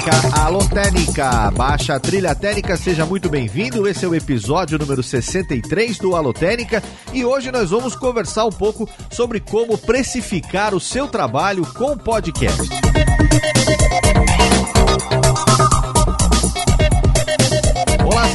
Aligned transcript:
Técnica, 0.00 0.40
alô 0.40 0.64
Técnica, 0.66 1.50
baixa 1.50 2.00
trilha 2.00 2.34
técnica, 2.34 2.74
seja 2.74 3.04
muito 3.04 3.28
bem-vindo. 3.28 3.86
Esse 3.86 4.06
é 4.06 4.08
o 4.08 4.14
episódio 4.14 4.78
número 4.78 5.02
63 5.02 5.98
do 5.98 6.16
Alô 6.16 6.32
Técnica 6.32 6.82
e 7.12 7.22
hoje 7.22 7.52
nós 7.52 7.68
vamos 7.68 7.94
conversar 7.94 8.46
um 8.46 8.50
pouco 8.50 8.88
sobre 9.10 9.40
como 9.40 9.76
precificar 9.76 10.74
o 10.74 10.80
seu 10.80 11.06
trabalho 11.06 11.66
com 11.74 11.98
podcast. 11.98 12.66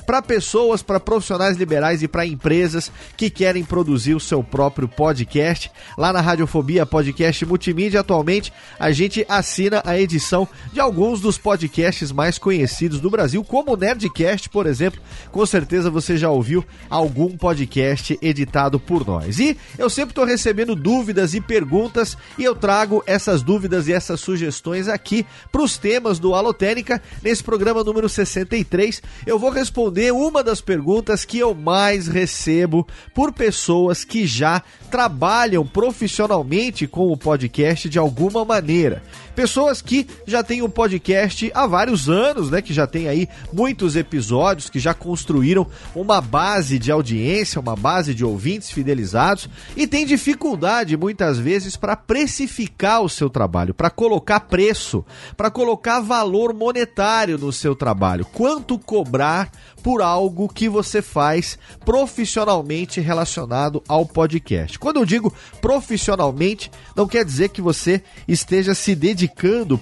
para 0.06 0.22
pessoas, 0.22 0.82
para 0.82 1.00
profissionais 1.00 1.58
liberais 1.58 2.02
e 2.02 2.08
para 2.08 2.26
empresas 2.26 2.92
que 3.16 3.30
querem 3.30 3.64
produzir 3.64 4.16
o 4.16 4.20
seu 4.20 4.44
próprio 4.44 4.88
podcast. 4.88 5.72
Lá 5.98 6.12
na 6.12 6.22
Radiofobia 6.22 6.86
Podcast 6.86 7.46
Multimídia, 7.46 8.00
atualmente, 8.00 8.52
a 8.80 8.92
gente 8.92 9.26
assina 9.30 9.82
a 9.86 10.00
edição 10.00 10.48
de 10.72 10.80
alguns 10.80 11.22
dos 11.22 11.38
podcasts 11.38 12.12
mais 12.12 12.38
conhecidos 12.38 13.00
do 13.00 13.10
Brasil, 13.10 13.44
como 13.44 13.74
o 13.74 13.78
Nerdcast, 13.78 14.50
por 14.50 14.66
exemplo. 14.66 15.02
Com 15.32 15.46
certeza 15.46 15.90
você 15.90 16.18
já 16.18 16.30
ouviu 16.30 16.66
algum 16.90 17.38
podcast 17.38 18.18
editado 18.22 18.80
por 18.80 19.06
nós. 19.06 19.40
E 19.40 19.58
eu 19.78 19.90
sempre 19.90 20.12
estou 20.12 20.26
recebendo 20.26 20.76
dúvidas 20.76 21.34
e 21.34 21.42
perguntas 21.42 22.18
e 22.38 22.44
eu 22.44 22.56
trago 22.56 23.04
essas 23.06 23.44
dúvidas 23.44 23.88
e 23.88 23.94
essas 23.94 24.20
sugestões 24.20 24.88
aqui 24.88 25.26
para 25.52 25.62
os 25.62 25.78
temas 25.78 26.20
do 26.20 26.34
Alotênica 26.34 27.02
nesse 27.22 27.44
programa 27.44 27.84
número 27.84 28.10
63 28.10 29.03
eu 29.26 29.40
vou 29.40 29.50
responder 29.50 30.12
uma 30.12 30.44
das 30.44 30.62
perguntas 30.62 31.24
que 31.26 31.40
eu 31.40 31.54
mais 31.54 32.08
recebo 32.08 32.88
por 33.14 33.32
pessoas 33.32 34.04
que 34.04 34.26
já 34.28 34.62
trabalham 34.92 35.66
profissionalmente 35.66 36.88
com 36.88 37.12
o 37.12 37.18
podcast 37.18 37.88
de 37.90 37.98
alguma 37.98 38.44
maneira. 38.44 39.02
Pessoas 39.36 39.82
que 39.82 40.08
já 40.28 40.44
têm 40.44 40.62
um 40.62 40.70
podcast 40.70 41.52
há 41.56 41.66
vários 41.66 42.08
anos, 42.08 42.52
né? 42.52 42.62
Que 42.62 42.72
já 42.72 42.86
tem 42.86 43.08
aí 43.08 43.28
muitos 43.52 43.96
episódios, 43.96 44.70
que 44.70 44.80
já 44.80 44.94
construíram 44.94 45.66
uma 45.96 46.22
base 46.22 46.78
de 46.78 46.92
audiência, 46.92 47.60
uma 47.60 47.76
base 47.76 48.14
de 48.14 48.24
ouvintes 48.24 48.70
fidelizados 48.70 49.50
e 49.76 49.88
tem 49.88 50.06
dificuldade 50.06 50.96
muitas 50.96 51.40
vezes 51.40 51.76
para 51.76 51.96
precificar 51.96 53.02
o 53.02 53.10
seu 53.10 53.30
trabalho, 53.30 53.74
para 53.74 53.90
colocar 53.90 54.42
preço, 54.42 55.04
para 55.36 55.50
colocar 55.50 56.00
valor 56.00 56.54
monetário 56.54 57.38
no 57.38 57.52
seu 57.52 57.76
trabalho. 57.76 58.26
Quanto 58.26 58.78
cobrar 58.78 59.52
por 59.82 60.02
algo 60.02 60.48
que 60.48 60.70
você 60.70 61.02
faz 61.02 61.58
profissionalmente 61.84 63.02
relacionado 63.02 63.84
ao 63.88 64.06
podcast. 64.06 64.80
Quando 64.80 64.98
eu 64.98 65.06
digo 65.06 65.34
profissionalmente, 65.60 66.72
não 66.96 67.06
quer 67.06 67.26
dizer 67.26 67.50
que 67.50 67.62
você 67.62 68.02
esteja 68.26 68.74
se 68.74 68.96
dedicando 68.96 69.23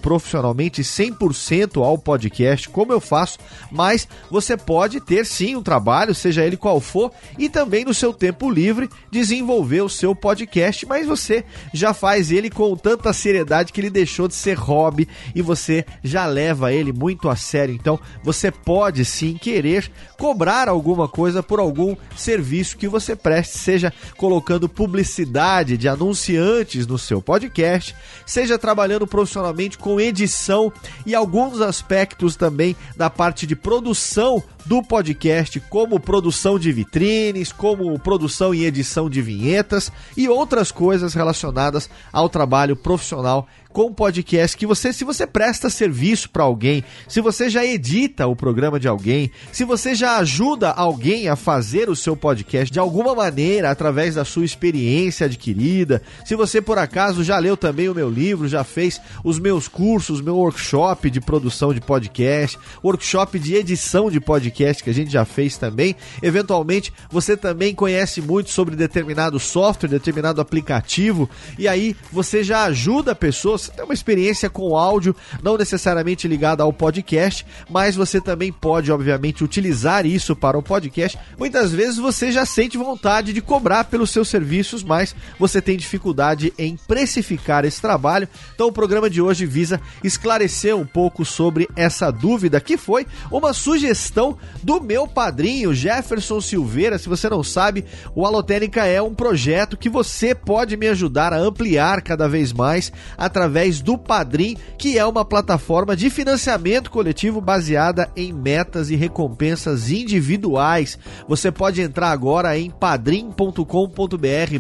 profissionalmente 0.02 0.82
100% 0.82 1.84
ao 1.84 1.98
podcast, 1.98 2.70
como 2.70 2.92
eu 2.92 3.00
faço, 3.00 3.40
mas 3.72 4.08
você 4.30 4.56
pode 4.58 5.00
ter 5.00 5.26
sim 5.26 5.56
um 5.56 5.64
trabalho, 5.64 6.14
seja 6.14 6.46
ele 6.46 6.58
qual 6.58 6.80
for, 6.80 7.12
e 7.38 7.50
também 7.50 7.86
no 7.86 7.94
seu 7.94 8.14
tempo 8.14 8.50
livre 8.50 8.90
desenvolver 9.10 9.82
o 9.82 9.90
seu 9.90 10.16
podcast, 10.16 10.86
mas 10.86 11.08
você 11.08 11.44
já 11.74 11.94
faz 11.94 12.32
ele 12.32 12.50
com 12.50 12.76
tanta 12.76 13.14
seriedade 13.14 13.72
que 13.72 13.82
ele 13.82 13.90
deixou 13.90 14.28
de 14.28 14.36
ser 14.36 14.58
hobby 14.58 15.08
e 15.36 15.42
você 15.42 15.86
já 16.04 16.26
leva 16.26 16.74
ele 16.74 16.92
muito 16.92 17.30
a 17.30 17.36
sério. 17.36 17.74
Então, 17.74 18.00
você 18.24 18.52
pode 18.52 19.04
sim 19.06 19.38
querer 19.38 19.92
cobrar 20.18 20.70
alguma 20.70 21.08
coisa 21.08 21.42
por 21.42 21.60
algum 21.60 21.96
serviço 22.16 22.78
que 22.78 22.88
você 22.88 23.16
preste, 23.16 23.58
seja 23.58 23.94
colocando 24.18 24.70
publicidade 24.70 25.78
de 25.78 25.88
anunciantes 25.88 26.86
no 26.86 26.98
seu 26.98 27.22
podcast, 27.22 27.96
seja 28.26 28.58
trabalhando 28.58 29.08
profissionalmente 29.08 29.31
com 29.78 30.00
edição 30.00 30.72
e 31.06 31.16
alguns 31.16 31.62
aspectos 31.62 32.36
também 32.36 32.76
da 32.96 33.10
parte 33.10 33.48
de 33.48 33.56
produção 33.56 34.44
do 34.66 34.84
podcast, 34.84 35.60
como 35.70 36.00
produção 36.00 36.60
de 36.60 36.72
vitrines, 36.72 37.52
como 37.52 37.98
produção 37.98 38.54
e 38.54 38.66
edição 38.66 39.10
de 39.10 39.22
vinhetas 39.22 39.92
e 40.16 40.28
outras 40.30 40.72
coisas 40.72 41.14
relacionadas 41.14 41.90
ao 42.12 42.30
trabalho 42.30 42.76
profissional 42.76 43.48
com 43.72 43.94
podcast 43.94 44.58
que 44.58 44.66
você, 44.66 44.92
se 44.92 45.04
você 45.04 45.26
presta 45.26 45.70
serviço 45.70 46.30
para 46.30 46.44
alguém, 46.44 46.84
se 47.08 47.22
você 47.22 47.50
já 47.50 47.66
edita 47.66 48.28
o 48.28 48.36
programa 48.36 48.80
de 48.80 48.88
alguém, 48.88 49.32
se 49.52 49.64
você 49.64 49.96
já 49.96 50.18
ajuda 50.18 50.70
alguém 50.70 51.30
a 51.30 51.36
fazer 51.36 51.90
o 51.90 51.96
seu 51.96 52.16
podcast 52.16 52.72
de 52.72 52.80
alguma 52.80 53.16
maneira 53.16 53.72
através 53.72 54.16
da 54.16 54.26
sua 54.26 54.44
experiência 54.44 55.26
adquirida, 55.26 56.02
se 56.26 56.36
você 56.36 56.62
por 56.62 56.78
acaso 56.78 57.24
já 57.24 57.38
leu 57.38 57.56
também 57.56 57.88
o 57.88 57.96
meu 57.96 58.10
livro, 58.10 58.48
já 58.48 58.64
fez 58.64 59.00
os 59.24 59.40
meus 59.40 59.68
cursos, 59.68 60.22
meu 60.22 60.36
workshop 60.36 61.10
de 61.10 61.22
produção 61.22 61.74
de 61.74 61.80
podcast, 61.80 62.60
workshop 62.84 63.40
de 63.40 63.56
edição 63.56 64.12
de 64.12 64.20
podcast 64.20 64.84
que 64.84 64.90
a 64.90 64.94
gente 64.94 65.12
já 65.12 65.24
fez 65.24 65.58
também, 65.58 65.96
eventualmente 66.22 66.94
você 67.10 67.38
também 67.38 67.74
conhece 67.74 68.22
muito 68.22 68.50
sobre 68.50 68.76
determinado 68.76 69.40
software, 69.40 69.90
determinado 69.90 70.42
aplicativo 70.42 71.30
e 71.58 71.68
aí 71.68 71.96
você 72.12 72.44
já 72.44 72.64
ajuda 72.64 73.16
pessoas 73.16 73.61
você 73.62 73.72
tem 73.72 73.86
uma 73.86 73.94
experiência 73.94 74.50
com 74.50 74.76
áudio, 74.76 75.16
não 75.44 75.58
necessariamente 75.58 76.28
ligada 76.28 76.64
ao 76.64 76.74
podcast, 76.74 77.46
mas 77.70 77.96
você 77.96 78.20
também 78.20 78.52
pode, 78.52 78.92
obviamente, 78.92 79.44
utilizar 79.44 80.06
isso 80.06 80.36
para 80.36 80.58
o 80.58 80.64
podcast. 80.64 81.18
Muitas 81.38 81.72
vezes 81.72 81.98
você 81.98 82.32
já 82.32 82.46
sente 82.46 82.78
vontade 82.78 83.34
de 83.34 83.42
cobrar 83.42 83.86
pelos 83.86 84.10
seus 84.10 84.28
serviços, 84.28 84.84
mas 84.84 85.16
você 85.38 85.62
tem 85.62 85.78
dificuldade 85.78 86.54
em 86.58 86.76
precificar 86.88 87.66
esse 87.66 87.82
trabalho. 87.82 88.28
Então, 88.56 88.68
o 88.68 88.72
programa 88.72 89.10
de 89.10 89.22
hoje 89.22 89.46
visa 89.46 89.80
esclarecer 90.04 90.76
um 90.76 90.86
pouco 90.86 91.24
sobre 91.24 91.70
essa 91.76 92.12
dúvida, 92.12 92.60
que 92.60 92.78
foi 92.78 93.06
uma 93.30 93.54
sugestão 93.54 94.38
do 94.64 94.82
meu 94.82 95.08
padrinho 95.08 95.74
Jefferson 95.74 96.42
Silveira. 96.42 96.98
Se 96.98 97.08
você 97.08 97.30
não 97.30 97.44
sabe, 97.44 97.86
o 98.16 98.26
Alotênica 98.26 98.86
é 98.86 99.02
um 99.02 99.14
projeto 99.14 99.78
que 99.78 99.90
você 99.90 100.34
pode 100.34 100.76
me 100.76 100.88
ajudar 100.88 101.34
a 101.34 101.38
ampliar 101.38 102.02
cada 102.02 102.28
vez 102.28 102.52
mais 102.52 102.92
através 103.18 103.51
do 103.82 103.98
Padrim, 103.98 104.58
que 104.78 104.98
é 104.98 105.06
uma 105.06 105.26
plataforma 105.26 105.96
de 105.96 106.10
financiamento 106.10 106.90
coletivo 106.90 107.42
baseada 107.42 108.10
em 108.16 108.32
metas 108.32 108.90
e 108.90 108.96
recompensas 108.96 109.90
individuais. 109.90 110.98
Você 111.28 111.52
pode 111.52 111.82
entrar 111.82 112.12
agora 112.12 112.58
em 112.58 112.70
padrim.com.br 112.70 113.66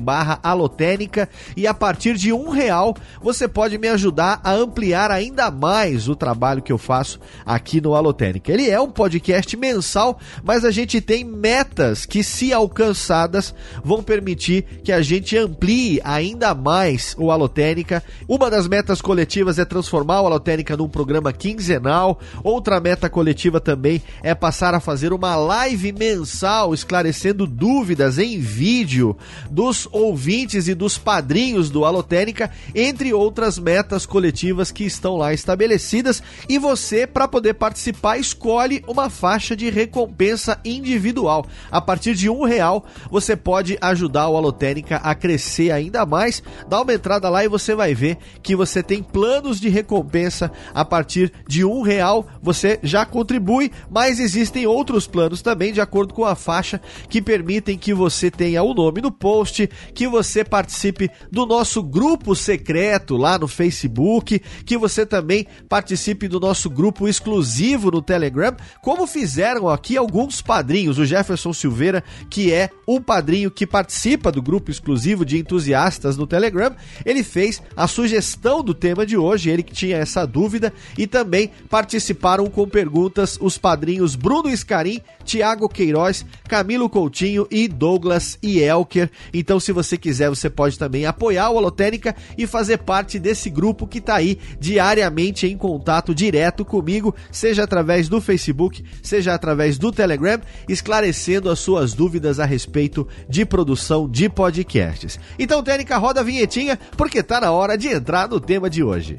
barra 0.02 0.40
alotênica 0.44 1.30
e 1.56 1.66
a 1.66 1.74
partir 1.74 2.16
de 2.16 2.34
um 2.34 2.50
real 2.50 2.96
você 3.22 3.48
pode 3.48 3.78
me 3.78 3.88
ajudar 3.88 4.42
a 4.44 4.54
ampliar 4.54 5.10
ainda 5.12 5.50
mais 5.50 6.10
o 6.10 6.16
trabalho 6.16 6.62
que 6.62 6.72
eu 6.72 6.78
faço 6.78 7.20
aqui 7.46 7.80
no 7.80 7.96
Alotênica. 7.96 8.52
Ele 8.52 8.70
é 8.70 8.80
um 8.80 8.90
podcast 8.90 9.56
mensal, 9.56 10.20
mas 10.44 10.66
a 10.66 10.72
gente 10.72 11.00
tem 11.00 11.24
metas 11.24 12.06
que, 12.06 12.24
se 12.24 12.54
alcançadas, 12.54 13.54
vão 13.84 14.04
permitir 14.04 14.64
que 14.84 14.92
a 14.92 15.02
gente 15.02 15.38
amplie 15.38 16.02
ainda 16.04 16.54
mais 16.54 17.16
o 17.18 17.32
Alotênica. 17.32 18.04
Uma 18.28 18.50
das 18.50 18.68
metas 18.68 18.81
coletivas 19.02 19.60
é 19.60 19.66
transformar 19.66 20.22
o 20.22 20.26
Alotênica 20.26 20.78
num 20.78 20.88
programa 20.88 21.34
quinzenal. 21.34 22.20
Outra 22.44 22.80
meta 22.80 23.10
coletiva 23.10 23.60
também 23.60 24.02
é 24.24 24.34
passar 24.34 24.74
a 24.74 24.80
fazer 24.80 25.14
uma 25.14 25.36
live 25.36 25.92
mensal 25.92 26.74
esclarecendo 26.74 27.46
dúvidas 27.46 28.18
em 28.18 28.40
vídeo 28.40 29.16
dos 29.50 29.88
ouvintes 29.92 30.68
e 30.68 30.74
dos 30.74 30.98
padrinhos 30.98 31.70
do 31.70 31.86
Alotênica, 31.86 32.50
entre 32.74 33.14
outras 33.14 33.60
metas 33.60 34.06
coletivas 34.06 34.72
que 34.72 34.86
estão 34.86 35.18
lá 35.18 35.34
estabelecidas. 35.34 36.24
E 36.48 36.58
você, 36.58 37.06
para 37.06 37.28
poder 37.28 37.54
participar, 37.54 38.18
escolhe 38.18 38.84
uma 38.88 39.10
faixa 39.10 39.56
de 39.56 39.70
recompensa 39.70 40.60
individual. 40.64 41.46
A 41.70 41.82
partir 41.82 42.16
de 42.16 42.30
um 42.30 42.44
real, 42.44 42.86
você 43.10 43.36
pode 43.36 43.78
ajudar 43.82 44.30
o 44.30 44.38
Alotênica 44.38 44.98
a 44.98 45.14
crescer 45.14 45.72
ainda 45.72 46.06
mais. 46.06 46.42
Dá 46.68 46.82
uma 46.82 46.94
entrada 46.94 47.30
lá 47.30 47.44
e 47.44 47.50
você 47.50 47.76
vai 47.76 47.94
ver 47.94 48.18
que 48.42 48.56
você 48.56 48.71
tem 48.80 49.02
planos 49.02 49.60
de 49.60 49.70
recompensa 49.70 50.52
a 50.72 50.86
partir 50.86 51.34
de 51.48 51.66
um 51.66 51.82
real. 51.82 52.28
Você 52.44 52.80
já 52.84 53.06
contribui, 53.08 53.72
mas 53.90 54.20
existem 54.20 54.68
outros 54.68 55.08
planos 55.08 55.42
também 55.42 55.74
de 55.74 55.82
acordo 55.82 56.14
com 56.14 56.26
a 56.26 56.36
faixa 56.36 56.80
que 57.10 57.22
permitem 57.22 57.78
que 57.78 57.92
você 57.92 58.30
tenha 58.30 58.62
o 58.62 58.76
nome 58.76 59.02
no 59.02 59.12
post, 59.12 59.68
que 59.96 60.08
você 60.08 60.44
participe 60.44 61.10
do 61.32 61.48
nosso 61.48 61.82
grupo 61.82 62.36
secreto 62.36 63.18
lá 63.18 63.40
no 63.40 63.48
Facebook, 63.48 64.40
que 64.66 64.78
você 64.78 65.06
também 65.06 65.48
participe 65.68 66.28
do 66.28 66.40
nosso 66.40 66.70
grupo 66.70 67.08
exclusivo 67.08 67.90
no 67.90 68.02
Telegram, 68.02 68.56
como 68.84 69.08
fizeram 69.08 69.68
aqui 69.68 69.98
alguns 69.98 70.42
padrinhos. 70.42 71.00
O 71.00 71.06
Jefferson 71.06 71.54
Silveira, 71.54 72.04
que 72.30 72.54
é 72.54 72.70
o 72.86 73.00
padrinho 73.00 73.50
que 73.50 73.66
participa 73.66 74.32
do 74.32 74.42
grupo 74.42 74.70
exclusivo 74.70 75.26
de 75.26 75.38
entusiastas 75.38 76.18
no 76.18 76.28
Telegram, 76.28 76.76
ele 77.06 77.24
fez 77.24 77.62
a 77.76 77.88
sugestão 77.88 78.61
do 78.62 78.74
tema 78.74 79.06
de 79.06 79.18
hoje, 79.18 79.50
ele 79.50 79.64
que 79.64 79.74
tinha 79.74 79.98
essa 79.98 80.26
dúvida, 80.26 80.74
e 80.98 81.08
também 81.08 81.52
participaram 81.70 82.48
com 82.48 82.68
perguntas 82.68 83.38
os 83.42 83.58
padrinhos 83.58 84.16
Bruno 84.16 84.56
Scarim, 84.56 85.02
Tiago 85.24 85.70
Queiroz, 85.70 86.26
Camilo 86.48 86.90
Coutinho 86.90 87.48
e 87.50 87.68
Douglas 87.68 88.38
Elker. 88.42 89.10
Então, 89.34 89.60
se 89.60 89.72
você 89.72 89.98
quiser, 89.98 90.30
você 90.30 90.50
pode 90.50 90.78
também 90.78 91.06
apoiar 91.06 91.50
o 91.50 91.56
Holotérica 91.56 92.16
e 92.38 92.46
fazer 92.48 92.80
parte 92.80 93.20
desse 93.20 93.50
grupo 93.50 93.88
que 93.88 94.00
está 94.00 94.16
aí 94.16 94.38
diariamente 94.60 95.48
em 95.48 95.58
contato 95.58 96.14
direto 96.14 96.66
comigo, 96.66 97.16
seja 97.32 97.64
através 97.64 98.10
do 98.10 98.20
Facebook, 98.20 98.84
seja 99.02 99.34
através 99.34 99.78
do 99.78 99.92
Telegram, 99.92 100.40
esclarecendo 100.68 101.50
as 101.50 101.60
suas 101.60 101.94
dúvidas 101.94 102.40
a 102.40 102.46
respeito 102.46 103.08
de 103.30 103.46
produção 103.46 104.10
de 104.10 104.30
podcasts. 104.30 105.20
Então, 105.38 105.64
Técnica, 105.64 105.98
roda 105.98 106.22
a 106.22 106.24
vinhetinha, 106.24 106.80
porque 106.98 107.24
tá 107.24 107.40
na 107.40 107.52
hora 107.52 107.78
de 107.78 107.88
entrar 107.88 108.28
no 108.28 108.40
tema 108.52 108.70
de 108.70 108.84
hoje. 108.84 109.16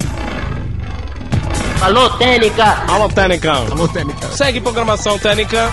Alô, 1.80 2.10
Técnica! 2.18 2.84
Alô, 2.86 3.08
Técnica! 3.08 3.52
Alô, 3.52 3.88
Técnica! 3.88 4.28
Segue 4.28 4.60
programação 4.60 5.18
Técnica! 5.18 5.70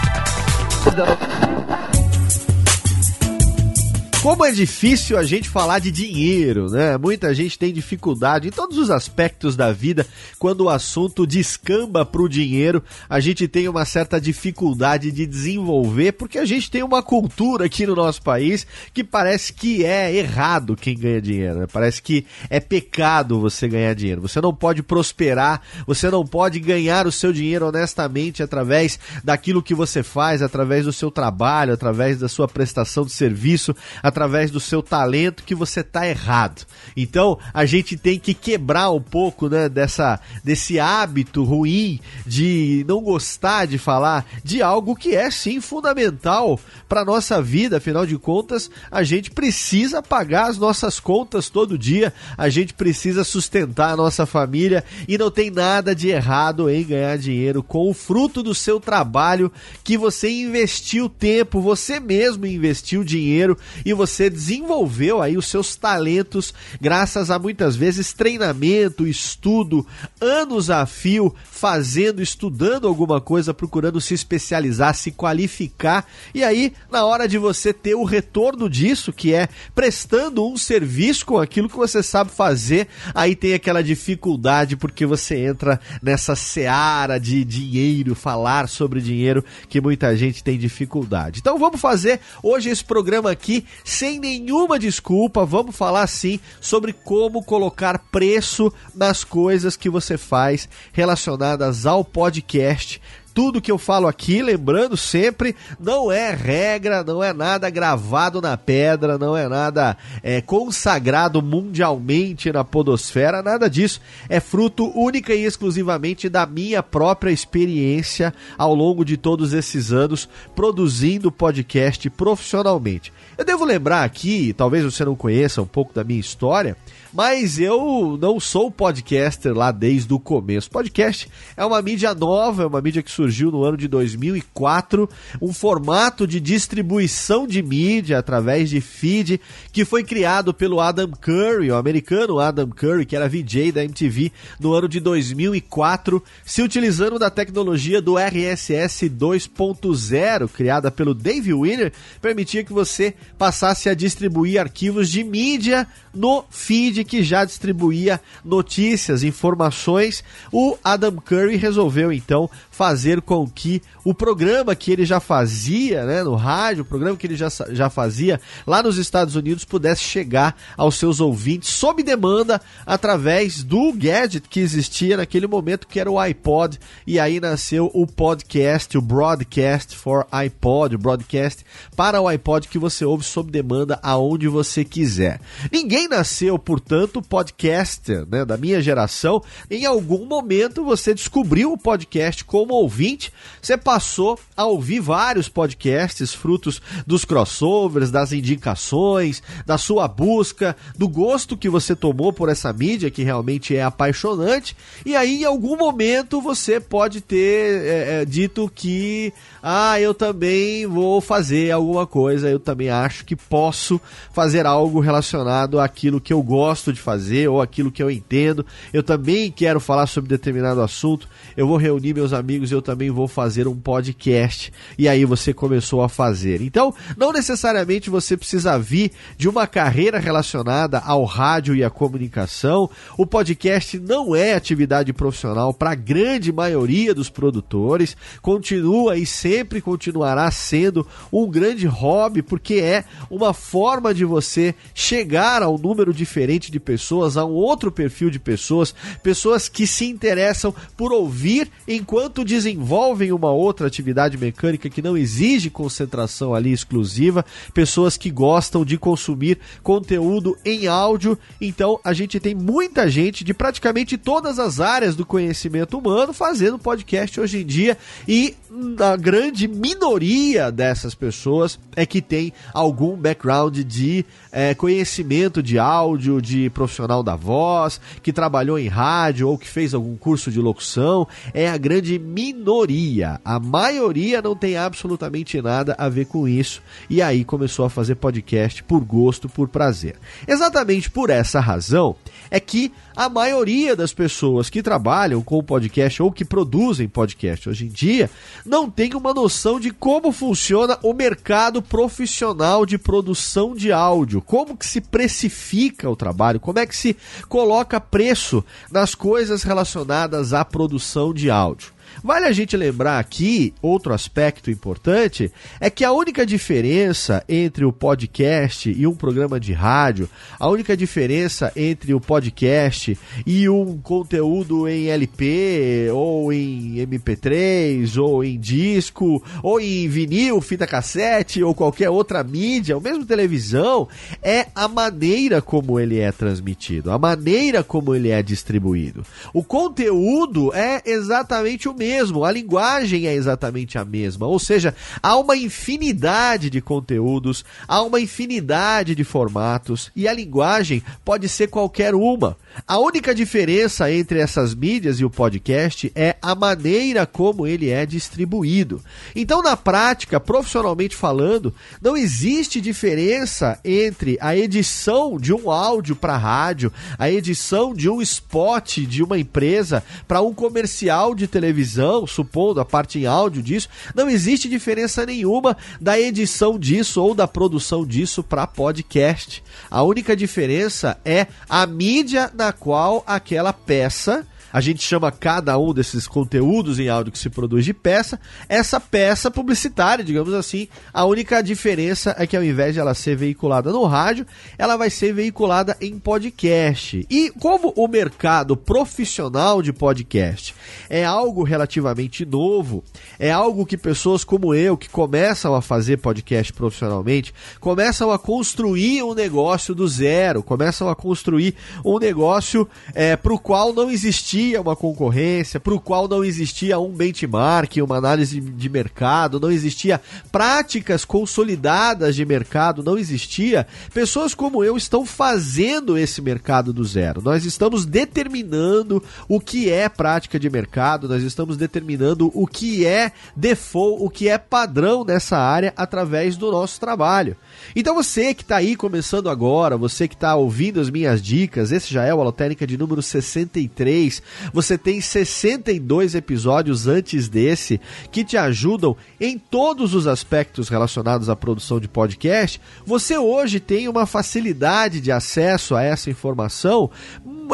Como 4.22 4.44
é 4.44 4.52
difícil 4.52 5.18
a 5.18 5.24
gente 5.24 5.48
falar 5.48 5.80
de 5.80 5.90
dinheiro, 5.90 6.70
né? 6.70 6.98
Muita 6.98 7.34
gente 7.34 7.58
tem 7.58 7.72
dificuldade 7.72 8.50
em 8.50 8.52
todos 8.52 8.78
os 8.78 8.92
aspectos 8.92 9.56
da 9.56 9.72
vida. 9.72 10.06
Quando 10.38 10.66
o 10.66 10.70
assunto 10.70 11.26
descamba 11.26 12.06
para 12.06 12.22
o 12.22 12.28
dinheiro, 12.28 12.84
a 13.10 13.22
gente 13.22 13.48
tem 13.48 13.70
uma 13.70 13.86
certa 13.86 14.20
dificuldade 14.20 15.10
de 15.10 15.26
desenvolver, 15.26 16.12
porque 16.12 16.38
a 16.38 16.44
gente 16.44 16.70
tem 16.70 16.84
uma 16.84 17.02
cultura 17.02 17.66
aqui 17.66 17.88
no 17.88 17.96
nosso 17.96 18.22
país 18.22 18.68
que 18.94 19.06
parece 19.06 19.54
que 19.54 19.86
é 19.86 20.14
errado 20.14 20.76
quem 20.76 21.00
ganha 21.00 21.22
dinheiro. 21.22 21.60
Né? 21.60 21.68
Parece 21.72 22.02
que 22.02 22.26
é 22.50 22.60
pecado 22.60 23.40
você 23.40 23.70
ganhar 23.70 23.94
dinheiro. 23.96 24.22
Você 24.22 24.42
não 24.42 24.54
pode 24.54 24.84
prosperar, 24.84 25.62
você 25.88 26.12
não 26.12 26.26
pode 26.26 26.60
ganhar 26.60 27.08
o 27.08 27.12
seu 27.12 27.32
dinheiro 27.32 27.68
honestamente 27.68 28.44
através 28.44 29.00
daquilo 29.24 29.64
que 29.64 29.74
você 29.74 30.04
faz, 30.04 30.42
através 30.42 30.84
do 30.84 30.92
seu 30.92 31.10
trabalho, 31.10 31.72
através 31.72 32.20
da 32.20 32.28
sua 32.28 32.50
prestação 32.50 33.06
de 33.06 33.14
serviço 33.14 33.74
através 34.10 34.52
do 34.52 34.60
seu 34.60 34.84
talento 34.84 35.44
que 35.44 35.56
você 35.56 35.84
tá 35.84 36.08
errado. 36.08 36.66
Então, 36.96 37.40
a 37.54 37.66
gente 37.66 37.96
tem 37.96 38.20
que 38.20 38.34
quebrar 38.34 38.92
um 38.92 39.02
pouco, 39.02 39.48
né, 39.48 39.70
dessa 39.70 40.20
desse 40.44 40.80
hábito 40.80 41.44
ruim 41.44 42.00
de 42.26 42.86
não 42.88 43.02
gostar 43.02 43.66
de 43.66 43.78
falar 43.78 44.26
de 44.44 44.62
algo 44.62 44.96
que 44.96 45.16
é 45.16 45.32
sim 45.32 45.62
fundamental 45.62 46.60
para 46.88 47.06
nossa 47.06 47.42
vida, 47.42 47.78
afinal 47.78 48.06
de 48.06 48.18
contas, 48.18 48.70
a 48.92 49.04
gente 49.04 49.32
precisa 49.32 50.02
pagar 50.02 50.50
as 50.50 50.58
nossas 50.58 51.00
contas 51.00 51.50
todo 51.50 51.78
dia, 51.78 52.14
a 52.38 52.50
gente 52.50 52.74
precisa 52.74 53.24
sustentar 53.24 53.92
a 53.92 53.98
nossa 53.98 54.26
família 54.26 54.84
e 55.08 55.18
não 55.18 55.30
tem 55.30 55.52
nada 55.52 55.96
de 55.96 56.10
errado 56.10 56.70
em 56.70 56.84
ganhar 56.84 57.18
dinheiro 57.18 57.62
com 57.62 57.90
o 57.90 57.94
fruto 57.94 58.42
do 58.42 58.56
seu 58.56 58.80
trabalho 58.80 59.52
que 59.84 59.98
você 59.98 60.30
investiu 60.30 61.08
tempo, 61.08 61.62
você 61.62 62.00
mesmo 62.00 62.46
investiu 62.46 63.04
dinheiro 63.04 63.58
e 63.86 63.94
você 64.00 64.30
desenvolveu 64.30 65.22
aí 65.22 65.38
os 65.38 65.46
seus 65.46 65.76
talentos 65.76 66.54
graças 66.80 67.30
a 67.30 67.38
muitas 67.38 67.76
vezes 67.76 68.14
treinamento, 68.14 69.06
estudo, 69.06 69.86
anos 70.22 70.70
a 70.70 70.86
fio, 70.86 71.36
fazendo, 71.44 72.22
estudando 72.22 72.88
alguma 72.88 73.20
coisa, 73.20 73.54
procurando 73.54 74.00
se 74.00 74.14
especializar, 74.14 74.96
se 74.96 75.12
qualificar. 75.12 76.06
E 76.34 76.46
aí, 76.46 76.72
na 76.90 77.04
hora 77.04 77.28
de 77.28 77.38
você 77.38 77.74
ter 77.74 77.94
o 77.94 78.06
retorno 78.06 78.70
disso, 78.70 79.12
que 79.12 79.34
é 79.34 79.50
prestando 79.76 80.48
um 80.48 80.56
serviço 80.56 81.26
com 81.26 81.38
aquilo 81.38 81.68
que 81.68 81.76
você 81.76 82.02
sabe 82.02 82.32
fazer, 82.32 82.88
aí 83.14 83.36
tem 83.36 83.54
aquela 83.54 83.84
dificuldade 83.84 84.78
porque 84.78 85.06
você 85.06 85.36
entra 85.40 85.78
nessa 86.02 86.38
seara 86.38 87.20
de 87.20 87.44
dinheiro, 87.44 88.16
falar 88.16 88.70
sobre 88.70 89.02
dinheiro, 89.02 89.44
que 89.68 89.82
muita 89.82 90.16
gente 90.16 90.42
tem 90.42 90.58
dificuldade. 90.58 91.40
Então 91.42 91.60
vamos 91.60 91.82
fazer 91.82 92.22
hoje 92.42 92.70
esse 92.70 92.86
programa 92.86 93.30
aqui 93.30 93.66
sem 93.90 94.20
nenhuma 94.20 94.78
desculpa, 94.78 95.46
vamos 95.46 95.76
falar 95.76 96.06
sim 96.08 96.40
sobre 96.62 96.94
como 96.94 97.44
colocar 97.44 97.98
preço 97.98 98.72
nas 98.94 99.24
coisas 99.24 99.76
que 99.76 99.90
você 99.90 100.18
faz 100.18 100.70
relacionadas 100.94 101.86
ao 101.86 102.06
podcast 102.06 103.02
tudo 103.34 103.62
que 103.62 103.72
eu 103.72 103.78
falo 103.78 104.08
aqui, 104.08 104.42
lembrando 104.42 104.98
sempre, 104.98 105.56
não 105.80 106.12
é 106.12 106.34
regra, 106.34 107.04
não 107.04 107.24
é 107.24 107.32
nada 107.34 107.70
gravado 107.70 108.42
na 108.42 108.58
pedra, 108.58 109.18
não 109.18 109.36
é 109.36 109.48
nada 109.48 109.98
é, 110.22 110.42
consagrado 110.42 111.42
mundialmente 111.42 112.52
na 112.52 112.64
podosfera, 112.64 113.42
nada 113.42 113.70
disso. 113.70 114.02
É 114.28 114.40
fruto 114.40 114.92
única 114.98 115.34
e 115.34 115.46
exclusivamente 115.46 116.28
da 116.30 116.46
minha 116.46 116.84
própria 116.84 117.32
experiência 117.32 118.34
ao 118.58 118.74
longo 118.74 119.06
de 119.06 119.18
todos 119.18 119.54
esses 119.54 119.92
anos 119.92 120.28
produzindo 120.56 121.32
podcast 121.32 122.10
profissionalmente. 122.10 123.14
Eu 123.38 123.46
devo 123.46 123.64
lembrar 123.64 124.04
aqui, 124.04 124.54
talvez 124.54 124.84
você 124.84 125.06
não 125.06 125.16
conheça 125.16 125.62
um 125.62 125.66
pouco 125.66 125.94
da 125.94 126.04
minha 126.04 126.20
história, 126.20 126.76
mas 127.14 127.60
eu 127.60 128.18
não 128.22 128.40
sou 128.40 128.70
podcaster 128.70 129.54
lá 129.54 129.72
desde 129.72 130.14
o 130.14 130.20
começo. 130.20 130.70
Podcast 130.70 131.28
é 131.58 131.66
uma 131.66 131.82
mídia 131.82 132.14
nova, 132.14 132.64
é 132.64 132.66
uma 132.66 132.82
mídia 132.82 133.02
que 133.02 133.12
surgiu 133.12 133.52
no 133.52 133.64
ano 133.64 133.78
de 133.78 133.88
2004, 133.88 135.10
um 135.42 135.52
formato 135.52 136.28
de 136.28 136.40
distribuição 136.40 137.48
de 137.48 137.62
mídia 137.62 138.20
através 138.20 138.70
de 138.70 138.80
feed 138.80 139.42
que 139.72 139.86
foi 139.86 140.04
criado 140.04 140.54
pelo 140.54 140.80
Adam 140.80 141.12
Curry, 141.12 141.72
o 141.72 141.76
americano 141.76 142.40
Adam 142.40 142.70
Curry, 142.70 143.06
que 143.06 143.16
era 143.16 143.28
VJ 143.28 143.72
da 143.72 143.84
MTV 143.84 144.32
no 144.60 144.74
ano 144.74 144.88
de 144.88 145.00
2004, 145.00 146.24
se 146.46 146.62
utilizando 146.62 147.18
da 147.18 147.30
tecnologia 147.30 148.02
do 148.02 148.18
RSS 148.18 149.10
2.0, 149.10 150.50
criada 150.50 150.92
pelo 150.92 151.14
Dave 151.14 151.54
Winner, 151.54 151.92
permitia 152.22 152.64
que 152.64 152.74
você 152.74 153.14
passasse 153.38 153.90
a 153.90 153.94
distribuir 153.94 154.60
arquivos 154.60 155.10
de 155.10 155.24
mídia 155.24 155.88
no 156.14 156.44
feed 156.50 156.99
que 157.04 157.24
já 157.24 157.46
distribuía 157.46 158.22
notícias, 158.44 159.24
informações. 159.24 160.24
O 160.52 160.78
Adam 160.84 161.16
Curry 161.16 161.56
resolveu 161.56 162.12
então 162.12 162.50
fazer 162.80 163.20
com 163.20 163.46
que 163.46 163.82
o 164.06 164.14
programa 164.14 164.74
que 164.74 164.90
ele 164.90 165.04
já 165.04 165.20
fazia 165.20 166.06
né, 166.06 166.24
no 166.24 166.34
rádio, 166.34 166.84
o 166.84 166.86
programa 166.86 167.18
que 167.18 167.28
ele 167.28 167.36
já, 167.36 167.50
já 167.72 167.90
fazia 167.90 168.40
lá 168.66 168.82
nos 168.82 168.98
Estados 168.98 169.36
Unidos, 169.36 169.66
pudesse 169.66 170.02
chegar 170.02 170.56
aos 170.78 170.96
seus 170.96 171.20
ouvintes 171.20 171.72
sob 171.72 172.02
demanda 172.02 172.62
através 172.86 173.64
do 173.64 173.92
gadget 173.92 174.48
que 174.48 174.62
existia 174.62 175.18
naquele 175.18 175.46
momento, 175.46 175.88
que 175.88 176.00
era 176.00 176.10
o 176.10 176.18
iPod. 176.18 176.80
E 177.06 177.20
aí 177.20 177.42
nasceu 177.42 177.92
o 177.94 178.08
podcast, 178.08 178.98
o 178.98 179.02
Broadcast 179.02 179.98
for 179.98 180.26
iPod, 180.32 180.96
o 180.96 181.00
broadcast 181.00 181.66
para 181.98 182.22
o 182.22 182.30
iPod 182.30 182.70
que 182.70 182.80
você 182.80 183.04
ouve 183.04 183.26
sob 183.26 183.52
demanda 183.52 184.00
aonde 184.02 184.48
você 184.48 184.86
quiser. 184.86 185.42
Ninguém 185.70 186.08
nasceu, 186.08 186.58
portanto, 186.58 187.22
podcaster 187.22 188.26
né, 188.32 188.46
da 188.46 188.56
minha 188.56 188.82
geração. 188.82 189.44
Em 189.70 189.86
algum 189.86 190.26
momento 190.26 190.86
você 190.86 191.14
descobriu 191.14 191.74
o 191.74 191.78
podcast 191.78 192.46
como 192.46 192.69
ouvinte, 192.76 193.32
você 193.62 193.78
passou 193.78 194.40
a 194.56 194.66
ouvir 194.66 195.00
vários 195.00 195.48
podcasts, 195.48 196.34
frutos 196.34 196.82
dos 197.06 197.26
crossovers, 197.26 198.12
das 198.12 198.32
indicações, 198.32 199.42
da 199.66 199.78
sua 199.78 200.08
busca, 200.08 200.76
do 200.98 201.08
gosto 201.08 201.58
que 201.58 201.70
você 201.70 201.96
tomou 201.96 202.34
por 202.34 202.50
essa 202.50 202.72
mídia 202.74 203.12
que 203.12 203.24
realmente 203.24 203.76
é 203.76 203.84
apaixonante. 203.84 204.76
E 205.06 205.16
aí, 205.16 205.42
em 205.42 205.46
algum 205.46 205.78
momento, 205.78 206.42
você 206.42 206.80
pode 206.80 207.22
ter 207.22 207.82
é, 207.86 208.22
é, 208.22 208.26
dito 208.26 208.72
que 208.74 209.34
ah, 209.62 210.00
eu 210.00 210.14
também 210.14 210.86
vou 210.86 211.22
fazer 211.22 211.72
alguma 211.72 212.08
coisa, 212.08 212.50
eu 212.50 212.60
também 212.60 212.90
acho 212.90 213.26
que 213.26 213.36
posso 213.36 214.00
fazer 214.34 214.66
algo 214.66 215.00
relacionado 215.00 215.80
àquilo 215.80 216.20
que 216.20 216.34
eu 216.34 216.42
gosto 216.42 216.92
de 216.92 217.00
fazer 217.00 217.48
ou 217.48 217.62
aquilo 217.62 217.92
que 217.92 218.02
eu 218.02 218.10
entendo. 218.10 218.66
Eu 218.94 219.04
também 219.04 219.52
quero 219.52 219.80
falar 219.80 220.08
sobre 220.08 220.30
determinado 220.30 220.82
assunto. 220.82 221.28
Eu 221.56 221.68
vou 221.68 221.78
reunir 221.78 222.14
meus 222.14 222.34
amigos 222.34 222.59
e 222.66 222.72
eu 222.74 222.82
também 222.82 223.10
vou 223.10 223.28
fazer 223.28 223.68
um 223.68 223.76
podcast. 223.76 224.72
E 224.98 225.08
aí 225.08 225.26
você 225.26 225.54
começou 225.54 226.02
a 226.02 226.10
fazer. 226.10 226.62
Então, 226.62 226.94
não 227.18 227.32
necessariamente 227.32 228.10
você 228.10 228.36
precisa 228.36 228.78
vir 228.78 229.12
de 229.38 229.48
uma 229.48 229.68
carreira 229.68 230.20
relacionada 230.20 231.00
ao 231.00 231.24
rádio 231.24 231.76
e 231.76 231.84
à 231.84 231.90
comunicação. 231.90 232.90
O 233.18 233.26
podcast 233.26 234.00
não 234.00 234.36
é 234.36 234.54
atividade 234.54 235.14
profissional 235.14 235.74
para 235.74 235.92
a 235.92 235.96
grande 235.96 236.52
maioria 236.52 237.14
dos 237.14 237.30
produtores. 237.30 238.16
Continua 238.42 239.18
e 239.18 239.26
sempre 239.26 239.82
continuará 239.82 240.50
sendo 240.52 241.06
um 241.32 241.50
grande 241.50 241.88
hobby, 241.88 242.42
porque 242.42 242.76
é 242.76 243.04
uma 243.30 243.54
forma 243.54 244.14
de 244.14 244.26
você 244.26 244.76
chegar 244.94 245.62
a 245.62 245.70
um 245.70 245.78
número 245.78 246.14
diferente 246.14 246.72
de 246.72 246.80
pessoas, 246.80 247.38
a 247.38 247.46
um 247.46 247.52
outro 247.52 247.92
perfil 247.92 248.30
de 248.30 248.40
pessoas, 248.40 248.94
pessoas 249.24 249.70
que 249.70 249.86
se 249.86 250.06
interessam 250.06 250.74
por 250.98 251.12
ouvir 251.12 251.70
enquanto 251.88 252.39
desenvolvem 252.44 253.32
uma 253.32 253.52
outra 253.52 253.88
atividade 253.88 254.38
mecânica 254.38 254.90
que 254.90 255.02
não 255.02 255.18
exige 255.18 255.70
concentração 255.70 256.54
ali 256.54 256.72
exclusiva, 256.72 257.46
pessoas 257.74 258.18
que 258.18 258.30
gostam 258.30 258.84
de 258.84 258.98
consumir 258.98 259.60
conteúdo 259.84 260.58
em 260.64 260.88
áudio. 260.88 261.38
Então 261.60 262.00
a 262.04 262.14
gente 262.14 262.40
tem 262.40 262.56
muita 262.56 263.10
gente 263.10 263.44
de 263.44 263.54
praticamente 263.54 264.18
todas 264.18 264.60
as 264.60 264.80
áreas 264.80 265.16
do 265.16 265.26
conhecimento 265.26 265.98
humano 265.98 266.34
fazendo 266.34 266.80
podcast 266.80 267.40
hoje 267.40 267.62
em 267.62 267.66
dia 267.66 267.98
e 268.28 268.56
a 269.00 269.16
grande 269.16 269.68
minoria 269.68 270.72
dessas 270.72 271.16
pessoas 271.16 271.80
é 271.96 272.06
que 272.06 272.22
tem 272.22 272.54
algum 272.74 273.16
background 273.16 273.80
de 273.80 274.26
é, 274.52 274.74
conhecimento 274.74 275.62
de 275.62 275.80
áudio, 275.80 276.42
de 276.42 276.70
profissional 276.70 277.24
da 277.24 277.36
voz, 277.36 278.00
que 278.22 278.32
trabalhou 278.32 278.78
em 278.78 278.88
rádio 278.88 279.50
ou 279.50 279.58
que 279.58 279.68
fez 279.68 279.94
algum 279.94 280.16
curso 280.16 280.52
de 280.52 280.60
locução. 280.60 281.28
É 281.54 281.70
a 281.70 281.78
grande 281.78 282.20
minoria. 282.30 283.42
A 283.44 283.60
maioria 283.60 284.42
não 284.42 284.56
tem 284.56 284.78
absolutamente 284.78 285.62
nada 285.62 285.96
a 285.98 286.08
ver 286.08 286.26
com 286.26 286.48
isso. 286.48 286.82
E 287.10 287.22
aí 287.22 287.44
começou 287.44 287.86
a 287.86 287.90
fazer 287.90 288.16
podcast 288.16 288.84
por 288.84 289.04
gosto, 289.04 289.50
por 289.50 289.68
prazer. 289.68 290.16
Exatamente 290.48 291.10
por 291.10 291.30
essa 291.30 291.60
razão 291.60 292.16
é 292.52 292.60
que 292.60 292.92
a 293.16 293.28
maioria 293.28 293.96
das 293.96 294.14
pessoas 294.14 294.70
que 294.70 294.82
trabalham 294.82 295.42
com 295.42 295.62
podcast 295.64 296.22
ou 296.22 296.32
que 296.32 296.46
produzem 296.46 297.08
podcast 297.08 297.68
hoje 297.68 297.86
em 297.86 297.90
dia 297.90 298.30
não 298.66 298.90
tem 298.90 299.14
uma 299.14 299.34
noção 299.34 299.80
de 299.80 299.92
como 299.92 300.32
funciona 300.32 300.98
o 301.04 301.14
mercado 301.14 301.82
profissional 301.82 302.86
de 302.86 302.98
produção 302.98 303.76
de 303.76 303.92
áudio, 303.92 304.42
como 304.42 304.78
que 304.78 304.86
se 304.86 305.02
precifica 305.02 306.10
o 306.10 306.16
trabalho, 306.16 306.60
como 306.60 306.80
é 306.80 306.86
que 306.86 306.96
se 306.96 307.16
coloca 307.48 308.00
preço 308.00 308.64
nas 308.92 309.14
coisas 309.14 309.64
relacionadas 309.64 310.54
à 310.54 310.64
produção 310.64 311.34
de 311.34 311.50
áudio. 311.50 311.99
Vale 312.24 312.48
a 312.48 312.52
gente 312.52 312.76
lembrar 312.76 313.18
aqui, 313.18 313.74
outro 313.82 314.14
aspecto 314.14 314.70
importante, 314.70 315.52
é 315.80 315.90
que 315.90 316.04
a 316.04 316.12
única 316.12 316.46
diferença 316.46 317.44
entre 317.48 317.86
o 317.86 317.94
podcast 317.94 318.92
e 318.92 319.08
um 319.08 319.16
programa 319.16 319.60
de 319.60 319.72
rádio, 319.72 320.30
a 320.60 320.68
única 320.68 320.98
diferença 320.98 321.72
entre 321.76 322.14
o 322.14 322.20
podcast 322.20 323.18
e 323.46 323.70
um 323.70 323.98
conteúdo 323.98 324.88
em 324.88 325.08
LP, 325.08 326.10
ou 326.14 326.52
em 326.52 326.96
MP3, 326.96 328.22
ou 328.22 328.44
em 328.44 328.60
disco, 328.60 329.42
ou 329.64 329.80
em 329.80 330.08
vinil, 330.10 330.60
fita 330.60 330.86
cassete, 330.86 331.64
ou 331.64 331.74
qualquer 331.74 332.10
outra 332.10 332.44
mídia, 332.44 332.96
ou 332.96 333.02
mesmo 333.02 333.26
televisão, 333.26 334.10
é 334.44 334.68
a 334.76 334.90
maneira 334.90 335.62
como 335.62 335.98
ele 336.00 336.20
é 336.20 336.32
transmitido, 336.34 337.12
a 337.12 337.18
maneira 337.18 337.82
como 337.82 338.14
ele 338.14 338.30
é 338.30 338.44
distribuído. 338.44 339.26
O 339.54 339.64
conteúdo 339.64 340.74
é 340.74 341.02
exatamente 341.06 341.88
o 341.88 341.94
mesmo, 341.94 342.09
a 342.46 342.52
linguagem 342.52 343.28
é 343.28 343.34
exatamente 343.34 343.98
a 343.98 344.06
mesma, 344.06 344.48
ou 344.48 344.60
seja, 344.60 344.96
há 345.22 345.38
uma 345.38 345.56
infinidade 345.56 346.70
de 346.70 346.82
conteúdos, 346.82 347.64
há 347.88 348.02
uma 348.02 348.20
infinidade 348.20 349.16
de 349.16 349.24
formatos 349.24 350.12
e 350.16 350.28
a 350.28 350.34
linguagem 350.34 351.04
pode 351.24 351.48
ser 351.50 351.68
qualquer 351.68 352.16
uma. 352.16 352.58
A 352.88 352.98
única 352.98 353.36
diferença 353.36 354.12
entre 354.12 354.40
essas 354.40 354.74
mídias 354.74 355.20
e 355.20 355.26
o 355.26 355.30
podcast 355.30 356.12
é 356.16 356.36
a 356.42 356.56
maneira 356.56 357.26
como 357.26 357.68
ele 357.68 357.90
é 357.90 358.06
distribuído. 358.06 359.02
Então, 359.36 359.62
na 359.62 359.76
prática, 359.76 360.40
profissionalmente 360.40 361.16
falando, 361.16 361.74
não 362.02 362.16
existe 362.16 362.82
diferença 362.82 363.80
entre 363.84 364.38
a 364.42 364.56
edição 364.56 365.38
de 365.38 365.54
um 365.54 365.70
áudio 365.70 366.16
para 366.16 366.38
rádio, 366.38 366.92
a 367.18 367.30
edição 367.30 367.94
de 367.94 368.10
um 368.10 368.22
spot 368.22 369.00
de 369.00 369.24
uma 369.24 369.38
empresa 369.38 370.04
para 370.28 370.42
um 370.42 370.54
comercial 370.54 371.36
de 371.36 371.48
televisão, 371.48 372.26
supondo 372.26 372.80
a 372.80 372.86
parte 372.86 373.20
em 373.20 373.26
áudio 373.26 373.62
disso, 373.62 373.90
não 374.16 374.30
existe 374.30 374.70
diferença 374.70 375.26
nenhuma 375.26 375.78
da 376.00 376.20
edição 376.20 376.80
disso 376.80 377.22
ou 377.22 377.34
da 377.36 377.48
produção 377.48 378.06
disso 378.06 378.44
para 378.44 378.68
podcast. 378.68 379.64
A 379.90 380.04
única 380.04 380.36
diferença 380.36 381.20
é 381.24 381.48
a 381.70 381.86
mídia 381.86 382.52
na 382.54 382.69
qual 382.72 383.24
aquela 383.26 383.74
peça 383.74 384.46
a 384.72 384.82
gente 384.82 385.02
chama 385.02 385.32
cada 385.32 385.78
um 385.78 385.94
desses 385.94 386.28
conteúdos 386.28 387.00
em 387.00 387.10
áudio 387.10 387.32
que 387.32 387.40
se 387.40 387.50
produz 387.50 387.86
de 387.86 387.94
peça, 387.94 388.40
essa 388.68 389.00
peça 389.00 389.50
publicitária, 389.50 390.24
digamos 390.24 390.54
assim. 390.54 390.88
A 391.14 391.26
única 391.26 391.62
diferença 391.62 392.36
é 392.38 392.46
que 392.46 392.56
ao 392.56 392.64
invés 392.64 392.94
de 392.94 393.00
ela 393.00 393.14
ser 393.14 393.36
veiculada 393.36 393.92
no 393.92 394.06
rádio, 394.06 394.46
ela 394.78 394.96
vai 394.98 395.10
ser 395.10 395.34
veiculada 395.34 395.98
em 396.00 396.20
podcast. 396.20 397.26
E 397.30 397.50
como 397.60 397.94
o 397.96 398.08
mercado 398.08 398.78
profissional 398.78 399.82
de 399.82 399.92
podcast 399.92 400.76
é 401.10 401.26
algo 401.26 401.64
relativamente 401.64 402.46
novo, 402.46 403.04
é 403.40 403.52
algo 403.52 403.86
que 403.86 403.98
pessoas 403.98 404.44
como 404.44 404.74
eu, 404.76 404.98
que 404.98 405.10
começam 405.10 405.74
a 405.74 405.82
fazer 405.82 406.18
podcast 406.18 406.72
profissionalmente, 406.74 407.54
começam 407.80 408.32
a 408.32 408.38
construir 408.38 409.24
um 409.24 409.34
negócio 409.34 409.96
do 409.96 410.08
zero, 410.08 410.62
começam 410.62 411.10
a 411.10 411.16
construir 411.16 411.76
um 412.06 412.20
negócio 412.20 412.88
é, 413.14 413.36
para 413.36 413.54
o 413.54 413.60
qual 413.60 413.94
não 413.94 414.12
existia 414.12 414.59
existia 414.60 414.82
uma 414.82 414.96
concorrência, 414.96 415.80
para 415.80 415.94
o 415.94 416.00
qual 416.00 416.28
não 416.28 416.44
existia 416.44 417.00
um 417.00 417.10
benchmark, 417.10 417.98
uma 417.98 418.18
análise 418.18 418.60
de 418.60 418.90
mercado, 418.90 419.60
não 419.60 419.72
existia 419.72 420.20
práticas 420.52 421.24
consolidadas 421.24 422.36
de 422.36 422.46
mercado, 422.46 423.02
não 423.02 423.18
existia. 423.18 423.88
Pessoas 424.14 424.54
como 424.54 424.84
eu 424.84 424.98
estão 424.98 425.26
fazendo 425.26 426.18
esse 426.18 426.42
mercado 426.42 426.92
do 426.92 427.06
zero. 427.06 427.42
Nós 427.42 427.64
estamos 427.64 428.06
determinando 428.06 429.24
o 429.48 429.60
que 429.60 429.90
é 429.90 430.10
prática 430.10 430.60
de 430.60 430.70
mercado, 430.70 431.30
nós 431.30 431.44
estamos 431.44 431.78
determinando 431.78 432.52
o 432.54 432.68
que 432.68 433.06
é 433.06 433.32
default, 433.56 434.24
o 434.24 434.30
que 434.30 434.50
é 434.50 434.58
padrão 434.58 435.24
nessa 435.24 435.58
área 435.58 435.94
através 435.96 436.58
do 436.58 436.72
nosso 436.72 437.00
trabalho. 437.00 437.56
Então 437.96 438.16
você 438.16 438.54
que 438.54 438.62
está 438.62 438.78
aí 438.78 438.96
começando 438.96 439.50
agora, 439.50 439.98
você 439.98 440.28
que 440.28 440.36
está 440.36 440.56
ouvindo 440.56 441.00
as 441.00 441.10
minhas 441.10 441.42
dicas, 441.42 441.92
esse 441.92 442.14
já 442.14 442.24
é 442.24 442.34
o 442.34 442.40
Alotérica 442.40 442.86
de 442.86 442.98
número 442.98 443.22
63. 443.22 444.42
Você 444.74 444.98
tem 444.98 445.22
62 445.22 446.36
episódios 446.36 447.08
antes 447.08 447.50
desse 447.50 448.00
que 448.32 448.44
te 448.44 448.58
ajudam 448.58 449.16
em 449.40 449.58
todos 449.58 450.14
os 450.14 450.28
aspectos 450.28 450.90
relacionados 450.90 451.50
à 451.50 451.56
produção 451.56 452.00
de 452.00 452.08
podcast. 452.08 452.80
Você 453.06 453.38
hoje 453.38 453.80
tem 453.80 454.08
uma 454.08 454.26
facilidade 454.26 455.22
de 455.22 455.32
acesso 455.32 455.96
a 455.96 456.04
essa 456.04 456.30
informação 456.30 457.10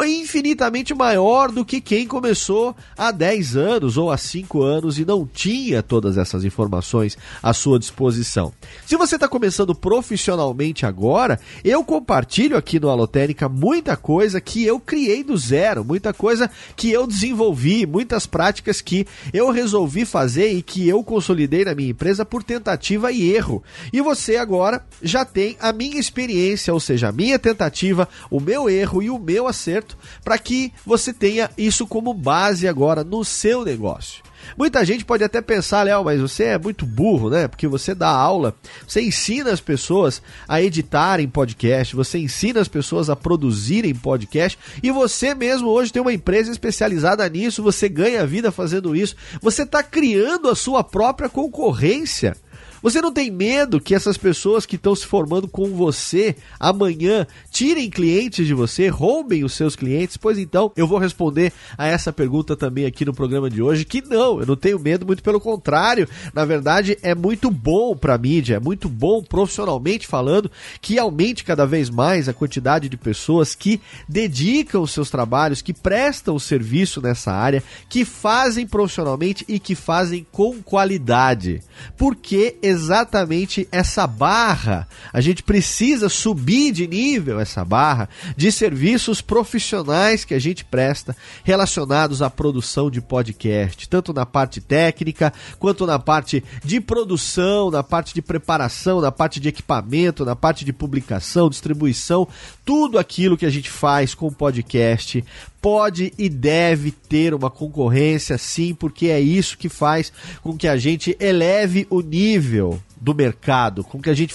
infinitamente 0.04 0.94
maior 0.94 1.50
do 1.50 1.64
que 1.64 1.80
quem 1.80 2.06
começou 2.06 2.74
há 2.96 3.10
10 3.10 3.56
anos 3.56 3.96
ou 3.96 4.10
há 4.10 4.16
5 4.16 4.62
anos 4.62 4.98
e 4.98 5.04
não 5.04 5.26
tinha 5.26 5.82
todas 5.82 6.18
essas 6.18 6.44
informações 6.44 7.16
à 7.42 7.52
sua 7.52 7.78
disposição. 7.78 8.52
Se 8.84 8.96
você 8.96 9.14
está 9.14 9.28
começando 9.28 9.74
profissionalmente 9.74 10.84
agora, 10.84 11.38
eu 11.64 11.84
compartilho 11.84 12.56
aqui 12.56 12.80
no 12.80 12.88
Alotênica 12.88 13.48
muita 13.48 13.96
coisa 13.96 14.40
que 14.40 14.64
eu 14.64 14.80
criei 14.80 15.22
do 15.22 15.36
zero, 15.36 15.84
muita 15.84 16.12
coisa 16.12 16.50
que 16.74 16.90
eu 16.90 17.06
desenvolvi, 17.06 17.86
muitas 17.86 18.26
práticas 18.26 18.80
que 18.80 19.06
eu 19.32 19.50
resolvi 19.50 20.04
fazer 20.04 20.52
e 20.52 20.62
que 20.62 20.88
eu 20.88 21.04
consolidei 21.04 21.64
na 21.64 21.74
minha 21.74 21.90
empresa 21.90 22.24
por 22.24 22.42
tentativa 22.42 23.12
e 23.12 23.32
erro. 23.32 23.62
E 23.92 24.00
você 24.00 24.36
agora 24.36 24.84
já 25.02 25.24
tem 25.24 25.56
a 25.60 25.72
minha 25.72 26.00
experiência, 26.00 26.72
ou 26.72 26.80
seja, 26.80 27.08
a 27.08 27.12
minha 27.12 27.38
tentativa, 27.38 28.08
o 28.30 28.40
meu 28.40 28.68
erro 28.68 29.02
e 29.02 29.10
o 29.10 29.18
meu 29.18 29.46
acerto, 29.46 29.85
para 30.24 30.38
que 30.38 30.72
você 30.84 31.12
tenha 31.12 31.50
isso 31.56 31.86
como 31.86 32.14
base 32.14 32.66
agora 32.66 33.04
no 33.04 33.24
seu 33.24 33.64
negócio. 33.64 34.26
Muita 34.56 34.84
gente 34.84 35.04
pode 35.04 35.24
até 35.24 35.40
pensar, 35.40 35.82
Léo, 35.82 36.04
mas 36.04 36.20
você 36.20 36.44
é 36.44 36.58
muito 36.58 36.84
burro, 36.84 37.30
né? 37.30 37.48
Porque 37.48 37.66
você 37.66 37.94
dá 37.94 38.08
aula, 38.08 38.54
você 38.86 39.00
ensina 39.02 39.50
as 39.50 39.60
pessoas 39.60 40.22
a 40.46 40.60
editarem 40.60 41.28
podcast, 41.28 41.96
você 41.96 42.18
ensina 42.18 42.60
as 42.60 42.68
pessoas 42.68 43.08
a 43.10 43.16
produzirem 43.16 43.94
podcast 43.94 44.58
e 44.82 44.90
você 44.90 45.34
mesmo 45.34 45.68
hoje 45.68 45.92
tem 45.92 46.02
uma 46.02 46.12
empresa 46.12 46.50
especializada 46.50 47.28
nisso, 47.28 47.62
você 47.62 47.88
ganha 47.88 48.26
vida 48.26 48.52
fazendo 48.52 48.94
isso, 48.94 49.16
você 49.40 49.62
está 49.62 49.82
criando 49.82 50.48
a 50.48 50.56
sua 50.56 50.84
própria 50.84 51.28
concorrência. 51.28 52.36
Você 52.82 53.00
não 53.00 53.12
tem 53.12 53.30
medo 53.30 53.80
que 53.80 53.94
essas 53.94 54.16
pessoas 54.16 54.66
que 54.66 54.76
estão 54.76 54.94
se 54.94 55.06
formando 55.06 55.48
com 55.48 55.70
você 55.74 56.36
amanhã 56.58 57.26
tirem 57.50 57.90
clientes 57.90 58.46
de 58.46 58.54
você, 58.54 58.88
roubem 58.88 59.44
os 59.44 59.54
seus 59.54 59.74
clientes? 59.74 60.16
Pois 60.16 60.38
então, 60.38 60.72
eu 60.76 60.86
vou 60.86 60.98
responder 60.98 61.52
a 61.76 61.86
essa 61.86 62.12
pergunta 62.12 62.56
também 62.56 62.86
aqui 62.86 63.04
no 63.04 63.14
programa 63.14 63.50
de 63.50 63.62
hoje, 63.62 63.84
que 63.84 64.02
não, 64.02 64.40
eu 64.40 64.46
não 64.46 64.56
tenho 64.56 64.78
medo, 64.78 65.06
muito 65.06 65.22
pelo 65.22 65.40
contrário. 65.40 66.08
Na 66.32 66.44
verdade, 66.44 66.98
é 67.02 67.14
muito 67.14 67.50
bom 67.50 67.96
para 67.96 68.14
a 68.14 68.18
mídia, 68.18 68.56
é 68.56 68.60
muito 68.60 68.88
bom 68.88 69.22
profissionalmente 69.22 70.06
falando 70.06 70.50
que 70.80 70.98
aumente 70.98 71.44
cada 71.44 71.66
vez 71.66 71.90
mais 71.90 72.28
a 72.28 72.32
quantidade 72.32 72.88
de 72.88 72.96
pessoas 72.96 73.54
que 73.54 73.80
dedicam 74.08 74.86
seus 74.86 75.10
trabalhos, 75.10 75.62
que 75.62 75.72
prestam 75.72 76.38
serviço 76.38 77.00
nessa 77.00 77.32
área, 77.32 77.62
que 77.88 78.04
fazem 78.04 78.66
profissionalmente 78.66 79.44
e 79.48 79.58
que 79.58 79.74
fazem 79.74 80.26
com 80.30 80.62
qualidade. 80.62 81.62
Porque 81.96 82.56
exatamente 82.66 83.68
essa 83.70 84.06
barra. 84.06 84.88
A 85.12 85.20
gente 85.20 85.42
precisa 85.42 86.08
subir 86.08 86.72
de 86.72 86.86
nível 86.86 87.40
essa 87.40 87.64
barra 87.64 88.08
de 88.36 88.50
serviços 88.50 89.20
profissionais 89.20 90.24
que 90.24 90.34
a 90.34 90.38
gente 90.38 90.64
presta 90.64 91.16
relacionados 91.44 92.22
à 92.22 92.30
produção 92.30 92.90
de 92.90 93.00
podcast, 93.00 93.88
tanto 93.88 94.12
na 94.12 94.26
parte 94.26 94.60
técnica 94.60 95.32
quanto 95.58 95.86
na 95.86 95.98
parte 95.98 96.42
de 96.64 96.80
produção, 96.80 97.70
na 97.70 97.82
parte 97.82 98.14
de 98.14 98.22
preparação, 98.22 99.00
na 99.00 99.12
parte 99.12 99.40
de 99.40 99.48
equipamento, 99.48 100.24
na 100.24 100.36
parte 100.36 100.64
de 100.64 100.72
publicação, 100.72 101.48
distribuição, 101.48 102.28
tudo 102.66 102.98
aquilo 102.98 103.36
que 103.36 103.46
a 103.46 103.50
gente 103.50 103.70
faz 103.70 104.12
com 104.12 104.26
o 104.26 104.32
podcast 104.32 105.24
pode 105.62 106.12
e 106.18 106.28
deve 106.28 106.90
ter 106.90 107.32
uma 107.32 107.48
concorrência 107.48 108.36
sim, 108.36 108.74
porque 108.74 109.06
é 109.06 109.20
isso 109.20 109.56
que 109.56 109.68
faz 109.68 110.12
com 110.42 110.58
que 110.58 110.66
a 110.66 110.76
gente 110.76 111.16
eleve 111.20 111.86
o 111.88 112.00
nível 112.00 112.82
do 113.00 113.14
mercado, 113.14 113.84
com 113.84 114.02
que 114.02 114.10
a 114.10 114.14
gente 114.14 114.34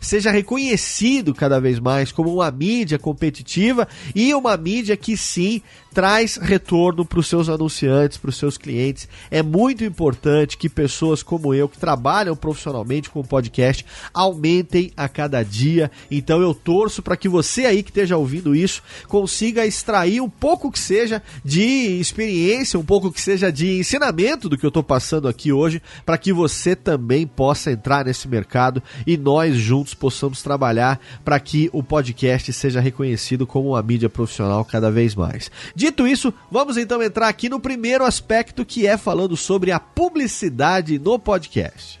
seja 0.00 0.30
reconhecido 0.30 1.34
cada 1.34 1.60
vez 1.60 1.78
mais 1.78 2.12
como 2.12 2.32
uma 2.32 2.50
mídia 2.50 2.98
competitiva 2.98 3.86
e 4.14 4.34
uma 4.34 4.56
mídia 4.56 4.96
que 4.96 5.16
sim 5.16 5.60
traz 5.92 6.36
retorno 6.36 7.04
para 7.04 7.20
os 7.20 7.26
seus 7.26 7.48
anunciantes, 7.48 8.16
para 8.16 8.30
os 8.30 8.36
seus 8.36 8.56
clientes. 8.56 9.08
É 9.30 9.42
muito 9.42 9.84
importante 9.84 10.56
que 10.56 10.68
pessoas 10.68 11.22
como 11.22 11.52
eu, 11.52 11.68
que 11.68 11.78
trabalham 11.78 12.34
profissionalmente 12.34 13.10
com 13.10 13.20
o 13.20 13.26
podcast, 13.26 13.84
aumentem 14.12 14.90
a 14.96 15.08
cada 15.08 15.42
dia. 15.42 15.90
Então 16.10 16.40
eu 16.40 16.54
torço 16.54 17.02
para 17.02 17.16
que 17.16 17.28
você 17.28 17.64
aí 17.72 17.82
que 17.82 17.90
esteja 17.90 18.16
ouvindo 18.16 18.54
isso 18.54 18.82
consiga 19.08 19.66
extrair 19.66 20.20
um 20.20 20.28
pouco 20.28 20.70
que 20.70 20.78
seja 20.78 21.22
de 21.44 21.62
experiência, 22.00 22.78
um 22.78 22.84
pouco 22.84 23.10
que 23.10 23.20
seja 23.20 23.50
de 23.50 23.78
ensinamento 23.78 24.48
do 24.48 24.56
que 24.56 24.64
eu 24.64 24.68
estou 24.68 24.82
passando 24.82 25.28
aqui 25.28 25.52
hoje, 25.52 25.82
para 26.04 26.18
que 26.18 26.32
você 26.32 26.76
também 26.76 27.26
possa 27.26 27.72
entrar 27.72 28.04
nesse 28.04 28.28
mercado 28.28 28.82
e 29.06 29.16
nós 29.16 29.56
juntos 29.56 29.94
possamos 29.94 30.42
trabalhar 30.42 31.00
para 31.24 31.38
que 31.40 31.68
o 31.72 31.82
podcast 31.82 32.52
seja 32.52 32.80
reconhecido 32.80 33.46
como 33.46 33.70
uma 33.70 33.82
mídia 33.82 34.08
profissional 34.08 34.64
cada 34.64 34.90
vez 34.90 35.14
mais. 35.14 35.50
Dito 35.74 36.06
isso, 36.06 36.32
vamos 36.50 36.76
então 36.76 37.02
entrar 37.02 37.28
aqui 37.28 37.48
no 37.48 37.60
primeiro 37.60 38.04
aspecto 38.04 38.64
que 38.64 38.86
é 38.86 38.96
falando 38.96 39.36
sobre 39.36 39.72
a 39.72 39.80
publicidade 39.80 40.98
no 40.98 41.18
podcast. 41.18 42.00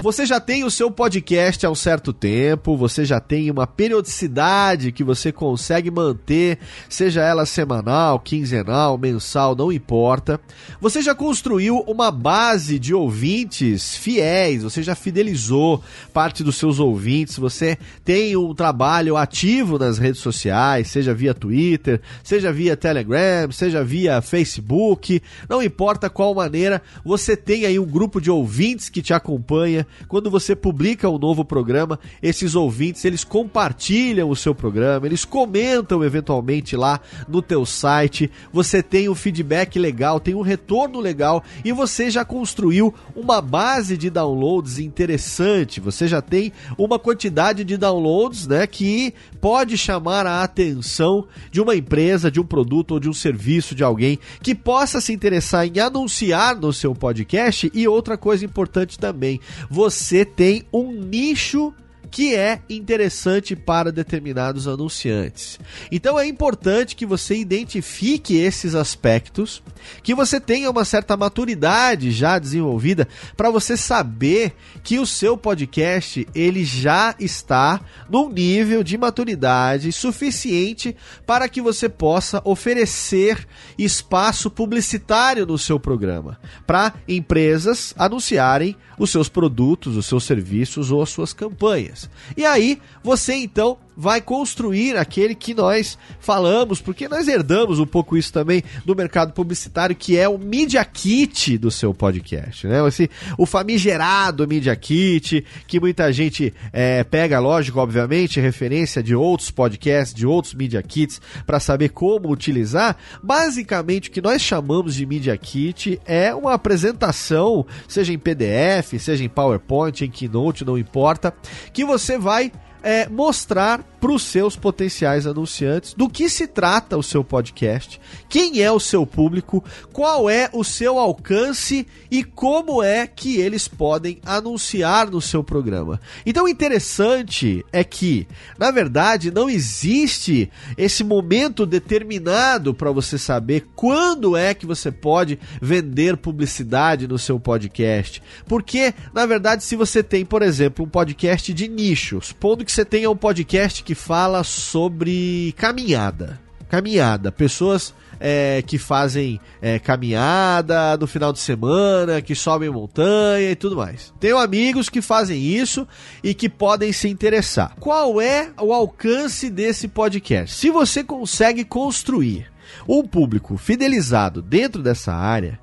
Você 0.00 0.24
já 0.24 0.38
tem 0.38 0.62
o 0.62 0.70
seu 0.70 0.92
podcast 0.92 1.66
há 1.66 1.70
um 1.70 1.74
certo 1.74 2.12
tempo, 2.12 2.76
você 2.76 3.04
já 3.04 3.18
tem 3.18 3.50
uma 3.50 3.66
periodicidade 3.66 4.92
que 4.92 5.02
você 5.02 5.32
consegue 5.32 5.90
manter, 5.90 6.58
seja 6.88 7.20
ela 7.22 7.44
semanal, 7.44 8.20
quinzenal, 8.20 8.96
mensal, 8.96 9.56
não 9.56 9.72
importa. 9.72 10.40
Você 10.80 11.02
já 11.02 11.16
construiu 11.16 11.80
uma 11.80 12.12
base 12.12 12.78
de 12.78 12.94
ouvintes 12.94 13.96
fiéis, 13.96 14.62
você 14.62 14.84
já 14.84 14.94
fidelizou 14.94 15.82
parte 16.12 16.44
dos 16.44 16.56
seus 16.56 16.78
ouvintes, 16.78 17.36
você 17.36 17.76
tem 18.04 18.36
um 18.36 18.54
trabalho 18.54 19.16
ativo 19.16 19.80
nas 19.80 19.98
redes 19.98 20.20
sociais, 20.20 20.88
seja 20.88 21.12
via 21.12 21.34
Twitter, 21.34 22.00
seja 22.22 22.52
via 22.52 22.76
Telegram, 22.76 23.50
seja 23.50 23.82
via 23.82 24.22
Facebook, 24.22 25.20
não 25.48 25.60
importa 25.60 26.08
qual 26.08 26.32
maneira, 26.36 26.80
você 27.04 27.36
tem 27.36 27.66
aí 27.66 27.80
um 27.80 27.86
grupo 27.86 28.20
de 28.20 28.30
ouvintes 28.30 28.88
que 28.88 29.02
te 29.02 29.12
acompanha 29.12 29.87
quando 30.06 30.30
você 30.30 30.54
publica 30.54 31.08
um 31.08 31.18
novo 31.18 31.44
programa, 31.44 31.98
esses 32.22 32.54
ouvintes, 32.54 33.04
eles 33.04 33.24
compartilham 33.24 34.30
o 34.30 34.36
seu 34.36 34.54
programa, 34.54 35.06
eles 35.06 35.24
comentam 35.24 36.04
eventualmente 36.04 36.76
lá 36.76 37.00
no 37.28 37.42
teu 37.42 37.64
site, 37.64 38.30
você 38.52 38.82
tem 38.82 39.08
um 39.08 39.14
feedback 39.14 39.78
legal, 39.78 40.20
tem 40.20 40.34
um 40.34 40.40
retorno 40.40 41.00
legal 41.00 41.42
e 41.64 41.72
você 41.72 42.10
já 42.10 42.24
construiu 42.24 42.94
uma 43.14 43.40
base 43.40 43.96
de 43.96 44.10
downloads 44.10 44.78
interessante, 44.78 45.80
você 45.80 46.06
já 46.06 46.20
tem 46.20 46.52
uma 46.76 46.98
quantidade 46.98 47.64
de 47.64 47.76
downloads, 47.76 48.46
né, 48.46 48.66
que 48.66 49.14
pode 49.40 49.76
chamar 49.76 50.26
a 50.26 50.42
atenção 50.42 51.26
de 51.50 51.60
uma 51.60 51.74
empresa, 51.74 52.30
de 52.30 52.40
um 52.40 52.44
produto 52.44 52.92
ou 52.92 53.00
de 53.00 53.08
um 53.08 53.12
serviço 53.12 53.74
de 53.74 53.84
alguém 53.84 54.18
que 54.42 54.54
possa 54.54 55.00
se 55.00 55.12
interessar 55.12 55.66
em 55.66 55.78
anunciar 55.78 56.56
no 56.56 56.72
seu 56.72 56.94
podcast. 56.94 57.70
E 57.74 57.86
outra 57.86 58.16
coisa 58.16 58.44
importante 58.44 58.98
também, 58.98 59.40
você 59.78 60.24
tem 60.24 60.64
um 60.72 60.90
nicho 60.90 61.72
que 62.10 62.34
é 62.34 62.60
interessante 62.68 63.54
para 63.54 63.92
determinados 63.92 64.66
anunciantes. 64.66 65.58
Então 65.90 66.18
é 66.18 66.26
importante 66.26 66.96
que 66.96 67.06
você 67.06 67.36
identifique 67.36 68.36
esses 68.36 68.74
aspectos, 68.74 69.62
que 70.02 70.14
você 70.14 70.40
tenha 70.40 70.70
uma 70.70 70.84
certa 70.84 71.16
maturidade 71.16 72.10
já 72.10 72.38
desenvolvida 72.38 73.08
para 73.36 73.50
você 73.50 73.76
saber 73.76 74.54
que 74.82 74.98
o 74.98 75.06
seu 75.06 75.36
podcast 75.36 76.26
ele 76.34 76.64
já 76.64 77.14
está 77.18 77.80
num 78.08 78.28
nível 78.28 78.82
de 78.82 78.96
maturidade 78.96 79.92
suficiente 79.92 80.96
para 81.26 81.48
que 81.48 81.60
você 81.60 81.88
possa 81.88 82.40
oferecer 82.44 83.46
espaço 83.78 84.50
publicitário 84.50 85.46
no 85.46 85.58
seu 85.58 85.78
programa 85.78 86.38
para 86.66 86.94
empresas 87.06 87.94
anunciarem 87.96 88.76
os 88.98 89.10
seus 89.10 89.28
produtos, 89.28 89.96
os 89.96 90.06
seus 90.06 90.24
serviços 90.24 90.90
ou 90.90 91.02
as 91.02 91.10
suas 91.10 91.32
campanhas. 91.32 91.97
E 92.36 92.44
aí, 92.44 92.80
você 93.02 93.34
então 93.34 93.78
vai 94.00 94.20
construir 94.20 94.96
aquele 94.96 95.34
que 95.34 95.52
nós 95.52 95.98
falamos, 96.20 96.80
porque 96.80 97.08
nós 97.08 97.26
herdamos 97.26 97.80
um 97.80 97.86
pouco 97.86 98.16
isso 98.16 98.32
também 98.32 98.62
do 98.84 98.94
mercado 98.94 99.32
publicitário, 99.32 99.96
que 99.96 100.16
é 100.16 100.28
o 100.28 100.38
Media 100.38 100.84
Kit 100.84 101.58
do 101.58 101.68
seu 101.68 101.92
podcast, 101.92 102.68
né? 102.68 102.86
Esse, 102.86 103.10
o 103.36 103.44
famigerado 103.44 104.46
Media 104.46 104.76
Kit, 104.76 105.44
que 105.66 105.80
muita 105.80 106.12
gente 106.12 106.54
é, 106.72 107.02
pega, 107.02 107.40
lógico, 107.40 107.80
obviamente, 107.80 108.38
referência 108.38 109.02
de 109.02 109.16
outros 109.16 109.50
podcasts, 109.50 110.14
de 110.14 110.24
outros 110.24 110.54
Media 110.54 110.80
Kits, 110.80 111.20
para 111.44 111.58
saber 111.58 111.88
como 111.88 112.30
utilizar. 112.30 112.96
Basicamente, 113.20 114.10
o 114.10 114.12
que 114.12 114.22
nós 114.22 114.40
chamamos 114.40 114.94
de 114.94 115.04
Media 115.04 115.36
Kit 115.36 116.00
é 116.06 116.32
uma 116.32 116.54
apresentação, 116.54 117.66
seja 117.88 118.12
em 118.12 118.18
PDF, 118.18 118.96
seja 119.00 119.24
em 119.24 119.28
PowerPoint, 119.28 120.04
em 120.04 120.10
Keynote, 120.10 120.64
não 120.64 120.78
importa, 120.78 121.34
que 121.72 121.84
você 121.84 122.16
vai 122.16 122.52
é, 122.82 123.08
mostrar 123.08 123.82
para 124.00 124.12
os 124.12 124.22
seus 124.22 124.56
potenciais 124.56 125.26
anunciantes 125.26 125.92
do 125.92 126.08
que 126.08 126.28
se 126.28 126.46
trata 126.46 126.96
o 126.96 127.02
seu 127.02 127.24
podcast, 127.24 128.00
quem 128.28 128.62
é 128.62 128.70
o 128.70 128.78
seu 128.78 129.04
público, 129.04 129.64
qual 129.92 130.30
é 130.30 130.48
o 130.52 130.62
seu 130.62 130.98
alcance 130.98 131.86
e 132.10 132.22
como 132.22 132.82
é 132.82 133.06
que 133.06 133.40
eles 133.40 133.66
podem 133.66 134.20
anunciar 134.24 135.10
no 135.10 135.20
seu 135.20 135.42
programa. 135.42 136.00
Então, 136.24 136.44
o 136.44 136.48
interessante 136.48 137.64
é 137.72 137.82
que, 137.82 138.26
na 138.58 138.70
verdade, 138.70 139.30
não 139.30 139.50
existe 139.50 140.50
esse 140.76 141.02
momento 141.02 141.66
determinado 141.66 142.72
para 142.72 142.92
você 142.92 143.18
saber 143.18 143.66
quando 143.74 144.36
é 144.36 144.54
que 144.54 144.66
você 144.66 144.92
pode 144.92 145.38
vender 145.60 146.16
publicidade 146.16 147.08
no 147.08 147.18
seu 147.18 147.40
podcast. 147.40 148.22
Porque, 148.46 148.94
na 149.12 149.26
verdade, 149.26 149.64
se 149.64 149.74
você 149.74 150.02
tem, 150.02 150.24
por 150.24 150.42
exemplo, 150.42 150.84
um 150.84 150.88
podcast 150.88 151.52
de 151.52 151.66
nicho, 151.66 152.20
supondo 152.22 152.67
que 152.68 152.72
você 152.74 152.84
tenha 152.84 153.10
um 153.10 153.16
podcast 153.16 153.82
que 153.82 153.94
fala 153.94 154.44
sobre 154.44 155.54
caminhada. 155.56 156.38
Caminhada. 156.68 157.32
Pessoas 157.32 157.94
é, 158.20 158.62
que 158.66 158.76
fazem 158.76 159.40
é, 159.62 159.78
caminhada 159.78 160.94
no 160.98 161.06
final 161.06 161.32
de 161.32 161.38
semana, 161.38 162.20
que 162.20 162.34
sobem 162.34 162.68
montanha 162.68 163.52
e 163.52 163.56
tudo 163.56 163.74
mais. 163.74 164.12
Tenho 164.20 164.36
amigos 164.36 164.90
que 164.90 165.00
fazem 165.00 165.42
isso 165.42 165.88
e 166.22 166.34
que 166.34 166.46
podem 166.46 166.92
se 166.92 167.08
interessar. 167.08 167.74
Qual 167.80 168.20
é 168.20 168.50
o 168.60 168.70
alcance 168.74 169.48
desse 169.48 169.88
podcast? 169.88 170.54
Se 170.54 170.68
você 170.68 171.02
consegue 171.02 171.64
construir 171.64 172.52
um 172.86 173.02
público 173.02 173.56
fidelizado 173.56 174.42
dentro 174.42 174.82
dessa 174.82 175.14
área, 175.14 175.58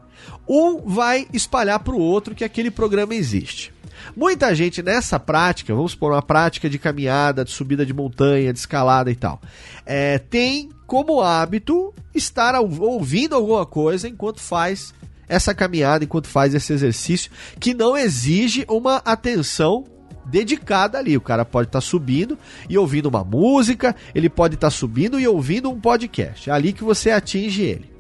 um 0.50 0.82
vai 0.82 1.28
espalhar 1.32 1.80
para 1.82 1.94
o 1.94 2.00
outro 2.00 2.34
que 2.34 2.44
aquele 2.44 2.72
programa 2.72 3.14
existe. 3.14 3.75
Muita 4.16 4.54
gente 4.54 4.84
nessa 4.84 5.20
prática, 5.20 5.74
vamos 5.74 5.94
supor, 5.94 6.12
uma 6.12 6.22
prática 6.22 6.70
de 6.70 6.78
caminhada, 6.78 7.46
de 7.46 7.52
subida 7.52 7.86
de 7.86 7.94
montanha, 7.94 8.52
de 8.52 8.60
escalada 8.60 9.10
e 9.10 9.16
tal, 9.16 9.40
é, 9.86 10.20
tem 10.20 10.70
como 10.86 11.22
hábito 11.22 11.94
estar 12.14 12.56
ouvindo 12.60 13.36
alguma 13.36 13.66
coisa 13.66 14.08
enquanto 14.08 14.40
faz 14.40 14.94
essa 15.28 15.54
caminhada, 15.54 16.04
enquanto 16.04 16.28
faz 16.28 16.54
esse 16.54 16.72
exercício, 16.72 17.32
que 17.60 17.74
não 17.74 17.98
exige 17.98 18.66
uma 18.70 18.98
atenção 18.98 19.86
dedicada 20.26 20.98
ali. 20.98 21.16
O 21.18 21.22
cara 21.22 21.46
pode 21.46 21.70
estar 21.70 21.80
tá 21.80 21.86
subindo 21.86 22.38
e 22.70 22.78
ouvindo 22.78 23.08
uma 23.08 23.24
música, 23.24 23.96
ele 24.14 24.30
pode 24.30 24.56
estar 24.56 24.68
tá 24.68 24.72
subindo 24.72 25.20
e 25.20 25.28
ouvindo 25.28 25.70
um 25.70 25.80
podcast. 25.80 26.50
É 26.50 26.54
ali 26.54 26.74
que 26.74 26.84
você 26.84 27.12
atinge 27.12 27.62
ele. 27.62 27.96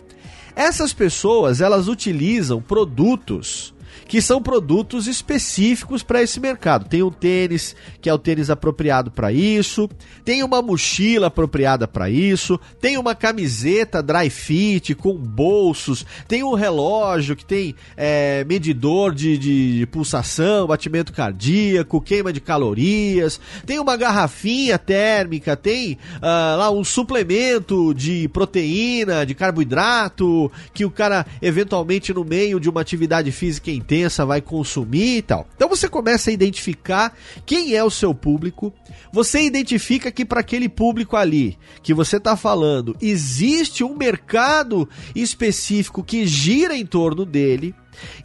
Essas 0.56 0.94
pessoas, 0.94 1.60
elas 1.60 1.88
utilizam 1.88 2.62
produtos 2.62 3.75
que 4.08 4.22
são 4.22 4.42
produtos 4.42 5.08
específicos 5.08 6.04
para 6.04 6.22
esse 6.22 6.40
mercado. 6.40 6.88
Tem 6.88 7.02
um 7.02 7.12
tênis, 7.12 7.76
que 8.02 8.10
é 8.10 8.14
o 8.14 8.20
tênis 8.20 8.50
apropriado 8.50 9.12
para 9.12 9.32
isso, 9.32 9.90
tem 10.24 10.44
uma 10.44 10.62
mochila 10.62 11.28
apropriada 11.28 11.88
para 11.88 12.10
isso, 12.10 12.60
tem 12.80 12.98
uma 12.98 13.16
camiseta 13.16 14.02
dry 14.02 14.30
fit 14.30 14.94
com 14.96 15.16
bolsos, 15.16 16.06
tem 16.28 16.44
um 16.44 16.54
relógio 16.54 17.36
que 17.36 17.46
tem 17.46 17.76
é, 17.98 18.44
medidor 18.46 19.14
de, 19.14 19.38
de 19.38 19.88
pulsação, 19.88 20.68
batimento 20.68 21.12
cardíaco, 21.12 22.02
queima 22.02 22.32
de 22.32 22.40
calorias, 22.40 23.40
tem 23.66 23.80
uma 23.80 23.98
garrafinha 23.98 24.78
térmica, 24.78 25.56
tem 25.56 25.94
uh, 26.18 26.58
lá 26.58 26.72
um 26.72 26.84
suplemento 26.84 27.94
de 27.94 28.28
proteína, 28.30 29.26
de 29.26 29.34
carboidrato, 29.34 30.52
que 30.74 30.86
o 30.86 30.92
cara 30.92 31.26
eventualmente 31.42 32.14
no 32.14 32.24
meio 32.24 32.60
de 32.60 32.70
uma 32.70 32.82
atividade 32.82 33.32
física 33.32 33.72
intensa 33.72 33.95
intensa 33.96 34.26
vai 34.26 34.42
consumir 34.42 35.18
e 35.18 35.22
tal. 35.22 35.48
Então 35.56 35.70
você 35.70 35.88
começa 35.88 36.30
a 36.30 36.34
identificar 36.34 37.16
quem 37.46 37.74
é 37.74 37.84
o 37.84 37.90
seu 37.90 38.14
público, 38.14 38.74
você 39.12 39.42
identifica 39.42 40.12
que 40.12 40.26
para 40.26 40.42
aquele 40.42 40.68
público 40.68 41.16
ali 41.16 41.58
que 41.82 41.94
você 41.94 42.18
está 42.18 42.36
falando 42.36 42.96
existe 43.02 43.84
um 43.84 43.96
mercado 43.96 44.88
específico 45.16 46.04
que 46.04 46.26
gira 46.26 46.76
em 46.76 46.86
torno 46.86 47.26
dele. 47.26 47.74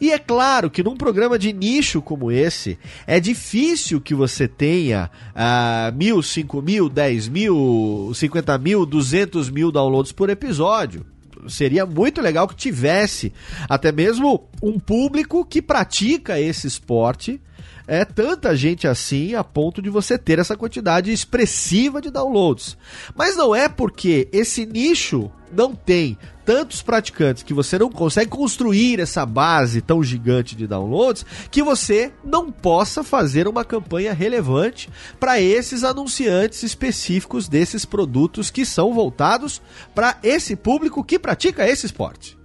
E 0.01 0.11
é 0.11 0.19
claro 0.19 0.69
que 0.69 0.83
num 0.83 0.97
programa 0.97 1.39
de 1.39 1.53
nicho 1.53 2.01
como 2.01 2.29
esse, 2.29 2.77
é 3.07 3.21
difícil 3.21 4.01
que 4.01 4.13
você 4.13 4.45
tenha 4.45 5.09
uh, 5.29 5.95
mil, 5.95 6.21
cinco 6.21 6.61
mil, 6.61 6.89
dez 6.89 7.29
mil, 7.29 8.11
cinquenta 8.13 8.57
mil, 8.57 8.85
duzentos 8.85 9.49
mil 9.49 9.71
downloads 9.71 10.11
por 10.11 10.29
episódio 10.29 11.05
seria 11.47 11.85
muito 11.85 12.21
legal 12.21 12.47
que 12.47 12.55
tivesse 12.55 13.33
até 13.69 13.91
mesmo 13.91 14.49
um 14.61 14.79
público 14.79 15.45
que 15.45 15.61
pratica 15.61 16.39
esse 16.39 16.67
esporte. 16.67 17.41
É 17.87 18.05
tanta 18.05 18.55
gente 18.55 18.87
assim 18.87 19.35
a 19.35 19.43
ponto 19.43 19.81
de 19.81 19.89
você 19.89 20.17
ter 20.17 20.39
essa 20.39 20.55
quantidade 20.55 21.11
expressiva 21.11 22.01
de 22.01 22.09
downloads. 22.09 22.77
Mas 23.15 23.35
não 23.35 23.53
é 23.53 23.67
porque 23.67 24.29
esse 24.31 24.65
nicho 24.65 25.31
não 25.53 25.75
tem 25.75 26.17
tantos 26.45 26.81
praticantes 26.81 27.43
que 27.43 27.53
você 27.53 27.77
não 27.77 27.89
consegue 27.89 28.29
construir 28.29 28.99
essa 28.99 29.25
base 29.25 29.81
tão 29.81 30.03
gigante 30.03 30.55
de 30.55 30.67
downloads 30.67 31.25
que 31.49 31.63
você 31.63 32.11
não 32.23 32.51
possa 32.51 33.03
fazer 33.03 33.47
uma 33.47 33.63
campanha 33.63 34.13
relevante 34.13 34.89
para 35.19 35.39
esses 35.39 35.83
anunciantes 35.83 36.63
específicos 36.63 37.47
desses 37.47 37.85
produtos 37.85 38.49
que 38.49 38.65
são 38.65 38.93
voltados 38.93 39.61
para 39.93 40.17
esse 40.23 40.55
público 40.55 41.03
que 41.03 41.19
pratica 41.19 41.67
esse 41.67 41.85
esporte. 41.85 42.37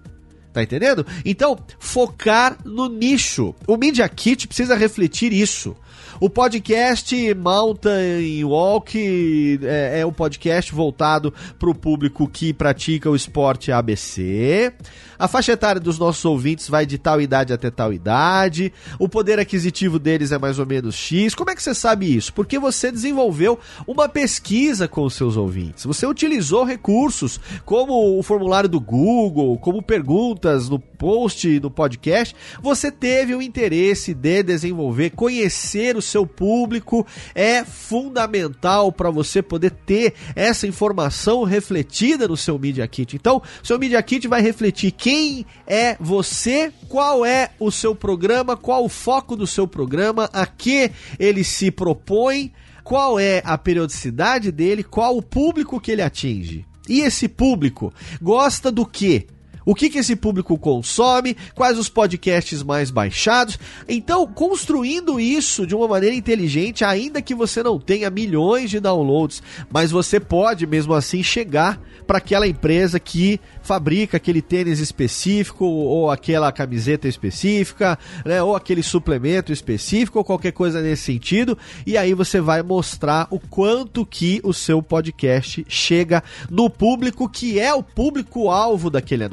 Tá 0.52 0.62
entendendo? 0.62 1.06
Então, 1.22 1.58
focar 1.78 2.56
no 2.64 2.88
nicho. 2.88 3.54
O 3.66 3.76
Media 3.76 4.08
Kit 4.08 4.48
precisa 4.48 4.74
refletir 4.74 5.30
isso. 5.30 5.76
O 6.18 6.30
podcast 6.30 7.34
Mountain 7.34 8.42
Walk 8.44 9.60
é, 9.62 10.00
é 10.00 10.06
um 10.06 10.12
podcast 10.12 10.72
voltado 10.72 11.32
para 11.58 11.68
o 11.68 11.74
público 11.74 12.26
que 12.26 12.54
pratica 12.54 13.10
o 13.10 13.14
esporte 13.14 13.70
ABC. 13.70 14.72
A 15.18 15.26
faixa 15.26 15.52
etária 15.52 15.80
dos 15.80 15.98
nossos 15.98 16.24
ouvintes 16.24 16.68
vai 16.68 16.84
de 16.84 16.98
tal 16.98 17.20
idade 17.20 17.52
até 17.52 17.70
tal 17.70 17.92
idade. 17.92 18.72
O 18.98 19.08
poder 19.08 19.38
aquisitivo 19.38 19.98
deles 19.98 20.30
é 20.30 20.38
mais 20.38 20.58
ou 20.58 20.66
menos 20.66 20.94
X. 20.94 21.34
Como 21.34 21.50
é 21.50 21.54
que 21.54 21.62
você 21.62 21.74
sabe 21.74 22.14
isso? 22.14 22.32
Porque 22.34 22.58
você 22.58 22.92
desenvolveu 22.92 23.58
uma 23.86 24.08
pesquisa 24.08 24.86
com 24.86 25.04
os 25.04 25.14
seus 25.14 25.36
ouvintes. 25.36 25.84
Você 25.84 26.06
utilizou 26.06 26.64
recursos 26.64 27.40
como 27.64 28.18
o 28.18 28.22
formulário 28.22 28.68
do 28.68 28.80
Google, 28.80 29.58
como 29.58 29.82
perguntas 29.82 30.68
no 30.68 30.78
post, 30.78 31.60
no 31.60 31.70
podcast. 31.70 32.34
Você 32.62 32.90
teve 32.90 33.34
o 33.34 33.40
interesse 33.40 34.12
de 34.12 34.42
desenvolver, 34.42 35.10
conhecer 35.10 35.96
o 35.96 36.02
seu 36.06 36.26
público. 36.26 37.06
É 37.34 37.64
fundamental 37.64 38.90
para 38.90 39.10
você 39.10 39.42
poder 39.42 39.70
ter 39.70 40.14
essa 40.34 40.66
informação 40.66 41.44
refletida 41.44 42.26
no 42.26 42.36
seu 42.36 42.58
Media 42.58 42.86
Kit. 42.88 43.16
Então, 43.16 43.42
seu 43.62 43.78
Media 43.78 44.02
Kit 44.02 44.26
vai 44.28 44.40
refletir 44.40 44.92
quem 44.92 45.44
é 45.66 45.96
você, 46.00 46.72
qual 46.88 47.24
é 47.24 47.50
o 47.58 47.70
seu 47.70 47.94
programa, 47.94 48.56
qual 48.56 48.84
o 48.84 48.88
foco 48.88 49.36
do 49.36 49.46
seu 49.46 49.66
programa, 49.66 50.30
a 50.32 50.46
que 50.46 50.90
ele 51.18 51.44
se 51.44 51.70
propõe, 51.70 52.52
qual 52.82 53.18
é 53.18 53.42
a 53.44 53.58
periodicidade 53.58 54.52
dele, 54.52 54.84
qual 54.84 55.16
o 55.16 55.22
público 55.22 55.80
que 55.80 55.90
ele 55.90 56.02
atinge. 56.02 56.64
E 56.88 57.00
esse 57.00 57.28
público 57.28 57.92
gosta 58.22 58.70
do 58.70 58.86
que? 58.86 59.26
O 59.66 59.74
que, 59.74 59.90
que 59.90 59.98
esse 59.98 60.14
público 60.14 60.56
consome, 60.56 61.36
quais 61.54 61.76
os 61.76 61.88
podcasts 61.88 62.62
mais 62.62 62.90
baixados. 62.90 63.58
Então, 63.88 64.24
construindo 64.26 65.18
isso 65.18 65.66
de 65.66 65.74
uma 65.74 65.88
maneira 65.88 66.14
inteligente, 66.14 66.84
ainda 66.84 67.20
que 67.20 67.34
você 67.34 67.62
não 67.62 67.78
tenha 67.78 68.08
milhões 68.08 68.70
de 68.70 68.78
downloads, 68.78 69.42
mas 69.68 69.90
você 69.90 70.20
pode 70.20 70.66
mesmo 70.66 70.94
assim 70.94 71.22
chegar 71.22 71.80
para 72.06 72.18
aquela 72.18 72.46
empresa 72.46 73.00
que 73.00 73.40
fabrica 73.60 74.16
aquele 74.16 74.40
tênis 74.40 74.78
específico 74.78 75.64
ou 75.64 76.10
aquela 76.10 76.52
camiseta 76.52 77.08
específica, 77.08 77.98
né, 78.24 78.40
ou 78.40 78.54
aquele 78.54 78.82
suplemento 78.82 79.52
específico 79.52 80.18
ou 80.18 80.24
qualquer 80.24 80.52
coisa 80.52 80.80
nesse 80.80 81.02
sentido, 81.02 81.58
e 81.84 81.98
aí 81.98 82.14
você 82.14 82.40
vai 82.40 82.62
mostrar 82.62 83.26
o 83.30 83.40
quanto 83.40 84.06
que 84.06 84.40
o 84.44 84.54
seu 84.54 84.80
podcast 84.80 85.66
chega 85.68 86.22
no 86.48 86.70
público 86.70 87.28
que 87.28 87.58
é 87.58 87.74
o 87.74 87.82
público 87.82 88.48
alvo 88.50 88.88
daquele 88.88 89.24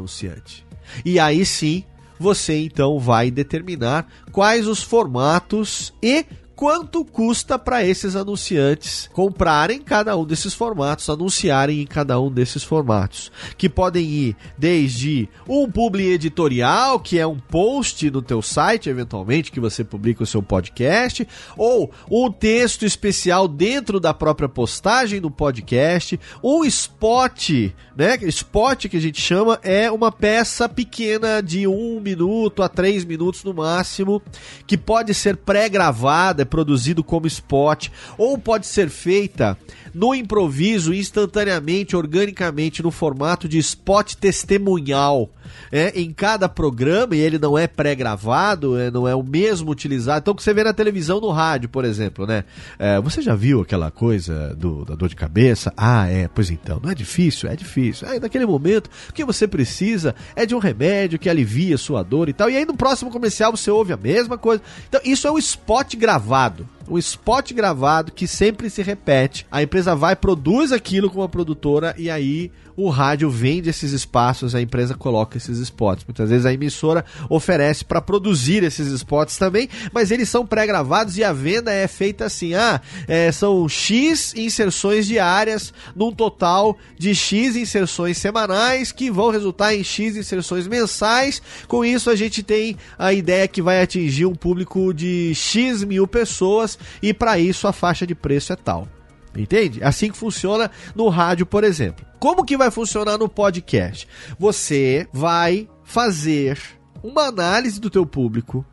E 1.04 1.20
aí 1.20 1.46
sim, 1.46 1.84
você 2.20 2.64
então 2.64 3.00
vai 3.00 3.32
determinar 3.32 4.08
quais 4.32 4.68
os 4.68 4.82
formatos 4.82 5.94
e 6.02 6.26
quanto 6.56 7.04
custa 7.04 7.58
para 7.58 7.84
esses 7.84 8.16
anunciantes 8.16 9.10
comprarem 9.12 9.82
cada 9.82 10.16
um 10.16 10.24
desses 10.24 10.54
formatos, 10.54 11.10
anunciarem 11.10 11.82
em 11.82 11.86
cada 11.86 12.20
um 12.20 12.32
desses 12.32 12.64
formatos, 12.64 13.32
que 13.58 13.68
podem 13.68 14.06
ir 14.06 14.36
desde 14.58 15.28
um 15.48 15.70
publi 15.70 16.12
editorial, 16.12 17.00
que 17.00 17.20
é 17.20 17.26
um 17.26 17.38
post 17.38 18.10
no 18.10 18.22
teu 18.22 18.42
site, 18.42 18.90
eventualmente, 18.90 19.52
que 19.52 19.60
você 19.60 19.84
publica 19.84 20.24
o 20.24 20.28
seu 20.28 20.42
podcast, 20.42 21.28
ou 21.58 21.92
um 22.10 22.32
texto 22.32 22.86
especial 22.86 23.48
dentro 23.48 24.00
da 24.00 24.14
própria 24.14 24.48
postagem 24.48 25.20
do 25.20 25.32
podcast, 25.32 26.20
um 26.44 26.64
spot, 26.64 27.50
né? 27.96 28.18
Spot 28.24 28.88
que 28.88 28.98
a 28.98 29.02
gente 29.02 29.22
chama 29.22 29.60
é 29.64 29.92
uma 29.92 30.12
peça 30.12 30.68
pequena 30.68 31.42
de 31.42 31.68
um 31.68 32.00
minuto 32.00 32.64
a 32.64 32.70
três 32.70 33.06
minutos 33.06 33.44
no 33.44 33.54
máximo, 33.54 34.22
que 34.66 34.78
pode 34.78 35.14
ser 35.14 35.38
pré-gravada 35.38 36.42
é 36.42 36.46
produzido 36.46 37.04
como 37.04 37.28
spot, 37.28 37.90
ou 38.18 38.38
pode 38.38 38.66
ser 38.66 38.90
feita 38.90 39.58
no 39.94 40.16
improviso, 40.16 40.94
instantaneamente, 40.94 41.96
organicamente, 41.96 42.82
no 42.82 42.92
formato 42.92 43.48
de 43.48 43.58
spot 43.60 44.16
testemunhal. 44.16 45.30
É, 45.72 46.00
em 46.00 46.12
cada 46.14 46.48
programa, 46.48 47.16
e 47.16 47.20
ele 47.20 47.38
não 47.38 47.58
é 47.58 47.68
pré-gravado, 47.68 48.78
é, 48.78 48.92
não 48.92 49.08
é 49.08 49.16
o 49.16 49.24
mesmo 49.24 49.72
utilizado. 49.72 50.20
Então, 50.20 50.36
que 50.36 50.44
você 50.44 50.54
vê 50.54 50.64
na 50.64 50.74
televisão, 50.74 51.20
no 51.20 51.32
rádio, 51.32 51.70
por 51.70 51.86
exemplo, 51.86 52.26
né? 52.26 52.44
É, 52.78 53.00
você 53.02 53.22
já 53.22 53.36
viu 53.36 53.62
aquela 53.62 53.92
coisa 53.92 54.56
do, 54.56 54.86
da 54.86 54.96
dor 54.96 55.10
de 55.10 55.16
cabeça? 55.16 55.74
Ah, 55.76 56.08
é, 56.08 56.28
pois 56.28 56.50
então, 56.50 56.80
não 56.82 56.90
é 56.90 56.96
difícil? 56.96 57.50
É 57.50 57.56
difícil. 57.56 58.08
É, 58.08 58.20
naquele 58.20 58.46
momento, 58.46 58.90
o 59.10 59.14
que 59.14 59.26
você 59.26 59.48
precisa 59.48 60.16
é 60.36 60.46
de 60.46 60.56
um 60.56 60.60
remédio 60.60 61.20
que 61.20 61.30
alivia 61.30 61.76
a 61.76 61.78
sua 61.78 62.04
dor 62.04 62.30
e 62.30 62.34
tal. 62.34 62.50
E 62.50 62.58
aí 62.58 62.66
no 62.66 62.76
próximo 62.76 63.12
comercial 63.12 63.56
você 63.56 63.72
ouve 63.72 63.94
a 63.94 63.98
mesma 63.98 64.38
coisa. 64.38 64.62
Então, 64.88 65.02
isso 65.04 65.28
é 65.28 65.32
o 65.32 65.38
spot 65.38 65.96
gravado 65.96 66.68
um 66.88 66.98
spot 66.98 67.54
gravado 67.54 68.12
que 68.12 68.28
sempre 68.28 68.70
se 68.70 68.82
repete. 68.82 69.46
A 69.52 69.64
empresa 69.64 69.96
vai, 69.96 70.16
produz 70.16 70.72
aquilo 70.72 71.10
com 71.10 71.24
a 71.24 71.30
produtora 71.30 71.96
e 71.98 72.10
aí 72.10 72.52
o 72.76 72.90
rádio 72.90 73.30
vende 73.30 73.70
esses 73.70 73.92
espaços, 73.92 74.56
a 74.56 74.62
empresa 74.62 74.96
coloca 74.96 75.38
esses 75.38 75.60
spots. 75.60 76.06
Muitas 76.06 76.30
vezes 76.30 76.46
a 76.46 76.54
emissora 76.54 77.06
oferece 77.30 77.86
para 77.86 78.02
produzir 78.02 78.64
esses 78.64 78.88
spots 78.88 79.38
também, 79.38 79.70
mas 79.94 80.12
eles 80.12 80.30
são 80.30 80.46
pré-gravados 80.46 81.18
e 81.18 81.24
a 81.24 81.34
venda 81.34 81.72
é 81.72 81.88
feita 81.88 82.26
assim: 82.26 82.54
ah, 82.54 82.82
é, 83.08 83.32
são 83.32 83.68
X 83.68 84.34
inserções 84.36 85.06
diárias 85.06 85.74
num 85.96 86.12
total 86.12 86.78
de 86.98 87.14
X 87.14 87.56
inserções 87.56 88.18
semanais 88.18 88.92
que 88.92 89.12
vão 89.12 89.30
resultar 89.30 89.74
em 89.74 89.84
X 89.84 90.16
inserções 90.16 90.68
mensais. 90.68 91.42
Com 91.68 91.86
isso, 91.86 92.10
a 92.10 92.16
gente 92.16 92.42
tem 92.44 92.78
a 92.98 93.14
ideia 93.14 93.48
que 93.48 93.62
vai 93.62 93.82
atingir 93.82 94.26
um 94.26 94.36
público 94.36 94.94
de 94.94 95.34
X 95.36 95.84
mil 95.84 96.08
pessoas 96.08 96.78
e 97.02 97.14
para 97.14 97.40
isso 97.40 97.68
a 97.68 97.74
faixa 97.74 98.06
de 98.06 98.16
preço 98.16 98.54
é 98.54 98.56
tal. 98.56 98.88
Entende? 99.36 99.84
Assim 99.84 100.12
que 100.12 100.18
funciona 100.18 100.70
no 100.96 101.10
rádio, 101.10 101.46
por 101.46 101.64
exemplo. 101.64 102.06
Como 102.20 102.46
que 102.46 102.58
vai 102.58 102.72
funcionar 102.72 103.18
no 103.18 103.28
podcast? 103.28 104.08
Você 104.40 105.08
vai 105.12 105.68
fazer 105.84 106.60
uma 107.02 107.24
análise 107.24 107.80
do 107.80 107.90
teu 107.90 108.06
público. 108.06 108.66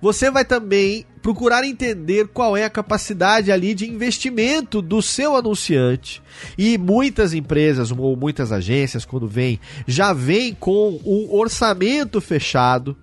Você 0.00 0.30
vai 0.30 0.44
também 0.44 1.04
procurar 1.22 1.64
entender 1.64 2.28
qual 2.28 2.56
é 2.56 2.64
a 2.64 2.70
capacidade 2.70 3.52
ali 3.52 3.74
de 3.74 3.88
investimento 3.88 4.80
do 4.80 5.02
seu 5.02 5.36
anunciante. 5.36 6.22
E 6.56 6.78
muitas 6.78 7.34
empresas 7.34 7.90
ou 7.90 8.16
muitas 8.16 8.52
agências, 8.52 9.04
quando 9.04 9.28
vêm, 9.28 9.60
já 9.86 10.12
vêm 10.12 10.54
com 10.54 11.00
um 11.04 11.28
orçamento 11.34 12.20
fechado 12.20 12.96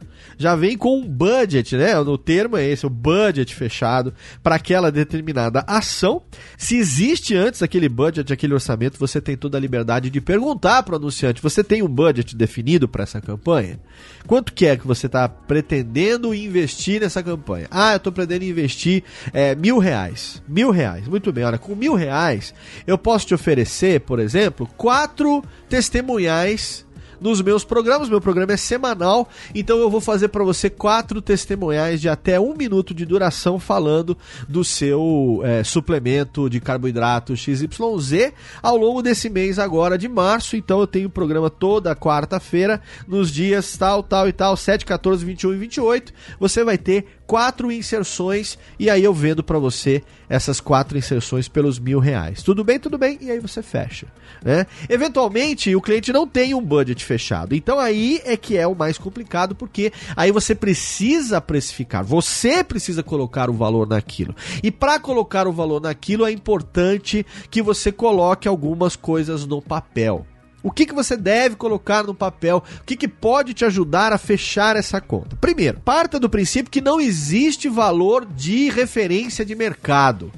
já 0.43 0.58
vem 0.58 0.77
com 0.77 0.99
um 0.99 1.08
budget, 1.08 1.77
né? 1.77 1.97
O 1.97 2.17
termo 2.17 2.58
é 2.58 2.67
esse, 2.67 2.86
o 2.86 2.89
budget 2.89 3.56
fechado 3.56 4.13
para 4.43 4.56
aquela 4.56 4.91
determinada 4.91 5.63
ação. 5.65 6.21
Se 6.58 6.75
existe 6.75 7.34
antes 7.34 7.63
aquele 7.63 7.88
budget, 7.88 8.32
aquele 8.32 8.53
orçamento, 8.53 8.99
você 8.99 9.21
tem 9.21 9.38
toda 9.38 9.58
a 9.58 9.62
liberdade 9.62 10.10
de 10.10 10.19
perguntar 10.19 10.84
para 10.84 10.95
o 10.95 10.97
anunciante: 10.97 11.41
você 11.41 11.63
tem 11.63 11.82
um 11.82 11.88
budget 11.88 12.36
definido 12.36 12.89
para 12.89 13.03
essa 13.03 13.21
campanha? 13.21 13.79
Quanto 14.27 14.51
que 14.51 14.65
é 14.65 14.75
que 14.75 14.86
você 14.86 15.06
está 15.06 15.29
pretendendo 15.29 16.36
investir 16.36 16.99
nessa 16.99 17.23
campanha? 17.23 17.67
Ah, 17.71 17.93
eu 17.93 17.97
estou 17.97 18.12
pretendendo 18.12 18.51
investir 18.51 19.03
é, 19.32 19.56
mil 19.56 19.77
reais. 19.77 20.43
Mil 20.45 20.71
reais, 20.71 21.08
muito 21.08 21.32
bem. 21.32 21.45
Olha, 21.45 21.58
com 21.58 21.73
mil 21.73 21.95
reais 21.95 22.53
eu 22.86 22.97
posso 22.97 23.27
te 23.27 23.34
oferecer, 23.34 24.01
por 24.01 24.19
exemplo, 24.19 24.67
quatro 24.75 25.41
testemunhais 25.69 26.86
nos 27.23 27.41
meus 27.41 27.63
programas. 27.63 28.09
Meu 28.09 28.19
programa 28.19 28.51
é 28.51 28.57
semanal, 28.57 29.29
então 29.55 29.77
eu 29.77 29.89
vou 29.89 30.01
fazer 30.01 30.27
para 30.27 30.43
você 30.43 30.69
quatro 30.69 31.21
testemunhais 31.21 32.01
de 32.01 32.09
até 32.09 32.39
um 32.39 32.53
minuto 32.53 32.93
de 32.93 33.05
duração 33.05 33.57
falando 33.57 34.17
do 34.47 34.63
seu 34.63 35.41
é, 35.43 35.63
suplemento 35.63 36.49
de 36.49 36.59
carboidrato 36.59 37.36
XYZ 37.36 38.33
ao 38.62 38.75
longo 38.75 39.01
desse 39.01 39.29
mês 39.29 39.57
agora 39.57 39.97
de 39.97 40.09
março. 40.09 40.57
Então 40.57 40.81
eu 40.81 40.88
tenho 40.88 41.09
programa 41.09 41.49
toda 41.49 41.95
quarta-feira, 41.95 42.81
nos 43.07 43.31
dias 43.31 43.77
tal, 43.77 44.03
tal 44.03 44.27
e 44.27 44.33
tal, 44.33 44.57
7, 44.57 44.86
14, 44.86 45.23
21 45.23 45.53
e 45.53 45.57
28. 45.57 46.13
Você 46.39 46.63
vai 46.63 46.77
ter 46.77 47.05
quatro 47.25 47.71
inserções 47.71 48.57
e 48.77 48.89
aí 48.89 49.03
eu 49.03 49.13
vendo 49.13 49.43
para 49.43 49.59
você 49.59 50.03
essas 50.29 50.59
quatro 50.59 50.97
inserções 50.97 51.47
pelos 51.47 51.79
mil 51.79 51.99
reais. 51.99 52.41
Tudo 52.41 52.63
bem, 52.63 52.79
tudo 52.79 52.97
bem, 52.97 53.17
e 53.21 53.31
aí 53.31 53.39
você 53.39 53.62
fecha. 53.62 54.07
Né? 54.43 54.65
Eventualmente 54.89 55.75
o 55.75 55.81
cliente 55.81 56.12
não 56.12 56.27
tem 56.27 56.53
um 56.53 56.62
budget 56.62 57.03
fechado, 57.03 57.55
então 57.55 57.79
aí 57.79 58.21
é 58.25 58.36
que 58.36 58.57
é 58.57 58.67
o 58.67 58.75
mais 58.75 58.97
complicado 58.97 59.55
porque 59.55 59.91
aí 60.15 60.31
você 60.31 60.55
precisa 60.55 61.39
precificar, 61.39 62.03
você 62.03 62.63
precisa 62.63 63.03
colocar 63.03 63.49
o 63.49 63.53
valor 63.53 63.88
naquilo. 63.88 64.36
E 64.62 64.71
para 64.71 64.99
colocar 64.99 65.47
o 65.47 65.53
valor 65.53 65.81
naquilo 65.81 66.25
é 66.25 66.31
importante 66.31 67.25
que 67.49 67.62
você 67.62 67.91
coloque 67.91 68.47
algumas 68.47 68.95
coisas 68.95 69.45
no 69.45 69.62
papel. 69.62 70.25
O 70.63 70.71
que, 70.71 70.86
que 70.86 70.93
você 70.93 71.17
deve 71.17 71.58
colocar 71.58 72.04
no 72.04 72.15
papel? 72.15 72.63
O 72.80 72.84
que, 72.86 72.95
que 72.95 73.08
pode 73.08 73.54
te 73.54 73.65
ajudar 73.65 74.13
a 74.13 74.17
fechar 74.17 74.78
essa 74.78 75.02
conta? 75.02 75.36
Primeiro, 75.36 75.82
parta 75.82 76.17
do 76.17 76.30
princípio 76.30 76.71
que 76.71 76.80
não 76.80 77.02
existe 77.02 77.67
valor 77.67 78.26
de 78.26 78.69
referência 78.69 79.45
de 79.45 79.54
mercado. 79.54 80.32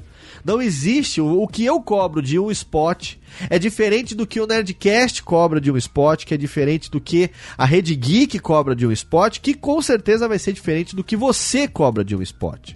Não 0.44 0.60
existe. 0.60 1.20
O, 1.20 1.46
que 1.46 1.64
eu 1.64 1.80
cobro 1.80 2.20
de 2.20 2.38
um 2.38 2.50
spot 2.50 3.14
é 3.50 3.58
diferente 3.58 4.14
do 4.14 4.26
que 4.26 4.40
o 4.40 4.46
Nerdcast 4.46 5.22
cobra 5.22 5.60
de 5.60 5.70
um 5.70 5.76
spot, 5.76 6.24
que 6.24 6.34
é 6.34 6.36
diferente 6.36 6.90
do 6.90 7.00
que 7.00 7.30
a 7.56 7.64
Rede 7.64 7.94
Geek 7.94 8.38
cobra 8.38 8.74
de 8.74 8.86
um 8.86 8.92
spot, 8.92 9.40
que 9.40 9.54
com 9.54 9.82
certeza 9.82 10.28
vai 10.28 10.38
ser 10.38 10.52
diferente 10.52 10.94
do 10.94 11.02
que 11.02 11.16
você 11.16 11.66
cobra 11.66 12.04
de 12.04 12.14
um 12.14 12.22
spot. 12.22 12.74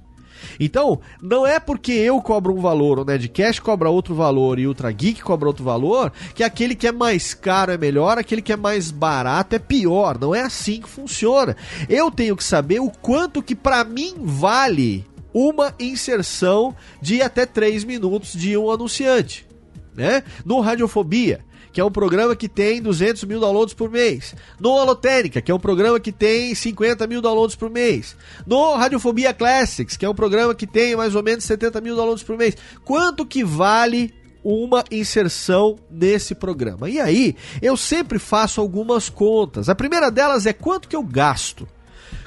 Então, 0.61 1.01
não 1.23 1.46
é 1.46 1.59
porque 1.59 1.90
eu 1.90 2.20
cobro 2.20 2.55
um 2.55 2.61
valor, 2.61 2.99
o 2.99 3.05
Nedcast 3.05 3.62
cobra 3.62 3.88
outro 3.88 4.14
valor 4.14 4.59
e 4.59 4.66
o 4.66 4.68
Ultra 4.68 4.92
Geek 4.92 5.23
cobra 5.23 5.49
outro 5.49 5.64
valor, 5.64 6.12
que 6.35 6.44
aquele 6.44 6.75
que 6.75 6.87
é 6.87 6.92
mais 6.92 7.33
caro 7.33 7.73
é 7.73 7.79
melhor, 7.79 8.18
aquele 8.18 8.42
que 8.42 8.53
é 8.53 8.57
mais 8.57 8.90
barato 8.90 9.57
é 9.57 9.59
pior. 9.59 10.18
Não 10.20 10.35
é 10.35 10.42
assim 10.42 10.83
que 10.83 10.88
funciona. 10.88 11.57
Eu 11.88 12.11
tenho 12.11 12.37
que 12.37 12.44
saber 12.44 12.79
o 12.79 12.90
quanto 12.90 13.42
que 13.42 13.57
para 13.57 13.83
mim 13.85 14.16
vale 14.18 15.07
uma 15.33 15.75
inserção 15.81 16.77
de 17.01 17.23
até 17.23 17.46
3 17.46 17.85
minutos 17.85 18.35
de 18.35 18.55
um 18.57 18.70
anunciante. 18.70 19.46
Né? 19.94 20.23
No 20.44 20.61
Radiofobia, 20.61 21.40
que 21.73 21.81
é 21.81 21.85
um 21.85 21.91
programa 21.91 22.35
que 22.35 22.49
tem 22.49 22.83
200 22.83 23.25
mil 23.25 23.41
downloads 23.41 23.75
por 23.75 23.91
mês. 23.91 24.35
No 24.59 24.71
Holotérica, 24.71 25.41
que 25.41 25.51
é 25.51 25.55
um 25.55 25.61
programa 25.61 26.01
que 26.01 26.13
tem 26.13 26.55
50 26.55 27.07
mil 27.07 27.21
downloads 27.21 27.57
por 27.57 27.71
mês. 27.71 28.17
No 28.47 28.75
Radiofobia 28.75 29.33
Classics, 29.33 29.97
que 29.97 30.05
é 30.05 30.09
um 30.09 30.15
programa 30.15 30.55
que 30.55 30.67
tem 30.67 30.97
mais 30.97 31.15
ou 31.15 31.23
menos 31.23 31.45
70 31.45 31.81
mil 31.81 31.97
downloads 31.97 32.25
por 32.25 32.37
mês. 32.37 32.57
Quanto 32.85 33.25
que 33.25 33.45
vale 33.45 34.13
uma 34.43 34.85
inserção 34.91 35.77
nesse 35.91 36.35
programa? 36.35 36.89
E 36.89 36.99
aí, 36.99 37.37
eu 37.61 37.77
sempre 37.77 38.19
faço 38.19 38.61
algumas 38.61 39.09
contas. 39.09 39.69
A 39.69 39.75
primeira 39.75 40.11
delas 40.11 40.47
é 40.47 40.53
quanto 40.53 40.89
que 40.89 40.97
eu 40.97 41.03
gasto 41.03 41.69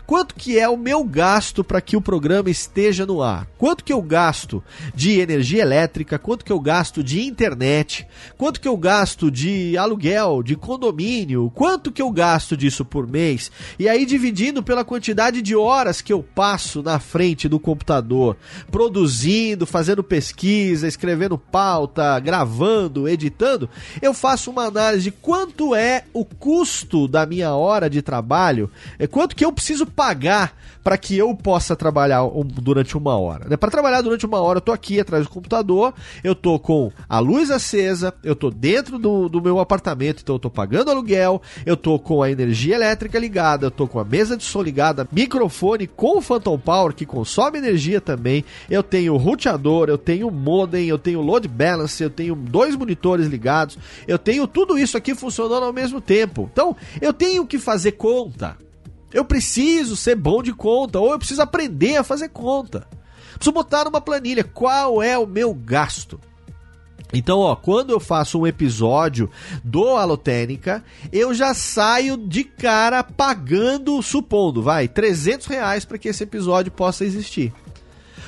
quanto 0.06 0.36
que 0.36 0.60
é 0.60 0.68
o 0.68 0.78
meu 0.78 1.04
gasto 1.04 1.64
para 1.64 1.82
que 1.82 1.96
o 1.96 2.02
programa 2.02 2.50
esteja 2.50 3.06
no 3.06 3.22
ar? 3.22 3.48
Quanto 3.58 3.84
que 3.84 3.94
eu 3.94 4.02
gasto 4.02 4.64
de 4.94 5.20
energia 5.20 5.62
elétrica? 5.62 6.20
Quanto 6.20 6.44
que 6.44 6.52
eu 6.52 6.60
gasto 6.60 7.04
de 7.04 7.22
internet? 7.24 8.06
Quanto 8.38 8.60
que 8.60 8.68
eu 8.68 8.76
gasto 8.76 9.32
de 9.32 9.78
aluguel, 9.78 10.44
de 10.44 10.56
condomínio? 10.56 11.52
Quanto 11.56 11.92
que 11.92 12.02
eu 12.02 12.12
gasto 12.12 12.58
disso 12.58 12.84
por 12.84 13.08
mês? 13.08 13.52
E 13.80 13.88
aí 13.88 14.06
dividindo 14.06 14.62
pela 14.62 14.84
quantidade 14.84 15.42
de 15.42 15.56
horas 15.56 16.02
que 16.02 16.12
eu 16.12 16.22
passo 16.22 16.84
na 16.84 17.00
frente 17.00 17.48
do 17.48 17.60
computador, 17.60 18.38
produzindo, 18.70 19.66
fazendo 19.66 20.04
pesquisa, 20.04 20.88
escrevendo 20.88 21.38
pauta, 21.38 22.20
gravando, 22.20 23.08
editando, 23.08 23.70
eu 24.02 24.14
faço 24.14 24.52
uma 24.52 24.66
análise 24.66 25.04
de 25.04 25.12
quanto 25.12 25.74
é 25.76 26.04
o 26.14 26.26
custo 26.26 27.08
da 27.08 27.26
minha 27.26 27.54
hora 27.56 27.90
de 27.90 28.02
trabalho, 28.02 28.70
é 29.00 29.08
quanto 29.08 29.36
que 29.36 29.46
eu 29.46 29.52
preciso 29.52 29.86
pagar 29.96 30.56
para 30.84 30.98
que 30.98 31.18
eu 31.18 31.34
possa 31.34 31.76
trabalhar 31.76 32.22
durante 32.46 32.98
uma 32.98 33.18
hora. 33.18 33.48
Né? 33.48 33.56
Para 33.56 33.72
trabalhar 33.72 34.02
durante 34.02 34.26
uma 34.26 34.42
hora, 34.42 34.58
eu 34.58 34.62
tô 34.62 34.72
aqui 34.72 35.00
atrás 35.00 35.24
do 35.24 35.30
computador, 35.30 35.94
eu 36.24 36.36
tô 36.36 36.60
com 36.60 36.92
a 37.08 37.20
luz 37.20 37.50
acesa, 37.50 38.14
eu 38.24 38.36
tô 38.36 38.50
dentro 38.50 39.00
do, 39.00 39.30
do 39.30 39.42
meu 39.42 39.60
apartamento, 39.60 40.22
então 40.22 40.36
eu 40.36 40.40
tô 40.40 40.50
pagando 40.50 40.92
aluguel, 40.92 41.42
eu 41.66 41.78
tô 41.78 41.98
com 41.98 42.22
a 42.22 42.30
energia 42.30 42.76
elétrica 42.76 43.18
ligada, 43.18 43.68
eu 43.68 43.72
tô 43.72 43.88
com 43.88 44.00
a 44.00 44.04
mesa 44.04 44.36
de 44.36 44.44
som 44.44 44.62
ligada, 44.62 45.08
microfone 45.12 45.88
com 45.88 46.18
o 46.18 46.22
Phantom 46.22 46.60
Power 46.60 46.94
que 46.94 47.06
consome 47.06 47.60
energia 47.60 48.02
também, 48.02 48.44
eu 48.70 48.84
tenho 48.84 49.16
roteador, 49.16 49.88
eu 49.88 49.98
tenho 49.98 50.30
modem, 50.30 50.88
eu 50.88 50.98
tenho 50.98 51.22
load 51.22 51.48
balance, 51.48 52.04
eu 52.04 52.10
tenho 52.10 52.36
dois 52.36 52.76
monitores 52.76 53.28
ligados, 53.28 53.78
eu 54.08 54.20
tenho 54.20 54.46
tudo 54.48 54.78
isso 54.78 54.98
aqui 54.98 55.16
funcionando 55.16 55.64
ao 55.64 55.74
mesmo 55.74 56.02
tempo. 56.02 56.50
Então, 56.52 56.76
eu 57.02 57.14
tenho 57.14 57.46
que 57.46 57.58
fazer 57.58 57.94
conta. 57.94 58.58
Eu 59.14 59.24
preciso 59.24 59.96
ser 59.96 60.16
bom 60.16 60.42
de 60.42 60.52
conta, 60.52 61.00
ou 61.00 61.12
eu 61.12 61.20
preciso 61.20 61.42
aprender 61.42 61.98
a 61.98 62.04
fazer 62.04 62.30
conta. 62.30 62.88
Preciso 63.36 63.52
botar 63.52 63.86
numa 63.86 64.02
planilha 64.02 64.44
qual 64.44 65.04
é 65.04 65.18
o 65.18 65.28
meu 65.28 65.54
gasto. 65.54 66.20
Então, 67.14 67.40
ó, 67.40 67.56
quando 67.56 67.92
eu 67.92 68.00
faço 68.00 68.40
um 68.40 68.48
episódio 68.48 69.30
do 69.64 69.90
Alotênica, 69.90 70.84
eu 71.12 71.32
já 71.32 71.54
saio 71.54 72.18
de 72.18 72.44
cara 72.44 73.04
pagando, 73.04 74.02
supondo, 74.02 74.64
vai, 74.64 74.88
300 74.88 75.46
reais 75.46 75.86
para 75.86 76.00
que 76.00 76.08
esse 76.08 76.24
episódio 76.24 76.72
possa 76.72 77.06
existir. 77.06 77.54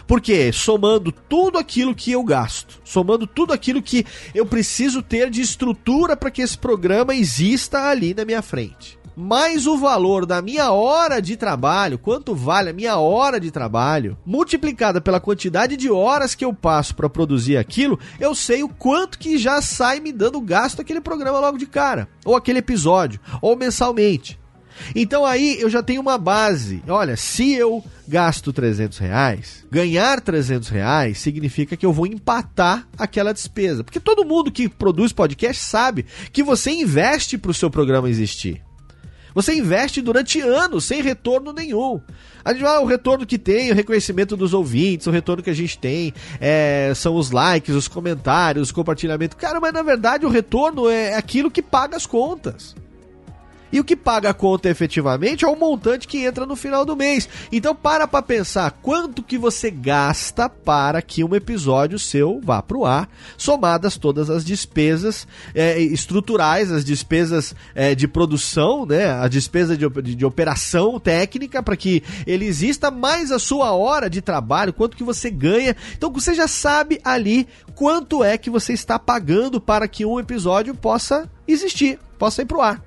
Porque 0.05 0.53
somando 0.53 1.11
tudo 1.11 1.57
aquilo 1.57 1.95
que 1.95 2.11
eu 2.11 2.23
gasto, 2.23 2.79
somando 2.85 3.25
tudo 3.25 3.53
aquilo 3.53 3.81
que 3.81 4.05
eu 4.35 4.45
preciso 4.45 5.01
ter 5.01 5.31
de 5.31 5.41
estrutura 5.41 6.15
para 6.15 6.29
que 6.29 6.43
esse 6.43 6.55
programa 6.55 7.15
exista 7.15 7.89
ali 7.89 8.13
na 8.13 8.23
minha 8.23 8.43
frente 8.43 8.99
mais 9.15 9.65
o 9.65 9.77
valor 9.77 10.25
da 10.25 10.41
minha 10.41 10.71
hora 10.71 11.21
de 11.21 11.37
trabalho, 11.37 11.97
quanto 11.97 12.35
vale 12.35 12.69
a 12.69 12.73
minha 12.73 12.97
hora 12.97 13.39
de 13.39 13.51
trabalho, 13.51 14.17
multiplicada 14.25 14.99
pela 14.99 15.19
quantidade 15.19 15.77
de 15.77 15.89
horas 15.89 16.35
que 16.35 16.43
eu 16.43 16.53
passo 16.53 16.95
para 16.95 17.09
produzir 17.09 17.57
aquilo, 17.57 17.99
eu 18.19 18.35
sei 18.35 18.63
o 18.63 18.69
quanto 18.69 19.17
que 19.17 19.37
já 19.37 19.61
sai 19.61 19.99
me 19.99 20.11
dando 20.11 20.41
gasto 20.41 20.81
aquele 20.81 21.01
programa 21.01 21.39
logo 21.39 21.57
de 21.57 21.65
cara, 21.65 22.07
ou 22.25 22.35
aquele 22.35 22.59
episódio, 22.59 23.19
ou 23.41 23.55
mensalmente. 23.55 24.39
Então 24.93 25.25
aí 25.25 25.59
eu 25.59 25.69
já 25.69 25.81
tenho 25.81 26.01
uma 26.01 26.17
base. 26.17 26.83
Olha, 26.87 27.15
se 27.15 27.53
eu 27.53 27.83
gasto 28.07 28.51
300 28.51 28.97
reais, 28.97 29.65
ganhar 29.71 30.19
300 30.21 30.69
reais 30.69 31.17
significa 31.17 31.77
que 31.77 31.85
eu 31.85 31.93
vou 31.93 32.05
empatar 32.05 32.87
aquela 32.97 33.33
despesa. 33.33 33.83
Porque 33.83 33.99
todo 33.99 34.25
mundo 34.25 34.51
que 34.51 34.69
produz 34.69 35.11
podcast 35.11 35.63
sabe 35.63 36.05
que 36.31 36.43
você 36.43 36.71
investe 36.71 37.37
para 37.37 37.51
o 37.51 37.53
seu 37.53 37.69
programa 37.69 38.09
existir. 38.09 38.61
Você 39.35 39.53
investe 39.53 40.01
durante 40.01 40.39
anos 40.39 40.85
sem 40.85 41.01
retorno 41.01 41.51
nenhum. 41.51 41.99
A 42.43 42.53
gente 42.53 42.61
vai, 42.61 42.77
ah, 42.77 42.79
o 42.79 42.85
retorno 42.85 43.25
que 43.25 43.37
tem, 43.37 43.69
o 43.69 43.75
reconhecimento 43.75 44.37
dos 44.37 44.53
ouvintes, 44.53 45.07
o 45.07 45.11
retorno 45.11 45.43
que 45.43 45.49
a 45.49 45.53
gente 45.55 45.77
tem 45.77 46.13
é, 46.39 46.93
são 46.95 47.15
os 47.15 47.31
likes, 47.31 47.75
os 47.75 47.89
comentários, 47.89 48.69
os 48.69 48.71
compartilhamentos. 48.71 49.37
Cara, 49.37 49.59
mas 49.59 49.73
na 49.73 49.83
verdade 49.83 50.25
o 50.25 50.29
retorno 50.29 50.89
é 50.89 51.15
aquilo 51.15 51.51
que 51.51 51.61
paga 51.61 51.97
as 51.97 52.05
contas. 52.05 52.73
E 53.75 53.79
o 53.81 53.83
que 53.83 53.97
paga 53.97 54.29
a 54.29 54.33
conta 54.33 54.69
efetivamente 54.69 55.43
é 55.43 55.47
o 55.49 55.55
montante 55.57 56.07
que 56.07 56.23
entra 56.23 56.45
no 56.45 56.55
final 56.55 56.85
do 56.85 56.95
mês. 56.95 57.27
Então 57.51 57.75
para 57.75 58.07
para 58.07 58.21
pensar 58.21 58.71
quanto 58.81 59.21
que 59.21 59.37
você 59.37 59.69
gasta 59.69 60.47
para 60.47 61.01
que 61.01 61.25
um 61.25 61.35
episódio 61.35 61.99
seu 61.99 62.39
vá 62.41 62.61
para 62.61 62.77
o 62.77 62.85
ar, 62.85 63.09
somadas 63.37 63.97
todas 63.97 64.29
as 64.29 64.45
despesas 64.45 65.27
é, 65.53 65.77
estruturais, 65.77 66.71
as 66.71 66.85
despesas 66.85 67.53
é, 67.75 67.93
de 67.93 68.07
produção, 68.07 68.85
né, 68.85 69.11
a 69.11 69.27
despesa 69.27 69.75
de, 69.75 69.89
de, 69.89 70.15
de 70.15 70.25
operação 70.25 70.97
técnica 70.97 71.61
para 71.61 71.75
que 71.75 72.01
ele 72.25 72.45
exista, 72.45 72.89
mais 72.89 73.29
a 73.29 73.39
sua 73.39 73.73
hora 73.73 74.09
de 74.09 74.21
trabalho, 74.21 74.71
quanto 74.71 74.95
que 74.95 75.03
você 75.03 75.29
ganha. 75.29 75.75
Então 75.97 76.09
você 76.09 76.33
já 76.33 76.47
sabe 76.47 77.01
ali 77.03 77.45
quanto 77.73 78.23
é 78.23 78.37
que 78.37 78.49
você 78.49 78.71
está 78.71 78.97
pagando 78.97 79.59
para 79.59 79.85
que 79.85 80.05
um 80.05 80.17
episódio 80.17 80.73
possa 80.73 81.29
existir, 81.45 81.99
possa 82.17 82.41
ir 82.41 82.45
para 82.45 82.57
o 82.57 82.61
ar. 82.61 82.84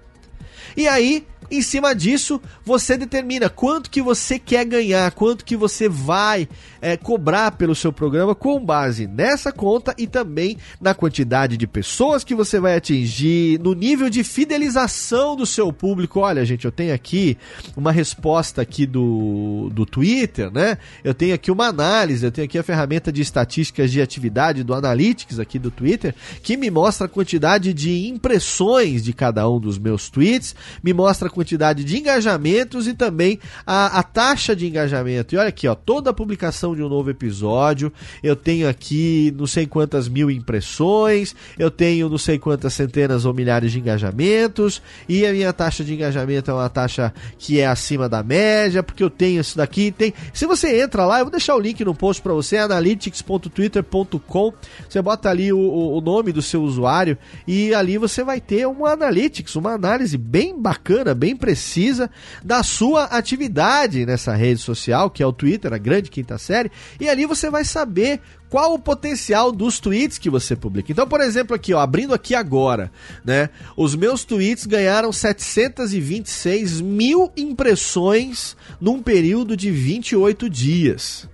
E 0.76 0.87
aí, 0.87 1.24
em 1.50 1.62
cima 1.62 1.94
disso, 1.94 2.40
você 2.62 2.96
determina 2.98 3.48
quanto 3.48 3.90
que 3.90 4.02
você 4.02 4.38
quer 4.38 4.66
ganhar, 4.66 5.11
quanto 5.12 5.44
que 5.44 5.57
você 5.57 5.88
vai 5.88 6.46
é, 6.81 6.94
cobrar 6.96 7.52
pelo 7.52 7.74
seu 7.74 7.90
programa 7.90 8.35
com 8.35 8.62
base 8.62 9.07
nessa 9.07 9.50
conta 9.50 9.94
e 9.96 10.07
também 10.07 10.59
na 10.78 10.92
quantidade 10.92 11.57
de 11.57 11.66
pessoas 11.66 12.22
que 12.22 12.35
você 12.35 12.61
vai 12.61 12.76
atingir, 12.76 13.59
no 13.61 13.72
nível 13.72 14.11
de 14.11 14.22
fidelização 14.22 15.35
do 15.35 15.46
seu 15.46 15.72
público. 15.72 16.20
Olha, 16.20 16.44
gente, 16.44 16.66
eu 16.66 16.72
tenho 16.72 16.92
aqui 16.92 17.38
uma 17.74 17.92
resposta 17.92 18.61
aqui 18.61 18.85
do, 18.85 19.70
do 19.72 19.87
Twitter, 19.87 20.50
né? 20.52 20.76
Eu 21.02 21.14
tenho 21.14 21.35
aqui 21.35 21.50
uma 21.50 21.66
análise, 21.66 22.26
eu 22.26 22.31
tenho 22.31 22.44
aqui 22.44 22.59
a 22.59 22.62
ferramenta 22.62 23.11
de 23.11 23.22
estatísticas 23.22 23.90
de 23.90 24.02
atividade 24.02 24.62
do 24.62 24.74
Analytics 24.74 25.38
aqui 25.38 25.59
do 25.59 25.70
Twitter, 25.70 26.14
que 26.42 26.59
me 26.59 26.70
mostra 26.70 27.07
a 27.07 27.09
quantidade 27.09 27.72
de 27.72 28.07
impressões 28.07 29.02
de 29.02 29.14
cada 29.14 29.48
um 29.48 29.59
dos 29.59 29.78
meus 29.78 30.11
tweets, 30.11 30.54
me 30.83 30.92
mostra 30.92 31.29
a 31.29 31.31
quantidade 31.31 31.85
de 31.85 31.99
engajamentos 31.99 32.87
e 32.87 32.94
também 32.94 33.38
a, 33.66 33.99
a 33.99 34.03
taxa 34.03 34.55
de 34.55 34.66
engajamento. 34.66 35.35
E 35.35 35.38
olha 35.38 35.49
aqui, 35.49 35.66
ó, 35.66 35.75
toda 35.75 36.11
a 36.11 36.14
publicação 36.14 36.75
de 36.75 36.83
um 36.83 36.88
novo 36.88 37.11
episódio, 37.11 37.92
eu 38.23 38.37
tenho 38.37 38.68
aqui 38.68 39.35
não 39.37 39.47
sei 39.47 39.66
quantas 39.66 40.09
mil 40.09 40.31
impressões, 40.31 41.35
eu 41.59 41.71
tenho 41.71 42.09
não 42.09 42.18
sei 42.18 42.38
quantas 42.38 42.75
centenas 42.75 43.25
ou 43.25 43.35
milhares 43.35 43.73
de 43.73 43.79
engajamentos, 43.79 44.83
e 45.09 45.27
a 45.27 45.33
minha 45.33 45.53
taxa 45.53 45.85
de 45.85 45.94
engajamento 45.94 46.51
é 46.51 46.55
uma 46.55 46.68
taxa 46.68 47.12
que 47.38 47.61
é 47.61 47.66
acima 47.66 48.09
da 48.09 48.23
média, 48.23 48.83
porque 48.83 49.03
eu 49.03 49.11
tenho 49.11 49.40
isso 49.40 49.57
daqui, 49.57 49.90
tem. 49.90 50.14
Se 50.33 50.47
você 50.47 50.81
entra 50.83 51.05
lá, 51.05 51.18
eu 51.18 51.25
vou 51.25 51.33
deixar 51.33 51.55
o 51.55 51.61
link 51.61 51.85
no 51.85 51.94
post 51.94 52.23
para 52.23 52.33
você, 52.33 52.57
analytics.twitter.com. 52.57 54.53
Você 54.88 55.03
bota 55.03 55.29
ali 55.29 55.53
o, 55.53 55.59
o 55.59 56.01
nome 56.01 56.33
do 56.33 56.42
seu 56.42 56.62
usuário 56.62 57.18
e 57.47 57.75
ali 57.75 57.99
você 57.99 58.23
vai 58.23 58.40
ter 58.40 58.66
uma 58.66 58.92
analytics, 58.92 59.57
uma 59.57 59.73
análise 59.73 60.16
bem 60.16 60.38
bacana, 60.61 61.14
bem 61.14 61.29
bem 61.29 61.37
precisa 61.37 62.11
da 62.42 62.62
sua 62.62 63.05
atividade 63.05 64.07
nessa 64.07 64.35
rede 64.35 64.61
social, 64.61 65.11
que 65.11 65.22
é 65.22 65.27
o 65.27 65.33
Twitter, 65.33 65.74
a 65.74 65.79
grande 65.79 66.09
quinta 66.11 66.38
série, 66.38 66.72
e 66.98 67.07
ali 67.07 67.27
você 67.27 67.51
vai 67.51 67.64
saber 67.66 68.20
qual 68.48 68.72
o 68.72 68.79
potencial 68.79 69.53
dos 69.53 69.79
tweets 69.79 70.16
que 70.16 70.31
você 70.31 70.57
publica. 70.57 70.90
Então, 70.90 71.07
por 71.07 71.20
exemplo, 71.20 71.55
aqui, 71.55 71.74
ó, 71.74 71.81
abrindo 71.81 72.14
aqui 72.14 72.35
agora, 72.35 72.90
né? 73.22 73.51
Os 73.77 73.94
meus 73.94 74.24
tweets 74.24 74.64
ganharam 74.64 75.12
726 75.12 76.81
mil 76.81 77.31
impressões 77.37 78.57
num 78.81 79.03
período 79.03 79.55
de 79.55 79.70
28 79.70 80.48
dias. 80.48 81.29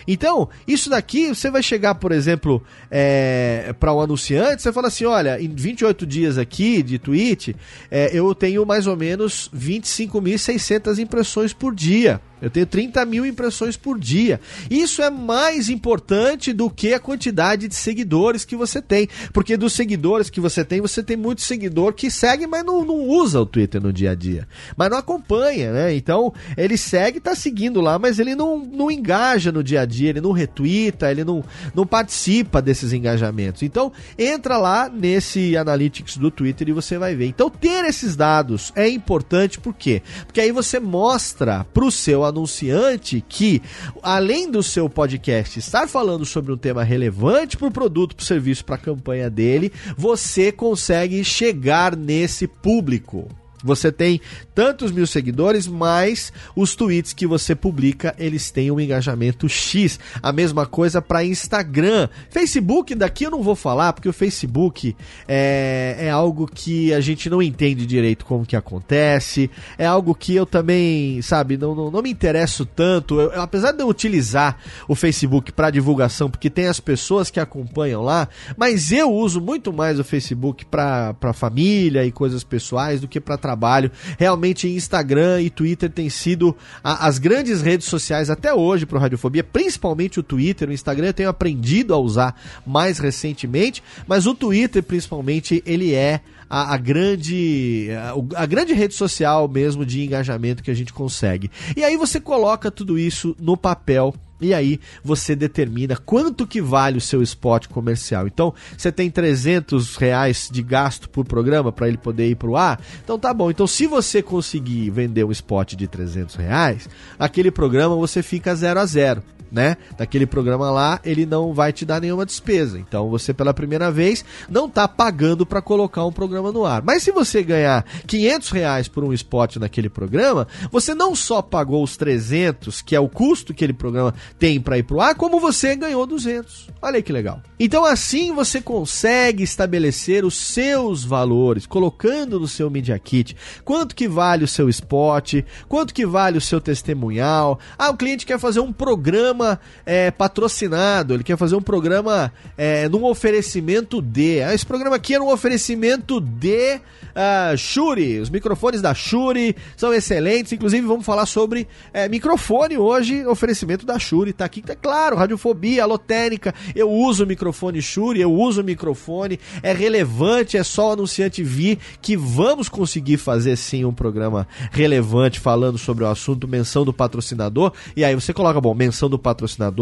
Então, 0.08 0.50
isso 0.67 0.89
daqui, 0.89 1.30
você 1.30 1.50
vai 1.50 1.63
chegar, 1.63 1.95
por 1.95 2.12
exemplo, 2.12 2.63
é, 2.89 3.74
para 3.80 3.93
um 3.93 4.02
anunciante, 4.02 4.62
você 4.62 4.71
fala 4.71 4.88
assim: 4.88 5.06
olha, 5.06 5.41
em 5.41 5.50
28 5.54 6.06
dias 6.06 6.38
aqui 6.38 6.82
de 6.84 7.00
tweet, 7.00 7.56
é, 7.89 8.10
eu 8.13 8.34
tenho 8.36 8.65
mais 8.65 8.88
ou 8.88 8.95
menos 8.95 9.50
25.600 9.56 11.00
impressões 11.00 11.54
por 11.54 11.74
dia. 11.74 12.21
Eu 12.41 12.50
tenho 12.50 12.65
30 12.65 13.04
mil 13.06 13.26
impressões 13.26 13.78
por 13.78 13.98
dia. 13.98 14.39
Isso 14.69 15.02
é 15.02 15.10
mais 15.10 15.69
importante 15.69 16.52
do 16.52 16.69
que 16.69 16.93
a 16.93 17.00
quantidade 17.00 17.67
de 17.67 17.74
seguidores 17.74 18.43
que 18.43 18.56
você 18.56 18.82
tem. 18.82 19.08
Porque 19.34 19.56
dos 19.56 19.74
seguidores 19.74 20.30
que 20.30 20.39
você 20.39 20.63
tem, 20.63 20.82
você 20.82 21.02
tem 21.02 21.15
muito 21.15 21.41
seguidor 21.41 21.93
que 21.93 22.12
segue, 22.12 22.45
mas 22.45 22.63
não, 22.63 22.84
não 22.84 23.00
usa 23.00 23.39
o 23.39 23.45
Twitter 23.45 23.82
no 23.82 23.93
dia 23.93 24.12
a 24.12 24.15
dia. 24.15 24.48
Mas 24.76 24.89
não 24.89 24.98
acompanha, 24.98 25.71
né? 25.71 25.95
Então, 25.95 26.34
ele 26.58 26.78
segue, 26.78 27.19
tá 27.19 27.34
seguindo 27.36 27.80
lá, 27.80 27.98
mas 27.98 28.19
ele 28.19 28.36
não, 28.36 28.60
não 28.60 28.91
engaja 28.91 29.52
no 29.52 29.63
dia 29.63 29.82
a 29.82 29.85
dia, 29.86 30.10
ele 30.10 30.21
não 30.21 30.32
retweeta, 30.32 31.12
ele 31.12 31.24
não, 31.24 31.43
não 31.74 31.86
participa 31.86 32.62
desses 32.62 32.93
engajamentos. 32.93 33.63
Então, 33.63 33.91
entra 34.17 34.58
lá 34.58 34.89
nesse 34.89 35.56
Analytics 35.56 36.17
do 36.17 36.32
Twitter 36.32 36.69
e 36.69 36.74
você 36.74 36.98
vai 36.98 37.15
ver. 37.15 37.28
Então, 37.28 37.50
ter 37.50 37.86
esses 37.86 38.15
dados 38.15 38.71
é 38.76 38.88
importante, 38.88 39.60
por 39.60 39.74
quê? 39.74 40.02
Porque 40.26 40.41
aí 40.41 40.52
você 40.52 40.80
mostra 40.80 41.65
pro 41.74 41.91
seu 41.91 42.24
anunciante 42.24 42.45
anunciante 42.65 43.24
que, 43.28 43.62
além 44.02 44.50
do 44.50 44.62
seu 44.62 44.89
podcast 44.89 45.60
estar 45.60 45.88
falando 45.88 46.26
sobre 46.26 46.52
um 46.52 46.58
tema 46.58 46.84
relevante 46.84 47.58
para 47.58 47.67
o 47.67 47.71
produto, 47.71 48.15
para 48.15 48.24
o 48.24 48.26
serviço, 48.26 48.63
para 48.63 48.76
a 48.76 48.80
campanha 48.80 49.30
dele, 49.30 49.71
você 49.98 50.52
consegue 50.52 51.24
chegar 51.24 51.95
nesse 51.95 52.48
público. 52.48 53.28
Você 53.65 53.91
tem 53.91 54.21
tantos 54.54 54.91
mil 54.91 55.08
seguidores, 55.08 55.65
mas 55.65 56.32
os 56.56 56.75
tweets 56.75 57.13
que 57.13 57.25
você 57.25 57.56
publica, 57.56 58.15
eles 58.19 58.51
têm 58.51 58.69
um 58.69 58.80
engajamento 58.80 59.49
X. 59.49 59.99
A 60.21 60.32
mesma 60.32 60.67
coisa 60.67 61.01
para 61.01 61.25
Instagram. 61.25 62.08
Facebook, 62.30 62.93
daqui 62.93 63.23
eu 63.23 63.32
não 63.32 63.41
vou 63.41 63.56
falar, 63.56 63.91
porque 63.93 64.08
o 64.08 64.13
Facebook 64.13 64.95
é, 65.28 65.95
é 65.97 66.10
algo 66.12 66.45
que 66.45 66.93
a 66.93 67.01
gente 67.01 67.28
não 67.28 67.41
entende 67.41 67.88
direito 67.88 68.23
como 68.23 68.45
que 68.45 68.56
acontece. 68.56 69.49
É 69.80 69.86
algo 69.86 70.13
que 70.13 70.36
eu 70.36 70.45
também, 70.45 71.19
sabe, 71.23 71.58
não, 71.58 71.73
não, 71.73 71.89
não 71.89 72.04
me 72.04 72.12
interesso 72.12 72.67
tanto. 72.67 73.19
Eu, 73.19 73.41
apesar 73.41 73.71
de 73.71 73.82
eu 73.82 73.88
utilizar 73.88 74.60
o 74.88 74.93
Facebook 74.93 75.51
para 75.51 75.71
divulgação, 75.71 76.30
porque 76.30 76.51
tem 76.51 76.67
as 76.67 76.80
pessoas 76.80 77.32
que 77.32 77.39
acompanham 77.39 78.04
lá, 78.04 78.30
mas 78.56 78.91
eu 78.91 79.12
uso 79.12 79.41
muito 79.41 79.73
mais 79.73 79.99
o 79.99 80.04
Facebook 80.04 80.65
para 80.65 81.34
família 81.34 82.06
e 82.06 82.12
coisas 82.12 82.43
pessoais 82.43 83.01
do 83.01 83.08
que 83.08 83.19
para 83.19 83.38
trabalho 83.38 83.55
trabalho. 83.56 83.89
Realmente 84.20 84.68
Instagram 84.68 85.41
e 85.41 85.50
Twitter 85.50 85.89
têm 85.89 86.10
sido 86.10 86.56
a, 86.84 87.08
as 87.08 87.18
grandes 87.18 87.62
redes 87.62 87.88
sociais 87.88 88.30
até 88.30 88.54
hoje 88.54 88.86
para 88.86 88.98
o 88.98 89.02
Radiofobia, 89.02 89.44
principalmente 89.44 90.20
o 90.20 90.24
Twitter. 90.24 90.70
O 90.70 90.74
Instagram 90.74 91.08
eu 91.08 91.13
tenho 91.13 91.30
aprendido 91.30 91.94
a 91.94 91.98
usar 91.98 92.39
mais 92.68 93.00
recentemente, 93.00 93.82
mas 94.06 94.28
o 94.28 94.36
Twitter 94.36 94.84
principalmente 94.84 95.63
ele 95.65 95.94
é 95.94 96.20
a, 96.50 96.74
a, 96.74 96.78
grande 96.78 97.88
a, 98.36 98.44
a, 98.44 98.46
grande 98.46 98.74
rede 98.74 98.94
social 98.94 99.48
mesmo 99.48 99.86
de 99.86 100.04
engajamento 100.04 100.62
que 100.62 100.70
a 100.70 100.76
gente 100.76 100.94
consegue. 100.94 101.50
E 101.76 101.84
aí 101.84 101.98
você 101.98 102.20
coloca 102.20 102.70
tudo 102.70 103.00
isso 103.00 103.36
no 103.39 103.58
papel 103.58 104.13
e 104.39 104.54
aí 104.54 104.80
você 105.04 105.36
determina 105.36 105.95
quanto 105.95 106.45
que 106.45 106.62
vale 106.62 106.98
o 106.98 107.02
seu 107.02 107.21
spot 107.21 107.67
comercial. 107.67 108.28
Então, 108.28 108.54
você 108.78 108.91
tem 108.91 109.10
300 109.10 109.96
reais 109.96 110.50
de 110.52 110.62
gasto 110.62 111.10
por 111.10 111.25
programa 111.25 111.71
para 111.71 111.88
ele 111.88 111.98
poder 111.98 112.29
ir 112.29 112.36
para 112.36 112.50
o 112.50 112.58
ar. 112.58 112.81
Então 113.04 113.17
tá 113.17 113.33
bom. 113.33 113.50
Então 113.50 113.67
se 113.67 113.88
você 113.88 114.21
conseguir 114.21 114.90
vender 114.90 115.23
um 115.23 115.31
spot 115.31 115.73
de 115.73 115.88
300 115.88 116.36
reais, 116.36 116.90
aquele 117.17 117.52
programa 117.52 117.96
você 117.96 118.21
fica 118.21 118.56
zero 118.56 118.79
a 118.79 118.86
zero. 118.86 119.23
Né, 119.56 119.77
daquele 119.97 120.25
programa 120.25 120.69
lá, 120.69 120.99
ele 121.06 121.25
não 121.25 121.53
vai 121.53 121.71
te 121.71 121.85
dar 121.85 122.01
nenhuma 122.01 122.25
despesa. 122.25 122.77
Então 122.77 123.10
você 123.10 123.33
pela 123.33 123.53
primeira 123.53 123.89
vez 123.89 124.25
não 124.49 124.65
está 124.65 124.85
pagando 124.85 125.45
para 125.45 125.62
colocar 125.62 126.03
um 126.03 126.12
programa 126.12 126.51
no 126.51 126.65
ar. 126.65 126.81
Mas 126.83 127.03
se 127.03 127.12
você 127.12 127.41
ganhar 127.41 127.85
500 128.06 128.49
reais 128.49 128.87
por 128.89 129.06
um 129.06 129.13
spot 129.13 129.56
naquele 129.56 129.87
programa, 129.87 130.45
você 130.69 130.93
não 130.93 131.15
só 131.15 131.41
pagou 131.41 131.81
os 131.81 131.95
300, 131.95 132.81
que 132.81 132.97
é 132.97 132.99
o 132.99 133.08
custo 133.08 133.53
que 133.53 133.63
aquele 133.63 133.71
programa 133.71 134.13
tem 134.37 134.60
para 134.60 134.77
ir 134.77 134.83
pro 134.83 134.99
ar, 134.99 135.15
como 135.15 135.39
você 135.39 135.73
ganhou 135.73 136.06
200. 136.06 136.67
Olha 136.81 136.97
aí 136.97 137.03
que 137.03 137.13
legal. 137.13 137.41
Então 137.58 137.85
assim 137.85 138.33
você 138.33 138.60
consegue 138.60 139.41
estabelecer 139.41 140.25
os 140.25 140.35
seus 140.35 141.06
valores, 141.06 141.65
colocando 141.65 142.41
no 142.41 142.47
seu 142.47 142.69
Media 142.69 142.99
Kit 142.99 143.37
quanto 143.63 143.95
que 143.95 144.06
vale 144.06 144.43
o 144.43 144.47
seu 144.49 144.67
spot, 144.67 145.35
quanto 145.69 145.93
que 145.93 146.06
vale 146.06 146.37
o 146.37 146.41
seu 146.41 146.60
testemunhal. 146.60 147.58
Ah, 147.77 147.89
o 147.89 147.95
cliente 147.95 148.25
quer 148.25 148.37
fazer 148.37 148.60
um 148.60 148.73
programa 148.73 149.44
é, 149.85 150.12
patrocinado, 150.12 151.13
ele 151.13 151.23
quer 151.23 151.37
fazer 151.37 151.56
um 151.56 151.62
programa 151.62 152.31
é, 152.58 152.87
num 152.89 153.04
oferecimento 153.06 154.02
de. 154.02 154.41
Ah, 154.41 154.54
esse 154.54 154.65
programa 154.65 154.96
aqui 154.96 155.13
é 155.13 155.21
um 155.21 155.31
oferecimento 155.31 156.19
de 156.19 156.79
uh. 157.15 158.21
Os 158.21 158.29
microfones 158.29 158.81
da 158.81 158.93
Shure 158.93 159.56
são 159.77 159.93
excelentes. 159.93 160.52
Inclusive, 160.52 160.85
vamos 160.85 161.06
falar 161.06 161.25
sobre 161.25 161.67
é, 161.93 162.08
microfone 162.10 162.77
hoje, 162.77 163.25
oferecimento 163.25 163.85
da 163.85 163.98
Shure. 163.98 164.33
Tá 164.33 164.46
aqui, 164.46 164.62
tá 164.62 164.75
claro, 164.75 165.15
radiofobia, 165.15 165.83
alotênica. 165.83 166.54
Eu 166.75 166.91
uso 166.91 167.23
o 167.23 167.27
microfone 167.27 167.81
Shure, 167.81 168.19
eu 168.19 168.33
uso 168.33 168.62
o 168.62 168.63
microfone. 168.63 169.39
É 169.62 169.73
relevante, 169.73 170.58
é 170.58 170.63
só 170.63 170.89
o 170.89 170.93
anunciante 170.93 171.43
vir 171.43 171.79
que 172.02 172.17
vamos 172.17 172.69
conseguir 172.69 173.17
fazer 173.17 173.56
sim 173.56 173.85
um 173.85 173.93
programa 173.93 174.48
relevante 174.71 175.39
falando 175.39 175.77
sobre 175.77 176.04
o 176.04 176.08
assunto, 176.08 176.48
menção 176.48 176.83
do 176.83 176.93
patrocinador. 176.93 177.71
E 177.96 178.04
aí 178.04 178.15
você 178.15 178.33
coloca, 178.33 178.60
bom, 178.60 178.73
menção 178.73 179.10
do 179.10 179.17
patrocinador 179.17 179.35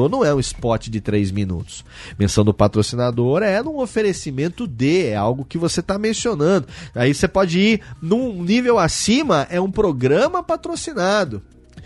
não 0.10 0.26
é 0.26 0.34
um 0.34 0.39
spot 0.39 0.88
de 0.88 1.01
3 1.01 1.32
minutos. 1.32 1.84
Menção 2.18 2.43
do 2.43 2.54
patrocinador 2.54 3.43
é 3.43 3.62
um 3.62 3.80
oferecimento 3.80 4.68
de, 4.68 5.08
é 5.08 5.16
algo 5.16 5.45
que 5.45 5.58
você 5.58 5.80
está 5.80 5.97
mencionando. 5.97 6.68
Aí 6.95 7.14
você 7.14 7.28
pode 7.28 7.60
ir 7.60 7.82
num 8.01 8.41
nível 8.43 8.80
acima, 8.80 9.47
é 9.49 9.60
um 9.60 9.72
programa 9.72 10.41
patrocinado. 10.41 11.41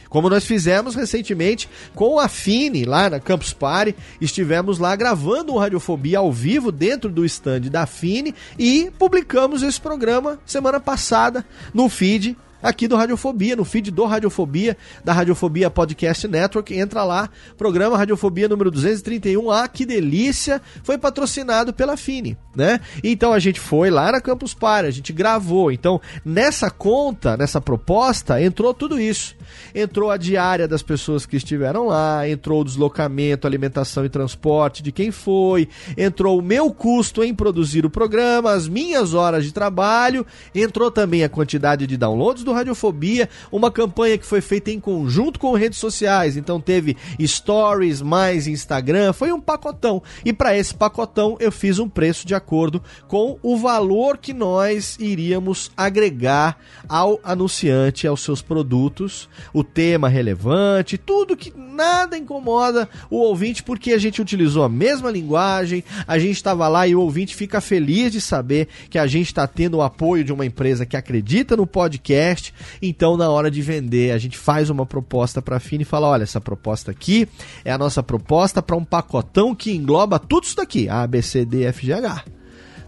Como 0.10 0.30
nós 0.30 0.46
fizemos 0.46 0.96
recentemente 0.96 1.70
com 1.94 2.20
a 2.20 2.28
Fini, 2.28 2.86
lá 2.86 3.10
na 3.10 3.20
Campus 3.20 3.54
Party, 3.54 3.96
estivemos 4.22 4.80
lá 4.80 4.96
gravando 4.96 5.54
um 5.54 5.58
Radiofobia 5.58 6.20
ao 6.20 6.32
vivo 6.32 6.72
dentro 6.72 7.10
do 7.10 7.26
stand 7.26 7.62
da 7.62 7.86
Fini 7.86 8.34
e 8.58 8.92
publicamos 8.98 9.64
esse 9.64 9.80
programa 9.80 10.40
semana 10.46 10.80
passada 10.80 11.46
no 11.74 11.90
feed 11.90 12.38
aqui 12.62 12.88
do 12.88 12.96
Radiofobia, 12.96 13.56
no 13.56 13.66
feed 13.66 13.92
do 13.92 14.06
Radiofobia, 14.06 14.78
da 15.04 15.14
Radiofobia 15.14 15.70
Podcast 15.70 16.28
Network. 16.28 16.74
Entra 16.78 17.04
lá, 17.04 17.30
programa 17.58 17.98
Radiofobia 17.98 18.48
número 18.48 18.72
231. 18.72 19.52
Ah, 19.52 19.68
que 19.68 19.86
delícia! 19.86 20.62
Foi 20.84 20.98
patrocinado 20.98 21.74
pela 21.74 21.98
Fini, 21.98 22.38
né? 22.56 22.80
Então 23.04 23.34
a 23.34 23.40
gente 23.40 23.60
foi 23.60 23.90
lá 23.90 24.12
na 24.12 24.22
Campus 24.22 24.54
Party, 24.54 24.88
a 24.88 24.92
gente 24.92 25.14
gravou. 25.14 25.72
Então, 25.72 26.02
nessa 26.24 26.70
conta, 26.70 27.38
nessa 27.38 27.62
proposta, 27.62 28.42
entrou 28.42 28.74
tudo 28.74 29.00
isso 29.00 29.36
entrou 29.74 30.10
a 30.12 30.18
diária 30.18 30.68
das 30.68 30.82
pessoas 30.82 31.26
que 31.26 31.38
estiveram 31.38 31.88
lá, 31.88 32.28
entrou 32.28 32.62
o 32.62 32.64
deslocamento, 32.64 33.48
alimentação 33.48 34.06
e 34.06 34.10
transporte 34.10 34.82
de 34.82 34.92
quem 34.92 35.12
foi, 35.12 35.68
entrou 35.98 36.40
o 36.40 36.42
meu 36.42 36.72
custo 36.72 37.24
em 37.24 37.34
produzir 37.34 37.86
o 37.86 37.90
programa, 37.90 38.52
as 38.52 38.68
minhas 38.68 39.14
horas 39.14 39.46
de 39.46 39.54
trabalho, 39.54 40.26
entrou 40.54 40.92
também 40.92 41.24
a 41.24 41.30
quantidade 41.30 41.88
de 41.88 41.98
downloads 41.98 42.44
do 42.48 42.54
Radiofobia, 42.54 43.30
uma 43.52 43.70
campanha 43.70 44.18
que 44.18 44.26
foi 44.26 44.40
feita 44.40 44.72
em 44.72 44.80
conjunto 44.80 45.38
com 45.38 45.54
redes 45.54 45.80
sociais, 45.80 46.38
então 46.38 46.62
teve 46.62 46.96
stories 47.22 48.02
mais 48.02 48.48
Instagram, 48.48 49.12
foi 49.12 49.34
um 49.34 49.40
pacotão. 49.40 50.02
E 50.24 50.32
para 50.32 50.58
esse 50.58 50.74
pacotão 50.74 51.36
eu 51.40 51.52
fiz 51.52 51.78
um 51.78 51.90
preço 51.90 52.26
de 52.26 52.34
acordo 52.34 52.82
com 53.08 53.38
o 53.44 53.58
valor 53.58 54.18
que 54.18 54.34
nós 54.34 54.98
iríamos 55.00 55.70
agregar 55.76 56.58
ao 56.88 57.20
anunciante, 57.22 58.08
aos 58.08 58.22
seus 58.22 58.42
produtos 58.42 59.28
o 59.54 59.64
tema 59.64 60.08
relevante, 60.08 60.98
tudo 60.98 61.36
que 61.36 61.52
nada 61.78 62.18
incomoda 62.18 62.90
o 63.10 63.18
ouvinte, 63.18 63.62
porque 63.62 63.94
a 63.94 63.98
gente 64.00 64.20
utilizou 64.20 64.64
a 64.64 64.70
mesma 64.70 65.12
linguagem, 65.12 65.84
a 66.08 66.18
gente 66.18 66.36
estava 66.36 66.68
lá 66.68 66.88
e 66.88 66.96
o 66.96 67.02
ouvinte 67.02 67.36
fica 67.36 67.62
feliz 67.62 68.12
de 68.12 68.20
saber 68.20 68.68
que 68.90 68.98
a 68.98 69.06
gente 69.06 69.28
está 69.28 69.46
tendo 69.46 69.78
o 69.78 69.82
apoio 69.84 70.24
de 70.24 70.34
uma 70.34 70.46
empresa 70.46 70.86
que 70.86 70.98
acredita 70.98 71.56
no 71.56 71.68
podcast. 71.68 72.54
Então, 72.82 73.16
na 73.16 73.30
hora 73.30 73.52
de 73.52 73.62
vender, 73.62 74.12
a 74.12 74.18
gente 74.18 74.38
faz 74.38 74.72
uma 74.72 74.86
proposta 74.86 75.42
para 75.42 75.58
a 75.58 75.60
Fini 75.60 75.84
e 75.84 75.86
fala: 75.86 76.08
olha, 76.08 76.24
essa 76.24 76.42
proposta 76.42 76.90
aqui 76.90 77.28
é 77.64 77.72
a 77.72 77.78
nossa 77.78 78.02
proposta 78.02 78.62
para 78.62 78.76
um 78.76 78.84
pacotão 78.84 79.54
que 79.54 79.72
engloba 79.72 80.18
tudo 80.18 80.46
isso 80.46 80.56
daqui: 80.56 80.90
A, 80.90 81.06
B, 81.06 81.22
C, 81.22 81.46
D, 81.46 81.64
F, 81.66 81.86
G, 81.86 81.94
H. 81.94 82.26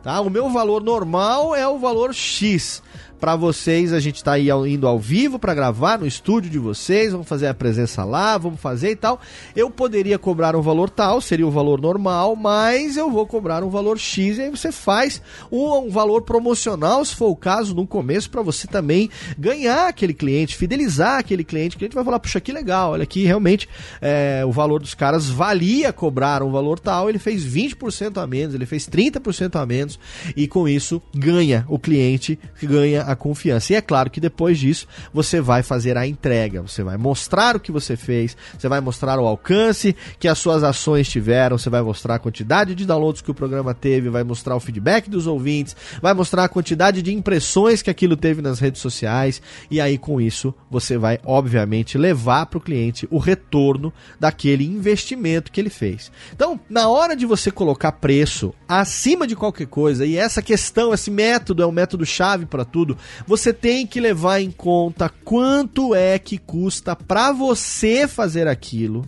Tá? 0.01 0.21
O 0.21 0.29
meu 0.29 0.49
valor 0.49 0.81
normal 0.81 1.53
é 1.53 1.67
o 1.67 1.77
valor 1.77 2.13
X 2.13 2.81
para 3.19 3.35
vocês. 3.35 3.91
A 3.93 3.99
gente 3.99 4.15
está 4.15 4.33
aí 4.33 4.49
indo 4.49 4.87
ao 4.87 4.97
vivo 4.97 5.37
para 5.37 5.53
gravar 5.53 5.99
no 5.99 6.07
estúdio 6.07 6.49
de 6.49 6.57
vocês. 6.57 7.11
Vamos 7.11 7.27
fazer 7.27 7.47
a 7.47 7.53
presença 7.53 8.03
lá, 8.03 8.37
vamos 8.37 8.59
fazer 8.59 8.91
e 8.91 8.95
tal. 8.95 9.19
Eu 9.55 9.69
poderia 9.69 10.17
cobrar 10.17 10.55
um 10.55 10.61
valor 10.61 10.89
tal, 10.89 11.19
seria 11.21 11.45
o 11.45 11.51
valor 11.51 11.81
normal, 11.81 12.35
mas 12.35 12.97
eu 12.97 13.11
vou 13.11 13.27
cobrar 13.27 13.63
um 13.63 13.69
valor 13.69 13.99
X 13.99 14.37
e 14.37 14.43
aí 14.43 14.49
você 14.49 14.71
faz 14.71 15.21
um, 15.51 15.87
um 15.87 15.89
valor 15.89 16.21
promocional, 16.21 17.03
se 17.03 17.15
for 17.15 17.27
o 17.27 17.35
caso, 17.35 17.75
no 17.75 17.85
começo, 17.85 18.29
para 18.29 18.41
você 18.41 18.67
também 18.67 19.09
ganhar 19.37 19.87
aquele 19.87 20.13
cliente, 20.13 20.55
fidelizar 20.55 21.19
aquele 21.19 21.43
cliente. 21.43 21.75
O 21.75 21.79
cliente 21.79 21.95
vai 21.95 22.03
falar: 22.03 22.19
puxa, 22.19 22.39
que 22.39 22.51
legal, 22.51 22.91
olha 22.91 23.03
aqui, 23.03 23.25
realmente 23.25 23.67
é, 24.01 24.43
o 24.45 24.51
valor 24.51 24.79
dos 24.79 24.93
caras 24.93 25.29
valia 25.29 25.91
cobrar 25.91 26.41
um 26.41 26.51
valor 26.51 26.79
tal. 26.79 27.09
Ele 27.09 27.19
fez 27.19 27.45
20% 27.45 28.21
a 28.21 28.27
menos, 28.27 28.55
ele 28.55 28.65
fez 28.65 28.87
30% 28.87 29.55
a 29.59 29.65
menos 29.65 29.99
e 30.35 30.47
com 30.47 30.67
isso 30.67 31.01
ganha 31.13 31.65
o 31.67 31.77
cliente, 31.77 32.39
ganha 32.61 33.08
a 33.09 33.15
confiança. 33.15 33.73
E 33.73 33.75
é 33.75 33.81
claro 33.81 34.09
que 34.09 34.19
depois 34.19 34.59
disso 34.59 34.87
você 35.11 35.41
vai 35.41 35.63
fazer 35.63 35.97
a 35.97 36.05
entrega, 36.05 36.61
você 36.61 36.83
vai 36.83 36.95
mostrar 36.95 37.55
o 37.55 37.59
que 37.59 37.71
você 37.71 37.97
fez, 37.97 38.37
você 38.57 38.69
vai 38.69 38.79
mostrar 38.79 39.19
o 39.19 39.25
alcance 39.25 39.95
que 40.19 40.27
as 40.27 40.37
suas 40.37 40.63
ações 40.63 41.09
tiveram, 41.09 41.57
você 41.57 41.69
vai 41.69 41.81
mostrar 41.81 42.15
a 42.15 42.19
quantidade 42.19 42.75
de 42.75 42.85
downloads 42.85 43.21
que 43.21 43.31
o 43.31 43.33
programa 43.33 43.73
teve, 43.73 44.09
vai 44.09 44.23
mostrar 44.23 44.55
o 44.55 44.59
feedback 44.59 45.09
dos 45.09 45.25
ouvintes, 45.25 45.75
vai 46.01 46.13
mostrar 46.13 46.43
a 46.43 46.49
quantidade 46.49 47.01
de 47.01 47.13
impressões 47.13 47.81
que 47.81 47.89
aquilo 47.89 48.15
teve 48.15 48.41
nas 48.41 48.59
redes 48.59 48.81
sociais 48.81 49.41
e 49.71 49.81
aí 49.81 49.97
com 49.97 50.21
isso 50.21 50.53
você 50.69 50.97
vai 50.97 51.19
obviamente 51.25 51.97
levar 51.97 52.45
para 52.45 52.59
o 52.59 52.61
cliente 52.61 53.07
o 53.09 53.17
retorno 53.17 53.91
daquele 54.19 54.65
investimento 54.65 55.51
que 55.51 55.59
ele 55.59 55.69
fez. 55.69 56.11
Então, 56.33 56.59
na 56.69 56.87
hora 56.87 57.15
de 57.15 57.25
você 57.25 57.49
colocar 57.49 57.93
preço 57.93 58.53
acima 58.67 59.25
de 59.25 59.35
qualquer 59.35 59.67
coisa 59.67 60.05
e 60.05 60.15
essa 60.15 60.41
questão, 60.41 60.93
esse 60.93 61.09
método 61.09 61.63
é 61.63 61.65
um 61.65 61.71
método 61.71 62.05
chave 62.05 62.45
para 62.45 62.65
tudo, 62.65 62.97
você 63.25 63.53
tem 63.53 63.85
que 63.85 63.99
levar 63.99 64.39
em 64.41 64.51
conta 64.51 65.09
quanto 65.09 65.93
é 65.93 66.17
que 66.19 66.37
custa 66.37 66.95
para 66.95 67.31
você 67.31 68.07
fazer 68.07 68.47
aquilo, 68.47 69.05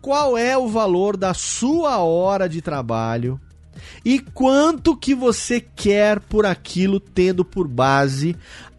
qual 0.00 0.36
é 0.36 0.56
o 0.56 0.68
valor 0.68 1.16
da 1.16 1.34
sua 1.34 1.98
hora 1.98 2.48
de 2.48 2.60
trabalho 2.60 3.40
e 4.04 4.18
quanto 4.18 4.96
que 4.96 5.14
você 5.14 5.60
quer 5.60 6.20
por 6.20 6.46
aquilo 6.46 7.00
tendo 7.00 7.44
por 7.44 7.66
base 7.66 8.36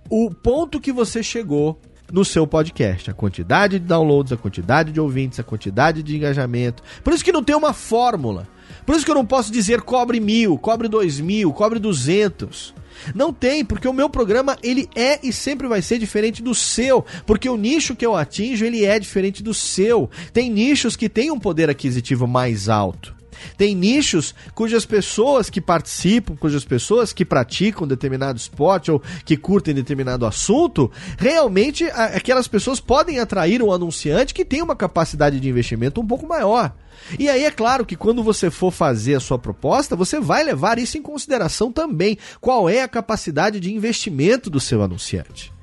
o 0.10 0.30
ponto 0.30 0.80
que 0.80 0.92
você 0.92 1.24
chegou 1.24 1.80
no 2.12 2.24
seu 2.24 2.46
podcast. 2.46 3.10
A 3.10 3.14
quantidade 3.14 3.80
de 3.80 3.86
downloads, 3.86 4.32
a 4.32 4.38
quantidade 4.38 4.92
de 4.92 5.00
ouvintes, 5.00 5.40
a 5.40 5.44
quantidade 5.44 6.04
de 6.04 6.16
engajamento. 6.16 6.84
Por 7.04 7.14
isso 7.14 7.24
que 7.24 7.32
não 7.32 7.44
tem 7.44 7.56
uma 7.56 7.74
fórmula. 7.74 8.48
Por 8.86 8.96
isso 8.96 9.04
que 9.04 9.12
eu 9.12 9.16
não 9.16 9.26
posso 9.26 9.52
dizer 9.52 9.82
cobre 9.82 10.20
mil, 10.20 10.58
cobre 10.58 10.88
dois 10.88 11.20
mil, 11.20 11.52
cobre 11.52 11.80
duzentos. 11.80 12.74
Não 13.14 13.34
tem, 13.34 13.64
porque 13.64 13.88
o 13.88 13.94
meu 13.94 14.10
programa 14.10 14.58
ele 14.64 14.90
é 14.96 15.20
e 15.24 15.32
sempre 15.32 15.68
vai 15.68 15.82
ser 15.82 15.98
diferente 15.98 16.42
do 16.42 16.56
seu, 16.56 17.06
porque 17.26 17.50
o 17.50 17.58
nicho 17.58 17.96
que 17.96 18.06
eu 18.06 18.16
atinjo 18.16 18.66
ele 18.66 18.86
é 18.86 19.00
diferente 19.00 19.44
do 19.44 19.54
seu. 19.54 20.10
Tem 20.34 20.50
nichos 20.50 20.96
que 20.96 21.10
têm 21.10 21.32
um 21.32 21.40
poder 21.40 21.70
aquisitivo 21.70 22.28
mais 22.28 22.70
alto. 22.70 23.16
Tem 23.58 23.76
nichos 23.76 24.34
cujas 24.54 24.86
pessoas 24.86 25.50
que 25.50 25.62
participam, 25.62 26.36
cujas 26.36 26.66
pessoas 26.66 27.14
que 27.14 27.26
praticam 27.26 27.88
determinado 27.88 28.38
esporte 28.38 28.92
ou 28.92 29.02
que 29.24 29.38
curtem 29.38 29.74
determinado 29.74 30.26
assunto, 30.26 30.92
realmente 31.18 31.86
aquelas 31.86 32.48
pessoas 32.48 32.80
podem 32.80 33.20
atrair 33.20 33.62
um 33.62 33.72
anunciante 33.72 34.34
que 34.34 34.46
tem 34.46 34.62
uma 34.62 34.76
capacidade 34.76 35.40
de 35.40 35.50
investimento 35.50 36.02
um 36.02 36.08
pouco 36.08 36.28
maior. 36.28 36.74
E 37.20 37.30
aí 37.30 37.44
é 37.44 37.52
claro 37.52 37.86
que 37.86 37.96
quando 37.96 38.24
você 38.24 38.50
for 38.50 38.72
fazer 38.72 39.16
a 39.16 39.20
sua 39.20 39.38
proposta, 39.38 39.96
você 39.96 40.20
vai 40.20 40.44
levar 40.44 40.80
isso 40.80 40.98
em 40.98 41.02
consideração 41.02 41.72
também. 41.72 42.18
Qual 42.40 42.70
é 42.70 42.82
a 42.82 42.88
capacidade 42.88 43.60
de 43.60 43.74
investimento 43.74 44.50
do 44.50 44.60
seu 44.60 44.82
anunciante? 44.82 45.54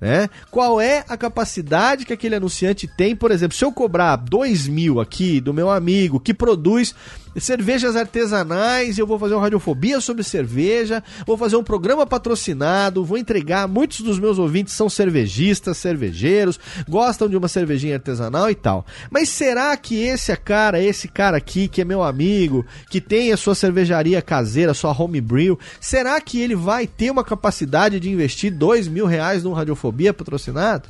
Né? 0.00 0.28
Qual 0.50 0.80
é 0.80 1.04
a 1.08 1.16
capacidade 1.16 2.04
que 2.04 2.12
aquele 2.12 2.34
anunciante 2.34 2.88
tem, 2.88 3.14
por 3.14 3.30
exemplo, 3.30 3.56
se 3.56 3.64
eu 3.64 3.70
cobrar 3.70 4.16
2 4.16 4.66
mil 4.66 5.00
aqui 5.00 5.40
do 5.40 5.54
meu 5.54 5.70
amigo 5.70 6.18
que 6.18 6.34
produz 6.34 6.92
cervejas 7.40 7.96
artesanais, 7.96 8.98
eu 8.98 9.06
vou 9.06 9.18
fazer 9.18 9.34
uma 9.34 9.42
radiofobia 9.42 10.00
sobre 10.00 10.22
cerveja, 10.22 11.02
vou 11.26 11.36
fazer 11.36 11.56
um 11.56 11.64
programa 11.64 12.06
patrocinado, 12.06 13.04
vou 13.04 13.18
entregar. 13.18 13.66
Muitos 13.68 14.00
dos 14.00 14.18
meus 14.18 14.38
ouvintes 14.38 14.74
são 14.74 14.88
cervejistas, 14.88 15.76
cervejeiros, 15.78 16.58
gostam 16.88 17.28
de 17.28 17.36
uma 17.36 17.48
cervejinha 17.48 17.94
artesanal 17.94 18.50
e 18.50 18.54
tal. 18.54 18.84
Mas 19.10 19.28
será 19.28 19.76
que 19.76 20.02
esse 20.02 20.36
cara, 20.36 20.80
esse 20.80 21.08
cara 21.08 21.36
aqui, 21.36 21.68
que 21.68 21.80
é 21.80 21.84
meu 21.84 22.02
amigo, 22.02 22.64
que 22.90 23.00
tem 23.00 23.32
a 23.32 23.36
sua 23.36 23.54
cervejaria 23.54 24.20
caseira, 24.22 24.74
sua 24.74 24.92
homebrew, 24.92 25.58
será 25.80 26.20
que 26.20 26.40
ele 26.40 26.54
vai 26.54 26.86
ter 26.86 27.10
uma 27.10 27.24
capacidade 27.24 28.00
de 28.00 28.10
investir 28.10 28.52
dois 28.52 28.88
mil 28.88 29.06
reais 29.06 29.42
num 29.42 29.52
radiofobia 29.52 30.12
patrocinado? 30.12 30.88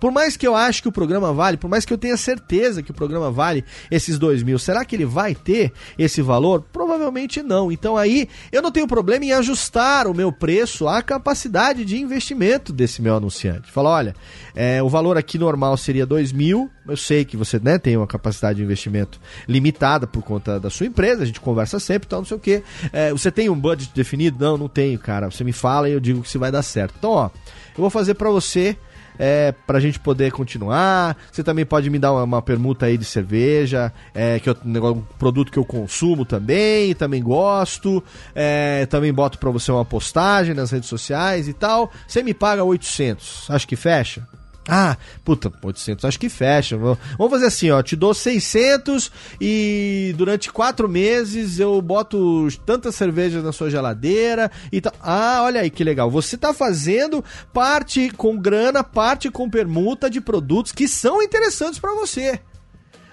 Por 0.00 0.10
mais 0.10 0.36
que 0.36 0.46
eu 0.46 0.56
ache 0.56 0.80
que 0.80 0.88
o 0.88 0.92
programa 0.92 1.32
vale, 1.32 1.58
por 1.58 1.68
mais 1.68 1.84
que 1.84 1.92
eu 1.92 1.98
tenha 1.98 2.16
certeza 2.16 2.82
que 2.82 2.90
o 2.90 2.94
programa 2.94 3.30
vale 3.30 3.64
esses 3.90 4.18
dois 4.18 4.42
mil, 4.42 4.58
será 4.58 4.84
que 4.84 4.96
ele 4.96 5.04
vai 5.04 5.34
ter 5.34 5.72
esse 5.98 6.22
valor? 6.22 6.64
Provavelmente 6.72 7.42
não. 7.42 7.70
Então 7.70 7.96
aí 7.96 8.28
eu 8.50 8.62
não 8.62 8.72
tenho 8.72 8.88
problema 8.88 9.24
em 9.24 9.32
ajustar 9.32 10.06
o 10.06 10.14
meu 10.14 10.32
preço 10.32 10.88
à 10.88 11.02
capacidade 11.02 11.84
de 11.84 12.00
investimento 12.00 12.72
desse 12.72 13.02
meu 13.02 13.16
anunciante. 13.16 13.70
Fala, 13.70 13.90
olha, 13.90 14.16
é, 14.54 14.82
o 14.82 14.88
valor 14.88 15.18
aqui 15.18 15.38
normal 15.38 15.76
seria 15.76 16.06
dois 16.06 16.32
mil. 16.32 16.70
Eu 16.88 16.96
sei 16.96 17.24
que 17.24 17.36
você 17.36 17.58
né, 17.58 17.78
tem 17.78 17.96
uma 17.96 18.06
capacidade 18.06 18.56
de 18.56 18.64
investimento 18.64 19.20
limitada 19.46 20.06
por 20.06 20.22
conta 20.22 20.58
da 20.58 20.70
sua 20.70 20.86
empresa, 20.86 21.22
a 21.22 21.26
gente 21.26 21.40
conversa 21.40 21.78
sempre, 21.78 22.06
então 22.06 22.20
não 22.20 22.26
sei 22.26 22.36
o 22.36 22.40
que. 22.40 22.62
É, 22.92 23.12
você 23.12 23.30
tem 23.30 23.48
um 23.48 23.58
budget 23.58 23.92
definido? 23.94 24.38
Não, 24.40 24.56
não 24.56 24.68
tenho, 24.68 24.98
cara. 24.98 25.30
Você 25.30 25.44
me 25.44 25.52
fala 25.52 25.88
e 25.88 25.92
eu 25.92 26.00
digo 26.00 26.22
que 26.22 26.28
se 26.28 26.38
vai 26.38 26.50
dar 26.50 26.62
certo. 26.62 26.94
Então, 26.98 27.10
ó, 27.10 27.26
eu 27.26 27.80
vou 27.80 27.90
fazer 27.90 28.14
para 28.14 28.30
você 28.30 28.76
é, 29.20 29.52
pra 29.66 29.78
gente 29.78 30.00
poder 30.00 30.32
continuar. 30.32 31.14
Você 31.30 31.44
também 31.44 31.66
pode 31.66 31.90
me 31.90 31.98
dar 31.98 32.12
uma, 32.12 32.24
uma 32.24 32.42
permuta 32.42 32.86
aí 32.86 32.96
de 32.96 33.04
cerveja, 33.04 33.92
é, 34.14 34.40
que 34.40 34.48
é 34.48 34.52
um 34.54 35.02
produto 35.18 35.52
que 35.52 35.58
eu 35.58 35.64
consumo 35.64 36.24
também, 36.24 36.94
também 36.94 37.22
gosto. 37.22 38.02
É, 38.34 38.86
também 38.86 39.12
boto 39.12 39.38
pra 39.38 39.50
você 39.50 39.70
uma 39.70 39.84
postagem 39.84 40.54
nas 40.54 40.70
redes 40.70 40.88
sociais 40.88 41.46
e 41.46 41.52
tal. 41.52 41.92
Você 42.08 42.22
me 42.22 42.32
paga 42.32 42.64
800, 42.64 43.50
acho 43.50 43.68
que 43.68 43.76
fecha? 43.76 44.26
Ah, 44.68 44.96
puta, 45.24 45.52
800 45.62 46.04
acho 46.04 46.20
que 46.20 46.28
fecha. 46.28 46.76
Vamos 46.76 46.98
fazer 47.30 47.46
assim, 47.46 47.70
ó, 47.70 47.82
te 47.82 47.96
dou 47.96 48.12
600 48.12 49.10
e 49.40 50.14
durante 50.16 50.52
quatro 50.52 50.88
meses 50.88 51.58
eu 51.58 51.80
boto 51.80 52.46
tantas 52.64 52.94
cervejas 52.94 53.42
na 53.42 53.52
sua 53.52 53.70
geladeira 53.70 54.50
e 54.70 54.80
tal. 54.80 54.92
Ah, 55.00 55.40
olha 55.42 55.62
aí 55.62 55.70
que 55.70 55.82
legal. 55.82 56.10
Você 56.10 56.36
tá 56.36 56.52
fazendo 56.52 57.24
parte 57.52 58.10
com 58.10 58.36
grana, 58.36 58.84
parte 58.84 59.30
com 59.30 59.48
permuta 59.48 60.10
de 60.10 60.20
produtos 60.20 60.72
que 60.72 60.86
são 60.86 61.22
interessantes 61.22 61.78
para 61.78 61.94
você. 61.94 62.40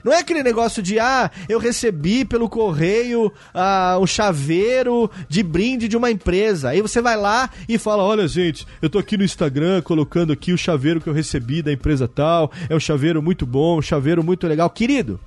Não 0.07 0.13
é 0.13 0.19
aquele 0.19 0.41
negócio 0.41 0.81
de, 0.81 0.97
ah, 0.99 1.29
eu 1.49 1.59
recebi 1.59 2.23
pelo 2.23 2.47
correio 2.47 3.29
ah, 3.53 3.97
um 3.99 4.07
chaveiro 4.07 5.11
de 5.27 5.43
brinde 5.43 5.89
de 5.89 5.97
uma 5.97 6.09
empresa. 6.09 6.69
Aí 6.69 6.81
você 6.81 7.01
vai 7.01 7.17
lá 7.17 7.49
e 7.67 7.77
fala: 7.77 8.03
olha, 8.03 8.25
gente, 8.25 8.65
eu 8.81 8.89
tô 8.89 8.99
aqui 8.99 9.17
no 9.17 9.25
Instagram 9.25 9.81
colocando 9.81 10.31
aqui 10.31 10.53
o 10.53 10.57
chaveiro 10.57 11.01
que 11.01 11.09
eu 11.09 11.13
recebi 11.13 11.61
da 11.61 11.73
empresa 11.73 12.07
tal. 12.07 12.49
É 12.69 12.73
um 12.73 12.79
chaveiro 12.79 13.21
muito 13.21 13.45
bom, 13.45 13.79
um 13.79 13.81
chaveiro 13.81 14.23
muito 14.23 14.47
legal. 14.47 14.69
Querido, 14.69 15.19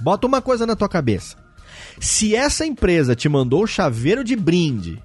bota 0.00 0.26
uma 0.26 0.40
coisa 0.40 0.64
na 0.64 0.74
tua 0.74 0.88
cabeça. 0.88 1.36
Se 2.00 2.34
essa 2.34 2.64
empresa 2.64 3.14
te 3.14 3.28
mandou 3.28 3.64
o 3.64 3.66
chaveiro 3.66 4.24
de 4.24 4.34
brinde 4.34 5.02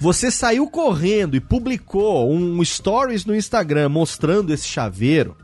você 0.00 0.32
saiu 0.32 0.66
correndo 0.68 1.36
e 1.36 1.40
publicou 1.40 2.28
um 2.32 2.64
stories 2.64 3.24
no 3.24 3.36
Instagram 3.36 3.88
mostrando 3.88 4.52
esse 4.52 4.66
chaveiro, 4.66 5.36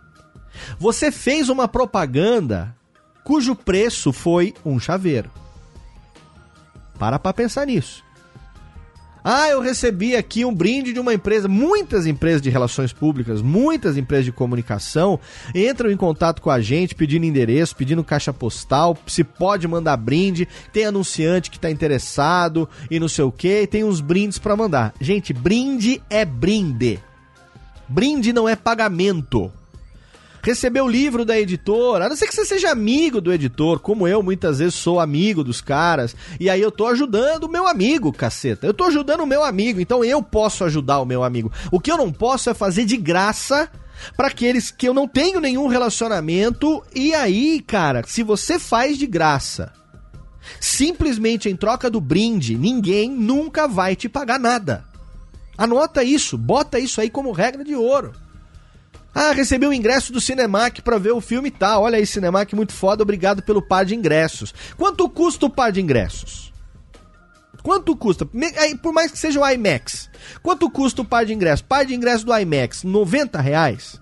você 0.79 1.11
fez 1.11 1.49
uma 1.49 1.69
propaganda 1.69 2.75
cujo 3.25 3.55
preço 3.55 4.13
foi 4.13 4.55
um 4.65 4.79
chaveiro. 4.79 5.31
Para 6.99 7.19
para 7.19 7.33
pensar 7.33 7.67
nisso. 7.67 8.03
Ah, 9.25 9.49
eu 9.49 9.61
recebi 9.61 10.17
aqui 10.17 10.45
um 10.45 10.53
brinde 10.53 10.93
de 10.93 10.99
uma 10.99 11.15
empresa. 11.15 11.47
Muitas 11.47 12.07
empresas 12.07 12.43
de 12.43 12.51
relações 12.51 12.93
públicas, 12.93 13.41
muitas 13.41 13.97
empresas 13.97 14.25
de 14.25 14.33
comunicação 14.33 15.19
entram 15.55 15.91
em 15.91 15.97
contato 15.97 16.43
com 16.43 16.51
a 16.51 16.61
gente 16.61 16.95
pedindo 16.97 17.25
endereço, 17.25 17.77
pedindo 17.77 18.03
caixa 18.03 18.33
postal, 18.33 18.99
se 19.07 19.23
pode 19.23 19.69
mandar 19.69 19.97
brinde. 19.97 20.49
Tem 20.73 20.87
anunciante 20.87 21.51
que 21.51 21.57
está 21.57 21.71
interessado 21.71 22.69
e 22.91 22.99
não 22.99 23.09
sei 23.09 23.25
o 23.25 23.31
que, 23.31 23.67
tem 23.69 23.85
uns 23.85 24.01
brindes 24.01 24.39
para 24.39 24.57
mandar. 24.57 24.93
Gente, 25.01 25.33
brinde 25.33 26.03
é 26.11 26.25
brinde. 26.25 26.99
Brinde 27.89 28.33
não 28.33 28.49
é 28.49 28.57
pagamento 28.57 29.53
recebeu 30.43 30.85
o 30.85 30.89
livro 30.89 31.25
da 31.25 31.39
editora, 31.39 32.07
a 32.07 32.09
não 32.09 32.17
ser 32.17 32.27
que 32.27 32.35
você 32.35 32.45
seja 32.45 32.71
amigo 32.71 33.21
do 33.21 33.33
editor, 33.33 33.79
como 33.79 34.09
eu 34.09 34.23
muitas 34.23 34.59
vezes 34.59 34.75
sou 34.75 34.99
amigo 34.99 35.45
dos 35.45 35.61
caras, 35.61 36.17
e 36.39 36.51
aí 36.51 36.61
eu 36.61 36.73
tô 36.73 36.87
ajudando 36.89 37.45
o 37.45 37.49
meu 37.49 37.67
amigo, 37.69 38.13
caceta. 38.13 38.67
Eu 38.67 38.75
tô 38.75 38.85
ajudando 38.85 39.21
o 39.21 39.27
meu 39.27 39.45
amigo, 39.45 39.81
então 39.81 40.05
eu 40.05 40.23
posso 40.23 40.65
ajudar 40.65 41.01
o 41.01 41.07
meu 41.07 41.23
amigo. 41.23 41.53
O 41.71 41.79
que 41.79 41.91
eu 41.91 41.97
não 41.97 42.13
posso 42.13 42.51
é 42.51 42.55
fazer 42.55 42.85
de 42.85 42.97
graça 42.97 43.71
para 44.17 44.29
aqueles 44.29 44.71
que 44.71 44.89
eu 44.89 44.95
não 44.95 45.07
tenho 45.07 45.41
nenhum 45.41 45.69
relacionamento. 45.69 46.83
E 46.95 47.15
aí, 47.15 47.61
cara, 47.61 48.03
se 48.05 48.23
você 48.23 48.59
faz 48.59 48.99
de 48.99 49.07
graça, 49.07 49.73
simplesmente 50.61 51.49
em 51.49 51.57
troca 51.57 51.89
do 51.89 52.01
brinde, 52.01 52.57
ninguém 52.57 53.11
nunca 53.11 53.69
vai 53.69 53.95
te 53.95 54.09
pagar 54.09 54.41
nada. 54.41 54.85
Anota 55.57 56.03
isso, 56.03 56.37
bota 56.37 56.79
isso 56.79 57.01
aí 57.01 57.11
como 57.11 57.31
regra 57.31 57.63
de 57.63 57.75
ouro. 57.75 58.13
Ah, 59.15 59.33
recebi 59.33 59.67
o 59.67 59.73
ingresso 59.73 60.13
do 60.13 60.21
Cinemac 60.21 60.81
para 60.81 60.99
ver 60.99 61.13
o 61.13 61.21
filme 61.21 61.49
e 61.49 61.53
tal. 61.53 61.83
Olha 61.83 61.99
aí, 61.99 62.07
Cinemac, 62.07 62.55
muito 62.55 62.73
foda, 62.73 63.03
obrigado 63.03 63.43
pelo 63.43 63.61
par 63.61 63.85
de 63.85 63.95
ingressos. 63.95 64.55
Quanto 64.77 65.09
custa 65.09 65.47
o 65.47 65.51
par 65.51 65.71
de 65.71 65.81
ingressos? 65.81 66.53
Quanto 67.63 67.95
custa? 67.97 68.27
Por 68.83 68.93
mais 68.93 69.13
que 69.13 69.19
seja 69.19 69.41
o 69.41 69.49
IMAX. 69.49 70.11
Quanto 70.43 70.69
custa 70.69 71.03
o 71.03 71.05
par 71.05 71.25
de 71.25 71.33
ingressos? 71.33 71.63
Par 71.63 71.85
de 71.85 71.95
ingressos 71.95 72.25
do 72.25 72.37
IMAX, 72.37 72.83
90 72.83 73.41
reais? 73.41 74.02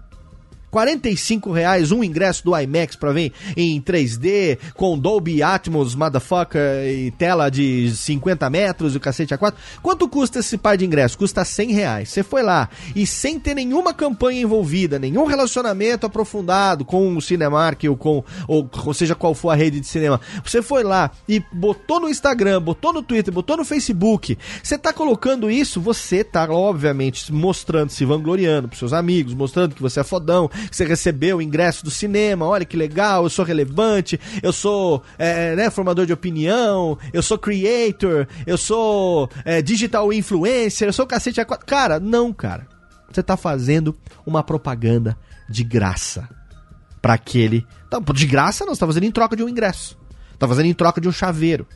45 0.71 1.53
reais 1.53 1.93
um 1.93 2.05
ingresso 2.05 2.45
do 2.45 2.57
IMAX 2.57 2.97
pra 2.97 3.13
ver 3.13 3.33
em 3.57 3.81
3D, 3.81 4.59
com 4.75 4.99
Dolby 4.99 5.43
Atmos, 5.43 5.95
motherfucker, 5.95 6.61
e 6.87 7.11
tela 7.13 7.51
de 7.51 7.91
50 7.95 8.49
metros 8.51 8.95
e 8.95 8.97
o 8.97 9.01
cacete 9.01 9.35
A4. 9.35 9.55
Quanto 9.83 10.09
custa 10.09 10.39
esse 10.39 10.57
par 10.57 10.77
de 10.77 10.85
ingressos? 10.85 11.17
Custa 11.17 11.45
100 11.45 11.73
reais. 11.73 12.09
Você 12.09 12.23
foi 12.23 12.43
lá 12.43 12.69
e 12.95 13.07
sem 13.07 13.39
ter 13.39 13.55
nenhuma 13.55 13.93
campanha 13.93 14.43
envolvida, 14.43 14.99
nenhum 14.99 15.25
relacionamento 15.25 16.07
aprofundado 16.07 16.85
com 16.85 17.17
o 17.17 17.21
Cinemark 17.21 17.83
ou 17.89 17.97
com, 17.97 18.25
ou, 18.47 18.69
ou 18.85 18.95
seja 18.95 19.15
qual 19.15 19.35
for 19.35 19.51
a 19.51 19.55
rede 19.55 19.81
de 19.81 19.87
cinema, 19.87 20.21
você 20.45 20.63
foi 20.63 20.83
lá 20.83 21.11
e 21.29 21.43
botou 21.53 22.01
no 22.01 22.09
Instagram, 22.09 22.61
botou 22.63 22.93
no 22.93 23.03
Twitter, 23.03 23.33
botou 23.33 23.57
no 23.57 23.65
Facebook, 23.65 24.39
você 24.63 24.79
tá 24.79 24.93
colocando 24.93 25.51
isso, 25.51 25.81
você 25.81 26.23
tá, 26.23 26.45
obviamente, 26.51 27.33
mostrando, 27.33 27.91
se 27.91 28.05
vangloriando 28.05 28.69
pros 28.69 28.79
seus 28.79 28.93
amigos, 28.93 29.35
mostrando 29.35 29.75
que 29.75 29.83
você 29.83 30.01
é 30.01 30.05
fodão, 30.05 30.51
você 30.71 30.85
recebeu 30.85 31.39
o 31.39 31.43
ingresso 31.43 31.85
do 31.85 31.91
cinema, 31.91 32.47
olha 32.47 32.65
que 32.65 32.77
legal, 32.77 33.25
eu 33.25 33.31
sou 33.31 33.45
relevante, 33.45 34.19
eu 34.43 34.53
sou 34.53 35.03
é, 35.19 35.55
né, 35.55 35.71
formador 35.71 36.07
de 36.07 36.13
opinião, 36.13 36.99
eu 37.13 37.23
sou 37.23 37.39
creator, 37.39 38.27
eu 38.47 38.59
sou 38.59 39.29
é, 39.45 39.63
digital 39.63 40.13
influencer, 40.13 40.89
eu 40.89 40.93
sou 40.93 41.07
cacete. 41.07 41.41
Cara, 41.67 42.01
não, 42.01 42.33
cara. 42.33 42.67
Você 43.11 43.23
tá 43.23 43.37
fazendo 43.37 43.97
uma 44.25 44.43
propaganda 44.43 45.19
de 45.49 45.65
graça 45.65 46.29
para 47.03 47.15
aquele. 47.15 47.67
De 48.15 48.27
graça 48.27 48.65
não, 48.65 48.75
você 48.75 48.81
tá 48.81 48.87
fazendo 48.87 49.05
em 49.05 49.11
troca 49.11 49.35
de 49.35 49.43
um 49.43 49.49
ingresso. 49.49 49.99
Tá 50.39 50.47
fazendo 50.47 50.67
em 50.67 50.75
troca 50.75 51.01
de 51.01 51.09
um 51.09 51.13
chaveiro 51.13 51.67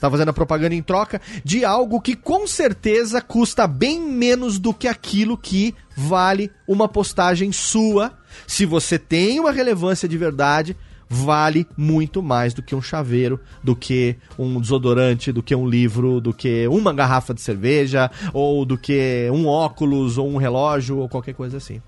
está 0.00 0.10
fazendo 0.10 0.30
a 0.30 0.32
propaganda 0.32 0.74
em 0.74 0.82
troca 0.82 1.20
de 1.44 1.64
algo 1.64 2.00
que 2.00 2.16
com 2.16 2.46
certeza 2.46 3.20
custa 3.20 3.66
bem 3.66 4.00
menos 4.00 4.58
do 4.58 4.72
que 4.72 4.88
aquilo 4.88 5.36
que 5.36 5.74
vale 5.94 6.50
uma 6.66 6.88
postagem 6.88 7.52
sua. 7.52 8.18
Se 8.46 8.66
você 8.66 8.98
tem 8.98 9.40
uma 9.40 9.52
relevância 9.52 10.08
de 10.08 10.16
verdade, 10.18 10.76
vale 11.08 11.66
muito 11.76 12.22
mais 12.22 12.54
do 12.54 12.62
que 12.62 12.74
um 12.74 12.80
chaveiro, 12.80 13.40
do 13.62 13.74
que 13.74 14.16
um 14.38 14.60
desodorante, 14.60 15.32
do 15.32 15.42
que 15.42 15.54
um 15.54 15.68
livro, 15.68 16.20
do 16.20 16.32
que 16.32 16.68
uma 16.68 16.92
garrafa 16.92 17.34
de 17.34 17.40
cerveja, 17.40 18.08
ou 18.32 18.64
do 18.64 18.78
que 18.78 19.28
um 19.32 19.46
óculos, 19.46 20.18
ou 20.18 20.28
um 20.28 20.36
relógio, 20.36 20.98
ou 20.98 21.08
qualquer 21.08 21.34
coisa 21.34 21.56
assim. 21.56 21.82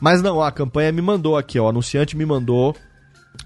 Mas 0.00 0.20
não, 0.20 0.42
a 0.42 0.50
campanha 0.50 0.90
me 0.90 1.00
mandou 1.00 1.36
aqui, 1.36 1.58
ó, 1.60 1.66
o 1.66 1.68
anunciante 1.68 2.16
me 2.16 2.26
mandou 2.26 2.74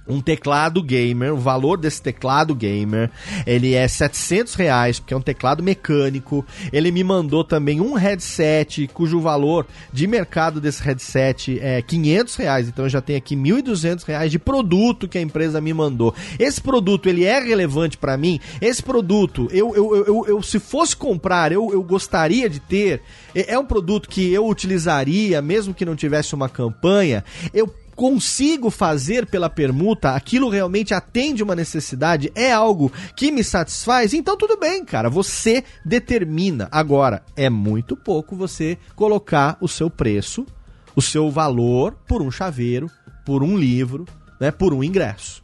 um 0.09 0.20
teclado 0.20 0.82
gamer, 0.82 1.34
o 1.34 1.36
valor 1.36 1.76
desse 1.76 2.01
teclado 2.01 2.55
gamer, 2.55 3.11
ele 3.47 3.74
é 3.74 3.86
700 3.86 4.55
reais, 4.55 4.99
porque 4.99 5.12
é 5.12 5.16
um 5.16 5.20
teclado 5.20 5.62
mecânico. 5.62 6.45
Ele 6.72 6.91
me 6.91 7.05
mandou 7.05 7.45
também 7.45 7.80
um 7.80 7.93
headset, 7.93 8.89
cujo 8.89 9.20
valor 9.20 9.66
de 9.93 10.07
mercado 10.07 10.61
desse 10.61 10.82
headset 10.82 11.59
é 11.61 11.82
500 11.82 12.36
reais. 12.36 12.68
Então 12.68 12.86
eu 12.86 12.89
já 12.89 13.03
tenho 13.03 13.18
aqui 13.18 13.36
1.200 13.36 14.05
reais 14.05 14.30
de 14.30 14.39
produto 14.39 15.07
que 15.07 15.18
a 15.18 15.22
empresa 15.22 15.61
me 15.61 15.74
mandou. 15.74 16.14
Esse 16.39 16.61
produto, 16.61 17.09
ele 17.09 17.24
é 17.24 17.39
relevante 17.39 17.99
para 17.99 18.16
mim? 18.16 18.41
Esse 18.61 18.82
produto, 18.82 19.49
eu, 19.51 19.74
eu, 19.74 19.95
eu, 20.07 20.24
eu, 20.26 20.43
se 20.43 20.59
fosse 20.59 20.97
comprar, 20.97 21.53
eu, 21.53 21.70
eu 21.70 21.82
gostaria 21.82 22.49
de 22.49 22.61
ter. 22.61 23.03
É, 23.34 23.55
é 23.55 23.59
um 23.59 23.66
produto 23.66 24.09
que 24.09 24.32
eu 24.32 24.47
utilizaria, 24.47 25.43
mesmo 25.43 25.74
que 25.74 25.84
não 25.84 25.95
tivesse 25.95 26.34
uma 26.34 26.49
campanha. 26.49 27.22
Eu 27.53 27.72
consigo 27.99 28.70
fazer 28.70 29.26
pela 29.26 29.51
permuta, 29.51 30.12
aquilo 30.12 30.49
realmente 30.49 30.94
atende 30.94 31.42
uma 31.42 31.57
necessidade, 31.57 32.30
é 32.32 32.53
algo 32.53 32.92
que 33.16 33.32
me 33.32 33.42
satisfaz, 33.42 34.14
então 34.14 34.36
tudo 34.36 34.57
bem, 34.57 34.84
cara, 34.84 35.11
você 35.11 35.64
determina. 35.84 36.68
Agora, 36.70 37.24
é 37.36 37.51
muito 37.51 37.96
pouco 37.96 38.36
você 38.36 38.78
colocar 38.94 39.59
o 39.61 39.66
seu 39.66 39.90
preço, 39.90 40.46
o 40.94 41.03
seu 41.03 41.28
valor 41.28 41.99
por 42.07 42.22
um 42.22 42.30
chaveiro, 42.30 42.88
por 43.26 43.42
um 43.42 43.59
livro, 43.59 44.07
né, 44.40 44.53
por 44.53 44.72
um 44.72 44.84
ingresso. 44.84 45.42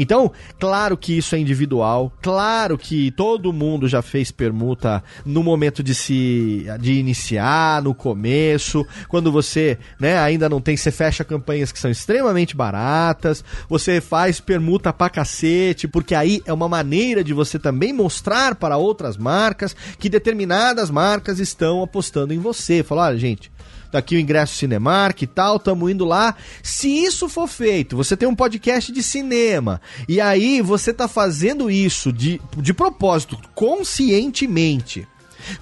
Então, 0.00 0.32
claro 0.58 0.96
que 0.96 1.18
isso 1.18 1.34
é 1.34 1.38
individual, 1.38 2.10
claro 2.22 2.78
que 2.78 3.10
todo 3.10 3.52
mundo 3.52 3.86
já 3.86 4.00
fez 4.00 4.30
permuta 4.30 5.04
no 5.26 5.42
momento 5.42 5.82
de 5.82 5.94
se 5.94 6.66
de 6.80 6.94
iniciar, 6.94 7.82
no 7.82 7.94
começo, 7.94 8.86
quando 9.08 9.30
você, 9.30 9.78
né, 10.00 10.18
ainda 10.18 10.48
não 10.48 10.58
tem, 10.58 10.74
você 10.74 10.90
fecha 10.90 11.22
campanhas 11.22 11.70
que 11.70 11.78
são 11.78 11.90
extremamente 11.90 12.56
baratas, 12.56 13.44
você 13.68 14.00
faz 14.00 14.40
permuta 14.40 14.90
pra 14.90 15.10
cacete, 15.10 15.86
porque 15.86 16.14
aí 16.14 16.40
é 16.46 16.52
uma 16.52 16.66
maneira 16.66 17.22
de 17.22 17.34
você 17.34 17.58
também 17.58 17.92
mostrar 17.92 18.54
para 18.54 18.78
outras 18.78 19.18
marcas 19.18 19.76
que 19.98 20.08
determinadas 20.08 20.88
marcas 20.88 21.38
estão 21.38 21.82
apostando 21.82 22.32
em 22.32 22.38
você. 22.38 22.82
Falar, 22.82 23.08
olha, 23.08 23.18
gente, 23.18 23.52
daqui 23.90 24.16
o 24.16 24.20
ingresso 24.20 24.54
Cinemark 24.54 25.22
e 25.22 25.26
tal, 25.26 25.56
estamos 25.56 25.90
indo 25.90 26.04
lá. 26.04 26.34
Se 26.62 26.88
isso 26.88 27.28
for 27.28 27.48
feito, 27.48 27.96
você 27.96 28.16
tem 28.16 28.28
um 28.28 28.34
podcast 28.34 28.92
de 28.92 29.02
cinema, 29.02 29.80
e 30.08 30.20
aí 30.20 30.60
você 30.60 30.92
tá 30.92 31.08
fazendo 31.08 31.70
isso 31.70 32.12
de, 32.12 32.40
de 32.56 32.72
propósito, 32.72 33.38
conscientemente 33.54 35.06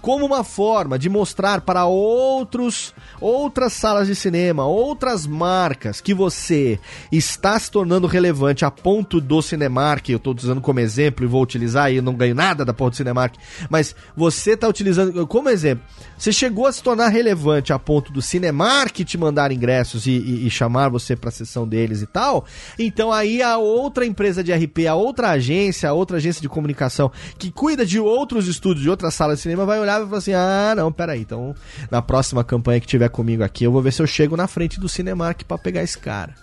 como 0.00 0.24
uma 0.24 0.44
forma 0.44 0.98
de 0.98 1.08
mostrar 1.08 1.60
para 1.60 1.86
outros 1.86 2.94
outras 3.20 3.72
salas 3.72 4.06
de 4.06 4.14
cinema, 4.14 4.66
outras 4.66 5.26
marcas 5.26 6.00
que 6.00 6.14
você 6.14 6.78
está 7.10 7.58
se 7.58 7.70
tornando 7.70 8.06
relevante 8.06 8.64
a 8.64 8.70
ponto 8.70 9.20
do 9.20 9.42
Cinemark, 9.42 10.08
eu 10.08 10.16
estou 10.16 10.34
usando 10.36 10.60
como 10.60 10.80
exemplo 10.80 11.24
e 11.24 11.28
vou 11.28 11.42
utilizar 11.42 11.92
e 11.92 11.96
eu 11.96 12.02
não 12.02 12.14
ganho 12.14 12.34
nada 12.34 12.64
da 12.64 12.72
porra 12.72 12.90
do 12.90 12.96
Cinemark, 12.96 13.34
mas 13.68 13.94
você 14.16 14.52
está 14.52 14.68
utilizando 14.68 15.26
como 15.26 15.48
exemplo. 15.48 15.84
Você 16.18 16.32
chegou 16.32 16.66
a 16.66 16.72
se 16.72 16.82
tornar 16.82 17.08
relevante 17.08 17.72
a 17.72 17.78
ponto 17.78 18.12
do 18.12 18.20
Cinemark 18.20 19.04
te 19.04 19.16
mandar 19.16 19.52
ingressos 19.52 20.06
e, 20.06 20.10
e, 20.10 20.46
e 20.46 20.50
chamar 20.50 20.88
você 20.88 21.14
para 21.14 21.28
a 21.28 21.32
sessão 21.32 21.66
deles 21.66 22.02
e 22.02 22.06
tal. 22.06 22.44
Então 22.76 23.12
aí 23.12 23.40
a 23.40 23.56
outra 23.56 24.04
empresa 24.04 24.42
de 24.42 24.52
RP, 24.52 24.88
a 24.88 24.96
outra 24.96 25.30
agência, 25.30 25.88
a 25.88 25.92
outra 25.92 26.16
agência 26.16 26.42
de 26.42 26.48
comunicação 26.48 27.12
que 27.38 27.52
cuida 27.52 27.86
de 27.86 28.00
outros 28.00 28.48
estúdios, 28.48 28.82
de 28.82 28.90
outras 28.90 29.14
salas 29.14 29.38
de 29.38 29.42
cinema, 29.42 29.64
vai 29.64 29.78
olhar 29.78 30.02
e 30.02 30.06
falar 30.06 30.18
assim: 30.18 30.34
ah, 30.34 30.74
não, 30.76 30.90
peraí, 30.90 31.20
então 31.20 31.54
na 31.90 32.02
próxima 32.02 32.42
campanha 32.42 32.80
que 32.80 32.86
tiver 32.86 33.08
comigo 33.08 33.44
aqui, 33.44 33.62
eu 33.62 33.70
vou 33.70 33.80
ver 33.80 33.92
se 33.92 34.02
eu 34.02 34.06
chego 34.06 34.36
na 34.36 34.48
frente 34.48 34.80
do 34.80 34.88
Cinemark 34.88 35.44
para 35.44 35.56
pegar 35.56 35.84
esse 35.84 35.98
cara. 35.98 36.34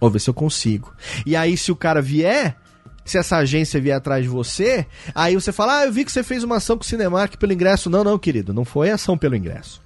Vou 0.00 0.10
ver 0.10 0.20
se 0.20 0.30
eu 0.30 0.34
consigo. 0.34 0.94
E 1.26 1.34
aí, 1.34 1.56
se 1.56 1.72
o 1.72 1.76
cara 1.76 2.00
vier, 2.00 2.56
se 3.10 3.18
essa 3.18 3.36
agência 3.36 3.80
vier 3.80 3.96
atrás 3.96 4.22
de 4.22 4.28
você, 4.28 4.86
aí 5.14 5.34
você 5.34 5.52
fala: 5.52 5.80
Ah, 5.80 5.86
eu 5.86 5.92
vi 5.92 6.04
que 6.04 6.12
você 6.12 6.22
fez 6.22 6.42
uma 6.44 6.56
ação 6.56 6.76
com 6.76 6.84
o 6.84 6.86
Cinemark 6.86 7.36
pelo 7.36 7.52
ingresso. 7.52 7.90
Não, 7.90 8.04
não, 8.04 8.18
querido, 8.18 8.52
não 8.52 8.64
foi 8.64 8.90
ação 8.90 9.16
pelo 9.16 9.36
ingresso. 9.36 9.80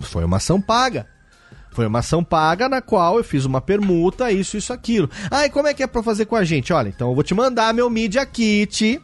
Foi 0.00 0.24
uma 0.24 0.38
ação 0.38 0.60
paga. 0.60 1.06
Foi 1.72 1.86
uma 1.86 1.98
ação 1.98 2.22
paga 2.22 2.68
na 2.68 2.80
qual 2.80 3.18
eu 3.18 3.24
fiz 3.24 3.44
uma 3.44 3.60
permuta, 3.60 4.30
isso, 4.30 4.56
isso, 4.56 4.72
aquilo. 4.72 5.10
Ah, 5.28 5.44
e 5.44 5.50
como 5.50 5.66
é 5.66 5.74
que 5.74 5.82
é 5.82 5.86
pra 5.88 6.04
fazer 6.04 6.24
com 6.24 6.36
a 6.36 6.44
gente? 6.44 6.72
Olha, 6.72 6.88
então 6.88 7.08
eu 7.08 7.14
vou 7.14 7.24
te 7.24 7.34
mandar 7.34 7.74
meu 7.74 7.90
Media 7.90 8.24
Kit 8.24 9.02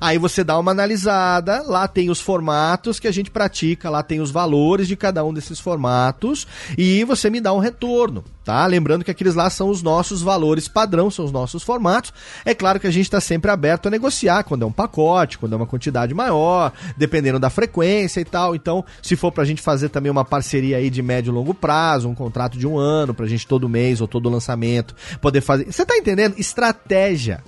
Aí 0.00 0.18
você 0.18 0.44
dá 0.44 0.58
uma 0.58 0.70
analisada, 0.70 1.62
lá 1.66 1.88
tem 1.88 2.10
os 2.10 2.20
formatos 2.20 3.00
que 3.00 3.08
a 3.08 3.12
gente 3.12 3.30
pratica, 3.30 3.90
lá 3.90 4.02
tem 4.02 4.20
os 4.20 4.30
valores 4.30 4.86
de 4.86 4.96
cada 4.96 5.24
um 5.24 5.32
desses 5.32 5.58
formatos 5.58 6.46
e 6.76 7.04
você 7.04 7.30
me 7.30 7.40
dá 7.40 7.52
um 7.52 7.58
retorno, 7.58 8.24
tá? 8.44 8.64
Lembrando 8.66 9.04
que 9.04 9.10
aqueles 9.10 9.34
lá 9.34 9.50
são 9.50 9.68
os 9.68 9.82
nossos 9.82 10.22
valores 10.22 10.68
padrão, 10.68 11.10
são 11.10 11.24
os 11.24 11.32
nossos 11.32 11.62
formatos. 11.62 12.12
É 12.44 12.54
claro 12.54 12.78
que 12.78 12.86
a 12.86 12.90
gente 12.90 13.06
está 13.06 13.20
sempre 13.20 13.50
aberto 13.50 13.86
a 13.86 13.90
negociar 13.90 14.44
quando 14.44 14.62
é 14.62 14.66
um 14.66 14.72
pacote, 14.72 15.38
quando 15.38 15.52
é 15.54 15.56
uma 15.56 15.66
quantidade 15.66 16.14
maior, 16.14 16.72
dependendo 16.96 17.38
da 17.38 17.50
frequência 17.50 18.20
e 18.20 18.24
tal. 18.24 18.54
Então, 18.54 18.84
se 19.02 19.16
for 19.16 19.32
pra 19.32 19.44
gente 19.44 19.62
fazer 19.62 19.88
também 19.88 20.10
uma 20.10 20.24
parceria 20.24 20.76
aí 20.76 20.90
de 20.90 21.02
médio 21.02 21.30
e 21.30 21.34
longo 21.34 21.54
prazo, 21.54 22.08
um 22.08 22.14
contrato 22.14 22.58
de 22.58 22.66
um 22.66 22.78
ano, 22.78 23.14
pra 23.14 23.26
gente 23.26 23.46
todo 23.46 23.68
mês 23.68 24.00
ou 24.00 24.08
todo 24.08 24.28
lançamento 24.28 24.94
poder 25.20 25.40
fazer. 25.40 25.70
Você 25.70 25.84
tá 25.84 25.96
entendendo? 25.96 26.34
Estratégia. 26.38 27.42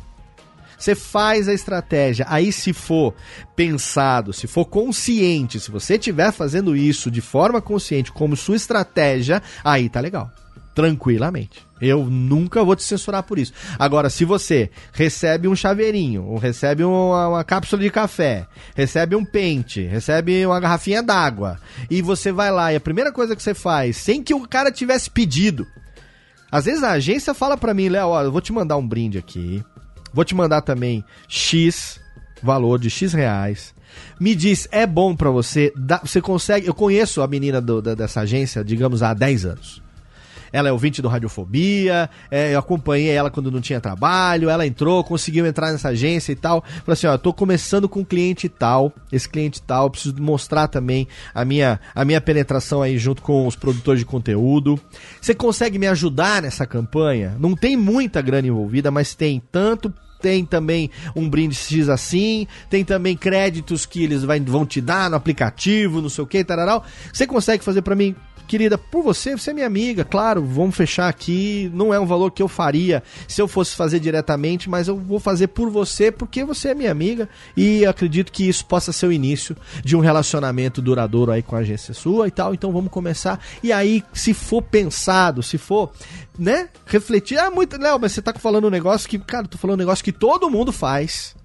Você 0.80 0.94
faz 0.94 1.46
a 1.46 1.52
estratégia. 1.52 2.24
Aí, 2.26 2.50
se 2.50 2.72
for 2.72 3.14
pensado, 3.54 4.32
se 4.32 4.46
for 4.46 4.64
consciente, 4.64 5.60
se 5.60 5.70
você 5.70 5.94
estiver 5.94 6.32
fazendo 6.32 6.74
isso 6.74 7.10
de 7.10 7.20
forma 7.20 7.60
consciente 7.60 8.10
como 8.10 8.34
sua 8.34 8.56
estratégia, 8.56 9.42
aí 9.62 9.90
tá 9.90 10.00
legal. 10.00 10.30
Tranquilamente. 10.74 11.66
Eu 11.82 12.04
nunca 12.06 12.64
vou 12.64 12.74
te 12.74 12.82
censurar 12.82 13.22
por 13.22 13.38
isso. 13.38 13.52
Agora, 13.78 14.08
se 14.08 14.24
você 14.24 14.70
recebe 14.92 15.48
um 15.48 15.54
chaveirinho, 15.54 16.24
ou 16.24 16.38
recebe 16.38 16.82
uma, 16.82 17.28
uma 17.28 17.44
cápsula 17.44 17.82
de 17.82 17.90
café, 17.90 18.46
recebe 18.74 19.14
um 19.14 19.24
pente, 19.24 19.82
recebe 19.82 20.46
uma 20.46 20.60
garrafinha 20.60 21.02
d'água, 21.02 21.58
e 21.90 22.00
você 22.00 22.32
vai 22.32 22.50
lá 22.50 22.72
e 22.72 22.76
a 22.76 22.80
primeira 22.80 23.12
coisa 23.12 23.36
que 23.36 23.42
você 23.42 23.52
faz, 23.52 23.98
sem 23.98 24.22
que 24.22 24.32
o 24.32 24.46
cara 24.46 24.70
tivesse 24.70 25.10
pedido, 25.10 25.66
às 26.50 26.64
vezes 26.64 26.82
a 26.82 26.92
agência 26.92 27.32
fala 27.32 27.56
para 27.56 27.72
mim, 27.72 27.88
Léo, 27.88 28.12
eu 28.20 28.32
vou 28.32 28.40
te 28.40 28.52
mandar 28.52 28.76
um 28.76 28.86
brinde 28.86 29.16
aqui. 29.16 29.62
Vou 30.12 30.24
te 30.24 30.34
mandar 30.34 30.62
também 30.62 31.04
X 31.28 32.00
valor 32.42 32.78
de 32.78 32.90
X 32.90 33.12
reais. 33.12 33.74
Me 34.18 34.34
diz, 34.34 34.68
é 34.70 34.86
bom 34.86 35.14
para 35.14 35.30
você? 35.30 35.72
Dá, 35.76 35.98
você 35.98 36.20
consegue. 36.20 36.66
Eu 36.66 36.74
conheço 36.74 37.22
a 37.22 37.26
menina 37.26 37.60
do, 37.60 37.82
da, 37.82 37.94
dessa 37.94 38.20
agência, 38.20 38.64
digamos, 38.64 39.02
há 39.02 39.12
10 39.12 39.46
anos. 39.46 39.82
Ela 40.52 40.68
é 40.68 40.72
ouvinte 40.72 41.00
do 41.00 41.08
Radiofobia, 41.08 42.08
é, 42.30 42.54
eu 42.54 42.58
acompanhei 42.58 43.10
ela 43.10 43.30
quando 43.30 43.50
não 43.50 43.60
tinha 43.60 43.80
trabalho, 43.80 44.48
ela 44.48 44.66
entrou, 44.66 45.02
conseguiu 45.04 45.46
entrar 45.46 45.72
nessa 45.72 45.88
agência 45.88 46.32
e 46.32 46.36
tal. 46.36 46.62
Falei 46.62 46.92
assim, 46.92 47.06
ó, 47.06 47.16
tô 47.16 47.32
começando 47.32 47.88
com 47.88 48.00
um 48.00 48.04
cliente 48.04 48.48
tal, 48.48 48.92
esse 49.12 49.28
cliente 49.28 49.62
tal, 49.62 49.90
preciso 49.90 50.20
mostrar 50.20 50.68
também 50.68 51.06
a 51.34 51.44
minha, 51.44 51.80
a 51.94 52.04
minha 52.04 52.20
penetração 52.20 52.82
aí 52.82 52.98
junto 52.98 53.22
com 53.22 53.46
os 53.46 53.56
produtores 53.56 54.00
de 54.00 54.06
conteúdo. 54.06 54.78
Você 55.20 55.34
consegue 55.34 55.78
me 55.78 55.86
ajudar 55.86 56.42
nessa 56.42 56.66
campanha? 56.66 57.36
Não 57.38 57.54
tem 57.54 57.76
muita 57.76 58.20
grana 58.20 58.48
envolvida, 58.48 58.90
mas 58.90 59.14
tem 59.14 59.42
tanto 59.50 59.92
tem 60.20 60.44
também 60.44 60.90
um 61.16 61.28
brinde 61.28 61.54
X 61.54 61.88
assim, 61.88 62.46
tem 62.68 62.84
também 62.84 63.16
créditos 63.16 63.86
que 63.86 64.04
eles 64.04 64.22
vai, 64.22 64.38
vão 64.38 64.66
te 64.66 64.80
dar 64.80 65.08
no 65.08 65.16
aplicativo, 65.16 66.02
não 66.02 66.08
sei 66.08 66.22
o 66.22 66.26
que, 66.26 66.44
tararau. 66.44 66.84
Você 67.12 67.26
consegue 67.26 67.64
fazer 67.64 67.82
para 67.82 67.96
mim? 67.96 68.14
Querida, 68.50 68.76
por 68.76 69.04
você, 69.04 69.30
você 69.30 69.52
é 69.52 69.54
minha 69.54 69.66
amiga, 69.66 70.04
claro, 70.04 70.44
vamos 70.44 70.74
fechar 70.74 71.08
aqui. 71.08 71.70
Não 71.72 71.94
é 71.94 72.00
um 72.00 72.04
valor 72.04 72.32
que 72.32 72.42
eu 72.42 72.48
faria 72.48 73.00
se 73.28 73.40
eu 73.40 73.46
fosse 73.46 73.76
fazer 73.76 74.00
diretamente, 74.00 74.68
mas 74.68 74.88
eu 74.88 74.96
vou 74.96 75.20
fazer 75.20 75.46
por 75.46 75.70
você 75.70 76.10
porque 76.10 76.44
você 76.44 76.70
é 76.70 76.74
minha 76.74 76.90
amiga 76.90 77.28
e 77.56 77.86
acredito 77.86 78.32
que 78.32 78.48
isso 78.48 78.66
possa 78.66 78.90
ser 78.90 79.06
o 79.06 79.12
início 79.12 79.56
de 79.84 79.94
um 79.94 80.00
relacionamento 80.00 80.82
duradouro 80.82 81.30
aí 81.30 81.44
com 81.44 81.54
a 81.54 81.60
agência 81.60 81.94
sua 81.94 82.26
e 82.26 82.32
tal. 82.32 82.52
Então 82.52 82.72
vamos 82.72 82.90
começar. 82.90 83.38
E 83.62 83.72
aí, 83.72 84.02
se 84.12 84.34
for 84.34 84.62
pensado, 84.62 85.44
se 85.44 85.56
for, 85.56 85.92
né, 86.36 86.70
refletir, 86.86 87.38
ah, 87.38 87.52
muito, 87.52 87.80
Léo, 87.80 88.00
mas 88.00 88.10
você 88.10 88.20
tá 88.20 88.34
falando 88.34 88.66
um 88.66 88.70
negócio 88.70 89.08
que, 89.08 89.16
cara, 89.20 89.46
tô 89.46 89.58
falando 89.58 89.76
um 89.76 89.84
negócio 89.84 90.04
que 90.04 90.10
todo 90.10 90.50
mundo 90.50 90.72
faz 90.72 91.36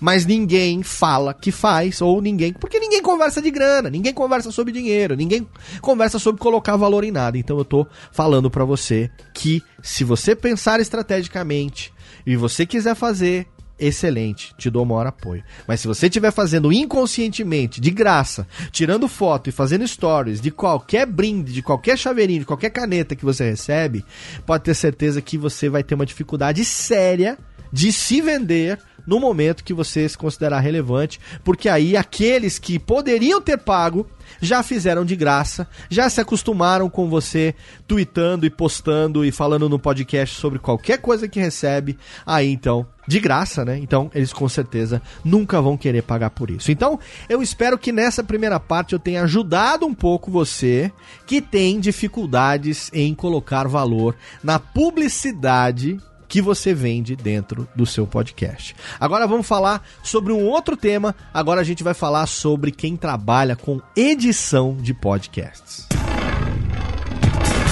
mas 0.00 0.26
ninguém 0.26 0.82
fala 0.82 1.34
que 1.34 1.50
faz, 1.50 2.00
ou 2.00 2.20
ninguém. 2.20 2.52
Porque 2.52 2.78
ninguém 2.78 3.02
conversa 3.02 3.40
de 3.40 3.50
grana, 3.50 3.90
ninguém 3.90 4.12
conversa 4.12 4.50
sobre 4.50 4.72
dinheiro, 4.72 5.16
ninguém 5.16 5.46
conversa 5.80 6.18
sobre 6.18 6.40
colocar 6.40 6.76
valor 6.76 7.04
em 7.04 7.10
nada. 7.10 7.38
Então 7.38 7.58
eu 7.58 7.64
tô 7.64 7.86
falando 8.12 8.50
para 8.50 8.64
você 8.64 9.10
que 9.32 9.62
se 9.82 10.04
você 10.04 10.34
pensar 10.34 10.80
estrategicamente 10.80 11.92
e 12.26 12.36
você 12.36 12.64
quiser 12.64 12.94
fazer, 12.94 13.46
excelente, 13.78 14.54
te 14.56 14.70
dou 14.70 14.82
o 14.82 14.86
maior 14.86 15.06
apoio. 15.06 15.42
Mas 15.66 15.80
se 15.80 15.86
você 15.86 16.06
estiver 16.06 16.30
fazendo 16.30 16.72
inconscientemente, 16.72 17.80
de 17.80 17.90
graça, 17.90 18.46
tirando 18.70 19.08
foto 19.08 19.48
e 19.48 19.52
fazendo 19.52 19.86
stories 19.86 20.40
de 20.40 20.50
qualquer 20.50 21.06
brinde, 21.06 21.52
de 21.52 21.62
qualquer 21.62 21.98
chaveirinho, 21.98 22.40
de 22.40 22.46
qualquer 22.46 22.70
caneta 22.70 23.16
que 23.16 23.24
você 23.24 23.50
recebe, 23.50 24.04
pode 24.46 24.64
ter 24.64 24.74
certeza 24.74 25.20
que 25.20 25.36
você 25.36 25.68
vai 25.68 25.82
ter 25.82 25.94
uma 25.94 26.06
dificuldade 26.06 26.64
séria 26.64 27.38
de 27.72 27.92
se 27.92 28.20
vender 28.20 28.78
no 29.06 29.20
momento 29.20 29.64
que 29.64 29.74
você 29.74 30.08
se 30.08 30.16
considerar 30.16 30.60
relevante, 30.60 31.20
porque 31.42 31.68
aí 31.68 31.96
aqueles 31.96 32.58
que 32.58 32.78
poderiam 32.78 33.40
ter 33.40 33.58
pago 33.58 34.06
já 34.40 34.62
fizeram 34.62 35.04
de 35.04 35.16
graça, 35.16 35.66
já 35.88 36.08
se 36.08 36.20
acostumaram 36.20 36.88
com 36.88 37.08
você 37.08 37.54
tweetando 37.86 38.46
e 38.46 38.50
postando 38.50 39.24
e 39.24 39.30
falando 39.30 39.68
no 39.68 39.78
podcast 39.78 40.36
sobre 40.36 40.58
qualquer 40.58 40.98
coisa 40.98 41.28
que 41.28 41.40
recebe, 41.40 41.98
aí 42.26 42.50
então, 42.50 42.86
de 43.06 43.20
graça, 43.20 43.64
né? 43.64 43.78
Então, 43.78 44.10
eles 44.14 44.32
com 44.32 44.48
certeza 44.48 45.00
nunca 45.24 45.60
vão 45.60 45.76
querer 45.76 46.02
pagar 46.02 46.30
por 46.30 46.50
isso. 46.50 46.72
Então, 46.72 46.98
eu 47.28 47.42
espero 47.42 47.78
que 47.78 47.92
nessa 47.92 48.24
primeira 48.24 48.58
parte 48.58 48.94
eu 48.94 48.98
tenha 48.98 49.22
ajudado 49.22 49.86
um 49.86 49.94
pouco 49.94 50.30
você 50.30 50.90
que 51.26 51.40
tem 51.40 51.78
dificuldades 51.78 52.90
em 52.92 53.14
colocar 53.14 53.68
valor 53.68 54.16
na 54.42 54.58
publicidade 54.58 55.98
que 56.28 56.40
você 56.40 56.74
vende 56.74 57.16
dentro 57.16 57.68
do 57.74 57.86
seu 57.86 58.06
podcast. 58.06 58.74
Agora 58.98 59.26
vamos 59.26 59.46
falar 59.46 59.82
sobre 60.02 60.32
um 60.32 60.44
outro 60.46 60.76
tema. 60.76 61.14
Agora 61.32 61.60
a 61.60 61.64
gente 61.64 61.82
vai 61.82 61.94
falar 61.94 62.26
sobre 62.26 62.70
quem 62.70 62.96
trabalha 62.96 63.56
com 63.56 63.80
edição 63.96 64.76
de 64.80 64.92
podcasts. 64.92 65.86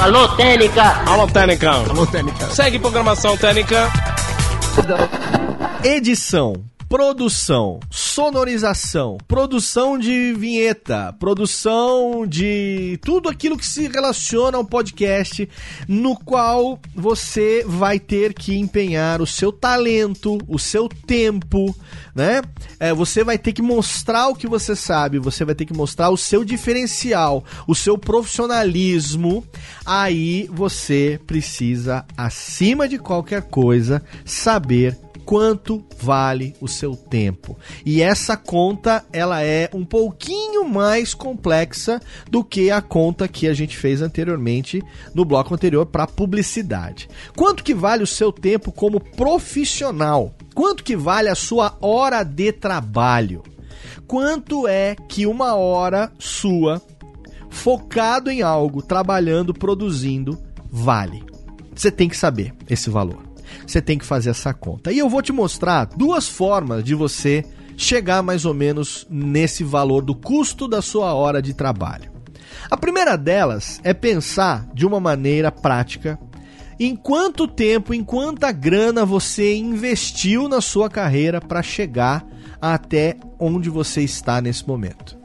Alô, 0.01 0.29
Técnica. 0.37 0.83
Alô, 1.07 1.27
Técnica. 1.29 1.71
Alô, 1.71 2.07
Técnica. 2.07 2.47
Segue 2.51 2.79
programação 2.79 3.37
Técnica. 3.37 3.89
Edição 5.85 6.72
produção, 6.93 7.80
sonorização, 7.90 9.16
produção 9.26 9.97
de 9.97 10.34
vinheta, 10.34 11.11
produção 11.18 12.26
de 12.26 12.99
tudo 13.03 13.30
aquilo 13.30 13.57
que 13.57 13.64
se 13.64 13.88
relaciona 13.88 14.59
ao 14.59 14.64
podcast, 14.64 15.49
no 15.88 16.14
qual 16.14 16.78
você 16.95 17.64
vai 17.66 17.99
ter 17.99 18.34
que 18.34 18.59
empenhar 18.59 19.22
o 19.22 19.26
seu 19.26 19.51
talento, 19.51 20.36
o 20.47 20.59
seu 20.59 20.86
tempo, 20.86 21.74
né? 22.14 22.43
É, 22.78 22.93
você 22.93 23.24
vai 23.24 23.38
ter 23.38 23.55
que 23.55 23.62
mostrar 23.62 24.28
o 24.28 24.34
que 24.34 24.47
você 24.47 24.76
sabe, 24.76 25.18
você 25.18 25.47
vai 25.47 25.55
ter 25.55 25.64
que 25.64 25.74
mostrar 25.74 26.11
o 26.11 26.16
seu 26.18 26.45
diferencial, 26.45 27.43
o 27.66 27.74
seu 27.74 27.97
profissionalismo. 27.97 29.43
Aí 29.86 30.47
você 30.53 31.18
precisa, 31.26 32.05
acima 32.14 32.86
de 32.86 32.99
qualquer 32.99 33.40
coisa, 33.45 34.03
saber 34.26 34.99
quanto 35.25 35.85
vale 35.99 36.55
o 36.61 36.68
seu 36.68 36.97
tempo. 36.97 37.57
E 37.85 38.03
essa 38.03 38.37
conta, 38.37 39.05
ela 39.12 39.43
é 39.43 39.70
um 39.73 39.85
pouquinho 39.85 40.68
mais 40.68 41.14
complexa 41.14 42.01
do 42.31 42.45
que 42.45 42.70
a 42.70 42.81
conta 42.81 43.29
que 43.29 43.47
a 43.47 43.55
gente 43.55 43.77
fez 43.77 44.03
anteriormente 44.03 44.83
no 45.14 45.25
bloco 45.25 45.55
anterior 45.55 45.87
para 45.87 46.07
publicidade. 46.07 47.09
Quanto 47.37 47.64
que 47.64 47.75
vale 47.75 48.03
o 48.03 48.07
seu 48.07 48.33
tempo 48.33 48.73
como 48.73 49.01
profissional? 49.01 50.35
Quanto 50.55 50.85
que 50.85 50.97
vale 50.97 51.29
a 51.29 51.35
sua 51.35 51.77
hora 51.81 52.23
de 52.23 52.53
trabalho? 52.53 53.43
Quanto 54.07 54.68
é 54.68 54.95
que 55.09 55.27
uma 55.27 55.55
hora 55.55 56.12
sua 56.18 56.83
focado 57.49 58.31
em 58.31 58.43
algo, 58.43 58.83
trabalhando, 58.83 59.53
produzindo, 59.55 60.39
vale? 60.70 61.23
Você 61.75 61.91
tem 61.91 62.09
que 62.09 62.16
saber 62.16 62.55
esse 62.68 62.91
valor 62.91 63.32
você 63.73 63.81
tem 63.81 63.97
que 63.97 64.05
fazer 64.05 64.31
essa 64.31 64.53
conta. 64.53 64.93
E 64.93 64.99
eu 64.99 65.09
vou 65.09 65.23
te 65.23 65.33
mostrar 65.33 65.87
duas 65.87 66.29
formas 66.29 66.85
de 66.85 66.95
você 66.95 67.45
chegar 67.77 68.23
mais 68.23 68.45
ou 68.45 68.53
menos 68.53 69.07
nesse 69.09 69.64
valor 69.64 70.03
do 70.03 70.14
custo 70.14 70.68
da 70.68 70.83
sua 70.83 71.14
hora 71.14 71.41
de 71.41 71.55
trabalho. 71.55 72.12
A 72.70 72.77
primeira 72.77 73.16
delas 73.16 73.81
é 73.83 73.95
pensar 73.95 74.68
de 74.75 74.87
uma 74.87 75.01
maneira 75.01 75.51
prática 75.51 76.18
em 76.79 76.95
quanto 76.95 77.47
tempo, 77.47 77.95
em 77.95 78.03
quanta 78.05 78.51
grana 78.53 79.05
você 79.05 79.57
investiu 79.57 80.49
na 80.49 80.61
sua 80.61 80.91
carreira 80.91 81.41
para 81.41 81.62
chegar 81.62 82.27
até 82.61 83.16
onde 83.39 83.70
você 83.70 84.03
está 84.03 84.41
nesse 84.41 84.66
momento 84.66 85.22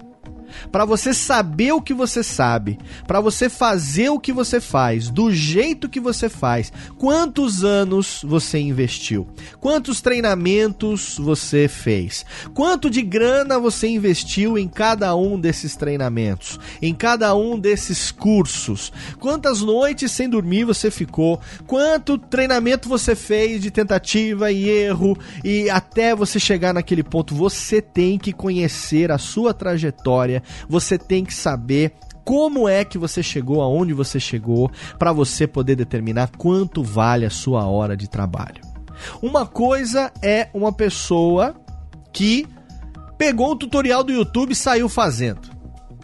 para 0.71 0.85
você 0.85 1.13
saber 1.13 1.71
o 1.71 1.81
que 1.81 1.93
você 1.93 2.23
sabe, 2.23 2.77
para 3.05 3.19
você 3.19 3.49
fazer 3.49 4.09
o 4.09 4.19
que 4.19 4.31
você 4.31 4.59
faz, 4.59 5.09
do 5.09 5.31
jeito 5.31 5.89
que 5.89 5.99
você 5.99 6.29
faz. 6.29 6.71
Quantos 6.97 7.63
anos 7.63 8.21
você 8.23 8.59
investiu? 8.59 9.27
Quantos 9.59 10.01
treinamentos 10.01 11.17
você 11.17 11.67
fez? 11.67 12.25
Quanto 12.53 12.89
de 12.89 13.01
grana 13.01 13.59
você 13.59 13.87
investiu 13.87 14.57
em 14.57 14.67
cada 14.67 15.15
um 15.15 15.39
desses 15.39 15.75
treinamentos, 15.75 16.59
em 16.81 16.93
cada 16.93 17.35
um 17.35 17.57
desses 17.57 18.11
cursos? 18.11 18.91
Quantas 19.19 19.61
noites 19.61 20.11
sem 20.11 20.29
dormir 20.29 20.63
você 20.63 20.91
ficou? 20.91 21.39
Quanto 21.65 22.17
treinamento 22.17 22.89
você 22.89 23.15
fez 23.15 23.61
de 23.61 23.71
tentativa 23.71 24.51
e 24.51 24.69
erro 24.69 25.17
e 25.43 25.69
até 25.69 26.15
você 26.15 26.39
chegar 26.39 26.73
naquele 26.73 27.03
ponto? 27.03 27.35
Você 27.35 27.81
tem 27.81 28.17
que 28.17 28.33
conhecer 28.33 29.11
a 29.11 29.17
sua 29.17 29.53
trajetória 29.53 30.43
você 30.67 30.97
tem 30.97 31.23
que 31.23 31.33
saber 31.33 31.93
como 32.23 32.67
é 32.67 32.83
que 32.83 32.97
você 32.97 33.23
chegou 33.23 33.61
aonde 33.61 33.93
você 33.93 34.19
chegou 34.19 34.69
para 34.99 35.13
você 35.13 35.47
poder 35.47 35.75
determinar 35.75 36.29
quanto 36.37 36.83
vale 36.83 37.25
a 37.25 37.29
sua 37.29 37.65
hora 37.65 37.95
de 37.95 38.09
trabalho. 38.09 38.61
Uma 39.21 39.45
coisa 39.45 40.11
é 40.21 40.49
uma 40.53 40.73
pessoa 40.73 41.55
que 42.11 42.45
pegou 43.17 43.53
um 43.53 43.57
tutorial 43.57 44.03
do 44.03 44.11
YouTube 44.11 44.51
e 44.51 44.55
saiu 44.55 44.89
fazendo. 44.89 45.49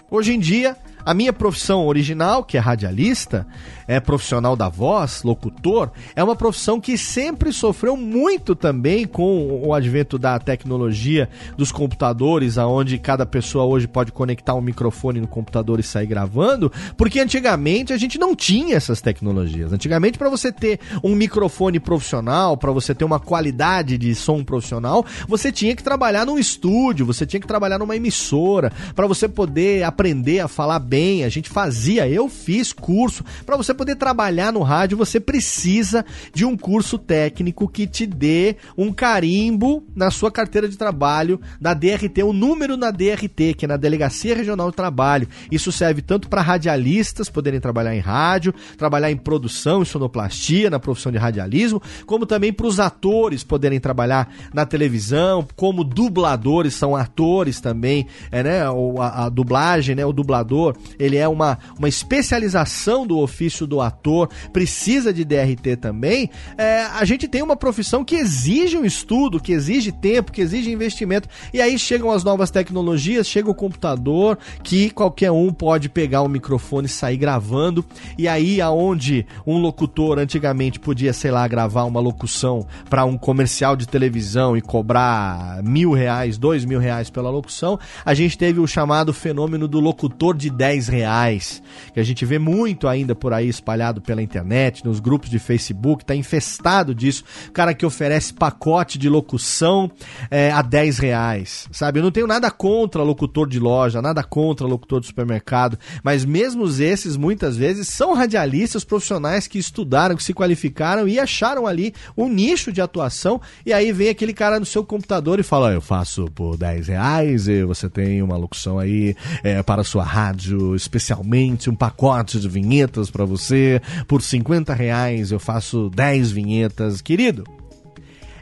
Hoje 0.10 0.34
em 0.34 0.40
dia, 0.40 0.78
a 1.06 1.14
minha 1.14 1.34
profissão 1.34 1.86
original, 1.86 2.44
que 2.44 2.56
é 2.56 2.60
radialista, 2.60 3.46
é 3.88 4.00
profissional 4.00 4.56
da 4.56 4.70
voz, 4.70 5.24
locutor, 5.24 5.92
é 6.16 6.24
uma 6.24 6.36
profissão 6.36 6.80
que 6.80 6.98
sempre 6.98 7.52
sofreu 7.52 7.96
muito 7.98 8.56
também 8.56 9.06
com 9.06 9.62
o 9.64 9.74
advento 9.74 10.18
da 10.18 10.40
tecnologia 10.40 11.30
dos 11.58 11.72
computadores, 11.72 12.58
aonde 12.58 12.98
cada 12.98 13.26
pessoa 13.26 13.66
hoje 13.66 13.88
pode 13.88 14.12
conectar 14.12 14.54
um 14.54 14.62
microfone 14.62 15.20
no 15.20 15.28
computador 15.28 15.80
e 15.80 15.84
sair 15.84 16.08
gravando, 16.08 16.72
porque 16.98 17.20
antigamente 17.20 17.94
a 17.94 17.98
gente 17.98 18.18
não 18.18 18.36
tinha 18.36 18.76
essas 18.76 19.02
tecnologias. 19.02 19.74
Antigamente 19.74 20.18
para 20.18 20.30
você 20.30 20.52
ter 20.52 20.80
um 21.04 21.16
microfone 21.16 21.80
profissional, 21.80 22.58
para 22.58 22.72
você 22.72 22.94
ter 22.94 23.06
uma 23.06 23.20
qualidade 23.20 23.98
de 23.98 24.14
som 24.16 24.44
profissional, 24.44 25.06
você 25.28 25.52
tinha 25.52 25.76
que 25.76 25.84
trabalhar 25.84 26.26
num 26.26 26.38
estúdio, 26.38 27.06
você 27.06 27.26
tinha 27.26 27.40
que 27.40 27.48
trabalhar 27.48 27.80
numa 27.80 27.96
emissora, 27.96 28.72
para 28.96 29.08
você 29.08 29.28
poder 29.28 29.84
aprender 29.84 30.40
a 30.40 30.48
falar 30.48 30.80
bem. 30.80 31.24
A 31.24 31.30
gente 31.30 31.50
fazia, 31.50 32.08
eu 32.08 32.28
fiz 32.30 32.74
curso 32.74 33.24
para 33.46 33.58
você 33.58 33.73
você 33.74 33.76
poder 33.76 33.96
trabalhar 33.96 34.54
no 34.54 34.62
rádio, 34.62 34.98
você 34.98 35.20
precisa 35.20 36.06
de 36.34 36.46
um 36.46 36.56
curso 36.56 36.98
técnico 36.98 37.68
que 37.68 37.88
te 37.88 38.06
dê 38.06 38.56
um 38.78 38.94
carimbo 38.94 39.84
na 39.96 40.12
sua 40.12 40.32
carteira 40.32 40.70
de 40.70 40.78
trabalho 40.78 41.42
da 41.60 41.74
DRT, 41.74 42.24
o 42.24 42.30
um 42.30 42.34
número 42.34 42.78
na 42.78 42.92
DRT, 42.92 43.56
que 43.58 43.66
é 43.66 43.68
na 43.68 43.78
Delegacia 43.78 44.36
Regional 44.36 44.68
do 44.68 44.76
Trabalho. 44.76 45.28
Isso 45.52 45.72
serve 45.72 46.02
tanto 46.02 46.30
para 46.30 46.42
radialistas 46.42 47.30
poderem 47.30 47.60
trabalhar 47.60 47.96
em 47.96 48.00
rádio, 48.00 48.54
trabalhar 48.78 49.12
em 49.12 49.18
produção 49.18 49.82
e 49.82 49.86
sonoplastia 49.86 50.70
na 50.70 50.80
profissão 50.80 51.12
de 51.12 51.18
radialismo, 51.18 51.82
como 52.06 52.26
também 52.26 52.54
para 52.54 52.68
os 52.68 52.80
atores 52.80 53.44
poderem 53.44 53.80
trabalhar 53.80 54.32
na 54.54 54.66
televisão, 54.66 55.46
como 55.56 55.84
dubladores 55.84 56.76
são 56.76 56.96
atores 56.96 57.60
também, 57.60 58.08
é, 58.32 58.44
né? 58.44 58.62
A, 58.62 59.26
a 59.26 59.30
dublagem, 59.30 59.96
né? 59.96 60.06
O 60.06 60.14
dublador, 60.14 60.76
ele 61.00 61.18
é 61.18 61.28
uma, 61.28 61.58
uma 61.78 61.90
especialização 61.90 63.08
do 63.08 63.18
ofício 63.18 63.63
do 63.68 63.82
ator, 63.82 64.30
precisa 64.52 65.14
de 65.14 65.24
DRT 65.24 65.78
também, 65.78 66.30
é, 66.58 66.84
a 66.84 67.06
gente 67.06 67.28
tem 67.28 67.42
uma 67.42 67.56
profissão 67.56 68.04
que 68.04 68.16
exige 68.16 68.78
um 68.78 68.86
estudo, 68.86 69.40
que 69.40 69.52
exige 69.52 69.92
tempo, 69.92 70.32
que 70.32 70.42
exige 70.42 70.72
investimento. 70.72 71.28
E 71.54 71.62
aí 71.62 71.78
chegam 71.78 72.12
as 72.12 72.24
novas 72.24 72.52
tecnologias, 72.52 73.28
chega 73.28 73.50
o 73.50 73.56
computador, 73.56 74.38
que 74.64 74.90
qualquer 74.90 75.32
um 75.32 75.52
pode 75.52 75.90
pegar 75.90 76.22
o 76.22 76.26
um 76.26 76.30
microfone 76.30 76.88
e 76.88 76.90
sair 76.90 77.18
gravando. 77.18 77.86
E 78.18 78.28
aí, 78.28 78.62
aonde 78.62 79.26
um 79.46 79.58
locutor 79.58 80.20
antigamente 80.20 80.80
podia, 80.80 81.14
sei 81.14 81.32
lá, 81.32 81.48
gravar 81.48 81.84
uma 81.84 82.00
locução 82.00 82.66
para 82.90 83.06
um 83.06 83.18
comercial 83.18 83.76
de 83.76 83.88
televisão 83.88 84.58
e 84.58 84.62
cobrar 84.62 85.62
mil 85.64 85.92
reais, 85.92 86.38
dois 86.38 86.66
mil 86.66 86.80
reais 86.80 87.10
pela 87.10 87.30
locução, 87.30 87.80
a 88.06 88.14
gente 88.14 88.38
teve 88.38 88.60
o 88.60 88.68
chamado 88.68 89.14
fenômeno 89.14 89.68
do 89.68 89.80
locutor 89.80 90.36
de 90.36 90.50
10 90.50 90.88
reais, 90.88 91.62
que 91.94 92.00
a 92.00 92.04
gente 92.04 92.26
vê 92.26 92.40
muito 92.40 92.88
ainda 92.88 93.16
por 93.16 93.34
aí 93.34 93.48
espalhado 93.54 94.02
pela 94.02 94.22
internet, 94.22 94.84
nos 94.84 95.00
grupos 95.00 95.30
de 95.30 95.40
Facebook, 95.40 96.04
tá 96.06 96.16
infestado 96.16 96.94
disso. 96.94 97.24
Cara 97.54 97.74
que 97.74 97.86
oferece 97.86 98.34
pacote 98.34 98.98
de 98.98 99.08
locução 99.08 99.92
é, 100.30 100.52
a 100.52 100.62
10 100.62 100.98
reais, 100.98 101.68
sabe? 101.72 102.00
Eu 102.00 102.04
não 102.04 102.12
tenho 102.12 102.28
nada 102.28 102.50
contra 102.50 103.04
locutor 103.04 103.48
de 103.48 103.60
loja, 103.60 104.02
nada 104.02 104.24
contra 104.24 104.68
locutor 104.68 105.00
de 105.00 105.08
supermercado, 105.08 105.78
mas 106.04 106.26
mesmo 106.26 106.64
esses, 106.80 107.16
muitas 107.16 107.56
vezes, 107.56 107.88
são 107.88 108.14
radialistas 108.14 108.84
profissionais 108.84 109.48
que 109.48 109.60
estudaram, 109.60 110.16
que 110.16 110.24
se 110.24 110.34
qualificaram 110.34 111.08
e 111.08 111.20
acharam 111.20 111.68
ali 111.68 111.94
um 112.18 112.28
nicho 112.28 112.72
de 112.72 112.82
atuação. 112.82 113.40
E 113.66 113.74
aí 113.74 113.92
vem 113.92 114.10
aquele 114.10 114.34
cara 114.34 114.60
no 114.60 114.66
seu 114.66 114.84
computador 114.84 115.40
e 115.40 115.44
fala: 115.44 115.72
Eu 115.72 115.82
faço 115.82 116.26
por 116.34 116.58
10 116.58 116.88
reais 116.88 117.48
e 117.48 117.64
você 117.64 117.90
tem 117.90 118.22
uma 118.22 118.38
locução 118.38 118.80
aí 118.80 119.16
é, 119.44 119.62
para 119.62 119.84
sua 119.84 120.04
rádio, 120.04 120.76
especialmente 120.76 121.70
um 121.70 121.76
pacote 121.76 122.40
de 122.40 122.50
vinhetas 122.50 123.12
para 123.12 123.26
você 123.26 123.43
você, 123.44 123.82
por 124.08 124.22
50 124.22 124.74
reais 124.74 125.32
eu 125.32 125.40
faço 125.40 125.90
10 125.90 126.32
vinhetas. 126.32 127.02
Querido, 127.02 127.44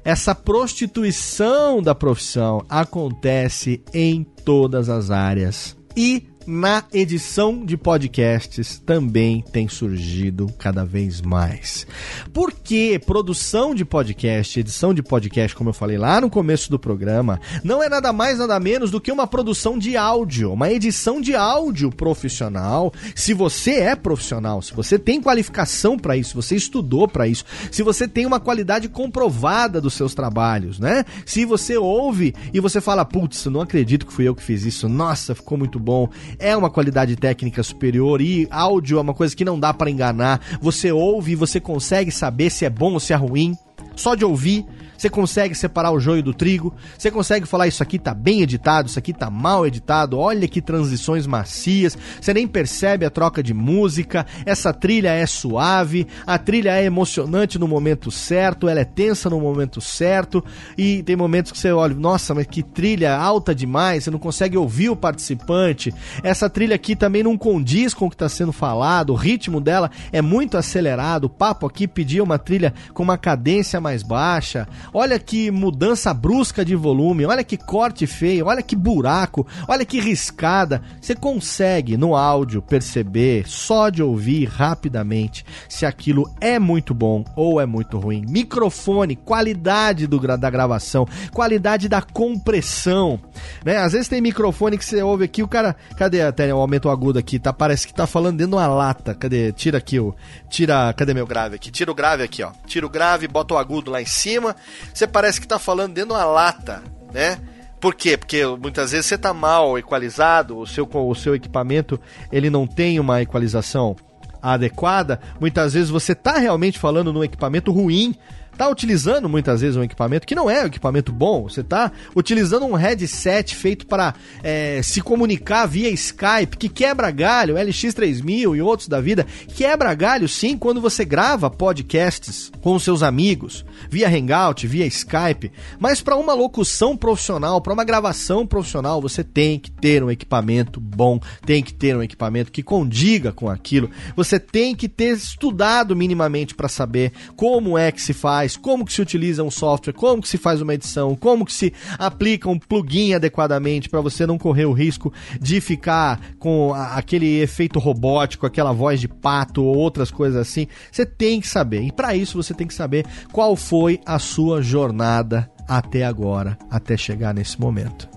essa 0.03 0.33
prostituição 0.33 1.81
da 1.81 1.93
profissão 1.93 2.65
acontece 2.69 3.83
em 3.93 4.23
todas 4.23 4.89
as 4.89 5.11
áreas. 5.11 5.77
E 5.95 6.30
na 6.45 6.83
edição 6.93 7.65
de 7.65 7.77
podcasts 7.77 8.79
também 8.79 9.43
tem 9.51 9.67
surgido 9.67 10.47
cada 10.57 10.83
vez 10.83 11.21
mais. 11.21 11.85
Porque 12.33 12.99
produção 13.05 13.75
de 13.75 13.85
podcast, 13.85 14.59
edição 14.59 14.93
de 14.93 15.03
podcast, 15.03 15.55
como 15.55 15.69
eu 15.69 15.73
falei 15.73 15.97
lá 15.97 16.19
no 16.21 16.29
começo 16.29 16.69
do 16.69 16.79
programa, 16.79 17.39
não 17.63 17.81
é 17.83 17.89
nada 17.89 18.11
mais 18.11 18.39
nada 18.39 18.59
menos 18.59 18.91
do 18.91 18.99
que 18.99 19.11
uma 19.11 19.27
produção 19.27 19.77
de 19.77 19.95
áudio, 19.95 20.53
uma 20.53 20.71
edição 20.71 21.21
de 21.21 21.35
áudio 21.35 21.91
profissional. 21.91 22.91
Se 23.15 23.33
você 23.33 23.75
é 23.75 23.95
profissional, 23.95 24.61
se 24.61 24.73
você 24.73 24.97
tem 24.97 25.21
qualificação 25.21 25.97
para 25.97 26.17
isso, 26.17 26.29
se 26.29 26.35
você 26.35 26.55
estudou 26.55 27.07
para 27.07 27.27
isso, 27.27 27.45
se 27.71 27.83
você 27.83 28.07
tem 28.07 28.25
uma 28.25 28.39
qualidade 28.39 28.89
comprovada 28.89 29.79
dos 29.79 29.93
seus 29.93 30.13
trabalhos, 30.13 30.79
né? 30.79 31.05
Se 31.25 31.45
você 31.45 31.77
ouve 31.77 32.33
e 32.53 32.59
você 32.59 32.81
fala, 32.81 33.05
putz, 33.05 33.45
não 33.45 33.61
acredito 33.61 34.05
que 34.05 34.13
fui 34.13 34.27
eu 34.27 34.35
que 34.35 34.43
fiz 34.43 34.65
isso, 34.65 34.89
nossa, 34.89 35.35
ficou 35.35 35.57
muito 35.57 35.79
bom 35.79 36.09
é 36.41 36.57
uma 36.57 36.69
qualidade 36.69 37.15
técnica 37.15 37.61
superior 37.61 38.19
e 38.19 38.47
áudio 38.49 38.97
é 38.97 39.01
uma 39.01 39.13
coisa 39.13 39.35
que 39.35 39.45
não 39.45 39.59
dá 39.59 39.73
para 39.73 39.89
enganar. 39.89 40.41
Você 40.59 40.91
ouve 40.91 41.33
e 41.33 41.35
você 41.35 41.59
consegue 41.59 42.11
saber 42.11 42.49
se 42.49 42.65
é 42.65 42.69
bom 42.69 42.93
ou 42.93 42.99
se 42.99 43.13
é 43.13 43.15
ruim. 43.15 43.55
Só 43.95 44.15
de 44.15 44.25
ouvir, 44.25 44.65
você 45.01 45.09
consegue 45.09 45.55
separar 45.55 45.91
o 45.91 45.99
joio 45.99 46.21
do 46.21 46.31
trigo, 46.31 46.75
você 46.95 47.09
consegue 47.09 47.47
falar 47.47 47.67
isso 47.67 47.81
aqui 47.81 47.97
tá 47.97 48.13
bem 48.13 48.41
editado, 48.41 48.87
isso 48.87 48.99
aqui 48.99 49.11
tá 49.11 49.31
mal 49.31 49.65
editado, 49.65 50.19
olha 50.19 50.47
que 50.47 50.61
transições 50.61 51.25
macias, 51.25 51.97
você 52.21 52.31
nem 52.35 52.47
percebe 52.47 53.03
a 53.03 53.09
troca 53.09 53.41
de 53.41 53.51
música, 53.51 54.27
essa 54.45 54.71
trilha 54.71 55.09
é 55.09 55.25
suave, 55.25 56.05
a 56.25 56.37
trilha 56.37 56.79
é 56.79 56.85
emocionante 56.85 57.57
no 57.57 57.67
momento 57.67 58.11
certo, 58.11 58.69
ela 58.69 58.81
é 58.81 58.85
tensa 58.85 59.27
no 59.27 59.39
momento 59.39 59.81
certo, 59.81 60.45
e 60.77 61.01
tem 61.01 61.15
momentos 61.15 61.51
que 61.51 61.57
você 61.57 61.71
olha, 61.71 61.95
nossa, 61.95 62.35
mas 62.35 62.45
que 62.45 62.61
trilha 62.61 63.17
alta 63.17 63.55
demais, 63.55 64.03
você 64.03 64.11
não 64.11 64.19
consegue 64.19 64.55
ouvir 64.55 64.89
o 64.89 64.95
participante, 64.95 65.91
essa 66.21 66.47
trilha 66.47 66.75
aqui 66.75 66.95
também 66.95 67.23
não 67.23 67.35
condiz 67.35 67.95
com 67.95 68.05
o 68.05 68.09
que 68.09 68.15
está 68.15 68.29
sendo 68.29 68.51
falado, 68.51 69.13
o 69.13 69.15
ritmo 69.15 69.59
dela 69.59 69.89
é 70.11 70.21
muito 70.21 70.57
acelerado, 70.57 71.23
o 71.23 71.29
papo 71.29 71.65
aqui 71.65 71.87
pedia 71.87 72.23
uma 72.23 72.37
trilha 72.37 72.71
com 72.93 73.01
uma 73.01 73.17
cadência 73.17 73.81
mais 73.81 74.03
baixa, 74.03 74.67
Olha 74.93 75.17
que 75.17 75.49
mudança 75.49 76.13
brusca 76.13 76.65
de 76.65 76.75
volume, 76.75 77.25
olha 77.25 77.45
que 77.45 77.55
corte 77.55 78.05
feio, 78.05 78.47
olha 78.47 78.61
que 78.61 78.75
buraco, 78.75 79.47
olha 79.65 79.85
que 79.85 80.01
riscada. 80.01 80.81
Você 80.99 81.15
consegue 81.15 81.95
no 81.95 82.13
áudio 82.13 82.61
perceber 82.61 83.47
só 83.47 83.89
de 83.89 84.03
ouvir 84.03 84.45
rapidamente 84.45 85.45
se 85.69 85.85
aquilo 85.85 86.29
é 86.41 86.59
muito 86.59 86.93
bom 86.93 87.23
ou 87.37 87.61
é 87.61 87.65
muito 87.65 87.97
ruim. 87.97 88.25
Microfone, 88.27 89.15
qualidade 89.15 90.07
do, 90.07 90.19
da 90.37 90.49
gravação, 90.49 91.07
qualidade 91.31 91.87
da 91.87 92.01
compressão, 92.01 93.17
né? 93.63 93.77
Às 93.77 93.93
vezes 93.93 94.09
tem 94.09 94.19
microfone 94.19 94.77
que 94.77 94.83
você 94.83 95.01
ouve 95.01 95.23
aqui, 95.23 95.41
o 95.41 95.47
cara, 95.47 95.73
cadê 95.95 96.21
até 96.21 96.53
o 96.53 96.57
aumento 96.57 96.89
agudo 96.89 97.17
aqui? 97.17 97.39
Tá, 97.39 97.53
parece 97.53 97.87
que 97.87 97.93
tá 97.93 98.05
falando 98.05 98.37
dentro 98.37 98.51
de 98.51 98.57
uma 98.57 98.67
lata. 98.67 99.15
Cadê? 99.15 99.53
Tira 99.53 99.77
aqui 99.77 99.99
o, 99.99 100.13
tira, 100.49 100.93
cadê 100.93 101.13
meu 101.13 101.25
grave 101.25 101.55
aqui? 101.55 101.71
Tira 101.71 101.89
o 101.89 101.95
grave 101.95 102.23
aqui, 102.23 102.43
ó. 102.43 102.51
Tira 102.65 102.85
o 102.85 102.89
grave, 102.89 103.27
bota 103.27 103.53
o 103.53 103.57
agudo 103.57 103.89
lá 103.89 104.01
em 104.01 104.05
cima 104.05 104.53
você 104.93 105.07
parece 105.07 105.39
que 105.39 105.45
está 105.45 105.59
falando 105.59 105.93
dentro 105.93 106.09
de 106.09 106.15
uma 106.15 106.25
lata, 106.25 106.83
né? 107.13 107.39
Por 107.79 107.95
quê? 107.95 108.15
Porque 108.15 108.45
muitas 108.45 108.91
vezes 108.91 109.07
você 109.07 109.15
está 109.15 109.33
mal 109.33 109.77
equalizado, 109.77 110.57
o 110.57 110.67
seu, 110.67 110.87
o 110.91 111.15
seu 111.15 111.33
equipamento 111.33 111.99
ele 112.31 112.49
não 112.49 112.67
tem 112.67 112.99
uma 112.99 113.21
equalização 113.21 113.95
adequada. 114.41 115.19
Muitas 115.39 115.73
vezes 115.73 115.89
você 115.89 116.11
está 116.11 116.37
realmente 116.37 116.77
falando 116.77 117.11
num 117.11 117.23
equipamento 117.23 117.71
ruim, 117.71 118.15
está 118.51 118.69
utilizando 118.69 119.27
muitas 119.27 119.61
vezes 119.61 119.75
um 119.75 119.83
equipamento 119.83 120.27
que 120.27 120.35
não 120.35 120.49
é 120.49 120.63
um 120.63 120.67
equipamento 120.67 121.11
bom, 121.11 121.49
você 121.49 121.61
está 121.61 121.91
utilizando 122.15 122.65
um 122.65 122.73
headset 122.73 123.55
feito 123.55 123.87
para 123.87 124.13
é, 124.43 124.81
se 124.83 125.01
comunicar 125.01 125.65
via 125.65 125.89
Skype, 125.89 126.57
que 126.57 126.69
quebra 126.69 127.09
galho, 127.09 127.55
LX3000 127.55 128.55
e 128.55 128.61
outros 128.61 128.87
da 128.87 129.01
vida, 129.01 129.25
quebra 129.55 129.93
galho 129.93 130.27
sim 130.27 130.57
quando 130.57 130.79
você 130.79 131.03
grava 131.03 131.49
podcasts 131.49 132.51
com 132.61 132.77
seus 132.77 133.01
amigos, 133.01 133.65
via 133.89 134.07
Hangout, 134.07 134.67
via 134.67 134.85
Skype, 134.85 135.51
mas 135.79 136.01
para 136.01 136.15
uma 136.15 136.33
locução 136.33 136.95
profissional, 136.95 137.61
para 137.61 137.73
uma 137.73 137.83
gravação 137.83 138.45
profissional, 138.45 139.01
você 139.01 139.23
tem 139.23 139.57
que 139.57 139.71
ter 139.71 140.03
um 140.03 140.11
equipamento 140.11 140.79
bom, 140.79 141.19
tem 141.45 141.63
que 141.63 141.73
ter 141.73 141.95
um 141.95 142.03
equipamento 142.03 142.51
que 142.51 142.61
condiga 142.61 143.31
com 143.31 143.49
aquilo, 143.49 143.89
você 144.15 144.39
tem 144.39 144.75
que 144.75 144.87
ter 144.87 145.17
estudado 145.17 145.95
minimamente 145.95 146.53
para 146.53 146.67
saber 146.67 147.11
como 147.35 147.77
é 147.77 147.91
que 147.91 148.01
se 148.01 148.13
faz 148.13 148.40
faz, 148.41 148.57
como 148.57 148.85
que 148.85 148.93
se 148.93 149.01
utiliza 149.01 149.43
um 149.43 149.51
software, 149.51 149.93
como 149.93 150.21
que 150.21 150.27
se 150.27 150.37
faz 150.37 150.61
uma 150.61 150.73
edição, 150.73 151.15
como 151.15 151.45
que 151.45 151.53
se 151.53 151.73
aplica 151.97 152.49
um 152.49 152.57
plugin 152.57 153.13
adequadamente 153.13 153.87
para 153.87 154.01
você 154.01 154.25
não 154.25 154.37
correr 154.37 154.65
o 154.65 154.73
risco 154.73 155.13
de 155.39 155.61
ficar 155.61 156.19
com 156.39 156.73
aquele 156.73 157.39
efeito 157.39 157.77
robótico, 157.79 158.45
aquela 158.45 158.71
voz 158.71 158.99
de 158.99 159.07
pato 159.07 159.63
ou 159.63 159.77
outras 159.77 160.09
coisas 160.09 160.39
assim. 160.41 160.67
Você 160.91 161.05
tem 161.05 161.39
que 161.39 161.47
saber. 161.47 161.83
E 161.83 161.91
para 161.91 162.15
isso 162.15 162.41
você 162.41 162.53
tem 162.53 162.67
que 162.67 162.73
saber 162.73 163.05
qual 163.31 163.55
foi 163.55 163.99
a 164.05 164.17
sua 164.17 164.61
jornada 164.61 165.49
até 165.67 166.03
agora, 166.03 166.57
até 166.69 166.97
chegar 166.97 167.33
nesse 167.33 167.59
momento. 167.59 168.09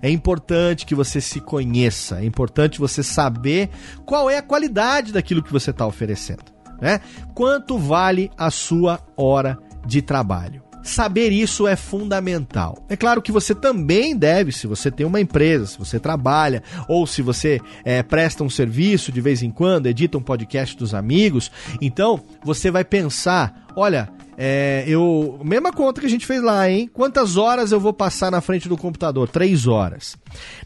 É 0.00 0.10
importante 0.10 0.86
que 0.86 0.94
você 0.94 1.20
se 1.20 1.40
conheça, 1.40 2.20
é 2.20 2.24
importante 2.24 2.78
você 2.78 3.02
saber 3.02 3.70
qual 4.04 4.30
é 4.30 4.38
a 4.38 4.42
qualidade 4.42 5.12
daquilo 5.12 5.42
que 5.42 5.52
você 5.52 5.70
está 5.70 5.86
oferecendo. 5.86 6.52
Né? 6.82 7.00
Quanto 7.32 7.78
vale 7.78 8.28
a 8.36 8.50
sua 8.50 9.00
hora 9.16 9.56
de 9.86 10.02
trabalho. 10.02 10.62
Saber 10.82 11.30
isso 11.30 11.68
é 11.68 11.76
fundamental. 11.76 12.84
É 12.88 12.96
claro 12.96 13.22
que 13.22 13.30
você 13.30 13.54
também 13.54 14.16
deve, 14.16 14.50
se 14.50 14.66
você 14.66 14.90
tem 14.90 15.06
uma 15.06 15.20
empresa, 15.20 15.66
se 15.66 15.78
você 15.78 16.00
trabalha, 16.00 16.60
ou 16.88 17.06
se 17.06 17.22
você 17.22 17.60
é, 17.84 18.02
presta 18.02 18.42
um 18.42 18.50
serviço 18.50 19.12
de 19.12 19.20
vez 19.20 19.44
em 19.44 19.50
quando, 19.50 19.86
edita 19.86 20.18
um 20.18 20.22
podcast 20.22 20.76
dos 20.76 20.92
amigos, 20.92 21.52
então 21.80 22.20
você 22.42 22.68
vai 22.68 22.84
pensar: 22.84 23.61
olha, 23.76 24.08
é, 24.36 24.84
eu. 24.86 25.38
Mesma 25.44 25.72
conta 25.72 26.00
que 26.00 26.06
a 26.06 26.10
gente 26.10 26.26
fez 26.26 26.42
lá, 26.42 26.68
hein? 26.68 26.90
Quantas 26.92 27.36
horas 27.36 27.70
eu 27.70 27.78
vou 27.78 27.92
passar 27.92 28.30
na 28.30 28.40
frente 28.40 28.68
do 28.68 28.76
computador? 28.76 29.28
Três 29.28 29.66
horas. 29.66 30.16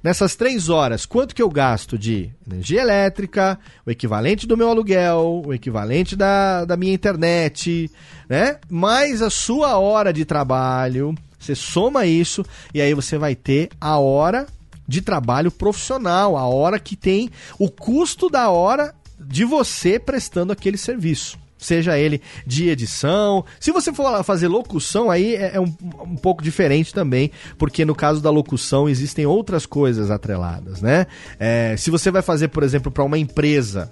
Nessas 0.02 0.36
três 0.36 0.68
horas, 0.68 1.04
quanto 1.04 1.34
que 1.34 1.42
eu 1.42 1.50
gasto 1.50 1.98
de 1.98 2.30
energia 2.50 2.80
elétrica, 2.80 3.58
o 3.84 3.90
equivalente 3.90 4.46
do 4.46 4.56
meu 4.56 4.68
aluguel, 4.68 5.42
o 5.44 5.52
equivalente 5.52 6.14
da, 6.14 6.64
da 6.64 6.76
minha 6.76 6.94
internet, 6.94 7.90
né? 8.28 8.58
Mais 8.70 9.20
a 9.20 9.30
sua 9.30 9.78
hora 9.78 10.12
de 10.12 10.24
trabalho. 10.24 11.14
Você 11.38 11.54
soma 11.54 12.06
isso 12.06 12.44
e 12.72 12.80
aí 12.80 12.94
você 12.94 13.18
vai 13.18 13.34
ter 13.34 13.68
a 13.80 13.98
hora 13.98 14.46
de 14.88 15.02
trabalho 15.02 15.50
profissional, 15.50 16.36
a 16.36 16.46
hora 16.46 16.78
que 16.78 16.96
tem 16.96 17.30
o 17.58 17.68
custo 17.68 18.30
da 18.30 18.48
hora 18.48 18.94
de 19.18 19.44
você 19.44 19.98
prestando 19.98 20.52
aquele 20.52 20.78
serviço 20.78 21.38
seja 21.58 21.98
ele 21.98 22.20
de 22.46 22.68
edição. 22.68 23.44
Se 23.58 23.72
você 23.72 23.92
for 23.92 24.22
fazer 24.24 24.48
locução, 24.48 25.10
aí 25.10 25.34
é, 25.34 25.56
é 25.56 25.60
um, 25.60 25.72
um, 26.02 26.16
pouco 26.16 26.42
diferente 26.42 26.92
também, 26.92 27.30
porque 27.58 27.84
no 27.84 27.94
caso 27.94 28.20
da 28.20 28.30
locução 28.30 28.88
existem 28.88 29.26
outras 29.26 29.66
coisas 29.66 30.10
atreladas, 30.10 30.80
né? 30.80 31.06
É, 31.38 31.74
se 31.76 31.90
você 31.90 32.10
vai 32.10 32.22
fazer, 32.22 32.48
por 32.48 32.62
exemplo, 32.62 32.90
para 32.90 33.04
uma 33.04 33.18
empresa, 33.18 33.90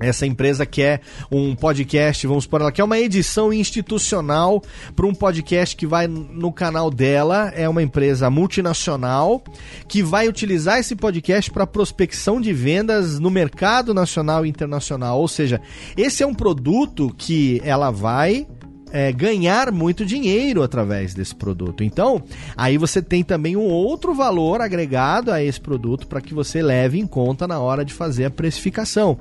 essa 0.00 0.26
empresa 0.26 0.64
quer 0.64 1.02
um 1.30 1.54
podcast, 1.54 2.26
vamos 2.26 2.44
supor, 2.44 2.62
ela 2.62 2.72
quer 2.72 2.82
uma 2.82 2.98
edição 2.98 3.52
institucional 3.52 4.62
para 4.96 5.06
um 5.06 5.14
podcast 5.14 5.76
que 5.76 5.86
vai 5.86 6.06
no 6.06 6.50
canal 6.50 6.90
dela. 6.90 7.52
É 7.54 7.68
uma 7.68 7.82
empresa 7.82 8.30
multinacional 8.30 9.42
que 9.86 10.02
vai 10.02 10.26
utilizar 10.26 10.78
esse 10.78 10.96
podcast 10.96 11.50
para 11.50 11.66
prospecção 11.66 12.40
de 12.40 12.52
vendas 12.52 13.18
no 13.18 13.30
mercado 13.30 13.92
nacional 13.92 14.46
e 14.46 14.48
internacional. 14.48 15.20
Ou 15.20 15.28
seja, 15.28 15.60
esse 15.96 16.22
é 16.22 16.26
um 16.26 16.34
produto 16.34 17.14
que 17.18 17.60
ela 17.62 17.90
vai 17.90 18.46
é, 18.92 19.12
ganhar 19.12 19.70
muito 19.70 20.04
dinheiro 20.04 20.62
através 20.62 21.14
desse 21.14 21.34
produto. 21.34 21.84
Então, 21.84 22.22
aí 22.56 22.76
você 22.76 23.02
tem 23.02 23.22
também 23.22 23.56
um 23.56 23.66
outro 23.66 24.14
valor 24.14 24.60
agregado 24.60 25.30
a 25.30 25.42
esse 25.42 25.60
produto 25.60 26.06
para 26.06 26.20
que 26.20 26.34
você 26.34 26.62
leve 26.62 26.98
em 26.98 27.06
conta 27.06 27.46
na 27.46 27.60
hora 27.60 27.84
de 27.84 27.92
fazer 27.92 28.24
a 28.24 28.30
precificação 28.30 29.18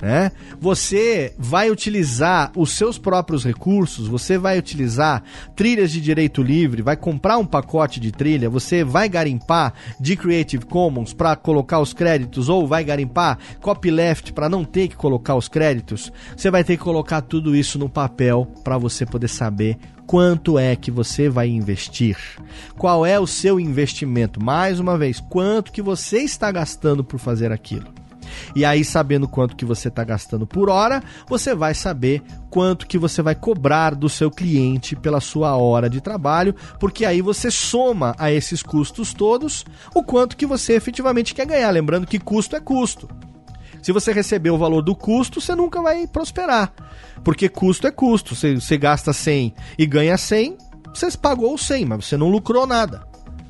né? 0.00 0.32
Você 0.58 1.34
vai 1.38 1.70
utilizar 1.70 2.50
os 2.56 2.72
seus 2.72 2.98
próprios 2.98 3.44
recursos, 3.44 4.08
você 4.08 4.38
vai 4.38 4.58
utilizar 4.58 5.22
trilhas 5.54 5.92
de 5.92 6.00
direito 6.00 6.42
livre, 6.42 6.82
vai 6.82 6.96
comprar 6.96 7.38
um 7.38 7.46
pacote 7.46 8.00
de 8.00 8.10
trilha, 8.10 8.48
você 8.48 8.82
vai 8.82 9.08
garimpar 9.08 9.74
de 9.98 10.16
Creative 10.16 10.64
Commons 10.64 11.12
para 11.12 11.36
colocar 11.36 11.80
os 11.80 11.92
créditos 11.92 12.48
ou 12.48 12.66
vai 12.66 12.82
garimpar 12.84 13.38
copyleft 13.60 14.32
para 14.32 14.48
não 14.48 14.64
ter 14.64 14.88
que 14.88 14.96
colocar 14.96 15.34
os 15.34 15.48
créditos. 15.48 16.12
Você 16.36 16.50
vai 16.50 16.64
ter 16.64 16.76
que 16.76 16.82
colocar 16.82 17.20
tudo 17.20 17.54
isso 17.54 17.78
no 17.78 17.88
papel 17.88 18.50
para 18.64 18.78
você 18.78 19.04
poder 19.04 19.28
saber 19.28 19.76
quanto 20.06 20.58
é 20.58 20.74
que 20.74 20.90
você 20.90 21.28
vai 21.28 21.48
investir. 21.48 22.16
Qual 22.76 23.06
é 23.06 23.20
o 23.20 23.26
seu 23.26 23.60
investimento? 23.60 24.42
Mais 24.42 24.80
uma 24.80 24.98
vez, 24.98 25.20
quanto 25.20 25.70
que 25.70 25.80
você 25.80 26.18
está 26.18 26.50
gastando 26.50 27.04
por 27.04 27.20
fazer 27.20 27.52
aquilo? 27.52 27.99
E 28.54 28.64
aí, 28.64 28.84
sabendo 28.84 29.28
quanto 29.28 29.56
que 29.56 29.64
você 29.64 29.88
está 29.88 30.04
gastando 30.04 30.46
por 30.46 30.68
hora, 30.68 31.02
você 31.28 31.54
vai 31.54 31.74
saber 31.74 32.22
quanto 32.48 32.86
que 32.86 32.98
você 32.98 33.22
vai 33.22 33.34
cobrar 33.34 33.94
do 33.94 34.08
seu 34.08 34.30
cliente 34.30 34.96
pela 34.96 35.20
sua 35.20 35.56
hora 35.56 35.88
de 35.88 36.00
trabalho, 36.00 36.54
porque 36.78 37.04
aí 37.04 37.22
você 37.22 37.50
soma 37.50 38.14
a 38.18 38.30
esses 38.32 38.62
custos 38.62 39.12
todos 39.14 39.64
o 39.94 40.02
quanto 40.02 40.36
que 40.36 40.46
você 40.46 40.74
efetivamente 40.74 41.34
quer 41.34 41.46
ganhar. 41.46 41.70
Lembrando 41.70 42.06
que 42.06 42.18
custo 42.18 42.56
é 42.56 42.60
custo. 42.60 43.08
Se 43.82 43.92
você 43.92 44.12
receber 44.12 44.50
o 44.50 44.58
valor 44.58 44.82
do 44.82 44.94
custo, 44.94 45.40
você 45.40 45.54
nunca 45.54 45.80
vai 45.80 46.06
prosperar. 46.06 46.72
Porque 47.24 47.48
custo 47.48 47.86
é 47.86 47.90
custo. 47.90 48.34
Você, 48.34 48.54
você 48.54 48.76
gasta 48.76 49.12
100 49.12 49.54
e 49.78 49.86
ganha 49.86 50.16
100, 50.16 50.56
você 50.94 51.10
pagou 51.16 51.56
100, 51.56 51.86
mas 51.86 52.04
você 52.04 52.16
não 52.16 52.28
lucrou 52.28 52.66
nada. 52.66 53.06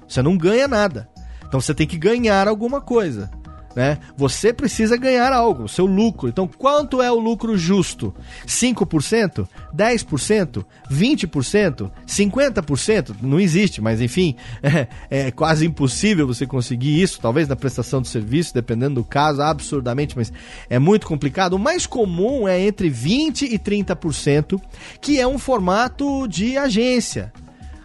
Você 0.07 0.23
não 0.23 0.37
ganha 0.37 0.69
nada. 0.69 1.09
Então 1.47 1.61
você 1.61 1.75
tem 1.75 1.87
que 1.87 1.99
ganhar 1.99 2.47
alguma 2.47 2.81
coisa. 2.81 3.31
Né? 3.75 3.99
Você 4.17 4.53
precisa 4.53 4.97
ganhar 4.97 5.33
algo, 5.33 5.69
seu 5.69 5.87
lucro. 5.87 6.29
Então, 6.29 6.47
quanto 6.47 7.01
é 7.01 7.11
o 7.11 7.19
lucro 7.19 7.57
justo? 7.57 8.15
5%? 8.47 9.47
10%? 9.75 10.65
20%? 10.91 11.91
50%? 12.07 13.17
Não 13.23 13.39
existe, 13.39 13.81
mas 13.81 14.01
enfim, 14.01 14.35
é, 14.63 14.89
é, 15.09 15.31
quase 15.31 15.67
impossível 15.67 16.27
você 16.27 16.47
conseguir 16.47 17.01
isso, 17.01 17.21
talvez 17.21 17.49
na 17.49 17.57
prestação 17.57 18.01
do 18.01 18.09
serviço, 18.09 18.55
dependendo 18.55 18.97
do 18.97 19.05
caso, 19.05 19.43
absurdamente, 19.43 20.17
mas 20.17 20.33
é 20.69 20.79
muito 20.79 21.07
complicado. 21.07 21.55
O 21.55 21.59
mais 21.59 21.87
comum 21.87 22.49
é 22.49 22.61
entre 22.61 22.91
20% 22.91 23.43
e 23.43 23.59
30%, 23.59 24.61
que 25.01 25.19
é 25.21 25.27
um 25.27 25.39
formato 25.39 26.27
de 26.27 26.57
agência 26.57 27.33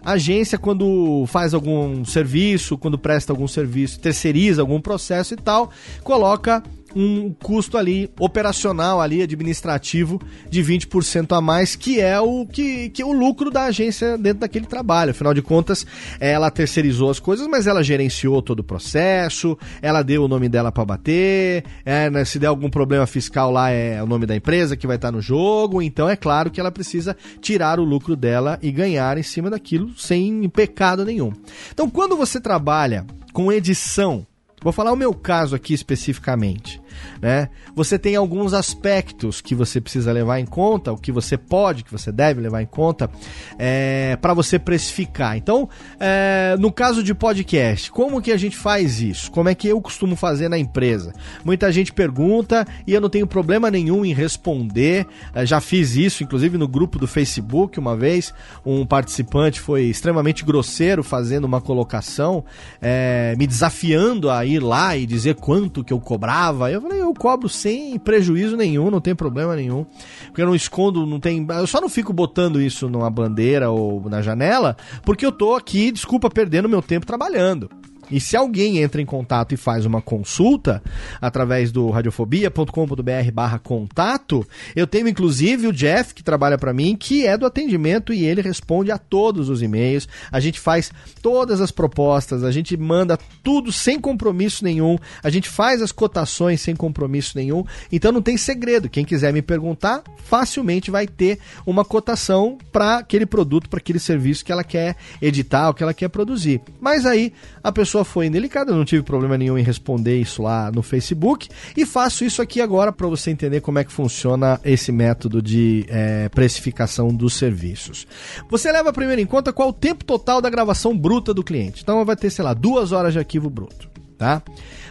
agência, 0.06 0.56
quando 0.56 1.24
faz 1.26 1.52
algum 1.52 2.04
serviço, 2.04 2.78
quando 2.78 2.96
presta 2.96 3.32
algum 3.32 3.48
serviço, 3.48 3.98
terceiriza 3.98 4.62
algum 4.62 4.80
processo 4.80 5.34
e 5.34 5.36
tal, 5.36 5.70
coloca 6.04 6.62
um 6.96 7.30
custo 7.30 7.76
ali 7.76 8.10
operacional 8.18 9.02
ali 9.02 9.20
administrativo 9.20 10.18
de 10.48 10.64
20% 10.64 11.36
a 11.36 11.42
mais, 11.42 11.76
que 11.76 12.00
é 12.00 12.18
o 12.18 12.46
que, 12.46 12.88
que 12.88 13.02
é 13.02 13.04
o 13.04 13.12
lucro 13.12 13.50
da 13.50 13.64
agência 13.64 14.16
dentro 14.16 14.40
daquele 14.40 14.64
trabalho. 14.64 15.10
Afinal 15.10 15.34
de 15.34 15.42
contas, 15.42 15.86
ela 16.18 16.50
terceirizou 16.50 17.10
as 17.10 17.20
coisas, 17.20 17.46
mas 17.46 17.66
ela 17.66 17.84
gerenciou 17.84 18.40
todo 18.40 18.60
o 18.60 18.64
processo, 18.64 19.58
ela 19.82 20.02
deu 20.02 20.24
o 20.24 20.28
nome 20.28 20.48
dela 20.48 20.72
para 20.72 20.86
bater, 20.86 21.64
é, 21.84 22.08
né, 22.08 22.24
se 22.24 22.38
der 22.38 22.46
algum 22.46 22.70
problema 22.70 23.06
fiscal 23.06 23.50
lá 23.50 23.68
é 23.68 24.02
o 24.02 24.06
nome 24.06 24.24
da 24.24 24.34
empresa 24.34 24.76
que 24.76 24.86
vai 24.86 24.96
estar 24.96 25.12
no 25.12 25.20
jogo, 25.20 25.82
então 25.82 26.08
é 26.08 26.16
claro 26.16 26.50
que 26.50 26.58
ela 26.58 26.72
precisa 26.72 27.14
tirar 27.42 27.78
o 27.78 27.84
lucro 27.84 28.16
dela 28.16 28.58
e 28.62 28.72
ganhar 28.72 29.18
em 29.18 29.22
cima 29.22 29.50
daquilo 29.50 29.90
sem 29.98 30.48
pecado 30.48 31.04
nenhum. 31.04 31.30
Então, 31.70 31.90
quando 31.90 32.16
você 32.16 32.40
trabalha 32.40 33.04
com 33.34 33.52
edição, 33.52 34.26
vou 34.62 34.72
falar 34.72 34.92
o 34.92 34.96
meu 34.96 35.12
caso 35.12 35.54
aqui 35.54 35.74
especificamente 35.74 36.80
né? 37.20 37.48
Você 37.74 37.98
tem 37.98 38.16
alguns 38.16 38.52
aspectos 38.52 39.40
que 39.40 39.54
você 39.54 39.80
precisa 39.80 40.12
levar 40.12 40.40
em 40.40 40.46
conta, 40.46 40.92
o 40.92 40.96
que 40.96 41.12
você 41.12 41.36
pode, 41.36 41.84
que 41.84 41.92
você 41.92 42.10
deve 42.10 42.40
levar 42.40 42.62
em 42.62 42.66
conta, 42.66 43.10
é, 43.58 44.16
para 44.20 44.34
você 44.34 44.58
precificar. 44.58 45.36
Então, 45.36 45.68
é, 46.00 46.56
no 46.58 46.72
caso 46.72 47.02
de 47.02 47.14
podcast, 47.14 47.90
como 47.90 48.20
que 48.20 48.32
a 48.32 48.36
gente 48.36 48.56
faz 48.56 49.00
isso? 49.00 49.30
Como 49.30 49.48
é 49.48 49.54
que 49.54 49.68
eu 49.68 49.80
costumo 49.80 50.16
fazer 50.16 50.48
na 50.48 50.58
empresa? 50.58 51.12
Muita 51.44 51.70
gente 51.70 51.92
pergunta 51.92 52.66
e 52.86 52.92
eu 52.92 53.00
não 53.00 53.08
tenho 53.08 53.26
problema 53.26 53.70
nenhum 53.70 54.04
em 54.04 54.12
responder. 54.12 55.06
É, 55.34 55.44
já 55.44 55.60
fiz 55.60 55.96
isso, 55.96 56.22
inclusive 56.22 56.58
no 56.58 56.68
grupo 56.68 56.98
do 56.98 57.06
Facebook 57.06 57.78
uma 57.78 57.96
vez. 57.96 58.32
Um 58.64 58.86
participante 58.86 59.60
foi 59.60 59.84
extremamente 59.84 60.44
grosseiro 60.44 61.02
fazendo 61.02 61.44
uma 61.44 61.60
colocação, 61.60 62.44
é, 62.80 63.34
me 63.38 63.46
desafiando 63.46 64.30
a 64.30 64.44
ir 64.44 64.62
lá 64.62 64.96
e 64.96 65.06
dizer 65.06 65.36
quanto 65.36 65.84
que 65.84 65.92
eu 65.92 66.00
cobrava. 66.00 66.70
Eu 66.70 66.80
falei, 66.88 67.02
eu 67.02 67.12
cobro 67.14 67.48
sem 67.48 67.98
prejuízo 67.98 68.56
nenhum, 68.56 68.90
não 68.90 69.00
tem 69.00 69.14
problema 69.14 69.56
nenhum. 69.56 69.84
Porque 70.26 70.42
eu 70.42 70.46
não 70.46 70.54
escondo, 70.54 71.06
não 71.06 71.20
tem. 71.20 71.46
Eu 71.48 71.66
só 71.66 71.80
não 71.80 71.88
fico 71.88 72.12
botando 72.12 72.60
isso 72.60 72.88
numa 72.88 73.10
bandeira 73.10 73.70
ou 73.70 74.08
na 74.08 74.22
janela, 74.22 74.76
porque 75.02 75.26
eu 75.26 75.32
tô 75.32 75.54
aqui, 75.54 75.90
desculpa, 75.90 76.30
perdendo 76.30 76.68
meu 76.68 76.82
tempo 76.82 77.06
trabalhando. 77.06 77.70
E 78.10 78.20
se 78.20 78.36
alguém 78.36 78.78
entra 78.78 79.00
em 79.02 79.06
contato 79.06 79.52
e 79.52 79.56
faz 79.56 79.84
uma 79.84 80.00
consulta 80.00 80.82
através 81.20 81.72
do 81.72 81.90
radiofobia.com.br 81.90 83.32
barra 83.32 83.58
contato, 83.58 84.46
eu 84.74 84.86
tenho 84.86 85.08
inclusive 85.08 85.66
o 85.66 85.72
Jeff, 85.72 86.14
que 86.14 86.22
trabalha 86.22 86.56
para 86.56 86.72
mim, 86.72 86.96
que 86.96 87.26
é 87.26 87.36
do 87.36 87.46
atendimento 87.46 88.12
e 88.12 88.24
ele 88.24 88.40
responde 88.40 88.90
a 88.90 88.98
todos 88.98 89.48
os 89.48 89.62
e-mails. 89.62 90.08
A 90.30 90.40
gente 90.40 90.60
faz 90.60 90.90
todas 91.20 91.60
as 91.60 91.70
propostas, 91.70 92.44
a 92.44 92.50
gente 92.50 92.76
manda 92.76 93.18
tudo 93.42 93.72
sem 93.72 93.98
compromisso 93.98 94.64
nenhum, 94.64 94.96
a 95.22 95.30
gente 95.30 95.48
faz 95.48 95.82
as 95.82 95.92
cotações 95.92 96.60
sem 96.60 96.76
compromisso 96.76 97.36
nenhum. 97.36 97.64
Então 97.90 98.12
não 98.12 98.22
tem 98.22 98.36
segredo. 98.36 98.88
Quem 98.88 99.04
quiser 99.04 99.32
me 99.32 99.42
perguntar, 99.42 100.02
facilmente 100.24 100.90
vai 100.90 101.06
ter 101.06 101.38
uma 101.66 101.84
cotação 101.84 102.58
para 102.72 102.98
aquele 102.98 103.26
produto, 103.26 103.68
para 103.68 103.78
aquele 103.78 103.98
serviço 103.98 104.44
que 104.44 104.52
ela 104.52 104.64
quer 104.64 104.96
editar, 105.20 105.70
o 105.70 105.74
que 105.74 105.82
ela 105.82 105.94
quer 105.94 106.08
produzir. 106.08 106.60
Mas 106.80 107.04
aí 107.04 107.32
a 107.62 107.72
pessoa 107.72 107.95
pessoa 107.96 108.04
foi 108.04 108.26
indelicada, 108.26 108.74
não 108.74 108.84
tive 108.84 109.02
problema 109.02 109.38
nenhum 109.38 109.56
em 109.56 109.62
responder 109.62 110.18
isso 110.18 110.42
lá 110.42 110.70
no 110.70 110.82
Facebook. 110.82 111.48
E 111.76 111.86
faço 111.86 112.24
isso 112.24 112.42
aqui 112.42 112.60
agora 112.60 112.92
para 112.92 113.06
você 113.06 113.30
entender 113.30 113.60
como 113.60 113.78
é 113.78 113.84
que 113.84 113.92
funciona 113.92 114.60
esse 114.64 114.92
método 114.92 115.40
de 115.40 115.86
é, 115.88 116.28
precificação 116.28 117.08
dos 117.08 117.34
serviços. 117.34 118.06
Você 118.50 118.70
leva 118.70 118.92
primeiro 118.92 119.20
em 119.20 119.26
conta 119.26 119.52
qual 119.52 119.68
o 119.68 119.72
tempo 119.72 120.04
total 120.04 120.42
da 120.42 120.50
gravação 120.50 120.96
bruta 120.96 121.32
do 121.32 121.44
cliente. 121.44 121.82
Então 121.82 122.04
vai 122.04 122.16
ter, 122.16 122.30
sei 122.30 122.44
lá, 122.44 122.52
duas 122.52 122.92
horas 122.92 123.12
de 123.12 123.18
arquivo 123.18 123.48
bruto 123.48 123.96
tá? 124.16 124.42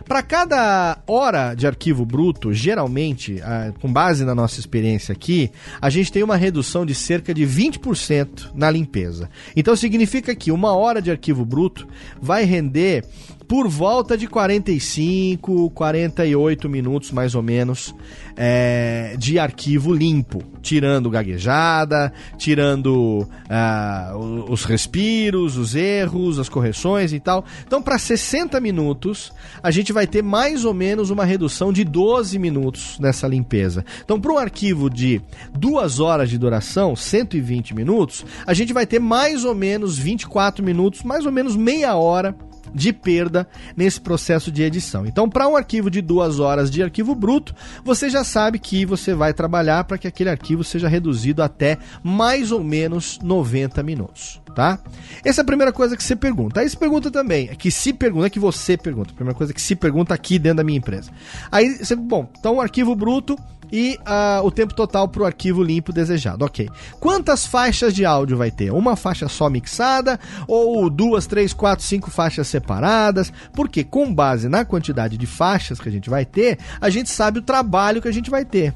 Para 0.07 0.21
cada 0.21 0.99
hora 1.07 1.55
de 1.55 1.65
arquivo 1.65 2.05
bruto, 2.05 2.53
geralmente, 2.53 3.41
ah, 3.41 3.73
com 3.81 3.91
base 3.91 4.23
na 4.23 4.35
nossa 4.35 4.59
experiência 4.59 5.13
aqui, 5.13 5.51
a 5.81 5.89
gente 5.89 6.11
tem 6.11 6.21
uma 6.21 6.35
redução 6.35 6.85
de 6.85 6.93
cerca 6.93 7.33
de 7.33 7.43
20% 7.43 8.51
na 8.53 8.69
limpeza. 8.69 9.29
Então 9.55 9.75
significa 9.75 10.35
que 10.35 10.51
uma 10.51 10.75
hora 10.75 11.01
de 11.01 11.09
arquivo 11.09 11.43
bruto 11.43 11.87
vai 12.21 12.45
render 12.45 13.03
por 13.47 13.67
volta 13.67 14.17
de 14.17 14.27
45, 14.27 15.69
48 15.71 16.69
minutos 16.69 17.11
mais 17.11 17.35
ou 17.35 17.41
menos 17.41 17.93
é, 18.35 19.15
de 19.17 19.39
arquivo 19.39 19.93
limpo, 19.93 20.43
tirando 20.61 21.09
gaguejada, 21.09 22.11
tirando 22.37 23.27
uh, 23.29 24.51
os 24.51 24.65
respiros, 24.65 25.57
os 25.57 25.75
erros, 25.75 26.39
as 26.39 26.49
correções 26.49 27.13
e 27.13 27.19
tal. 27.19 27.45
Então, 27.65 27.81
para 27.81 27.97
60 27.97 28.59
minutos, 28.59 29.31
a 29.61 29.71
gente 29.71 29.93
vai 29.95 30.05
ter 30.05 30.21
mais 30.21 30.65
ou 30.65 30.73
menos 30.73 31.09
uma 31.09 31.23
redução 31.23 31.71
de 31.71 31.85
12 31.85 32.37
minutos 32.37 32.99
nessa 32.99 33.27
limpeza. 33.27 33.85
Então, 34.03 34.19
para 34.19 34.33
um 34.33 34.37
arquivo 34.37 34.89
de 34.89 35.21
duas 35.57 36.01
horas 36.01 36.29
de 36.29 36.37
duração, 36.37 36.95
120 36.95 37.73
minutos, 37.73 38.25
a 38.45 38.53
gente 38.53 38.73
vai 38.73 38.85
ter 38.85 38.99
mais 38.99 39.45
ou 39.45 39.55
menos 39.55 39.97
24 39.97 40.63
minutos, 40.63 41.01
mais 41.01 41.25
ou 41.25 41.31
menos 41.31 41.55
meia 41.55 41.95
hora 41.95 42.35
de 42.75 42.91
perda 42.91 43.47
nesse 43.75 44.01
processo 44.01 44.51
de 44.51 44.61
edição. 44.61 45.05
Então, 45.05 45.29
para 45.29 45.47
um 45.47 45.55
arquivo 45.55 45.89
de 45.89 46.01
duas 46.01 46.39
horas 46.39 46.69
de 46.69 46.83
arquivo 46.83 47.15
bruto, 47.15 47.55
você 47.83 48.09
já 48.09 48.23
sabe 48.23 48.59
que 48.59 48.85
você 48.85 49.13
vai 49.13 49.33
trabalhar 49.33 49.85
para 49.85 49.97
que 49.97 50.07
aquele 50.07 50.29
arquivo 50.29 50.63
seja 50.63 50.89
reduzido 50.89 51.41
até 51.41 51.77
mais 52.03 52.51
ou 52.51 52.63
menos 52.63 53.17
90 53.23 53.81
minutos. 53.81 54.41
Tá? 54.53 54.79
Essa 55.23 55.41
é 55.41 55.43
a 55.43 55.45
primeira 55.45 55.73
coisa 55.73 55.97
que 55.97 56.03
você 56.03 56.15
pergunta. 56.15 56.59
Aí 56.59 56.69
você 56.69 56.77
pergunta 56.77 57.11
também, 57.11 57.49
é 57.49 57.55
que 57.55 57.71
se 57.71 57.91
pergunta, 57.91 58.27
é 58.27 58.29
que 58.29 58.39
você 58.39 58.77
pergunta. 58.77 59.11
A 59.11 59.15
primeira 59.15 59.37
coisa 59.37 59.53
que 59.53 59.61
se 59.61 59.75
pergunta 59.75 60.13
aqui 60.13 60.37
dentro 60.37 60.57
da 60.57 60.63
minha 60.63 60.77
empresa. 60.77 61.11
Aí 61.51 61.77
você, 61.77 61.95
bom, 61.95 62.29
então 62.37 62.55
o 62.55 62.61
arquivo 62.61 62.95
bruto 62.95 63.37
e 63.71 63.97
uh, 64.01 64.45
o 64.45 64.51
tempo 64.51 64.73
total 64.73 65.07
para 65.07 65.23
o 65.23 65.25
arquivo 65.25 65.63
limpo 65.63 65.91
desejado. 65.91 66.45
Ok. 66.45 66.69
Quantas 66.99 67.45
faixas 67.45 67.93
de 67.93 68.05
áudio 68.05 68.37
vai 68.37 68.51
ter? 68.51 68.71
Uma 68.71 68.95
faixa 68.95 69.27
só 69.27 69.49
mixada 69.49 70.19
ou 70.47 70.89
duas, 70.89 71.27
três, 71.27 71.53
quatro, 71.53 71.85
cinco 71.85 72.09
faixas 72.09 72.47
separadas? 72.47 73.31
Porque 73.53 73.83
com 73.83 74.13
base 74.13 74.47
na 74.47 74.65
quantidade 74.65 75.17
de 75.17 75.25
faixas 75.25 75.79
que 75.79 75.89
a 75.89 75.91
gente 75.91 76.09
vai 76.09 76.25
ter, 76.25 76.57
a 76.79 76.89
gente 76.89 77.09
sabe 77.09 77.39
o 77.39 77.43
trabalho 77.43 78.01
que 78.01 78.07
a 78.07 78.13
gente 78.13 78.29
vai 78.29 78.45
ter. 78.45 78.73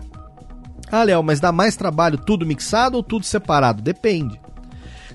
Ah, 0.91 1.03
Léo, 1.03 1.21
mas 1.23 1.39
dá 1.39 1.51
mais 1.51 1.75
trabalho 1.75 2.17
tudo 2.17 2.45
mixado 2.45 2.95
ou 2.95 3.03
tudo 3.03 3.25
separado? 3.25 3.81
Depende. 3.81 4.39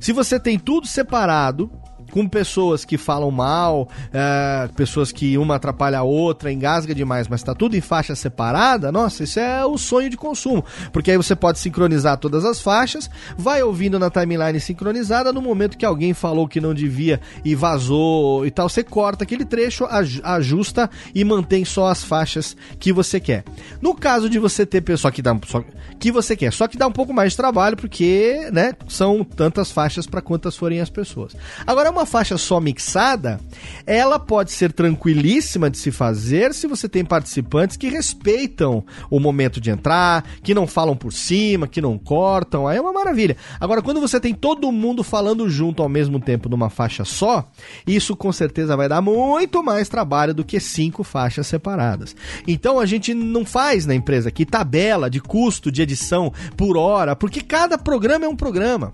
Se 0.00 0.12
você 0.12 0.38
tem 0.38 0.58
tudo 0.58 0.86
separado, 0.86 1.70
com 2.14 2.28
pessoas 2.28 2.84
que 2.84 2.96
falam 2.96 3.28
mal, 3.32 3.88
é, 4.12 4.68
pessoas 4.76 5.10
que 5.10 5.36
uma 5.36 5.56
atrapalha 5.56 5.98
a 5.98 6.04
outra, 6.04 6.52
engasga 6.52 6.94
demais, 6.94 7.26
mas 7.26 7.42
tá 7.42 7.56
tudo 7.56 7.76
em 7.76 7.80
faixa 7.80 8.14
separada, 8.14 8.92
nossa, 8.92 9.24
isso 9.24 9.40
é 9.40 9.66
o 9.66 9.76
sonho 9.76 10.08
de 10.08 10.16
consumo. 10.16 10.64
Porque 10.92 11.10
aí 11.10 11.16
você 11.16 11.34
pode 11.34 11.58
sincronizar 11.58 12.16
todas 12.16 12.44
as 12.44 12.60
faixas, 12.60 13.10
vai 13.36 13.64
ouvindo 13.64 13.98
na 13.98 14.10
timeline 14.10 14.60
sincronizada, 14.60 15.32
no 15.32 15.42
momento 15.42 15.76
que 15.76 15.84
alguém 15.84 16.14
falou 16.14 16.46
que 16.46 16.60
não 16.60 16.72
devia 16.72 17.20
e 17.44 17.52
vazou 17.56 18.46
e 18.46 18.50
tal, 18.52 18.68
você 18.68 18.84
corta 18.84 19.24
aquele 19.24 19.44
trecho, 19.44 19.84
ajusta 20.22 20.88
e 21.12 21.24
mantém 21.24 21.64
só 21.64 21.88
as 21.88 22.04
faixas 22.04 22.56
que 22.78 22.92
você 22.92 23.18
quer. 23.18 23.42
No 23.82 23.92
caso 23.92 24.30
de 24.30 24.38
você 24.38 24.64
ter 24.64 24.82
pessoa 24.82 25.10
que 25.10 25.20
dá 25.20 25.36
só, 25.48 25.64
que 25.98 26.12
você 26.12 26.36
quer, 26.36 26.52
só 26.52 26.68
que 26.68 26.78
dá 26.78 26.86
um 26.86 26.92
pouco 26.92 27.12
mais 27.12 27.32
de 27.32 27.36
trabalho 27.38 27.76
porque, 27.76 28.48
né, 28.52 28.72
são 28.86 29.24
tantas 29.24 29.72
faixas 29.72 30.06
para 30.06 30.22
quantas 30.22 30.56
forem 30.56 30.80
as 30.80 30.88
pessoas. 30.88 31.34
Agora 31.66 31.90
uma 31.90 32.03
uma 32.04 32.06
faixa 32.06 32.36
só 32.36 32.60
mixada, 32.60 33.40
ela 33.86 34.18
pode 34.18 34.52
ser 34.52 34.72
tranquilíssima 34.72 35.70
de 35.70 35.78
se 35.78 35.90
fazer 35.90 36.52
se 36.52 36.66
você 36.66 36.86
tem 36.86 37.02
participantes 37.02 37.78
que 37.78 37.88
respeitam 37.88 38.84
o 39.10 39.18
momento 39.18 39.58
de 39.58 39.70
entrar, 39.70 40.22
que 40.42 40.54
não 40.54 40.66
falam 40.66 40.94
por 40.94 41.12
cima, 41.12 41.66
que 41.66 41.80
não 41.80 41.96
cortam, 41.96 42.68
aí 42.68 42.76
é 42.76 42.80
uma 42.80 42.92
maravilha. 42.92 43.38
Agora, 43.58 43.80
quando 43.80 44.02
você 44.02 44.20
tem 44.20 44.34
todo 44.34 44.70
mundo 44.70 45.02
falando 45.02 45.48
junto 45.48 45.82
ao 45.82 45.88
mesmo 45.88 46.20
tempo 46.20 46.48
numa 46.48 46.68
faixa 46.68 47.06
só, 47.06 47.50
isso 47.86 48.14
com 48.14 48.30
certeza 48.30 48.76
vai 48.76 48.88
dar 48.88 49.00
muito 49.00 49.62
mais 49.62 49.88
trabalho 49.88 50.34
do 50.34 50.44
que 50.44 50.60
cinco 50.60 51.02
faixas 51.02 51.46
separadas. 51.46 52.14
Então 52.46 52.78
a 52.78 52.84
gente 52.84 53.14
não 53.14 53.46
faz 53.46 53.86
na 53.86 53.94
empresa 53.94 54.28
aqui 54.28 54.44
tabela 54.44 55.08
de 55.08 55.20
custo 55.20 55.72
de 55.72 55.80
edição 55.80 56.30
por 56.54 56.76
hora, 56.76 57.16
porque 57.16 57.40
cada 57.40 57.78
programa 57.78 58.26
é 58.26 58.28
um 58.28 58.36
programa. 58.36 58.92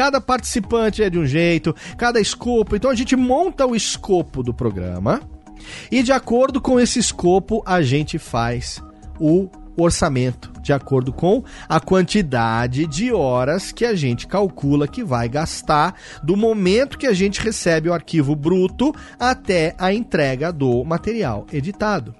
Cada 0.00 0.18
participante 0.18 1.02
é 1.02 1.10
de 1.10 1.18
um 1.18 1.26
jeito, 1.26 1.76
cada 1.98 2.18
escopo. 2.18 2.74
Então 2.74 2.90
a 2.90 2.94
gente 2.94 3.14
monta 3.14 3.66
o 3.66 3.76
escopo 3.76 4.42
do 4.42 4.54
programa, 4.54 5.20
E 5.92 6.02
de 6.02 6.10
acordo 6.10 6.58
com 6.58 6.80
esse 6.80 6.98
escopo, 6.98 7.62
a 7.66 7.82
gente 7.82 8.18
faz 8.18 8.82
o 9.20 9.50
orçamento, 9.76 10.50
de 10.62 10.72
acordo 10.72 11.12
com 11.12 11.44
a 11.68 11.78
quantidade 11.78 12.86
de 12.86 13.12
horas 13.12 13.72
que 13.72 13.84
a 13.84 13.94
gente 13.94 14.26
calcula 14.26 14.88
que 14.88 15.04
vai 15.04 15.28
gastar 15.28 15.94
do 16.24 16.34
momento 16.34 16.96
que 16.96 17.06
a 17.06 17.12
gente 17.12 17.38
recebe 17.38 17.90
o 17.90 17.92
arquivo 17.92 18.34
bruto 18.34 18.94
até 19.18 19.74
a 19.76 19.92
entrega 19.92 20.50
do 20.50 20.82
material 20.82 21.46
editado 21.52 22.14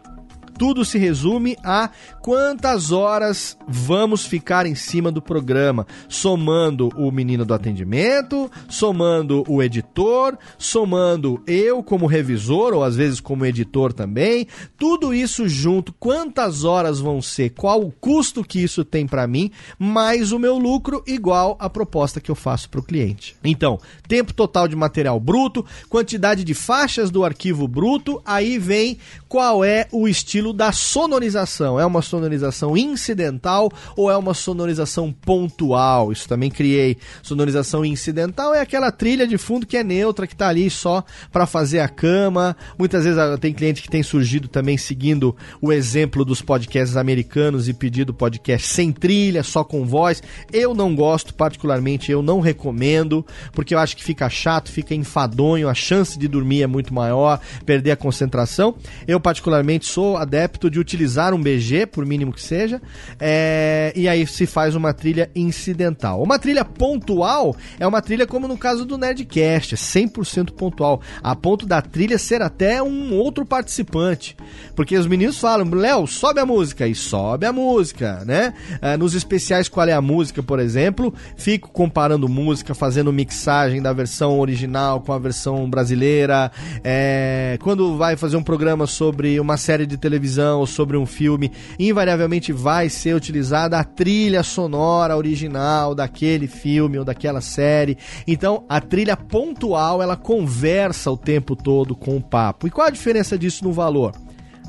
tudo 0.60 0.84
se 0.84 0.98
resume 0.98 1.56
a 1.64 1.88
quantas 2.20 2.92
horas 2.92 3.56
vamos 3.66 4.26
ficar 4.26 4.66
em 4.66 4.74
cima 4.74 5.10
do 5.10 5.22
programa, 5.22 5.86
somando 6.06 6.90
o 6.98 7.10
menino 7.10 7.46
do 7.46 7.54
atendimento, 7.54 8.50
somando 8.68 9.42
o 9.48 9.62
editor, 9.62 10.36
somando 10.58 11.42
eu 11.46 11.82
como 11.82 12.04
revisor 12.04 12.74
ou 12.74 12.84
às 12.84 12.94
vezes 12.94 13.20
como 13.20 13.46
editor 13.46 13.94
também, 13.94 14.46
tudo 14.76 15.14
isso 15.14 15.48
junto, 15.48 15.94
quantas 15.94 16.62
horas 16.62 17.00
vão 17.00 17.22
ser, 17.22 17.54
qual 17.56 17.80
o 17.80 17.90
custo 17.90 18.44
que 18.44 18.62
isso 18.62 18.84
tem 18.84 19.06
para 19.06 19.26
mim, 19.26 19.50
mais 19.78 20.30
o 20.30 20.38
meu 20.38 20.58
lucro 20.58 21.02
igual 21.06 21.56
a 21.58 21.70
proposta 21.70 22.20
que 22.20 22.30
eu 22.30 22.34
faço 22.34 22.68
para 22.68 22.80
o 22.80 22.84
cliente. 22.84 23.34
Então, 23.42 23.78
tempo 24.06 24.34
total 24.34 24.68
de 24.68 24.76
material 24.76 25.18
bruto, 25.18 25.64
quantidade 25.88 26.44
de 26.44 26.52
faixas 26.52 27.10
do 27.10 27.24
arquivo 27.24 27.66
bruto, 27.66 28.20
aí 28.26 28.58
vem 28.58 28.98
qual 29.26 29.64
é 29.64 29.88
o 29.90 30.06
estilo 30.06 30.49
da 30.52 30.72
sonorização. 30.72 31.78
É 31.78 31.86
uma 31.86 32.02
sonorização 32.02 32.76
incidental 32.76 33.70
ou 33.96 34.10
é 34.10 34.16
uma 34.16 34.34
sonorização 34.34 35.12
pontual? 35.12 36.12
Isso 36.12 36.28
também 36.28 36.50
criei. 36.50 36.96
Sonorização 37.22 37.84
incidental 37.84 38.54
é 38.54 38.60
aquela 38.60 38.90
trilha 38.90 39.26
de 39.26 39.38
fundo 39.38 39.66
que 39.66 39.76
é 39.76 39.84
neutra, 39.84 40.26
que 40.26 40.34
está 40.34 40.48
ali 40.48 40.70
só 40.70 41.04
para 41.32 41.46
fazer 41.46 41.80
a 41.80 41.88
cama. 41.88 42.56
Muitas 42.78 43.04
vezes 43.04 43.18
ah, 43.18 43.38
tem 43.38 43.52
cliente 43.52 43.82
que 43.82 43.88
tem 43.88 44.02
surgido 44.02 44.48
também 44.48 44.76
seguindo 44.76 45.36
o 45.60 45.72
exemplo 45.72 46.24
dos 46.24 46.42
podcasts 46.42 46.96
americanos 46.96 47.68
e 47.68 47.72
pedido 47.72 48.12
podcast 48.12 48.68
sem 48.68 48.92
trilha, 48.92 49.42
só 49.42 49.64
com 49.64 49.84
voz. 49.84 50.22
Eu 50.52 50.74
não 50.74 50.94
gosto, 50.94 51.34
particularmente, 51.34 52.10
eu 52.10 52.22
não 52.22 52.40
recomendo, 52.40 53.24
porque 53.52 53.74
eu 53.74 53.78
acho 53.78 53.96
que 53.96 54.04
fica 54.04 54.28
chato, 54.28 54.70
fica 54.70 54.94
enfadonho, 54.94 55.68
a 55.68 55.74
chance 55.74 56.18
de 56.18 56.28
dormir 56.28 56.62
é 56.62 56.66
muito 56.66 56.92
maior, 56.92 57.40
perder 57.64 57.92
a 57.92 57.96
concentração. 57.96 58.74
Eu 59.06 59.20
particularmente, 59.20 59.86
sou 59.86 60.16
adepto 60.16 60.39
de 60.70 60.78
utilizar 60.78 61.34
um 61.34 61.42
BG, 61.42 61.86
por 61.86 62.06
mínimo 62.06 62.32
que 62.32 62.42
seja, 62.42 62.80
é, 63.18 63.92
e 63.94 64.08
aí 64.08 64.26
se 64.26 64.46
faz 64.46 64.74
uma 64.74 64.92
trilha 64.92 65.30
incidental. 65.34 66.22
Uma 66.22 66.38
trilha 66.38 66.64
pontual 66.64 67.56
é 67.78 67.86
uma 67.86 68.00
trilha 68.00 68.26
como 68.26 68.46
no 68.46 68.56
caso 68.56 68.84
do 68.84 68.98
Nerdcast, 68.98 69.74
é 69.74 69.78
100% 69.78 70.52
pontual, 70.52 71.00
a 71.22 71.34
ponto 71.34 71.66
da 71.66 71.80
trilha 71.82 72.18
ser 72.18 72.42
até 72.42 72.82
um 72.82 73.14
outro 73.14 73.44
participante. 73.44 74.36
Porque 74.74 74.96
os 74.96 75.06
meninos 75.06 75.38
falam, 75.38 75.68
Léo, 75.70 76.06
sobe 76.06 76.40
a 76.40 76.46
música, 76.46 76.86
e 76.86 76.94
sobe 76.94 77.46
a 77.46 77.52
música, 77.52 78.22
né? 78.24 78.54
É, 78.80 78.96
nos 78.96 79.14
especiais 79.14 79.68
Qual 79.68 79.88
é 79.88 79.92
a 79.92 80.00
Música, 80.00 80.42
por 80.42 80.58
exemplo, 80.58 81.14
fico 81.36 81.70
comparando 81.70 82.28
música, 82.28 82.74
fazendo 82.74 83.12
mixagem 83.12 83.82
da 83.82 83.92
versão 83.92 84.38
original 84.38 85.00
com 85.00 85.12
a 85.12 85.18
versão 85.18 85.68
brasileira. 85.68 86.50
É, 86.82 87.58
quando 87.62 87.96
vai 87.96 88.16
fazer 88.16 88.36
um 88.36 88.42
programa 88.42 88.86
sobre 88.86 89.38
uma 89.40 89.56
série 89.56 89.86
de 89.86 89.96
televisão 89.96 90.29
ou 90.38 90.66
sobre 90.66 90.96
um 90.96 91.06
filme, 91.06 91.50
invariavelmente 91.78 92.52
vai 92.52 92.88
ser 92.88 93.14
utilizada 93.14 93.78
a 93.78 93.84
trilha 93.84 94.42
sonora 94.42 95.16
original 95.16 95.94
daquele 95.94 96.46
filme 96.46 96.98
ou 96.98 97.04
daquela 97.04 97.40
série. 97.40 97.96
Então, 98.26 98.64
a 98.68 98.80
trilha 98.80 99.16
pontual, 99.16 100.02
ela 100.02 100.16
conversa 100.16 101.10
o 101.10 101.16
tempo 101.16 101.56
todo 101.56 101.94
com 101.94 102.16
o 102.16 102.22
papo. 102.22 102.66
E 102.66 102.70
qual 102.70 102.86
a 102.86 102.90
diferença 102.90 103.38
disso 103.38 103.64
no 103.64 103.72
valor? 103.72 104.12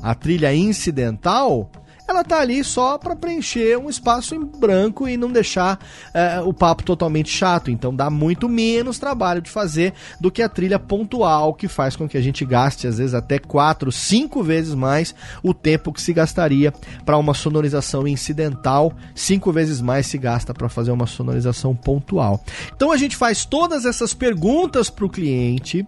A 0.02 0.14
trilha 0.14 0.54
incidental, 0.54 1.70
ela 2.12 2.22
tá 2.22 2.40
ali 2.40 2.62
só 2.62 2.98
para 2.98 3.16
preencher 3.16 3.78
um 3.78 3.88
espaço 3.88 4.34
em 4.34 4.44
branco 4.44 5.08
e 5.08 5.16
não 5.16 5.32
deixar 5.32 5.78
é, 6.12 6.40
o 6.40 6.52
papo 6.52 6.82
totalmente 6.82 7.30
chato. 7.30 7.70
Então 7.70 7.94
dá 7.94 8.10
muito 8.10 8.48
menos 8.48 8.98
trabalho 8.98 9.40
de 9.40 9.50
fazer 9.50 9.94
do 10.20 10.30
que 10.30 10.42
a 10.42 10.48
trilha 10.48 10.78
pontual, 10.78 11.54
que 11.54 11.66
faz 11.66 11.96
com 11.96 12.08
que 12.08 12.18
a 12.18 12.20
gente 12.20 12.44
gaste 12.44 12.86
às 12.86 12.98
vezes 12.98 13.14
até 13.14 13.38
quatro, 13.38 13.90
cinco 13.90 14.42
vezes 14.42 14.74
mais 14.74 15.14
o 15.42 15.54
tempo 15.54 15.92
que 15.92 16.00
se 16.00 16.12
gastaria 16.12 16.72
para 17.04 17.16
uma 17.16 17.34
sonorização 17.34 18.06
incidental, 18.06 18.92
cinco 19.14 19.50
vezes 19.50 19.80
mais 19.80 20.06
se 20.06 20.18
gasta 20.18 20.52
para 20.52 20.68
fazer 20.68 20.92
uma 20.92 21.06
sonorização 21.06 21.74
pontual. 21.74 22.44
Então 22.76 22.92
a 22.92 22.96
gente 22.96 23.16
faz 23.16 23.44
todas 23.44 23.86
essas 23.86 24.12
perguntas 24.12 24.90
para 24.90 25.06
o 25.06 25.10
cliente 25.10 25.86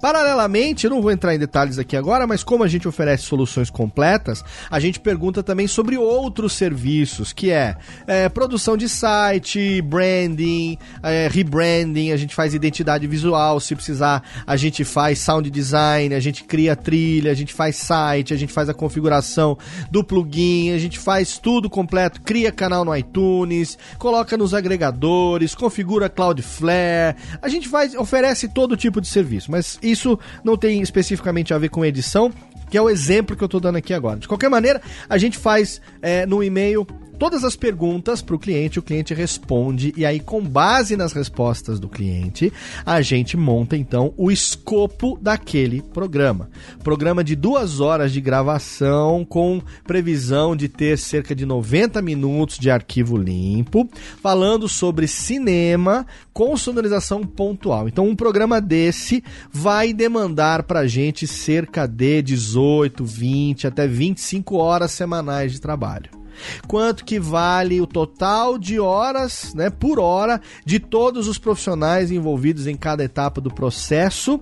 Paralelamente, 0.00 0.84
eu 0.84 0.90
não 0.90 1.02
vou 1.02 1.10
entrar 1.10 1.34
em 1.34 1.38
detalhes 1.38 1.78
aqui 1.78 1.96
agora, 1.96 2.26
mas 2.26 2.42
como 2.42 2.64
a 2.64 2.68
gente 2.68 2.88
oferece 2.88 3.24
soluções 3.24 3.70
completas, 3.70 4.44
a 4.70 4.80
gente 4.80 5.00
pergunta 5.00 5.42
também 5.42 5.66
sobre 5.66 5.96
outros 5.96 6.52
serviços, 6.52 7.32
que 7.32 7.50
é, 7.50 7.76
é 8.06 8.28
produção 8.28 8.76
de 8.76 8.88
site, 8.88 9.80
branding, 9.82 10.78
é, 11.02 11.28
rebranding, 11.30 12.10
a 12.10 12.16
gente 12.16 12.34
faz 12.34 12.54
identidade 12.54 13.06
visual, 13.06 13.60
se 13.60 13.74
precisar, 13.74 14.22
a 14.46 14.56
gente 14.56 14.84
faz 14.84 15.18
sound 15.18 15.50
design, 15.50 16.14
a 16.14 16.20
gente 16.20 16.44
cria 16.44 16.74
trilha, 16.74 17.30
a 17.30 17.34
gente 17.34 17.52
faz 17.52 17.76
site, 17.76 18.34
a 18.34 18.36
gente 18.36 18.52
faz 18.52 18.68
a 18.68 18.74
configuração 18.74 19.56
do 19.90 20.02
plugin, 20.04 20.72
a 20.72 20.78
gente 20.78 20.98
faz 20.98 21.38
tudo 21.38 21.68
completo, 21.70 22.20
cria 22.20 22.52
canal 22.52 22.84
no 22.84 22.96
iTunes, 22.96 23.78
coloca 23.98 24.36
nos 24.36 24.54
agregadores, 24.54 25.54
configura 25.54 26.08
Cloudflare, 26.08 27.16
a 27.40 27.48
gente 27.48 27.68
faz, 27.68 27.94
oferece 27.94 28.48
todo 28.48 28.76
tipo 28.76 29.00
de 29.00 29.08
serviço, 29.08 29.50
mas 29.50 29.61
mas 29.62 29.78
isso 29.80 30.18
não 30.42 30.56
tem 30.56 30.82
especificamente 30.82 31.54
a 31.54 31.58
ver 31.58 31.68
com 31.68 31.84
edição, 31.84 32.32
que 32.68 32.76
é 32.76 32.82
o 32.82 32.90
exemplo 32.90 33.36
que 33.36 33.44
eu 33.44 33.46
estou 33.46 33.60
dando 33.60 33.76
aqui 33.76 33.94
agora. 33.94 34.18
De 34.18 34.26
qualquer 34.26 34.50
maneira, 34.50 34.82
a 35.08 35.16
gente 35.16 35.38
faz 35.38 35.80
é, 36.00 36.26
no 36.26 36.42
e-mail 36.42 36.84
todas 37.22 37.44
as 37.44 37.54
perguntas 37.54 38.20
para 38.20 38.34
o 38.34 38.38
cliente, 38.38 38.80
o 38.80 38.82
cliente 38.82 39.14
responde, 39.14 39.94
e 39.96 40.04
aí, 40.04 40.18
com 40.18 40.42
base 40.42 40.96
nas 40.96 41.12
respostas 41.12 41.78
do 41.78 41.88
cliente, 41.88 42.52
a 42.84 43.00
gente 43.00 43.36
monta 43.36 43.76
então 43.76 44.12
o 44.16 44.28
escopo 44.28 45.16
daquele 45.22 45.80
programa. 45.80 46.50
Programa 46.82 47.22
de 47.22 47.36
duas 47.36 47.78
horas 47.78 48.12
de 48.12 48.20
gravação, 48.20 49.24
com 49.24 49.62
previsão 49.86 50.56
de 50.56 50.68
ter 50.68 50.98
cerca 50.98 51.32
de 51.32 51.46
90 51.46 52.02
minutos 52.02 52.58
de 52.58 52.72
arquivo 52.72 53.16
limpo, 53.16 53.88
falando 54.20 54.68
sobre 54.68 55.06
cinema 55.06 56.04
com 56.32 56.56
sonorização 56.56 57.22
pontual. 57.22 57.86
Então, 57.86 58.08
um 58.08 58.16
programa 58.16 58.60
desse 58.60 59.22
vai 59.52 59.92
demandar 59.92 60.64
para 60.64 60.80
a 60.80 60.88
gente 60.88 61.28
cerca 61.28 61.86
de 61.86 62.20
18, 62.20 63.04
20, 63.04 63.68
até 63.68 63.86
25 63.86 64.56
horas 64.56 64.90
semanais 64.90 65.52
de 65.52 65.60
trabalho 65.60 66.21
quanto 66.66 67.04
que 67.04 67.18
vale 67.18 67.80
o 67.80 67.86
total 67.86 68.58
de 68.58 68.78
horas, 68.78 69.54
né, 69.54 69.70
por 69.70 69.98
hora 69.98 70.40
de 70.64 70.78
todos 70.78 71.28
os 71.28 71.38
profissionais 71.38 72.10
envolvidos 72.10 72.66
em 72.66 72.76
cada 72.76 73.04
etapa 73.04 73.40
do 73.40 73.52
processo, 73.52 74.40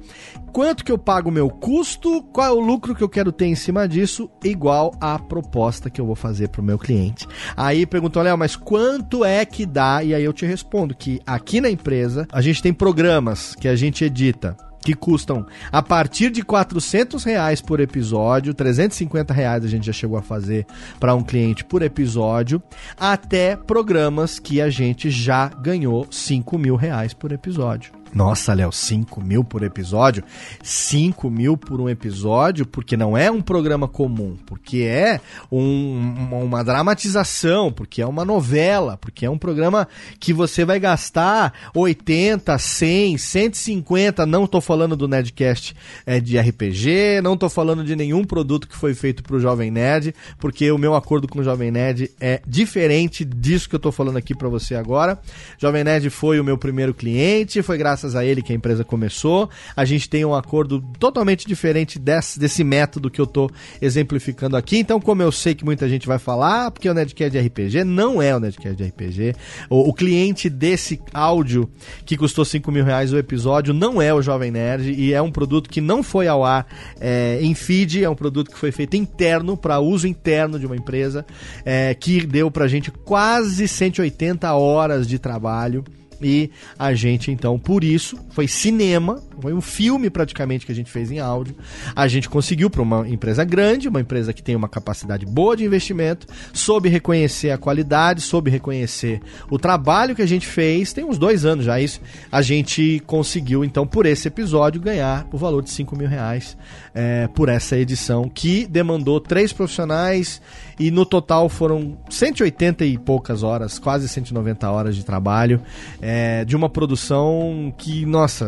quanto 0.52 0.84
que 0.84 0.92
eu 0.92 0.98
pago 0.98 1.28
o 1.28 1.32
meu 1.32 1.48
custo, 1.48 2.22
qual 2.32 2.46
é 2.46 2.50
o 2.50 2.60
lucro 2.60 2.94
que 2.94 3.02
eu 3.02 3.08
quero 3.08 3.32
ter 3.32 3.46
em 3.46 3.54
cima 3.54 3.88
disso, 3.88 4.30
igual 4.44 4.92
à 5.00 5.18
proposta 5.18 5.90
que 5.90 6.00
eu 6.00 6.06
vou 6.06 6.16
fazer 6.16 6.48
para 6.48 6.60
o 6.60 6.64
meu 6.64 6.78
cliente. 6.78 7.26
Aí 7.56 7.86
perguntou, 7.86 8.22
Léo, 8.22 8.36
mas 8.36 8.56
quanto 8.56 9.24
é 9.24 9.44
que 9.44 9.66
dá? 9.66 10.02
E 10.02 10.14
aí 10.14 10.24
eu 10.24 10.32
te 10.32 10.46
respondo 10.46 10.94
que 10.94 11.20
aqui 11.26 11.60
na 11.60 11.70
empresa 11.70 12.26
a 12.32 12.40
gente 12.40 12.62
tem 12.62 12.72
programas 12.72 13.54
que 13.54 13.68
a 13.68 13.76
gente 13.76 14.04
edita 14.04 14.56
que 14.82 14.94
custam 14.94 15.46
a 15.70 15.82
partir 15.82 16.30
de 16.30 16.42
400 16.42 17.22
reais 17.24 17.60
por 17.60 17.80
episódio, 17.80 18.54
350 18.54 19.32
reais 19.32 19.64
a 19.64 19.68
gente 19.68 19.86
já 19.86 19.92
chegou 19.92 20.18
a 20.18 20.22
fazer 20.22 20.66
para 20.98 21.14
um 21.14 21.22
cliente 21.22 21.64
por 21.64 21.82
episódio, 21.82 22.62
até 22.98 23.56
programas 23.56 24.38
que 24.38 24.60
a 24.60 24.70
gente 24.70 25.10
já 25.10 25.48
ganhou 25.48 26.06
5 26.10 26.58
mil 26.58 26.76
reais 26.76 27.12
por 27.12 27.32
episódio. 27.32 27.99
Nossa, 28.12 28.52
Léo, 28.52 28.72
5 28.72 29.20
mil 29.20 29.44
por 29.44 29.62
episódio? 29.62 30.24
5 30.62 31.30
mil 31.30 31.56
por 31.56 31.80
um 31.80 31.88
episódio, 31.88 32.66
porque 32.66 32.96
não 32.96 33.16
é 33.16 33.30
um 33.30 33.40
programa 33.40 33.86
comum, 33.86 34.36
porque 34.46 34.78
é 34.78 35.20
um, 35.50 36.16
uma 36.30 36.64
dramatização, 36.64 37.72
porque 37.72 38.02
é 38.02 38.06
uma 38.06 38.24
novela, 38.24 38.96
porque 38.96 39.24
é 39.24 39.30
um 39.30 39.38
programa 39.38 39.86
que 40.18 40.32
você 40.32 40.64
vai 40.64 40.80
gastar 40.80 41.70
80, 41.74 42.58
100, 42.58 43.18
150. 43.18 44.26
Não 44.26 44.44
estou 44.44 44.60
falando 44.60 44.96
do 44.96 45.06
Nerdcast 45.06 45.76
é, 46.04 46.18
de 46.18 46.38
RPG, 46.38 47.20
não 47.22 47.34
estou 47.34 47.48
falando 47.48 47.84
de 47.84 47.94
nenhum 47.94 48.24
produto 48.24 48.66
que 48.66 48.76
foi 48.76 48.92
feito 48.92 49.22
para 49.22 49.36
o 49.36 49.40
Jovem 49.40 49.70
Nerd, 49.70 50.14
porque 50.38 50.70
o 50.70 50.78
meu 50.78 50.94
acordo 50.94 51.28
com 51.28 51.38
o 51.38 51.44
Jovem 51.44 51.70
Nerd 51.70 52.10
é 52.20 52.42
diferente 52.46 53.24
disso 53.24 53.68
que 53.68 53.74
eu 53.74 53.78
estou 53.78 53.92
falando 53.92 54.16
aqui 54.16 54.34
para 54.34 54.48
você 54.48 54.74
agora. 54.74 55.18
Jovem 55.58 55.84
Nerd 55.84 56.10
foi 56.10 56.40
o 56.40 56.44
meu 56.44 56.58
primeiro 56.58 56.92
cliente, 56.92 57.62
foi 57.62 57.78
graças 57.78 57.99
graças 58.00 58.16
a 58.16 58.24
ele 58.24 58.42
que 58.42 58.52
a 58.52 58.56
empresa 58.56 58.82
começou. 58.82 59.50
A 59.76 59.84
gente 59.84 60.08
tem 60.08 60.24
um 60.24 60.34
acordo 60.34 60.80
totalmente 60.98 61.46
diferente 61.46 61.98
desse, 61.98 62.38
desse 62.38 62.64
método 62.64 63.10
que 63.10 63.20
eu 63.20 63.26
tô 63.26 63.50
exemplificando 63.80 64.56
aqui. 64.56 64.78
Então, 64.78 65.00
como 65.00 65.22
eu 65.22 65.30
sei 65.30 65.54
que 65.54 65.64
muita 65.64 65.88
gente 65.88 66.06
vai 66.06 66.18
falar, 66.18 66.70
porque 66.70 66.88
o 66.88 66.94
Nedcast 66.94 67.30
de 67.30 67.46
RPG 67.46 67.84
não 67.84 68.22
é 68.22 68.34
o 68.34 68.40
Nedcast 68.40 68.76
de 68.76 68.84
RPG. 68.84 69.34
O, 69.68 69.90
o 69.90 69.92
cliente 69.92 70.48
desse 70.48 71.00
áudio 71.12 71.68
que 72.06 72.16
custou 72.16 72.44
5 72.44 72.72
mil 72.72 72.84
reais 72.84 73.12
o 73.12 73.18
episódio 73.18 73.74
não 73.74 74.00
é 74.00 74.14
o 74.14 74.22
Jovem 74.22 74.50
Nerd 74.50 74.92
e 74.92 75.12
é 75.12 75.20
um 75.20 75.30
produto 75.30 75.68
que 75.68 75.80
não 75.80 76.02
foi 76.02 76.26
ao 76.26 76.44
ar 76.44 76.66
é, 76.98 77.38
em 77.42 77.54
feed, 77.54 78.02
é 78.02 78.08
um 78.08 78.14
produto 78.14 78.50
que 78.50 78.58
foi 78.58 78.72
feito 78.72 78.96
interno, 78.96 79.56
para 79.56 79.78
uso 79.80 80.06
interno 80.06 80.58
de 80.58 80.64
uma 80.64 80.76
empresa, 80.76 81.26
é, 81.64 81.94
que 81.94 82.24
deu 82.24 82.50
pra 82.50 82.66
gente 82.66 82.90
quase 82.90 83.68
180 83.68 84.52
horas 84.54 85.06
de 85.06 85.18
trabalho. 85.18 85.84
E 86.22 86.50
a 86.78 86.92
gente, 86.94 87.30
então, 87.30 87.58
por 87.58 87.82
isso, 87.82 88.18
foi 88.30 88.46
cinema, 88.46 89.22
foi 89.40 89.54
um 89.54 89.60
filme 89.60 90.10
praticamente 90.10 90.66
que 90.66 90.72
a 90.72 90.74
gente 90.74 90.90
fez 90.90 91.10
em 91.10 91.18
áudio. 91.18 91.54
A 91.96 92.06
gente 92.06 92.28
conseguiu 92.28 92.68
para 92.68 92.82
uma 92.82 93.08
empresa 93.08 93.44
grande, 93.44 93.88
uma 93.88 94.00
empresa 94.00 94.32
que 94.32 94.42
tem 94.42 94.54
uma 94.54 94.68
capacidade 94.68 95.24
boa 95.24 95.56
de 95.56 95.64
investimento, 95.64 96.26
soube 96.52 96.88
reconhecer 96.88 97.50
a 97.50 97.58
qualidade, 97.58 98.20
soube 98.20 98.50
reconhecer 98.50 99.20
o 99.50 99.58
trabalho 99.58 100.14
que 100.14 100.22
a 100.22 100.26
gente 100.26 100.46
fez. 100.46 100.92
Tem 100.92 101.04
uns 101.04 101.18
dois 101.18 101.44
anos 101.44 101.64
já 101.64 101.80
isso. 101.80 102.00
A 102.30 102.42
gente 102.42 103.02
conseguiu, 103.06 103.64
então, 103.64 103.86
por 103.86 104.04
esse 104.04 104.28
episódio, 104.28 104.80
ganhar 104.80 105.26
o 105.32 105.38
valor 105.38 105.62
de 105.62 105.70
5 105.70 105.96
mil 105.96 106.08
reais 106.08 106.56
é, 106.94 107.28
por 107.28 107.48
essa 107.48 107.76
edição, 107.78 108.28
que 108.28 108.66
demandou 108.66 109.20
três 109.20 109.52
profissionais 109.52 110.40
e 110.80 110.90
no 110.90 111.04
total 111.04 111.50
foram 111.50 111.98
180 112.08 112.86
e 112.86 112.96
poucas 112.96 113.42
horas, 113.42 113.78
quase 113.78 114.08
190 114.08 114.70
horas 114.70 114.96
de 114.96 115.04
trabalho, 115.04 115.60
é, 116.00 116.42
de 116.42 116.56
uma 116.56 116.70
produção 116.70 117.70
que, 117.76 118.06
nossa, 118.06 118.46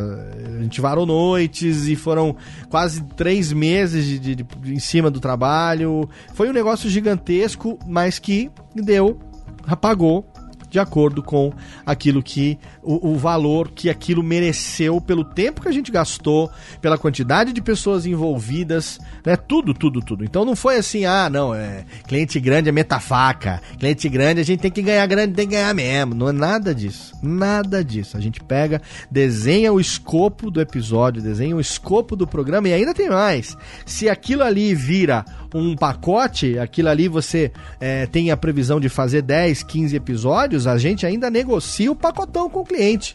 a 0.59 0.63
gente 0.63 0.81
varou 0.81 1.05
noites 1.05 1.89
e 1.89 1.95
foram 1.95 2.35
quase 2.71 3.03
três 3.17 3.53
meses 3.53 4.07
de, 4.07 4.19
de, 4.19 4.35
de, 4.37 4.47
em 4.73 4.79
cima 4.79 5.11
do 5.11 5.21
trabalho. 5.21 6.09
Foi 6.33 6.49
um 6.49 6.55
negócio 6.55 6.89
gigantesco, 6.89 7.79
mas 7.87 8.19
que 8.19 8.51
deu, 8.75 9.21
apagou 9.67 10.32
de 10.73 10.79
acordo 10.79 11.23
com 11.23 11.53
aquilo 11.85 12.23
que 12.23 12.59
o, 12.83 13.11
o, 13.11 13.19
valor 13.19 13.71
que 13.71 13.91
aquilo 13.91 14.23
mereceu 14.23 15.03
pelo 15.03 15.23
tempo 15.23 15.61
que 15.61 15.69
a 15.69 15.73
gente 15.73 15.93
gastou, 15.93 16.51
pela 16.81 16.97
quantidade 16.97 17.53
de 17.53 17.61
pessoas 17.61 18.07
envolvidas, 18.07 18.99
né? 19.25 19.37
Tudo, 19.37 19.75
tudo, 19.75 20.01
tudo. 20.01 20.25
Então 20.25 20.47
não 20.47 20.57
foi 20.57 20.79
assim, 20.79 21.05
ah, 21.05 21.29
não, 21.29 21.55
é 21.55 21.85
cliente 22.09 22.41
grande 22.41 22.71
é 22.71 22.73
metafaca, 22.73 23.61
cliente 23.79 24.09
grande 24.09 24.41
a 24.41 24.45
gente 24.45 24.61
tem 24.61 24.71
que 24.71 24.81
ganhar 24.81 25.07
grande, 25.07 25.35
tem 25.35 25.47
que 25.47 25.55
ganhar 25.55 25.75
mesmo. 25.75 26.15
Não 26.15 26.31
é 26.31 26.33
nada 26.33 26.75
disso, 26.75 27.15
nada 27.23 27.85
disso. 27.85 28.17
A 28.17 28.21
gente 28.21 28.43
pega, 28.43 28.81
desenha 29.11 29.75
o 29.75 29.79
escopo 29.79 30.51
do 30.51 30.59
episódio, 30.59 31.21
desenha 31.21 31.55
o 31.55 31.61
escopo 31.61 32.17
do 32.17 32.27
programa 32.27 32.67
e 32.69 32.73
ainda 32.73 32.95
tem 32.95 33.11
mais. 33.11 33.59
Se 33.85 34.09
aquilo 34.09 34.43
ali 34.43 34.75
vira 34.75 35.23
um 35.55 35.77
pacote, 35.77 36.59
aquilo 36.59 36.89
ali 36.89 37.09
você 37.09 37.53
é, 37.79 38.07
tem 38.07 38.31
a 38.31 38.37
previsão 38.39 38.81
de 38.81 38.89
fazer 38.89 39.21
10, 39.21 39.63
15 39.63 39.95
episódios, 39.95 40.62
a 40.67 40.79
gente 40.79 41.07
ainda 41.07 41.31
negocia 41.31 41.91
o 41.91 41.97
pacotão 41.97 42.49
com 42.49 42.61
o 42.61 42.65
cliente. 42.65 43.15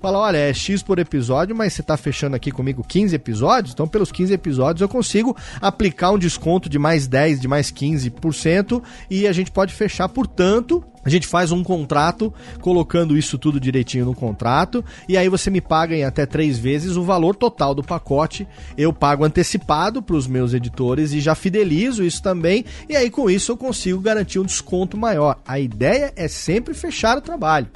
Fala, 0.00 0.18
olha, 0.18 0.36
é 0.36 0.54
X 0.54 0.80
por 0.80 1.00
episódio, 1.00 1.56
mas 1.56 1.72
você 1.72 1.80
está 1.80 1.96
fechando 1.96 2.36
aqui 2.36 2.52
comigo 2.52 2.84
15 2.86 3.16
episódios, 3.16 3.74
então 3.74 3.88
pelos 3.88 4.12
15 4.12 4.32
episódios 4.32 4.80
eu 4.80 4.88
consigo 4.88 5.36
aplicar 5.60 6.12
um 6.12 6.18
desconto 6.18 6.68
de 6.68 6.78
mais 6.78 7.08
10, 7.08 7.40
de 7.40 7.48
mais 7.48 7.72
15% 7.72 8.80
e 9.10 9.26
a 9.26 9.32
gente 9.32 9.50
pode 9.50 9.74
fechar, 9.74 10.08
portanto, 10.08 10.84
a 11.08 11.10
gente 11.10 11.26
faz 11.26 11.50
um 11.50 11.64
contrato 11.64 12.30
colocando 12.60 13.16
isso 13.16 13.38
tudo 13.38 13.58
direitinho 13.58 14.04
no 14.04 14.14
contrato 14.14 14.84
e 15.08 15.16
aí 15.16 15.26
você 15.26 15.48
me 15.48 15.58
paga 15.58 15.96
em 15.96 16.04
até 16.04 16.26
três 16.26 16.58
vezes 16.58 16.96
o 16.96 17.02
valor 17.02 17.34
total 17.34 17.74
do 17.74 17.82
pacote. 17.82 18.46
Eu 18.76 18.92
pago 18.92 19.24
antecipado 19.24 20.02
para 20.02 20.16
os 20.16 20.26
meus 20.26 20.52
editores 20.52 21.14
e 21.14 21.20
já 21.20 21.34
fidelizo 21.34 22.04
isso 22.04 22.22
também. 22.22 22.62
E 22.86 22.94
aí 22.94 23.08
com 23.08 23.30
isso 23.30 23.52
eu 23.52 23.56
consigo 23.56 24.02
garantir 24.02 24.38
um 24.38 24.44
desconto 24.44 24.98
maior. 24.98 25.38
A 25.46 25.58
ideia 25.58 26.12
é 26.14 26.28
sempre 26.28 26.74
fechar 26.74 27.16
o 27.16 27.22
trabalho. 27.22 27.68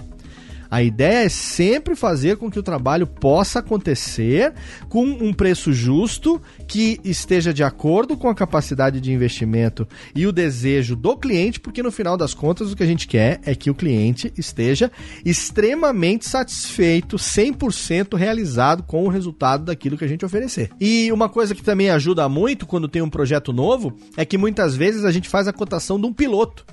A 0.73 0.83
ideia 0.83 1.27
é 1.27 1.29
sempre 1.29 1.95
fazer 1.95 2.39
com 2.39 2.51
que 2.51 2.59
o 2.59 2.63
trabalho 2.63 3.07
possa 3.07 3.59
acontecer 3.59 4.55
com 4.89 5.05
um 5.05 5.31
preço 5.31 5.71
justo 5.71 6.41
que 6.67 6.99
esteja 7.05 7.53
de 7.53 7.63
acordo 7.63 8.17
com 8.17 8.27
a 8.27 8.35
capacidade 8.35 8.99
de 8.99 9.13
investimento 9.13 9.87
e 10.15 10.27
o 10.27 10.33
desejo 10.33 10.97
do 10.97 11.15
cliente, 11.15 11.61
porque 11.61 11.83
no 11.83 11.93
final 11.93 12.17
das 12.17 12.33
contas 12.33 12.73
o 12.73 12.77
que 12.77 12.83
a 12.83 12.87
gente 12.87 13.07
quer 13.07 13.39
é 13.45 13.55
que 13.55 13.69
o 13.69 13.75
cliente 13.75 14.33
esteja 14.35 14.91
extremamente 15.27 16.27
satisfeito, 16.27 17.17
100% 17.17 18.17
realizado 18.17 18.83
com 18.83 19.05
o 19.05 19.11
resultado 19.11 19.67
daquilo 19.67 19.99
que 19.99 20.07
a 20.07 20.09
gente 20.09 20.25
oferecer. 20.25 20.71
E 20.81 21.13
uma 21.13 21.29
coisa 21.29 21.55
que 21.55 21.63
também 21.63 21.91
ajuda 21.91 22.27
muito 22.31 22.65
quando 22.65 22.89
tem 22.89 23.03
um 23.03 23.11
projeto 23.11 23.53
novo 23.53 23.95
é 24.17 24.25
que 24.25 24.39
muitas 24.39 24.75
vezes 24.75 25.05
a 25.05 25.13
gente 25.13 25.29
faz 25.29 25.47
a 25.47 25.53
cotação 25.53 26.01
de 26.01 26.07
um 26.07 26.15
piloto. 26.15 26.65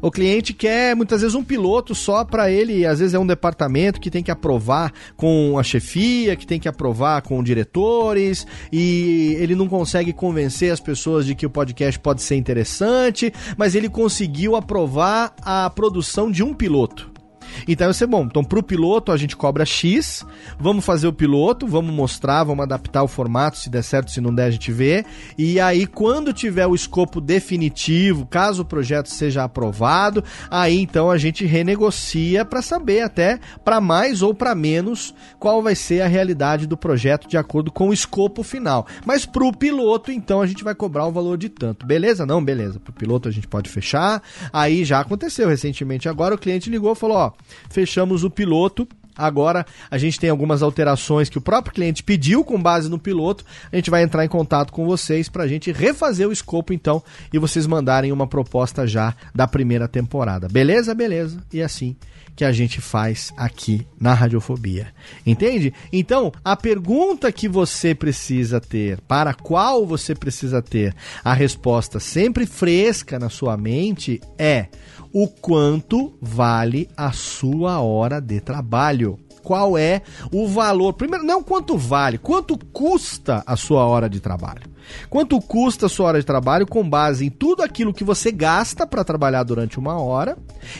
O 0.00 0.10
cliente 0.10 0.52
quer 0.52 0.96
muitas 0.96 1.20
vezes 1.20 1.34
um 1.34 1.44
piloto 1.44 1.94
só 1.94 2.24
para 2.24 2.50
ele, 2.50 2.86
às 2.86 3.00
vezes 3.00 3.14
é 3.14 3.18
um 3.18 3.26
departamento 3.26 4.00
que 4.00 4.10
tem 4.10 4.22
que 4.22 4.30
aprovar 4.30 4.92
com 5.16 5.58
a 5.58 5.62
chefia, 5.62 6.36
que 6.36 6.46
tem 6.46 6.58
que 6.58 6.68
aprovar 6.68 7.22
com 7.22 7.42
diretores, 7.42 8.46
e 8.72 9.36
ele 9.38 9.54
não 9.54 9.68
consegue 9.68 10.12
convencer 10.12 10.72
as 10.72 10.80
pessoas 10.80 11.26
de 11.26 11.34
que 11.34 11.46
o 11.46 11.50
podcast 11.50 11.98
pode 12.00 12.22
ser 12.22 12.36
interessante, 12.36 13.32
mas 13.56 13.74
ele 13.74 13.88
conseguiu 13.88 14.56
aprovar 14.56 15.34
a 15.42 15.68
produção 15.70 16.30
de 16.30 16.42
um 16.42 16.54
piloto. 16.54 17.09
Então 17.66 17.86
vai 17.86 17.94
ser 17.94 18.06
bom. 18.06 18.24
Então, 18.24 18.44
pro 18.44 18.62
piloto, 18.62 19.12
a 19.12 19.16
gente 19.16 19.36
cobra 19.36 19.64
X. 19.64 20.24
Vamos 20.58 20.84
fazer 20.84 21.06
o 21.06 21.12
piloto, 21.12 21.66
vamos 21.66 21.94
mostrar, 21.94 22.44
vamos 22.44 22.62
adaptar 22.62 23.02
o 23.02 23.08
formato. 23.08 23.58
Se 23.58 23.70
der 23.70 23.82
certo, 23.82 24.10
se 24.10 24.20
não 24.20 24.34
der, 24.34 24.44
a 24.44 24.50
gente 24.50 24.72
vê. 24.72 25.04
E 25.36 25.60
aí, 25.60 25.86
quando 25.86 26.32
tiver 26.32 26.66
o 26.66 26.74
escopo 26.74 27.20
definitivo, 27.20 28.26
caso 28.26 28.62
o 28.62 28.64
projeto 28.64 29.08
seja 29.08 29.44
aprovado, 29.44 30.24
aí 30.50 30.80
então 30.80 31.10
a 31.10 31.18
gente 31.18 31.44
renegocia 31.44 32.44
para 32.44 32.62
saber 32.62 33.02
até 33.02 33.38
para 33.64 33.80
mais 33.80 34.22
ou 34.22 34.34
para 34.34 34.54
menos 34.54 35.14
qual 35.38 35.62
vai 35.62 35.74
ser 35.74 36.02
a 36.02 36.06
realidade 36.06 36.66
do 36.66 36.76
projeto 36.76 37.28
de 37.28 37.36
acordo 37.36 37.70
com 37.70 37.88
o 37.88 37.92
escopo 37.92 38.42
final. 38.42 38.86
Mas 39.04 39.26
pro 39.26 39.52
piloto, 39.52 40.10
então 40.10 40.40
a 40.40 40.46
gente 40.46 40.64
vai 40.64 40.74
cobrar 40.74 41.06
o 41.06 41.12
valor 41.12 41.36
de 41.36 41.48
tanto. 41.48 41.86
Beleza? 41.86 42.26
Não, 42.26 42.44
beleza. 42.44 42.80
Pro 42.80 42.92
piloto 42.92 43.28
a 43.28 43.32
gente 43.32 43.48
pode 43.48 43.68
fechar. 43.68 44.22
Aí 44.52 44.84
já 44.84 45.00
aconteceu 45.00 45.48
recentemente. 45.48 46.08
Agora 46.08 46.34
o 46.34 46.38
cliente 46.38 46.70
ligou 46.70 46.92
e 46.92 46.96
falou: 46.96 47.16
ó, 47.16 47.32
fechamos 47.68 48.24
o 48.24 48.30
piloto. 48.30 48.86
Agora 49.16 49.66
a 49.90 49.98
gente 49.98 50.18
tem 50.18 50.30
algumas 50.30 50.62
alterações 50.62 51.28
que 51.28 51.36
o 51.36 51.42
próprio 51.42 51.74
cliente 51.74 52.02
pediu 52.02 52.42
com 52.42 52.60
base 52.60 52.88
no 52.88 52.98
piloto. 52.98 53.44
A 53.70 53.76
gente 53.76 53.90
vai 53.90 54.02
entrar 54.02 54.24
em 54.24 54.28
contato 54.28 54.72
com 54.72 54.86
vocês 54.86 55.28
para 55.28 55.44
a 55.44 55.48
gente 55.48 55.72
refazer 55.72 56.26
o 56.26 56.32
escopo 56.32 56.72
então 56.72 57.02
e 57.32 57.38
vocês 57.38 57.66
mandarem 57.66 58.12
uma 58.12 58.26
proposta 58.26 58.86
já 58.86 59.14
da 59.34 59.46
primeira 59.46 59.86
temporada. 59.86 60.48
Beleza? 60.48 60.94
Beleza. 60.94 61.42
E 61.52 61.60
assim 61.60 61.96
que 62.40 62.44
a 62.44 62.52
gente 62.52 62.80
faz 62.80 63.32
aqui 63.36 63.86
na 64.00 64.14
Radiofobia. 64.14 64.94
Entende? 65.26 65.74
Então, 65.92 66.32
a 66.42 66.56
pergunta 66.56 67.30
que 67.30 67.46
você 67.46 67.94
precisa 67.94 68.58
ter, 68.58 68.98
para 69.02 69.34
qual 69.34 69.86
você 69.86 70.14
precisa 70.14 70.62
ter 70.62 70.94
a 71.22 71.34
resposta 71.34 72.00
sempre 72.00 72.46
fresca 72.46 73.18
na 73.18 73.28
sua 73.28 73.58
mente 73.58 74.22
é: 74.38 74.68
o 75.12 75.28
quanto 75.28 76.14
vale 76.20 76.88
a 76.96 77.12
sua 77.12 77.80
hora 77.80 78.20
de 78.20 78.40
trabalho. 78.40 79.18
Qual 79.42 79.76
é 79.76 80.02
o 80.32 80.46
valor? 80.46 80.92
Primeiro, 80.92 81.24
não 81.24 81.42
quanto 81.42 81.76
vale, 81.76 82.18
quanto 82.18 82.58
custa 82.72 83.42
a 83.46 83.56
sua 83.56 83.84
hora 83.86 84.08
de 84.08 84.20
trabalho. 84.20 84.70
Quanto 85.08 85.40
custa 85.40 85.86
a 85.86 85.88
sua 85.88 86.08
hora 86.08 86.20
de 86.20 86.26
trabalho 86.26 86.66
com 86.66 86.88
base 86.88 87.26
em 87.26 87.30
tudo 87.30 87.62
aquilo 87.62 87.94
que 87.94 88.04
você 88.04 88.30
gasta 88.30 88.86
para 88.86 89.04
trabalhar 89.04 89.42
durante 89.42 89.78
uma 89.78 90.00
hora. 90.00 90.36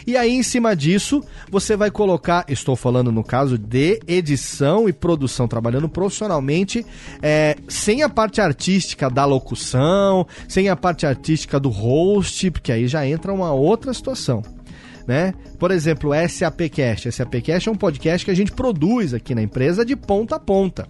E 0.07 0.17
aí, 0.17 0.33
em 0.33 0.43
cima 0.43 0.75
disso, 0.75 1.23
você 1.51 1.77
vai 1.77 1.91
colocar. 1.91 2.45
Estou 2.49 2.77
falando 2.77 3.13
no 3.13 3.25
caso 3.25 3.59
de 3.59 4.01
edição 4.07 4.89
e 4.89 4.93
produção, 4.93 5.49
trabalhando 5.49 5.89
profissionalmente, 5.89 6.85
é, 7.23 7.57
sem 7.69 8.03
a 8.03 8.09
parte 8.09 8.41
artística 8.41 9.09
da 9.09 9.25
locução, 9.25 10.27
sem 10.49 10.69
a 10.69 10.77
parte 10.77 11.07
artística 11.07 11.59
do 11.59 11.69
host, 11.69 12.51
porque 12.51 12.73
aí 12.73 12.87
já 12.87 13.07
entra 13.07 13.33
uma 13.33 13.53
outra 13.53 13.93
situação. 13.95 14.43
Né? 15.07 15.35
Por 15.59 15.71
exemplo, 15.71 16.13
SAPcast. 16.29 17.11
SAPcast 17.13 17.69
é 17.69 17.73
um 17.73 17.77
podcast 17.77 18.25
que 18.25 18.31
a 18.31 18.37
gente 18.37 18.53
produz 18.53 19.15
aqui 19.15 19.35
na 19.35 19.43
empresa 19.43 19.85
de 19.85 19.97
ponta 19.97 20.37
a 20.37 20.41
ponta. 20.41 20.89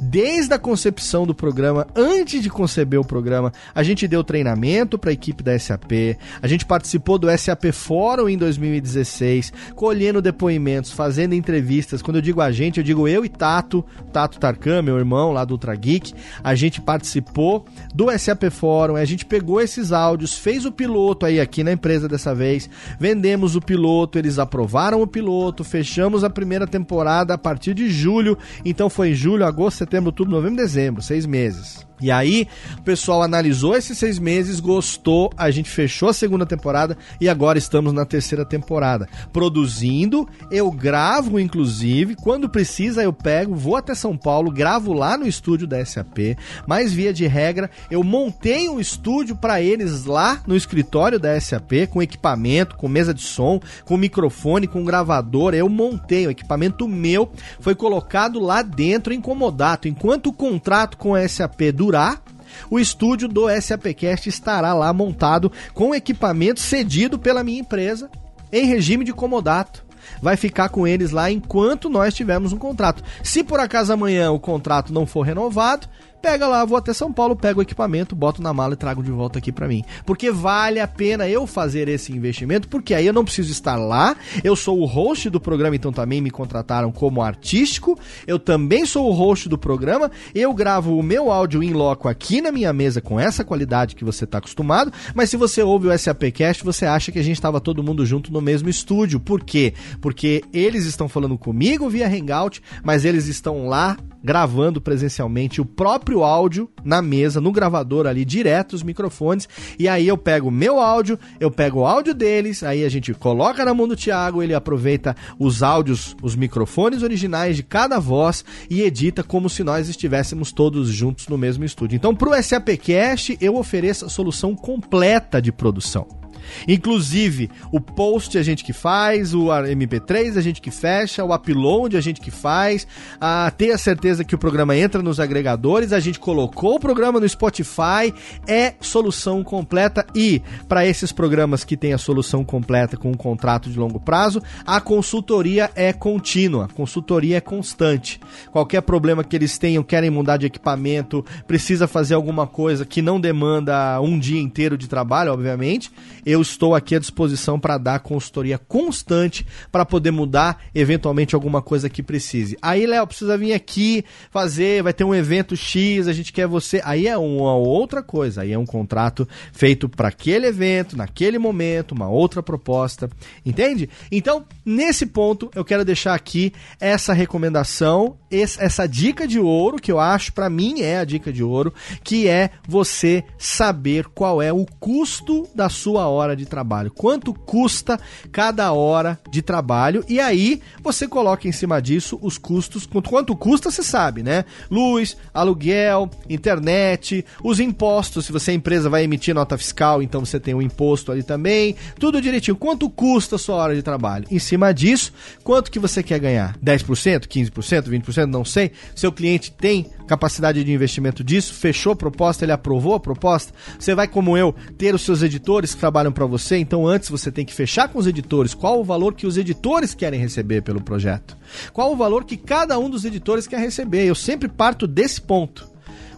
Desde 0.00 0.54
a 0.54 0.58
concepção 0.58 1.26
do 1.26 1.34
programa, 1.34 1.86
antes 1.94 2.42
de 2.42 2.50
conceber 2.50 3.00
o 3.00 3.04
programa, 3.04 3.52
a 3.74 3.82
gente 3.82 4.08
deu 4.08 4.24
treinamento 4.24 4.98
para 4.98 5.10
a 5.10 5.12
equipe 5.12 5.42
da 5.42 5.58
SAP, 5.58 6.16
a 6.40 6.46
gente 6.46 6.64
participou 6.64 7.18
do 7.18 7.28
SAP 7.36 7.72
Fórum 7.72 8.28
em 8.28 8.36
2016, 8.36 9.52
colhendo 9.74 10.22
depoimentos, 10.22 10.92
fazendo 10.92 11.34
entrevistas. 11.34 12.02
Quando 12.02 12.16
eu 12.16 12.22
digo 12.22 12.40
a 12.40 12.50
gente, 12.50 12.78
eu 12.78 12.84
digo 12.84 13.08
eu 13.08 13.24
e 13.24 13.28
Tato, 13.28 13.84
Tato 14.12 14.38
Tarkan, 14.38 14.82
meu 14.82 14.98
irmão 14.98 15.32
lá 15.32 15.44
do 15.44 15.52
Ultra 15.52 15.74
Geek. 15.74 16.14
A 16.42 16.54
gente 16.54 16.80
participou 16.80 17.64
do 17.94 18.10
SAP 18.18 18.44
Fórum, 18.50 18.96
a 18.96 19.04
gente 19.04 19.24
pegou 19.24 19.60
esses 19.60 19.92
áudios, 19.92 20.36
fez 20.36 20.64
o 20.64 20.72
piloto 20.72 21.26
aí 21.26 21.40
aqui 21.40 21.62
na 21.62 21.72
empresa 21.72 22.08
dessa 22.08 22.34
vez, 22.34 22.68
vendemos 22.98 23.56
o 23.56 23.60
piloto, 23.60 24.18
eles 24.18 24.38
aprovaram 24.38 25.02
o 25.02 25.06
piloto, 25.06 25.64
fechamos 25.64 26.24
a 26.24 26.30
primeira 26.30 26.66
temporada 26.66 27.34
a 27.34 27.38
partir 27.38 27.74
de 27.74 27.90
julho. 27.90 28.36
Então 28.64 28.88
foi 28.90 29.14
julho, 29.14 29.44
agosto, 29.44 29.78
setembro, 29.82 30.08
outubro, 30.08 30.32
novembro, 30.32 30.56
dezembro, 30.56 31.02
seis 31.02 31.26
meses. 31.26 31.86
E 32.02 32.10
aí, 32.10 32.48
o 32.78 32.82
pessoal 32.82 33.22
analisou 33.22 33.76
esses 33.76 33.96
seis 33.96 34.18
meses, 34.18 34.58
gostou, 34.58 35.30
a 35.36 35.52
gente 35.52 35.70
fechou 35.70 36.08
a 36.08 36.12
segunda 36.12 36.44
temporada 36.44 36.98
e 37.20 37.28
agora 37.28 37.58
estamos 37.58 37.92
na 37.92 38.04
terceira 38.04 38.44
temporada. 38.44 39.08
Produzindo, 39.32 40.28
eu 40.50 40.68
gravo, 40.72 41.38
inclusive, 41.38 42.16
quando 42.16 42.48
precisa 42.48 43.04
eu 43.04 43.12
pego, 43.12 43.54
vou 43.54 43.76
até 43.76 43.94
São 43.94 44.16
Paulo, 44.16 44.50
gravo 44.50 44.92
lá 44.92 45.16
no 45.16 45.28
estúdio 45.28 45.64
da 45.64 45.84
SAP, 45.84 46.36
mas 46.66 46.92
via 46.92 47.12
de 47.12 47.24
regra, 47.28 47.70
eu 47.88 48.02
montei 48.02 48.68
um 48.68 48.80
estúdio 48.80 49.36
para 49.36 49.62
eles 49.62 50.04
lá 50.04 50.42
no 50.44 50.56
escritório 50.56 51.20
da 51.20 51.40
SAP, 51.40 51.86
com 51.88 52.02
equipamento, 52.02 52.76
com 52.76 52.88
mesa 52.88 53.14
de 53.14 53.22
som, 53.22 53.60
com 53.84 53.96
microfone, 53.96 54.66
com 54.66 54.84
gravador, 54.84 55.54
eu 55.54 55.68
montei, 55.68 56.26
o 56.26 56.30
equipamento 56.30 56.88
meu 56.88 57.30
foi 57.60 57.76
colocado 57.76 58.40
lá 58.40 58.60
dentro 58.60 59.12
em 59.12 59.20
comodato, 59.20 59.86
enquanto 59.86 60.26
o 60.26 60.32
contrato 60.32 60.96
com 60.96 61.14
a 61.14 61.28
SAP 61.28 61.70
dura 61.72 61.91
durar, 61.92 62.22
o 62.70 62.78
estúdio 62.78 63.28
do 63.28 63.48
SAPcast 63.60 64.28
estará 64.28 64.72
lá 64.72 64.90
montado 64.92 65.52
com 65.74 65.94
equipamento 65.94 66.58
cedido 66.58 67.18
pela 67.18 67.44
minha 67.44 67.60
empresa 67.60 68.10
em 68.50 68.64
regime 68.64 69.04
de 69.04 69.12
comodato. 69.12 69.84
Vai 70.20 70.36
ficar 70.36 70.70
com 70.70 70.86
eles 70.86 71.10
lá 71.10 71.30
enquanto 71.30 71.90
nós 71.90 72.14
tivermos 72.14 72.52
um 72.52 72.58
contrato. 72.58 73.04
Se 73.22 73.44
por 73.44 73.60
acaso 73.60 73.92
amanhã 73.92 74.32
o 74.32 74.40
contrato 74.40 74.92
não 74.92 75.06
for 75.06 75.22
renovado, 75.22 75.86
pega 76.22 76.46
lá, 76.46 76.64
vou 76.64 76.78
até 76.78 76.94
São 76.94 77.12
Paulo, 77.12 77.34
pego 77.34 77.58
o 77.58 77.62
equipamento, 77.62 78.14
boto 78.14 78.40
na 78.40 78.54
mala 78.54 78.74
e 78.74 78.76
trago 78.76 79.02
de 79.02 79.10
volta 79.10 79.40
aqui 79.40 79.50
para 79.50 79.66
mim. 79.66 79.82
Porque 80.06 80.30
vale 80.30 80.78
a 80.78 80.86
pena 80.86 81.28
eu 81.28 81.46
fazer 81.46 81.88
esse 81.88 82.12
investimento, 82.12 82.68
porque 82.68 82.94
aí 82.94 83.06
eu 83.06 83.12
não 83.12 83.24
preciso 83.24 83.50
estar 83.50 83.74
lá. 83.76 84.16
Eu 84.44 84.54
sou 84.54 84.78
o 84.78 84.84
host 84.84 85.28
do 85.28 85.40
programa, 85.40 85.74
então 85.74 85.92
também 85.92 86.20
me 86.20 86.30
contrataram 86.30 86.92
como 86.92 87.20
artístico. 87.20 87.98
Eu 88.26 88.38
também 88.38 88.86
sou 88.86 89.08
o 89.08 89.12
host 89.12 89.48
do 89.48 89.58
programa. 89.58 90.10
Eu 90.32 90.54
gravo 90.54 90.96
o 90.96 91.02
meu 91.02 91.32
áudio 91.32 91.62
em 91.62 91.72
loco 91.72 92.08
aqui 92.08 92.40
na 92.40 92.52
minha 92.52 92.72
mesa 92.72 93.00
com 93.00 93.18
essa 93.18 93.44
qualidade 93.44 93.96
que 93.96 94.04
você 94.04 94.24
está 94.24 94.38
acostumado. 94.38 94.92
Mas 95.14 95.28
se 95.28 95.36
você 95.36 95.62
ouve 95.62 95.88
o 95.88 95.98
SAPcast, 95.98 96.64
você 96.64 96.86
acha 96.86 97.10
que 97.10 97.18
a 97.18 97.24
gente 97.24 97.36
estava 97.36 97.60
todo 97.60 97.82
mundo 97.82 98.06
junto 98.06 98.32
no 98.32 98.40
mesmo 98.40 98.68
estúdio. 98.68 99.18
Por 99.18 99.42
quê? 99.42 99.74
Porque 100.00 100.44
eles 100.52 100.84
estão 100.84 101.08
falando 101.08 101.36
comigo 101.36 101.88
via 101.88 102.06
Hangout, 102.06 102.62
mas 102.84 103.04
eles 103.04 103.26
estão 103.26 103.66
lá 103.66 103.96
gravando 104.22 104.80
presencialmente 104.80 105.60
o 105.60 105.64
próprio 105.64 106.22
áudio 106.22 106.68
na 106.84 107.02
mesa, 107.02 107.40
no 107.40 107.52
gravador 107.52 108.06
ali, 108.06 108.24
direto 108.24 108.74
os 108.74 108.82
microfones. 108.82 109.48
E 109.78 109.88
aí 109.88 110.06
eu 110.06 110.16
pego 110.16 110.48
o 110.48 110.52
meu 110.52 110.80
áudio, 110.80 111.18
eu 111.40 111.50
pego 111.50 111.80
o 111.80 111.86
áudio 111.86 112.14
deles, 112.14 112.62
aí 112.62 112.84
a 112.84 112.88
gente 112.88 113.12
coloca 113.14 113.64
na 113.64 113.74
mão 113.74 113.88
do 113.88 113.96
Thiago, 113.96 114.42
ele 114.42 114.54
aproveita 114.54 115.16
os 115.38 115.62
áudios, 115.62 116.16
os 116.22 116.36
microfones 116.36 117.02
originais 117.02 117.56
de 117.56 117.62
cada 117.62 117.98
voz 117.98 118.44
e 118.70 118.82
edita 118.82 119.22
como 119.22 119.48
se 119.48 119.64
nós 119.64 119.88
estivéssemos 119.88 120.52
todos 120.52 120.88
juntos 120.88 121.28
no 121.28 121.38
mesmo 121.38 121.64
estúdio. 121.64 121.96
Então, 121.96 122.14
para 122.14 122.30
o 122.30 122.42
SAPcast, 122.42 123.36
eu 123.40 123.56
ofereço 123.56 124.04
a 124.04 124.08
solução 124.08 124.54
completa 124.54 125.40
de 125.40 125.50
produção. 125.50 126.21
Inclusive, 126.66 127.50
o 127.70 127.80
post 127.80 128.36
a 128.38 128.42
gente 128.42 128.64
que 128.64 128.72
faz, 128.72 129.34
o 129.34 129.46
MP3 129.46 130.36
a 130.36 130.40
gente 130.40 130.60
que 130.60 130.70
fecha, 130.70 131.24
o 131.24 131.34
upload 131.34 131.96
a 131.96 132.00
gente 132.00 132.20
que 132.20 132.30
faz, 132.30 132.86
a 133.20 133.50
ter 133.50 133.72
a 133.72 133.78
certeza 133.78 134.24
que 134.24 134.34
o 134.34 134.38
programa 134.38 134.76
entra 134.76 135.02
nos 135.02 135.20
agregadores, 135.20 135.92
a 135.92 136.00
gente 136.00 136.18
colocou 136.18 136.76
o 136.76 136.80
programa 136.80 137.20
no 137.20 137.28
Spotify, 137.28 138.12
é 138.46 138.74
solução 138.80 139.42
completa 139.42 140.06
e 140.14 140.42
para 140.68 140.86
esses 140.86 141.12
programas 141.12 141.64
que 141.64 141.76
tem 141.76 141.92
a 141.92 141.98
solução 141.98 142.44
completa 142.44 142.96
com 142.96 143.10
um 143.10 143.14
contrato 143.14 143.70
de 143.70 143.78
longo 143.78 144.00
prazo, 144.00 144.42
a 144.66 144.80
consultoria 144.80 145.70
é 145.74 145.92
contínua, 145.92 146.68
consultoria 146.74 147.36
é 147.36 147.40
constante. 147.40 148.20
Qualquer 148.50 148.82
problema 148.82 149.24
que 149.24 149.36
eles 149.36 149.58
tenham, 149.58 149.82
querem 149.82 150.10
mudar 150.10 150.36
de 150.36 150.46
equipamento, 150.46 151.24
precisa 151.46 151.86
fazer 151.86 152.14
alguma 152.14 152.46
coisa 152.46 152.84
que 152.84 153.02
não 153.02 153.20
demanda 153.20 154.00
um 154.00 154.18
dia 154.18 154.40
inteiro 154.40 154.76
de 154.76 154.88
trabalho, 154.88 155.32
obviamente, 155.32 155.90
eu 156.32 156.40
estou 156.40 156.74
aqui 156.74 156.96
à 156.96 156.98
disposição 156.98 157.60
para 157.60 157.78
dar 157.78 158.00
consultoria 158.00 158.58
constante 158.58 159.46
para 159.70 159.84
poder 159.84 160.10
mudar 160.10 160.62
eventualmente 160.74 161.34
alguma 161.34 161.60
coisa 161.60 161.90
que 161.90 162.02
precise. 162.02 162.56
Aí, 162.62 162.86
Léo, 162.86 163.06
precisa 163.06 163.36
vir 163.36 163.52
aqui 163.52 164.04
fazer, 164.30 164.82
vai 164.82 164.92
ter 164.92 165.04
um 165.04 165.14
evento 165.14 165.54
X, 165.56 166.08
a 166.08 166.12
gente 166.12 166.32
quer 166.32 166.46
você. 166.46 166.80
Aí 166.84 167.06
é 167.06 167.16
uma 167.16 167.54
outra 167.54 168.02
coisa, 168.02 168.42
aí 168.42 168.52
é 168.52 168.58
um 168.58 168.66
contrato 168.66 169.28
feito 169.52 169.88
para 169.88 170.08
aquele 170.08 170.46
evento, 170.46 170.96
naquele 170.96 171.38
momento, 171.38 171.92
uma 171.92 172.08
outra 172.08 172.42
proposta, 172.42 173.10
entende? 173.44 173.88
Então, 174.10 174.44
nesse 174.64 175.06
ponto, 175.06 175.50
eu 175.54 175.64
quero 175.64 175.84
deixar 175.84 176.14
aqui 176.14 176.52
essa 176.80 177.12
recomendação, 177.12 178.16
essa 178.30 178.86
dica 178.86 179.28
de 179.28 179.38
ouro 179.38 179.76
que 179.76 179.92
eu 179.92 180.00
acho 180.00 180.32
para 180.32 180.48
mim 180.48 180.80
é 180.80 180.98
a 180.98 181.04
dica 181.04 181.32
de 181.32 181.42
ouro, 181.42 181.74
que 182.02 182.26
é 182.26 182.50
você 182.66 183.22
saber 183.36 184.06
qual 184.06 184.40
é 184.40 184.52
o 184.52 184.64
custo 184.80 185.46
da 185.54 185.68
sua 185.68 186.08
hora 186.08 186.21
hora 186.22 186.36
de 186.36 186.46
trabalho. 186.46 186.90
Quanto 186.90 187.34
custa 187.34 187.98
cada 188.30 188.72
hora 188.72 189.18
de 189.30 189.42
trabalho? 189.42 190.04
E 190.08 190.20
aí 190.20 190.60
você 190.82 191.06
coloca 191.06 191.46
em 191.46 191.52
cima 191.52 191.80
disso 191.80 192.18
os 192.22 192.38
custos. 192.38 192.86
Quanto 192.86 193.36
custa, 193.36 193.70
você 193.70 193.82
sabe, 193.82 194.22
né? 194.22 194.44
Luz, 194.70 195.16
aluguel, 195.34 196.08
internet, 196.28 197.24
os 197.42 197.60
impostos. 197.60 198.26
Se 198.26 198.32
você 198.32 198.52
é 198.52 198.54
empresa, 198.54 198.88
vai 198.88 199.04
emitir 199.04 199.34
nota 199.34 199.58
fiscal, 199.58 200.02
então 200.02 200.24
você 200.24 200.38
tem 200.38 200.54
um 200.54 200.62
imposto 200.62 201.12
ali 201.12 201.22
também. 201.22 201.76
Tudo 201.98 202.20
direitinho. 202.20 202.56
Quanto 202.56 202.88
custa 202.88 203.36
a 203.36 203.38
sua 203.38 203.56
hora 203.56 203.74
de 203.74 203.82
trabalho? 203.82 204.26
Em 204.30 204.38
cima 204.38 204.72
disso, 204.72 205.12
quanto 205.42 205.70
que 205.70 205.78
você 205.78 206.02
quer 206.02 206.18
ganhar? 206.18 206.56
10%, 206.58 207.26
15%, 207.26 207.88
20%? 207.88 208.26
Não 208.26 208.44
sei. 208.44 208.72
Seu 208.94 209.10
cliente 209.10 209.50
tem 209.50 209.90
capacidade 210.06 210.62
de 210.62 210.72
investimento 210.72 211.24
disso, 211.24 211.54
fechou 211.54 211.92
a 211.92 211.96
proposta, 211.96 212.44
ele 212.44 212.52
aprovou 212.52 212.94
a 212.94 213.00
proposta. 213.00 213.52
Você 213.78 213.94
vai, 213.94 214.06
como 214.06 214.36
eu, 214.36 214.54
ter 214.76 214.94
os 214.94 215.02
seus 215.02 215.22
editores 215.22 215.74
que 215.74 215.80
trabalham 215.80 216.11
para 216.12 216.26
você, 216.26 216.56
então 216.56 216.86
antes 216.86 217.08
você 217.08 217.30
tem 217.32 217.44
que 217.44 217.54
fechar 217.54 217.88
com 217.88 217.98
os 217.98 218.06
editores 218.06 218.54
qual 218.54 218.80
o 218.80 218.84
valor 218.84 219.14
que 219.14 219.26
os 219.26 219.36
editores 219.36 219.94
querem 219.94 220.20
receber 220.20 220.62
pelo 220.62 220.82
projeto. 220.82 221.36
Qual 221.72 221.92
o 221.92 221.96
valor 221.96 222.24
que 222.24 222.36
cada 222.36 222.78
um 222.78 222.90
dos 222.90 223.04
editores 223.04 223.46
quer 223.46 223.60
receber. 223.60 224.04
Eu 224.04 224.14
sempre 224.14 224.48
parto 224.48 224.86
desse 224.86 225.20
ponto. 225.20 225.71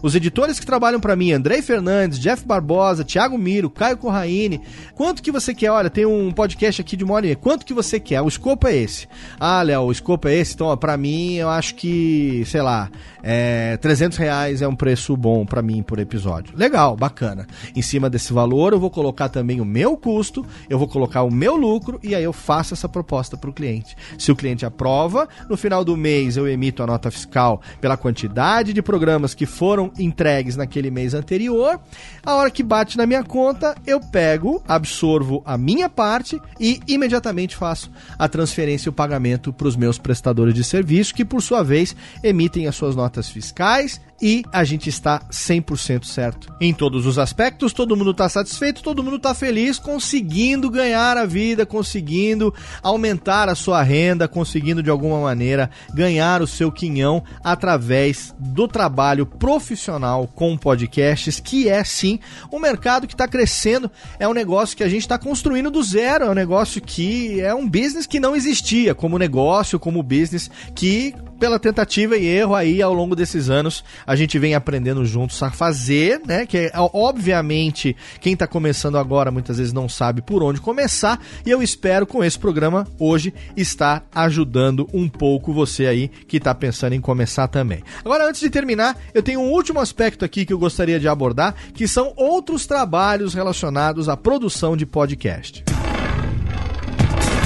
Os 0.05 0.13
editores 0.13 0.59
que 0.59 0.67
trabalham 0.67 0.99
para 0.99 1.15
mim, 1.15 1.31
Andrei 1.31 1.63
Fernandes, 1.63 2.19
Jeff 2.19 2.45
Barbosa, 2.45 3.03
Thiago 3.03 3.39
Miro, 3.39 3.71
Caio 3.71 3.97
Corraine, 3.97 4.61
quanto 4.93 5.23
que 5.23 5.31
você 5.31 5.51
quer? 5.51 5.71
Olha, 5.71 5.89
tem 5.89 6.05
um 6.05 6.31
podcast 6.31 6.79
aqui 6.79 6.95
de 6.95 7.03
uma. 7.03 7.15
Quanto 7.41 7.65
que 7.65 7.73
você 7.73 7.99
quer? 7.99 8.21
O 8.21 8.27
escopo 8.27 8.67
é 8.67 8.75
esse. 8.75 9.07
Ah, 9.39 9.63
Léo, 9.63 9.81
o 9.81 9.91
escopo 9.91 10.27
é 10.27 10.35
esse. 10.35 10.53
Então, 10.53 10.77
para 10.77 10.95
mim, 10.95 11.33
eu 11.37 11.49
acho 11.49 11.73
que, 11.73 12.43
sei 12.45 12.61
lá, 12.61 12.91
é, 13.23 13.77
300 13.77 14.19
reais 14.19 14.61
é 14.61 14.67
um 14.67 14.75
preço 14.75 15.17
bom 15.17 15.43
para 15.43 15.63
mim 15.63 15.81
por 15.81 15.97
episódio. 15.97 16.55
Legal, 16.55 16.95
bacana. 16.95 17.47
Em 17.75 17.81
cima 17.81 18.07
desse 18.07 18.31
valor, 18.31 18.73
eu 18.73 18.79
vou 18.79 18.91
colocar 18.91 19.29
também 19.29 19.59
o 19.59 19.65
meu 19.65 19.97
custo, 19.97 20.45
eu 20.69 20.77
vou 20.77 20.87
colocar 20.87 21.23
o 21.23 21.31
meu 21.31 21.55
lucro 21.55 21.99
e 22.03 22.13
aí 22.13 22.23
eu 22.23 22.33
faço 22.33 22.75
essa 22.75 22.87
proposta 22.87 23.35
para 23.35 23.49
o 23.49 23.53
cliente. 23.53 23.97
Se 24.19 24.31
o 24.31 24.35
cliente 24.35 24.63
aprova, 24.67 25.27
no 25.49 25.57
final 25.57 25.83
do 25.83 25.97
mês 25.97 26.37
eu 26.37 26.47
emito 26.47 26.83
a 26.83 26.85
nota 26.85 27.09
fiscal 27.09 27.59
pela 27.81 27.97
quantidade 27.97 28.71
de 28.71 28.83
programas 28.83 29.33
que 29.33 29.47
foram 29.47 29.91
entregues 29.97 30.55
naquele 30.55 30.89
mês 30.89 31.13
anterior. 31.13 31.79
A 32.23 32.35
hora 32.35 32.51
que 32.51 32.63
bate 32.63 32.97
na 32.97 33.05
minha 33.05 33.23
conta, 33.23 33.75
eu 33.85 33.99
pego, 33.99 34.63
absorvo 34.67 35.41
a 35.45 35.57
minha 35.57 35.89
parte 35.89 36.41
e 36.59 36.79
imediatamente 36.87 37.55
faço 37.55 37.91
a 38.17 38.27
transferência 38.27 38.87
e 38.87 38.91
o 38.91 38.93
pagamento 38.93 39.53
para 39.53 39.67
os 39.67 39.75
meus 39.75 39.97
prestadores 39.97 40.53
de 40.53 40.63
serviço, 40.63 41.13
que 41.13 41.25
por 41.25 41.41
sua 41.41 41.63
vez 41.63 41.95
emitem 42.23 42.67
as 42.67 42.75
suas 42.75 42.95
notas 42.95 43.29
fiscais 43.29 44.01
e 44.21 44.43
a 44.51 44.63
gente 44.63 44.89
está 44.89 45.19
100% 45.29 46.05
certo. 46.05 46.53
Em 46.59 46.73
todos 46.73 47.05
os 47.05 47.19
aspectos, 47.19 47.73
todo 47.73 47.95
mundo 47.95 48.11
está 48.11 48.29
satisfeito, 48.29 48.81
todo 48.81 49.03
mundo 49.03 49.17
está 49.17 49.33
feliz, 49.33 49.77
conseguindo 49.77 50.69
ganhar 50.69 51.17
a 51.17 51.25
vida, 51.25 51.65
conseguindo 51.65 52.53
aumentar 52.81 53.49
a 53.49 53.55
sua 53.55 53.83
renda, 53.83 54.27
conseguindo 54.27 54.81
de 54.81 54.89
alguma 54.89 55.19
maneira 55.19 55.69
ganhar 55.93 56.41
o 56.41 56.47
seu 56.47 56.71
quinhão 56.71 57.23
através 57.43 58.33
do 58.39 58.67
trabalho 58.67 59.25
profissional 59.25 60.27
com 60.27 60.57
podcasts, 60.57 61.39
que 61.39 61.67
é 61.67 61.83
sim 61.83 62.19
um 62.51 62.59
mercado 62.59 63.07
que 63.07 63.13
está 63.13 63.27
crescendo, 63.27 63.91
é 64.19 64.27
um 64.27 64.33
negócio 64.33 64.77
que 64.77 64.83
a 64.83 64.89
gente 64.89 65.01
está 65.01 65.17
construindo 65.17 65.69
do 65.69 65.83
zero, 65.83 66.25
é 66.25 66.29
um 66.29 66.35
negócio 66.35 66.81
que 66.81 67.41
é 67.41 67.53
um 67.53 67.67
business 67.67 68.05
que 68.05 68.19
não 68.19 68.35
existia 68.35 68.95
como 68.95 69.17
negócio, 69.17 69.79
como 69.79 70.01
business 70.01 70.49
que 70.73 71.13
pela 71.39 71.59
tentativa 71.59 72.17
e 72.17 72.25
erro 72.25 72.55
aí 72.55 72.81
ao 72.81 72.93
longo 72.93 73.15
desses 73.15 73.49
anos, 73.49 73.83
a 74.05 74.15
gente 74.15 74.37
vem 74.39 74.55
aprendendo 74.55 75.05
juntos 75.05 75.41
a 75.41 75.51
fazer, 75.51 76.21
né? 76.25 76.45
Que 76.45 76.57
é, 76.57 76.71
obviamente 76.75 77.95
quem 78.19 78.33
está 78.33 78.47
começando 78.47 78.97
agora 78.97 79.31
muitas 79.31 79.57
vezes 79.57 79.73
não 79.73 79.87
sabe 79.87 80.21
por 80.21 80.43
onde 80.43 80.61
começar, 80.61 81.19
e 81.45 81.51
eu 81.51 81.61
espero 81.61 82.05
com 82.05 82.23
esse 82.23 82.37
programa 82.37 82.87
hoje 82.99 83.33
estar 83.55 84.05
ajudando 84.13 84.87
um 84.93 85.07
pouco 85.07 85.53
você 85.53 85.87
aí 85.87 86.07
que 86.07 86.37
está 86.37 86.53
pensando 86.53 86.93
em 86.93 87.01
começar 87.01 87.47
também. 87.47 87.83
Agora, 88.03 88.27
antes 88.27 88.41
de 88.41 88.49
terminar, 88.49 88.97
eu 89.13 89.23
tenho 89.23 89.39
um 89.39 89.51
último 89.51 89.79
aspecto 89.79 90.25
aqui 90.25 90.45
que 90.45 90.53
eu 90.53 90.59
gostaria 90.59 90.99
de 90.99 91.07
abordar, 91.07 91.55
que 91.73 91.87
são 91.87 92.13
outros 92.15 92.65
trabalhos 92.65 93.33
relacionados 93.33 94.09
à 94.09 94.17
produção 94.17 94.75
de 94.75 94.85
podcast. 94.85 95.63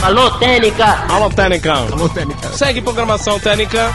Alô, 0.01 0.31
Técnica! 0.39 0.85
Alô, 1.09 1.29
Técnica! 1.29 1.73
Alô, 1.73 2.07
Técnica! 2.07 2.49
Segue 2.53 2.81
programação 2.81 3.37
Técnica! 3.37 3.93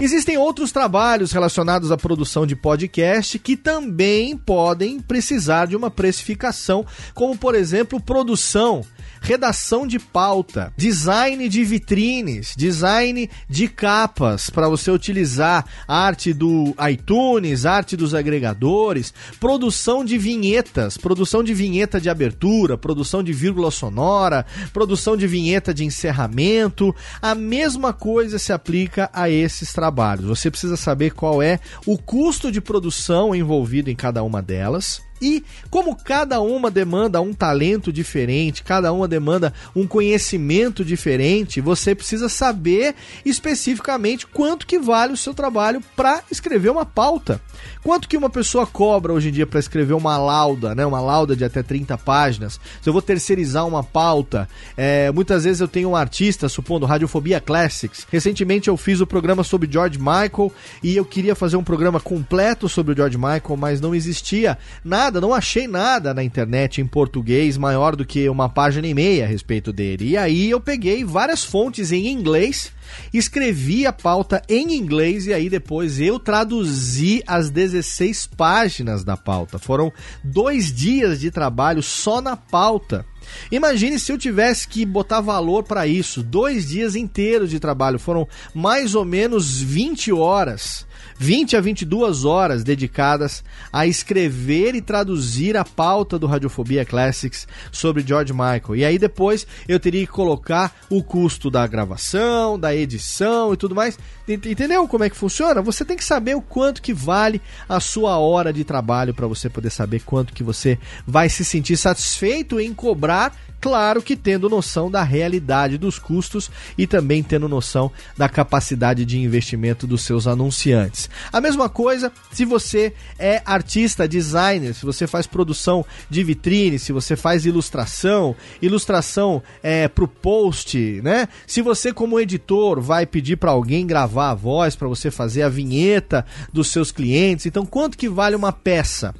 Existem 0.00 0.36
outros 0.36 0.72
trabalhos 0.72 1.30
relacionados 1.30 1.92
à 1.92 1.96
produção 1.96 2.44
de 2.44 2.56
podcast 2.56 3.38
que 3.38 3.56
também 3.56 4.36
podem 4.36 4.98
precisar 4.98 5.66
de 5.66 5.76
uma 5.76 5.90
precificação, 5.90 6.84
como 7.14 7.38
por 7.38 7.54
exemplo, 7.54 8.00
produção 8.00 8.82
redação 9.20 9.86
de 9.86 9.98
pauta, 9.98 10.72
design 10.76 11.48
de 11.48 11.62
vitrines, 11.64 12.54
design 12.56 13.28
de 13.48 13.68
capas 13.68 14.50
para 14.50 14.68
você 14.68 14.90
utilizar 14.90 15.64
arte 15.86 16.32
do 16.32 16.74
iTunes, 16.90 17.66
arte 17.66 17.96
dos 17.96 18.14
agregadores, 18.14 19.12
produção 19.38 20.04
de 20.04 20.16
vinhetas, 20.16 20.96
produção 20.96 21.42
de 21.44 21.54
vinheta 21.54 22.00
de 22.00 22.08
abertura, 22.08 22.78
produção 22.78 23.22
de 23.22 23.32
vírgula 23.32 23.70
sonora, 23.70 24.46
produção 24.72 25.16
de 25.16 25.26
vinheta 25.26 25.72
de 25.74 25.84
encerramento. 25.84 26.94
A 27.20 27.34
mesma 27.34 27.92
coisa 27.92 28.38
se 28.38 28.52
aplica 28.52 29.10
a 29.12 29.28
esses 29.28 29.72
trabalhos. 29.72 30.26
Você 30.26 30.50
precisa 30.50 30.76
saber 30.76 31.12
qual 31.12 31.42
é 31.42 31.60
o 31.86 31.98
custo 31.98 32.50
de 32.50 32.60
produção 32.60 33.34
envolvido 33.34 33.90
em 33.90 33.96
cada 33.96 34.22
uma 34.22 34.42
delas 34.42 35.02
e 35.20 35.44
como 35.70 35.96
cada 35.96 36.40
uma 36.40 36.70
demanda 36.70 37.20
um 37.20 37.32
talento 37.32 37.92
diferente, 37.92 38.62
cada 38.62 38.92
uma 38.92 39.06
demanda 39.06 39.52
um 39.74 39.86
conhecimento 39.86 40.84
diferente, 40.84 41.60
você 41.60 41.94
precisa 41.94 42.28
saber 42.28 42.94
especificamente 43.24 44.26
quanto 44.26 44.66
que 44.66 44.78
vale 44.78 45.12
o 45.12 45.16
seu 45.16 45.34
trabalho 45.34 45.80
para 45.94 46.22
escrever 46.30 46.70
uma 46.70 46.86
pauta. 46.86 47.40
Quanto 47.82 48.08
que 48.08 48.16
uma 48.16 48.28
pessoa 48.28 48.66
cobra 48.66 49.12
hoje 49.12 49.30
em 49.30 49.32
dia 49.32 49.46
para 49.46 49.58
escrever 49.58 49.94
uma 49.94 50.18
lauda, 50.18 50.74
né? 50.74 50.84
Uma 50.84 51.00
lauda 51.00 51.34
de 51.34 51.44
até 51.44 51.62
30 51.62 51.96
páginas. 51.98 52.60
Se 52.82 52.88
eu 52.88 52.92
vou 52.92 53.00
terceirizar 53.00 53.66
uma 53.66 53.82
pauta, 53.82 54.48
é, 54.76 55.10
muitas 55.10 55.44
vezes 55.44 55.60
eu 55.60 55.68
tenho 55.68 55.90
um 55.90 55.96
artista, 55.96 56.48
supondo 56.48 56.84
Radiofobia 56.84 57.40
Classics. 57.40 58.06
Recentemente 58.10 58.68
eu 58.68 58.76
fiz 58.76 59.00
o 59.00 59.06
programa 59.06 59.42
sobre 59.42 59.70
George 59.70 59.98
Michael 59.98 60.52
e 60.82 60.94
eu 60.94 61.04
queria 61.04 61.34
fazer 61.34 61.56
um 61.56 61.64
programa 61.64 61.98
completo 62.00 62.68
sobre 62.68 62.92
o 62.92 62.96
George 62.96 63.16
Michael, 63.16 63.56
mas 63.56 63.80
não 63.80 63.94
existia 63.94 64.58
nada, 64.84 65.09
não 65.18 65.32
achei 65.32 65.66
nada 65.66 66.12
na 66.12 66.22
internet 66.22 66.78
em 66.78 66.86
português 66.86 67.56
maior 67.56 67.96
do 67.96 68.04
que 68.04 68.28
uma 68.28 68.50
página 68.50 68.86
e 68.86 68.92
meia 68.92 69.24
a 69.24 69.26
respeito 69.26 69.72
dele. 69.72 70.10
E 70.10 70.16
aí 70.18 70.50
eu 70.50 70.60
peguei 70.60 71.02
várias 71.02 71.42
fontes 71.42 71.90
em 71.90 72.08
inglês 72.08 72.70
escrevi 73.12 73.86
a 73.86 73.92
pauta 73.92 74.42
em 74.48 74.74
inglês 74.74 75.26
e 75.26 75.32
aí 75.32 75.48
depois 75.48 76.00
eu 76.00 76.18
traduzi 76.18 77.22
as 77.26 77.50
16 77.50 78.26
páginas 78.36 79.04
da 79.04 79.16
pauta. 79.16 79.58
Foram 79.58 79.92
dois 80.22 80.72
dias 80.72 81.20
de 81.20 81.30
trabalho 81.30 81.82
só 81.82 82.20
na 82.20 82.36
pauta. 82.36 83.04
Imagine 83.50 83.98
se 83.98 84.10
eu 84.10 84.18
tivesse 84.18 84.66
que 84.66 84.84
botar 84.84 85.20
valor 85.20 85.62
para 85.62 85.86
isso. 85.86 86.22
Dois 86.22 86.68
dias 86.68 86.96
inteiros 86.96 87.50
de 87.50 87.60
trabalho. 87.60 87.98
Foram 87.98 88.26
mais 88.54 88.94
ou 88.94 89.04
menos 89.04 89.60
20 89.60 90.12
horas 90.12 90.86
20 91.18 91.56
a 91.56 91.60
22 91.60 92.24
horas 92.24 92.64
dedicadas 92.64 93.44
a 93.72 93.86
escrever 93.86 94.74
e 94.74 94.80
traduzir 94.80 95.56
a 95.56 95.64
pauta 95.64 96.18
do 96.18 96.26
Radiofobia 96.26 96.84
Classics 96.84 97.46
sobre 97.70 98.04
George 98.06 98.32
Michael. 98.32 98.76
E 98.76 98.84
aí 98.84 98.98
depois 98.98 99.46
eu 99.68 99.78
teria 99.78 100.06
que 100.06 100.12
colocar 100.12 100.74
o 100.88 101.02
custo 101.02 101.50
da 101.50 101.66
gravação, 101.66 102.58
da 102.58 102.74
edição 102.74 103.52
e 103.52 103.56
tudo 103.56 103.74
mais. 103.74 103.98
Entendeu 104.28 104.86
como 104.86 105.04
é 105.04 105.10
que 105.10 105.16
funciona? 105.16 105.60
Você 105.62 105.84
tem 105.84 105.96
que 105.96 106.04
saber 106.04 106.36
o 106.36 106.42
quanto 106.42 106.82
que 106.82 106.94
vale 106.94 107.40
a 107.68 107.80
sua 107.80 108.18
hora 108.18 108.52
de 108.52 108.64
trabalho 108.64 109.14
para 109.14 109.26
você 109.26 109.48
poder 109.48 109.70
saber 109.70 110.00
quanto 110.00 110.32
que 110.32 110.42
você 110.42 110.78
vai 111.06 111.28
se 111.28 111.44
sentir 111.44 111.76
satisfeito 111.76 112.60
em 112.60 112.72
cobrar 112.72 113.36
Claro 113.60 114.00
que 114.00 114.16
tendo 114.16 114.48
noção 114.48 114.90
da 114.90 115.02
realidade 115.02 115.76
dos 115.76 115.98
custos 115.98 116.50
e 116.78 116.86
também 116.86 117.22
tendo 117.22 117.48
noção 117.48 117.92
da 118.16 118.28
capacidade 118.28 119.04
de 119.04 119.18
investimento 119.18 119.86
dos 119.86 120.02
seus 120.02 120.26
anunciantes. 120.26 121.10
A 121.30 121.40
mesma 121.40 121.68
coisa 121.68 122.10
se 122.32 122.44
você 122.46 122.94
é 123.18 123.42
artista, 123.44 124.08
designer, 124.08 124.74
se 124.74 124.86
você 124.86 125.06
faz 125.06 125.26
produção 125.26 125.84
de 126.08 126.24
vitrine, 126.24 126.78
se 126.78 126.90
você 126.90 127.16
faz 127.16 127.44
ilustração, 127.44 128.34
ilustração 128.62 129.42
é, 129.62 129.88
para 129.88 130.04
o 130.04 130.08
post, 130.08 130.78
né? 131.02 131.28
Se 131.46 131.60
você 131.60 131.92
como 131.92 132.18
editor 132.18 132.80
vai 132.80 133.04
pedir 133.04 133.36
para 133.36 133.50
alguém 133.50 133.86
gravar 133.86 134.30
a 134.30 134.34
voz 134.34 134.74
para 134.74 134.88
você 134.88 135.10
fazer 135.10 135.42
a 135.42 135.48
vinheta 135.50 136.24
dos 136.50 136.68
seus 136.68 136.90
clientes, 136.90 137.44
então 137.44 137.66
quanto 137.66 137.98
que 137.98 138.08
vale 138.08 138.34
uma 138.36 138.52
peça? 138.52 139.14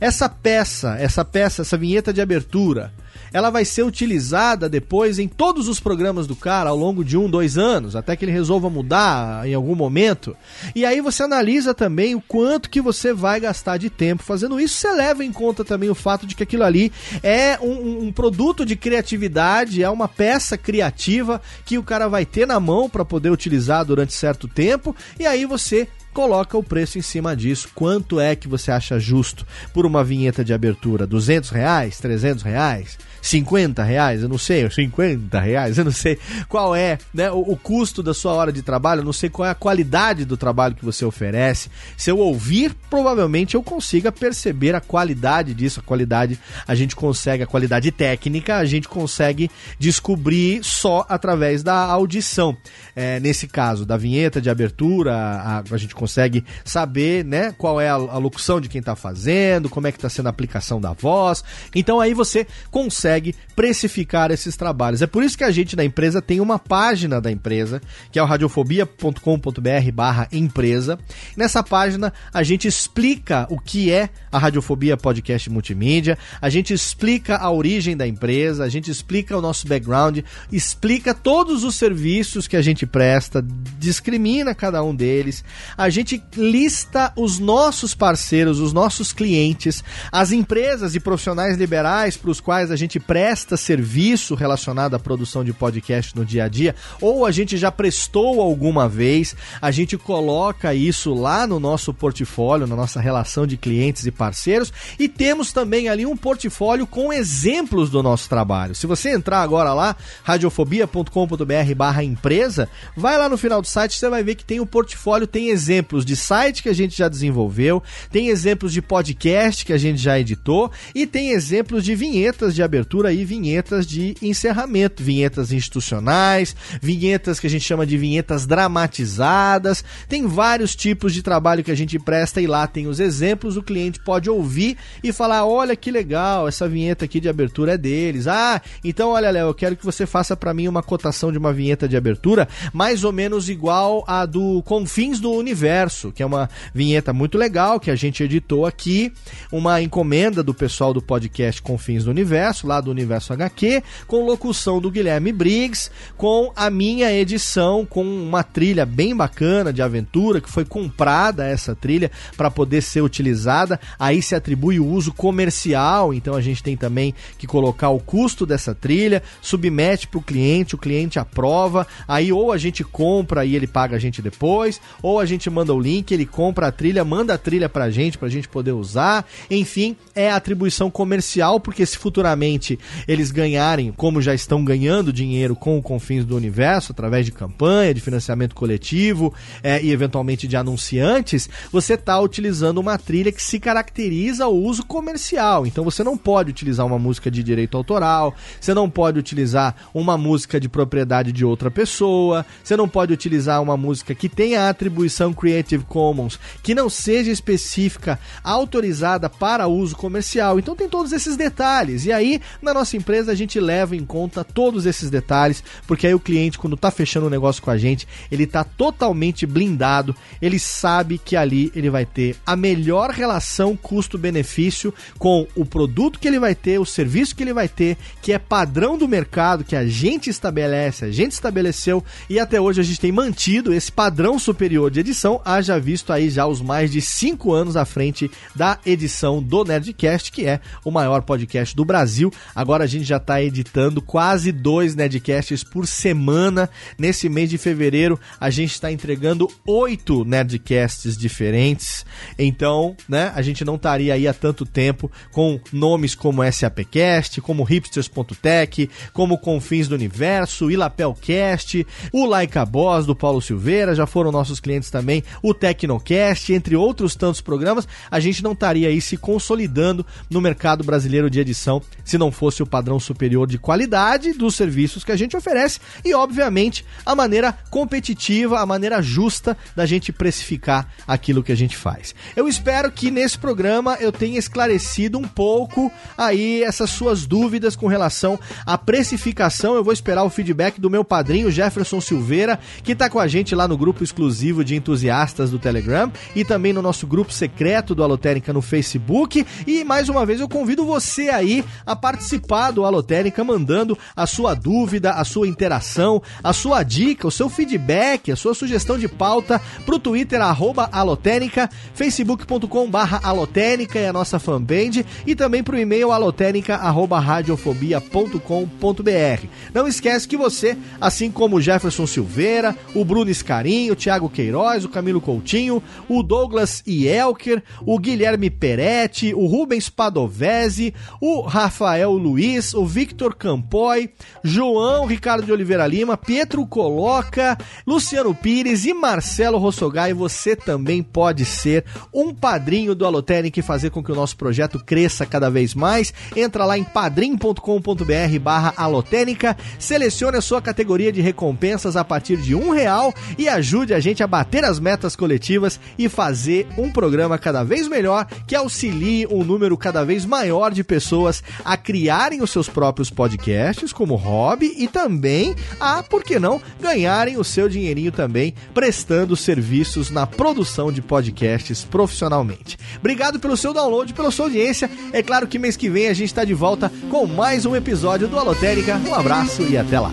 Essa 0.00 0.28
peça, 0.28 0.96
essa 0.98 1.24
peça, 1.24 1.62
essa 1.62 1.76
vinheta 1.76 2.12
de 2.12 2.20
abertura, 2.20 2.92
ela 3.34 3.50
vai 3.50 3.64
ser 3.64 3.82
utilizada 3.82 4.68
depois 4.68 5.18
em 5.18 5.26
todos 5.26 5.66
os 5.66 5.80
programas 5.80 6.24
do 6.28 6.36
cara 6.36 6.70
ao 6.70 6.76
longo 6.76 7.04
de 7.04 7.16
um, 7.18 7.28
dois 7.28 7.58
anos, 7.58 7.96
até 7.96 8.14
que 8.14 8.24
ele 8.24 8.30
resolva 8.30 8.70
mudar 8.70 9.44
em 9.44 9.52
algum 9.52 9.74
momento. 9.74 10.36
E 10.72 10.84
aí 10.84 11.00
você 11.00 11.24
analisa 11.24 11.74
também 11.74 12.14
o 12.14 12.20
quanto 12.20 12.70
que 12.70 12.80
você 12.80 13.12
vai 13.12 13.40
gastar 13.40 13.76
de 13.76 13.90
tempo 13.90 14.22
fazendo 14.22 14.60
isso. 14.60 14.76
Você 14.76 14.92
leva 14.92 15.24
em 15.24 15.32
conta 15.32 15.64
também 15.64 15.90
o 15.90 15.96
fato 15.96 16.28
de 16.28 16.36
que 16.36 16.44
aquilo 16.44 16.62
ali 16.62 16.92
é 17.24 17.58
um, 17.60 18.04
um 18.04 18.12
produto 18.12 18.64
de 18.64 18.76
criatividade, 18.76 19.82
é 19.82 19.90
uma 19.90 20.06
peça 20.06 20.56
criativa 20.56 21.42
que 21.64 21.76
o 21.76 21.82
cara 21.82 22.06
vai 22.06 22.24
ter 22.24 22.46
na 22.46 22.60
mão 22.60 22.88
para 22.88 23.04
poder 23.04 23.30
utilizar 23.30 23.84
durante 23.84 24.12
certo 24.12 24.46
tempo. 24.46 24.94
E 25.18 25.26
aí 25.26 25.44
você 25.44 25.88
coloca 26.12 26.56
o 26.56 26.62
preço 26.62 26.98
em 26.98 27.02
cima 27.02 27.34
disso. 27.34 27.68
Quanto 27.74 28.20
é 28.20 28.36
que 28.36 28.46
você 28.46 28.70
acha 28.70 28.96
justo 29.00 29.44
por 29.72 29.84
uma 29.84 30.04
vinheta 30.04 30.44
de 30.44 30.54
abertura? 30.54 31.04
200 31.04 31.50
reais? 31.50 31.98
300 31.98 32.44
reais? 32.44 32.96
50 33.24 33.82
reais, 33.82 34.22
eu 34.22 34.28
não 34.28 34.36
sei, 34.36 34.68
50 34.68 35.40
reais, 35.40 35.78
eu 35.78 35.84
não 35.84 35.92
sei 35.92 36.18
qual 36.46 36.76
é 36.76 36.98
né, 37.12 37.30
o, 37.30 37.38
o, 37.38 37.56
custo 37.56 38.02
da 38.02 38.12
sua 38.12 38.34
hora 38.34 38.52
de 38.52 38.60
trabalho, 38.60 39.00
eu 39.00 39.04
não 39.04 39.14
sei 39.14 39.30
qual 39.30 39.48
é 39.48 39.50
a 39.50 39.54
qualidade 39.54 40.26
do 40.26 40.36
trabalho 40.36 40.74
que 40.74 40.84
você 40.84 41.06
oferece. 41.06 41.70
Se 41.96 42.10
eu 42.10 42.18
ouvir, 42.18 42.76
provavelmente 42.90 43.54
eu 43.54 43.62
consiga 43.62 44.12
perceber 44.12 44.74
a 44.74 44.80
qualidade 44.80 45.54
disso, 45.54 45.80
a 45.80 45.82
qualidade, 45.82 46.38
a 46.68 46.74
gente 46.74 46.94
consegue, 46.94 47.42
a 47.42 47.46
qualidade 47.46 47.90
técnica, 47.90 48.58
a 48.58 48.64
gente 48.66 48.88
consegue 48.88 49.50
descobrir 49.78 50.62
só 50.62 51.06
através 51.08 51.62
da 51.62 51.76
audição. 51.76 52.54
É, 52.94 53.18
nesse 53.20 53.48
caso, 53.48 53.86
da 53.86 53.96
vinheta 53.96 54.38
de 54.38 54.50
abertura, 54.50 55.14
a, 55.14 55.64
a 55.68 55.76
gente 55.78 55.94
consegue 55.94 56.44
saber 56.62 57.24
né, 57.24 57.54
qual 57.56 57.80
é 57.80 57.88
a, 57.88 57.94
a 57.94 58.18
locução 58.18 58.60
de 58.60 58.68
quem 58.68 58.80
está 58.80 58.94
fazendo, 58.94 59.70
como 59.70 59.86
é 59.86 59.92
que 59.92 59.96
está 59.96 60.10
sendo 60.10 60.26
a 60.26 60.30
aplicação 60.30 60.78
da 60.78 60.92
voz. 60.92 61.42
Então 61.74 62.00
aí 62.00 62.12
você 62.12 62.46
consegue 62.70 63.13
consegue 63.14 63.34
precificar 63.54 64.30
esses 64.30 64.56
trabalhos. 64.56 65.00
É 65.00 65.06
por 65.06 65.22
isso 65.22 65.38
que 65.38 65.44
a 65.44 65.50
gente 65.50 65.76
na 65.76 65.84
empresa 65.84 66.20
tem 66.20 66.40
uma 66.40 66.58
página 66.58 67.20
da 67.20 67.30
empresa, 67.30 67.80
que 68.10 68.18
é 68.18 68.22
o 68.22 68.26
radiofobia.com.br 68.26 69.92
barra 69.92 70.28
empresa. 70.32 70.98
Nessa 71.36 71.62
página 71.62 72.12
a 72.32 72.42
gente 72.42 72.66
explica 72.66 73.46
o 73.48 73.58
que 73.58 73.92
é 73.92 74.10
a 74.32 74.38
Radiofobia 74.38 74.96
Podcast 74.96 75.48
Multimídia, 75.48 76.18
a 76.40 76.48
gente 76.48 76.74
explica 76.74 77.36
a 77.36 77.50
origem 77.50 77.96
da 77.96 78.06
empresa, 78.06 78.64
a 78.64 78.68
gente 78.68 78.90
explica 78.90 79.36
o 79.36 79.40
nosso 79.40 79.68
background, 79.68 80.18
explica 80.50 81.14
todos 81.14 81.62
os 81.62 81.76
serviços 81.76 82.48
que 82.48 82.56
a 82.56 82.62
gente 82.62 82.84
presta, 82.86 83.44
discrimina 83.78 84.54
cada 84.54 84.82
um 84.82 84.94
deles, 84.94 85.44
a 85.76 85.88
gente 85.88 86.22
lista 86.36 87.12
os 87.16 87.38
nossos 87.38 87.94
parceiros, 87.94 88.58
os 88.58 88.72
nossos 88.72 89.12
clientes, 89.12 89.84
as 90.10 90.32
empresas 90.32 90.94
e 90.94 91.00
profissionais 91.00 91.56
liberais 91.56 92.16
para 92.16 92.30
os 92.30 92.40
quais 92.40 92.70
a 92.70 92.76
gente 92.76 92.98
presta 93.06 93.56
serviço 93.56 94.34
relacionado 94.34 94.94
à 94.94 94.98
produção 94.98 95.44
de 95.44 95.52
podcast 95.52 96.16
no 96.16 96.24
dia 96.24 96.44
a 96.44 96.48
dia, 96.48 96.74
ou 97.00 97.26
a 97.26 97.30
gente 97.30 97.56
já 97.56 97.70
prestou 97.70 98.40
alguma 98.40 98.88
vez, 98.88 99.36
a 99.60 99.70
gente 99.70 99.96
coloca 99.96 100.74
isso 100.74 101.12
lá 101.14 101.46
no 101.46 101.60
nosso 101.60 101.92
portfólio, 101.92 102.66
na 102.66 102.76
nossa 102.76 103.00
relação 103.00 103.46
de 103.46 103.56
clientes 103.56 104.06
e 104.06 104.10
parceiros, 104.10 104.72
e 104.98 105.08
temos 105.08 105.52
também 105.52 105.88
ali 105.88 106.06
um 106.06 106.16
portfólio 106.16 106.86
com 106.86 107.12
exemplos 107.12 107.90
do 107.90 108.02
nosso 108.02 108.28
trabalho. 108.28 108.74
Se 108.74 108.86
você 108.86 109.10
entrar 109.10 109.42
agora 109.42 109.72
lá, 109.72 109.96
radiofobia.com.br 110.22 111.74
barra 111.76 112.02
empresa, 112.02 112.68
vai 112.96 113.18
lá 113.18 113.28
no 113.28 113.36
final 113.36 113.60
do 113.60 113.66
site, 113.66 113.98
você 113.98 114.08
vai 114.08 114.22
ver 114.22 114.34
que 114.34 114.44
tem 114.44 114.60
o 114.60 114.66
portfólio, 114.66 115.26
tem 115.26 115.48
exemplos 115.48 116.04
de 116.04 116.16
site 116.16 116.62
que 116.62 116.68
a 116.68 116.74
gente 116.74 116.96
já 116.96 117.08
desenvolveu, 117.08 117.82
tem 118.10 118.28
exemplos 118.28 118.72
de 118.72 118.80
podcast 118.80 119.64
que 119.64 119.72
a 119.72 119.78
gente 119.78 120.00
já 120.00 120.18
editou, 120.18 120.70
e 120.94 121.06
tem 121.06 121.30
exemplos 121.30 121.84
de 121.84 121.94
vinhetas 121.94 122.54
de 122.54 122.62
abertura 122.62 122.93
e 123.12 123.24
vinhetas 123.24 123.86
de 123.86 124.14
encerramento, 124.22 125.02
vinhetas 125.02 125.52
institucionais, 125.52 126.54
vinhetas 126.80 127.40
que 127.40 127.46
a 127.46 127.50
gente 127.50 127.64
chama 127.64 127.84
de 127.84 127.98
vinhetas 127.98 128.46
dramatizadas. 128.46 129.84
Tem 130.08 130.26
vários 130.26 130.76
tipos 130.76 131.12
de 131.12 131.22
trabalho 131.22 131.64
que 131.64 131.70
a 131.70 131.74
gente 131.74 131.98
presta 131.98 132.40
e 132.40 132.46
lá 132.46 132.66
tem 132.66 132.86
os 132.86 133.00
exemplos. 133.00 133.56
O 133.56 133.62
cliente 133.62 134.00
pode 134.00 134.30
ouvir 134.30 134.76
e 135.02 135.12
falar: 135.12 135.44
olha 135.44 135.74
que 135.74 135.90
legal, 135.90 136.46
essa 136.46 136.68
vinheta 136.68 137.04
aqui 137.04 137.18
de 137.18 137.28
abertura 137.28 137.74
é 137.74 137.78
deles. 137.78 138.26
Ah, 138.26 138.60
então 138.84 139.10
olha, 139.10 139.30
Léo, 139.30 139.48
eu 139.48 139.54
quero 139.54 139.76
que 139.76 139.84
você 139.84 140.06
faça 140.06 140.36
para 140.36 140.54
mim 140.54 140.68
uma 140.68 140.82
cotação 140.82 141.32
de 141.32 141.38
uma 141.38 141.52
vinheta 141.52 141.88
de 141.88 141.96
abertura 141.96 142.48
mais 142.72 143.04
ou 143.04 143.12
menos 143.12 143.48
igual 143.48 144.04
a 144.06 144.24
do 144.26 144.62
Confins 144.62 145.20
do 145.20 145.30
Universo, 145.30 146.12
que 146.12 146.22
é 146.22 146.26
uma 146.26 146.48
vinheta 146.72 147.12
muito 147.12 147.36
legal 147.36 147.80
que 147.80 147.90
a 147.90 147.96
gente 147.96 148.22
editou 148.22 148.66
aqui, 148.66 149.12
uma 149.50 149.80
encomenda 149.82 150.42
do 150.42 150.54
pessoal 150.54 150.92
do 150.92 151.02
podcast 151.02 151.62
Confins 151.62 152.04
do 152.04 152.10
Universo, 152.10 152.66
lá 152.66 152.73
do 152.80 152.90
Universo 152.90 153.32
HQ, 153.32 153.82
com 154.06 154.24
locução 154.24 154.80
do 154.80 154.90
Guilherme 154.90 155.32
Briggs, 155.32 155.90
com 156.16 156.52
a 156.54 156.70
minha 156.70 157.12
edição, 157.12 157.84
com 157.84 158.04
uma 158.04 158.42
trilha 158.42 158.86
bem 158.86 159.14
bacana 159.14 159.72
de 159.72 159.82
aventura, 159.82 160.40
que 160.40 160.50
foi 160.50 160.64
comprada 160.64 161.46
essa 161.46 161.74
trilha 161.74 162.10
para 162.36 162.50
poder 162.50 162.82
ser 162.82 163.02
utilizada. 163.02 163.78
Aí 163.98 164.22
se 164.22 164.34
atribui 164.34 164.80
o 164.80 164.86
uso 164.86 165.12
comercial, 165.12 166.14
então 166.14 166.34
a 166.34 166.40
gente 166.40 166.62
tem 166.62 166.76
também 166.76 167.14
que 167.38 167.46
colocar 167.46 167.90
o 167.90 168.00
custo 168.00 168.46
dessa 168.46 168.74
trilha, 168.74 169.22
submete 169.40 170.08
para 170.08 170.18
o 170.18 170.22
cliente, 170.22 170.74
o 170.74 170.78
cliente 170.78 171.18
aprova, 171.18 171.86
aí 172.08 172.32
ou 172.32 172.52
a 172.52 172.56
gente 172.58 172.82
compra 172.82 173.44
e 173.44 173.54
ele 173.54 173.66
paga 173.66 173.96
a 173.96 173.98
gente 173.98 174.22
depois, 174.22 174.80
ou 175.02 175.18
a 175.18 175.26
gente 175.26 175.50
manda 175.50 175.74
o 175.74 175.80
link, 175.80 176.12
ele 176.12 176.26
compra 176.26 176.68
a 176.68 176.72
trilha, 176.72 177.04
manda 177.04 177.34
a 177.34 177.38
trilha 177.38 177.68
para 177.68 177.84
a 177.84 177.90
gente, 177.90 178.16
para 178.16 178.28
a 178.28 178.30
gente 178.30 178.48
poder 178.48 178.72
usar. 178.72 179.26
Enfim, 179.50 179.96
é 180.14 180.30
atribuição 180.30 180.90
comercial, 180.90 181.60
porque 181.60 181.84
se 181.84 181.98
futuramente 181.98 182.63
eles 183.06 183.30
ganharem, 183.30 183.92
como 183.92 184.22
já 184.22 184.34
estão 184.34 184.64
ganhando 184.64 185.12
dinheiro 185.12 185.54
com 185.54 185.78
o 185.78 185.82
Confins 185.82 186.24
do 186.24 186.36
Universo, 186.36 186.92
através 186.92 187.26
de 187.26 187.32
campanha, 187.32 187.94
de 187.94 188.00
financiamento 188.00 188.54
coletivo 188.54 189.32
é, 189.62 189.82
e 189.82 189.90
eventualmente 189.90 190.48
de 190.48 190.56
anunciantes, 190.56 191.48
você 191.70 191.94
está 191.94 192.18
utilizando 192.20 192.78
uma 192.78 192.98
trilha 192.98 193.32
que 193.32 193.42
se 193.42 193.58
caracteriza 193.60 194.46
o 194.46 194.62
uso 194.62 194.84
comercial. 194.84 195.66
Então 195.66 195.84
você 195.84 196.02
não 196.02 196.16
pode 196.16 196.50
utilizar 196.50 196.86
uma 196.86 196.98
música 196.98 197.30
de 197.30 197.42
direito 197.42 197.76
autoral, 197.76 198.34
você 198.60 198.72
não 198.72 198.88
pode 198.88 199.18
utilizar 199.18 199.74
uma 199.92 200.16
música 200.16 200.58
de 200.58 200.68
propriedade 200.68 201.32
de 201.32 201.44
outra 201.44 201.70
pessoa, 201.70 202.44
você 202.62 202.76
não 202.76 202.88
pode 202.88 203.12
utilizar 203.12 203.62
uma 203.62 203.76
música 203.76 204.14
que 204.14 204.28
tenha 204.28 204.68
atribuição 204.68 205.32
Creative 205.32 205.84
Commons, 205.84 206.38
que 206.62 206.74
não 206.74 206.88
seja 206.88 207.30
específica, 207.30 208.18
autorizada 208.42 209.28
para 209.28 209.66
uso 209.66 209.96
comercial. 209.96 210.58
Então 210.58 210.76
tem 210.76 210.88
todos 210.88 211.12
esses 211.12 211.36
detalhes. 211.36 212.06
E 212.06 212.12
aí, 212.12 212.40
na 212.60 212.74
nossa 212.74 212.96
empresa, 212.96 213.32
a 213.32 213.34
gente 213.34 213.58
leva 213.60 213.96
em 213.96 214.04
conta 214.04 214.44
todos 214.44 214.86
esses 214.86 215.10
detalhes, 215.10 215.62
porque 215.86 216.06
aí 216.06 216.14
o 216.14 216.20
cliente, 216.20 216.58
quando 216.58 216.74
está 216.74 216.90
fechando 216.90 217.26
um 217.26 217.30
negócio 217.30 217.62
com 217.62 217.70
a 217.70 217.78
gente, 217.78 218.06
ele 218.30 218.44
está 218.44 218.64
totalmente 218.64 219.46
blindado, 219.46 220.14
ele 220.40 220.58
sabe 220.58 221.18
que 221.18 221.36
ali 221.36 221.72
ele 221.74 221.90
vai 221.90 222.04
ter 222.04 222.36
a 222.46 222.56
melhor 222.56 223.10
relação 223.10 223.76
custo-benefício 223.76 224.92
com 225.18 225.46
o 225.54 225.64
produto 225.64 226.18
que 226.18 226.28
ele 226.28 226.38
vai 226.38 226.54
ter, 226.54 226.78
o 226.78 226.84
serviço 226.84 227.34
que 227.34 227.42
ele 227.42 227.52
vai 227.52 227.68
ter, 227.68 227.96
que 228.20 228.32
é 228.32 228.38
padrão 228.38 228.96
do 228.96 229.08
mercado, 229.08 229.64
que 229.64 229.76
a 229.76 229.86
gente 229.86 230.30
estabelece, 230.30 231.04
a 231.04 231.10
gente 231.10 231.32
estabeleceu 231.32 232.02
e 232.28 232.38
até 232.38 232.60
hoje 232.60 232.80
a 232.80 232.84
gente 232.84 233.00
tem 233.00 233.12
mantido 233.12 233.72
esse 233.72 233.90
padrão 233.90 234.38
superior 234.38 234.90
de 234.90 235.00
edição, 235.00 235.40
haja 235.44 235.78
visto 235.78 236.12
aí 236.12 236.30
já 236.30 236.46
os 236.46 236.60
mais 236.60 236.90
de 236.90 237.00
cinco 237.00 237.52
anos 237.52 237.76
à 237.76 237.84
frente 237.84 238.30
da 238.54 238.78
edição 238.84 239.42
do 239.42 239.64
Nerdcast, 239.64 240.32
que 240.32 240.46
é 240.46 240.60
o 240.84 240.90
maior 240.90 241.22
podcast 241.22 241.74
do 241.74 241.84
Brasil. 241.84 242.32
Agora 242.54 242.84
a 242.84 242.86
gente 242.86 243.04
já 243.04 243.18
está 243.18 243.42
editando 243.42 244.02
quase 244.02 244.50
dois 244.50 244.94
Nerdcasts 244.94 245.62
por 245.62 245.86
semana. 245.86 246.68
Nesse 246.98 247.28
mês 247.28 247.50
de 247.50 247.58
fevereiro, 247.58 248.18
a 248.40 248.50
gente 248.50 248.72
está 248.72 248.90
entregando 248.90 249.48
oito 249.66 250.24
Nerdcasts 250.24 251.16
diferentes. 251.16 252.04
Então, 252.38 252.96
né, 253.08 253.32
a 253.34 253.42
gente 253.42 253.64
não 253.64 253.76
estaria 253.76 254.14
aí 254.14 254.26
há 254.26 254.34
tanto 254.34 254.64
tempo 254.66 255.10
com 255.30 255.60
nomes 255.72 256.14
como 256.14 256.42
SAPcast, 256.50 257.40
como 257.40 257.62
hipsters.tech, 257.62 258.90
como 259.12 259.38
Confins 259.38 259.88
do 259.88 259.94
Universo, 259.94 260.70
Ilapelcast, 260.70 261.86
o 262.12 262.26
Laika 262.26 262.64
Boss 262.64 263.06
do 263.06 263.14
Paulo 263.14 263.40
Silveira, 263.40 263.94
já 263.94 264.06
foram 264.06 264.32
nossos 264.32 264.60
clientes 264.60 264.90
também, 264.90 265.22
o 265.42 265.52
Tecnocast, 265.54 266.52
entre 266.52 266.76
outros 266.76 267.14
tantos 267.14 267.40
programas, 267.40 267.86
a 268.10 268.20
gente 268.20 268.42
não 268.42 268.52
estaria 268.52 268.88
aí 268.88 269.00
se 269.00 269.16
consolidando 269.16 270.04
no 270.30 270.40
mercado 270.40 270.84
brasileiro 270.84 271.30
de 271.30 271.40
edição 271.40 271.82
se 272.04 272.18
não 272.18 272.30
fosse 272.34 272.62
o 272.62 272.66
padrão 272.66 273.00
superior 273.00 273.46
de 273.46 273.56
qualidade 273.56 274.32
dos 274.32 274.54
serviços 274.54 275.04
que 275.04 275.12
a 275.12 275.16
gente 275.16 275.36
oferece 275.36 275.80
e, 276.04 276.12
obviamente, 276.12 276.84
a 277.06 277.14
maneira 277.14 277.56
competitiva, 277.70 278.60
a 278.60 278.66
maneira 278.66 279.00
justa 279.00 279.56
da 279.74 279.86
gente 279.86 280.12
precificar 280.12 280.88
aquilo 281.06 281.42
que 281.42 281.52
a 281.52 281.56
gente 281.56 281.76
faz. 281.76 282.14
Eu 282.34 282.48
espero 282.48 282.90
que 282.90 283.10
nesse 283.10 283.38
programa 283.38 283.96
eu 284.00 284.10
tenha 284.10 284.38
esclarecido 284.38 285.18
um 285.18 285.22
pouco 285.22 285.90
aí 286.18 286.62
essas 286.62 286.90
suas 286.90 287.24
dúvidas 287.24 287.76
com 287.76 287.86
relação 287.86 288.38
à 288.66 288.76
precificação. 288.76 289.74
Eu 289.74 289.84
vou 289.84 289.92
esperar 289.92 290.24
o 290.24 290.30
feedback 290.30 290.80
do 290.80 290.90
meu 290.90 291.04
padrinho 291.04 291.50
Jefferson 291.50 292.00
Silveira, 292.00 292.58
que 292.82 292.92
está 292.92 293.08
com 293.08 293.20
a 293.20 293.28
gente 293.28 293.54
lá 293.54 293.68
no 293.68 293.78
grupo 293.78 294.02
exclusivo 294.02 294.64
de 294.64 294.74
entusiastas 294.74 295.50
do 295.50 295.58
Telegram 295.58 296.12
e 296.34 296.44
também 296.44 296.72
no 296.72 296.82
nosso 296.82 297.06
grupo 297.06 297.32
secreto 297.32 297.94
do 297.94 298.02
Alotérica 298.02 298.52
no 298.52 298.60
Facebook. 298.60 299.46
E 299.66 299.84
mais 299.84 300.08
uma 300.08 300.26
vez 300.26 300.40
eu 300.40 300.48
convido 300.48 300.84
você 300.84 301.28
aí 301.28 301.64
a 301.86 301.94
participar 301.94 302.23
do 302.72 302.84
Alotérica 302.84 303.44
mandando 303.44 303.96
a 304.16 304.26
sua 304.26 304.54
dúvida, 304.54 305.12
a 305.12 305.24
sua 305.24 305.46
interação, 305.46 306.22
a 306.42 306.52
sua 306.52 306.82
dica, 306.82 307.28
o 307.28 307.30
seu 307.30 307.48
feedback, 307.48 308.32
a 308.32 308.36
sua 308.36 308.54
sugestão 308.54 308.98
de 308.98 309.08
pauta 309.08 309.60
pro 309.84 309.98
Twitter 309.98 310.40
arroba 310.40 310.88
alotérica, 310.90 311.68
facebook.com 311.94 312.90
barra 312.90 313.20
alotérica 313.22 313.98
é 313.98 314.08
a 314.08 314.12
nossa 314.12 314.38
fanpage 314.38 315.04
e 315.26 315.34
também 315.34 315.62
pro 315.62 315.78
e-mail 315.78 316.12
alotérica 316.12 316.76
arroba 316.76 317.18
radiofobia.com.br. 317.18 319.46
Não 319.72 319.86
esquece 319.86 320.26
que 320.26 320.36
você, 320.36 320.76
assim 321.00 321.30
como 321.30 321.56
o 321.56 321.60
Jefferson 321.60 322.06
Silveira, 322.06 322.76
o 322.94 323.04
Bruno 323.04 323.30
Escarinho, 323.30 323.92
o 323.92 323.96
Thiago 323.96 324.28
Queiroz, 324.28 324.84
o 324.84 324.88
Camilo 324.88 325.20
Coutinho, 325.20 325.82
o 326.08 326.22
Douglas 326.22 326.82
Ielker, 326.86 327.62
o 327.84 327.98
Guilherme 327.98 328.50
Peretti, 328.50 329.34
o 329.34 329.46
Rubens 329.46 329.88
Padovese, 329.88 330.94
o 331.20 331.42
Rafael 331.42 332.13
Luiz, 332.16 332.74
o 332.74 332.84
Victor 332.86 333.34
Campoy, 333.34 334.10
João 334.42 335.06
Ricardo 335.06 335.44
de 335.44 335.52
Oliveira 335.52 335.86
Lima, 335.86 336.16
Pietro 336.16 336.66
Coloca, 336.66 337.56
Luciano 337.86 338.34
Pires 338.34 338.84
e 338.84 338.94
Marcelo 338.94 339.58
Rossogai. 339.58 340.12
Você 340.12 340.56
também 340.56 341.02
pode 341.02 341.44
ser 341.44 341.84
um 342.12 342.34
padrinho 342.34 342.94
do 342.94 343.06
Alotérica 343.06 343.60
e 343.60 343.62
fazer 343.62 343.90
com 343.90 344.02
que 344.02 344.12
o 344.12 344.14
nosso 344.14 344.36
projeto 344.36 344.78
cresça 344.78 345.26
cada 345.26 345.50
vez 345.50 345.74
mais. 345.74 346.12
Entra 346.36 346.64
lá 346.64 346.76
em 346.78 346.84
padrim.com.br 346.84 348.38
barra 348.40 348.74
alotênica, 348.76 349.56
selecione 349.78 350.36
a 350.36 350.42
sua 350.42 350.60
categoria 350.60 351.12
de 351.12 351.20
recompensas 351.20 351.96
a 351.96 352.04
partir 352.04 352.36
de 352.36 352.54
um 352.54 352.70
real 352.70 353.12
e 353.38 353.48
ajude 353.48 353.94
a 353.94 354.00
gente 354.00 354.22
a 354.22 354.26
bater 354.26 354.64
as 354.64 354.78
metas 354.78 355.16
coletivas 355.16 355.80
e 355.98 356.08
fazer 356.08 356.66
um 356.76 356.90
programa 356.90 357.38
cada 357.38 357.62
vez 357.62 357.88
melhor 357.88 358.26
que 358.46 358.54
auxilie 358.54 359.26
um 359.26 359.44
número 359.44 359.76
cada 359.76 360.04
vez 360.04 360.24
maior 360.24 360.72
de 360.72 360.84
pessoas 360.84 361.42
a 361.64 361.76
criarem 362.04 362.42
os 362.42 362.50
seus 362.50 362.68
próprios 362.68 363.08
podcasts 363.08 363.90
como 363.90 364.14
hobby 364.14 364.74
e 364.76 364.86
também 364.86 365.54
a, 365.80 366.02
por 366.02 366.22
que 366.22 366.38
não, 366.38 366.60
ganharem 366.78 367.38
o 367.38 367.44
seu 367.44 367.66
dinheirinho 367.66 368.12
também 368.12 368.52
prestando 368.74 369.34
serviços 369.34 370.10
na 370.10 370.26
produção 370.26 370.92
de 370.92 371.00
podcasts 371.00 371.82
profissionalmente. 371.82 372.76
Obrigado 372.98 373.40
pelo 373.40 373.56
seu 373.56 373.72
download, 373.72 374.12
pela 374.12 374.30
sua 374.30 374.44
audiência. 374.46 374.90
É 375.14 375.22
claro 375.22 375.46
que 375.46 375.58
mês 375.58 375.78
que 375.78 375.88
vem 375.88 376.08
a 376.08 376.12
gente 376.12 376.28
está 376.28 376.44
de 376.44 376.52
volta 376.52 376.92
com 377.10 377.26
mais 377.26 377.64
um 377.64 377.74
episódio 377.74 378.28
do 378.28 378.38
Alotérica. 378.38 379.00
Um 379.08 379.14
abraço 379.14 379.62
e 379.62 379.78
até 379.78 379.98
lá. 379.98 380.12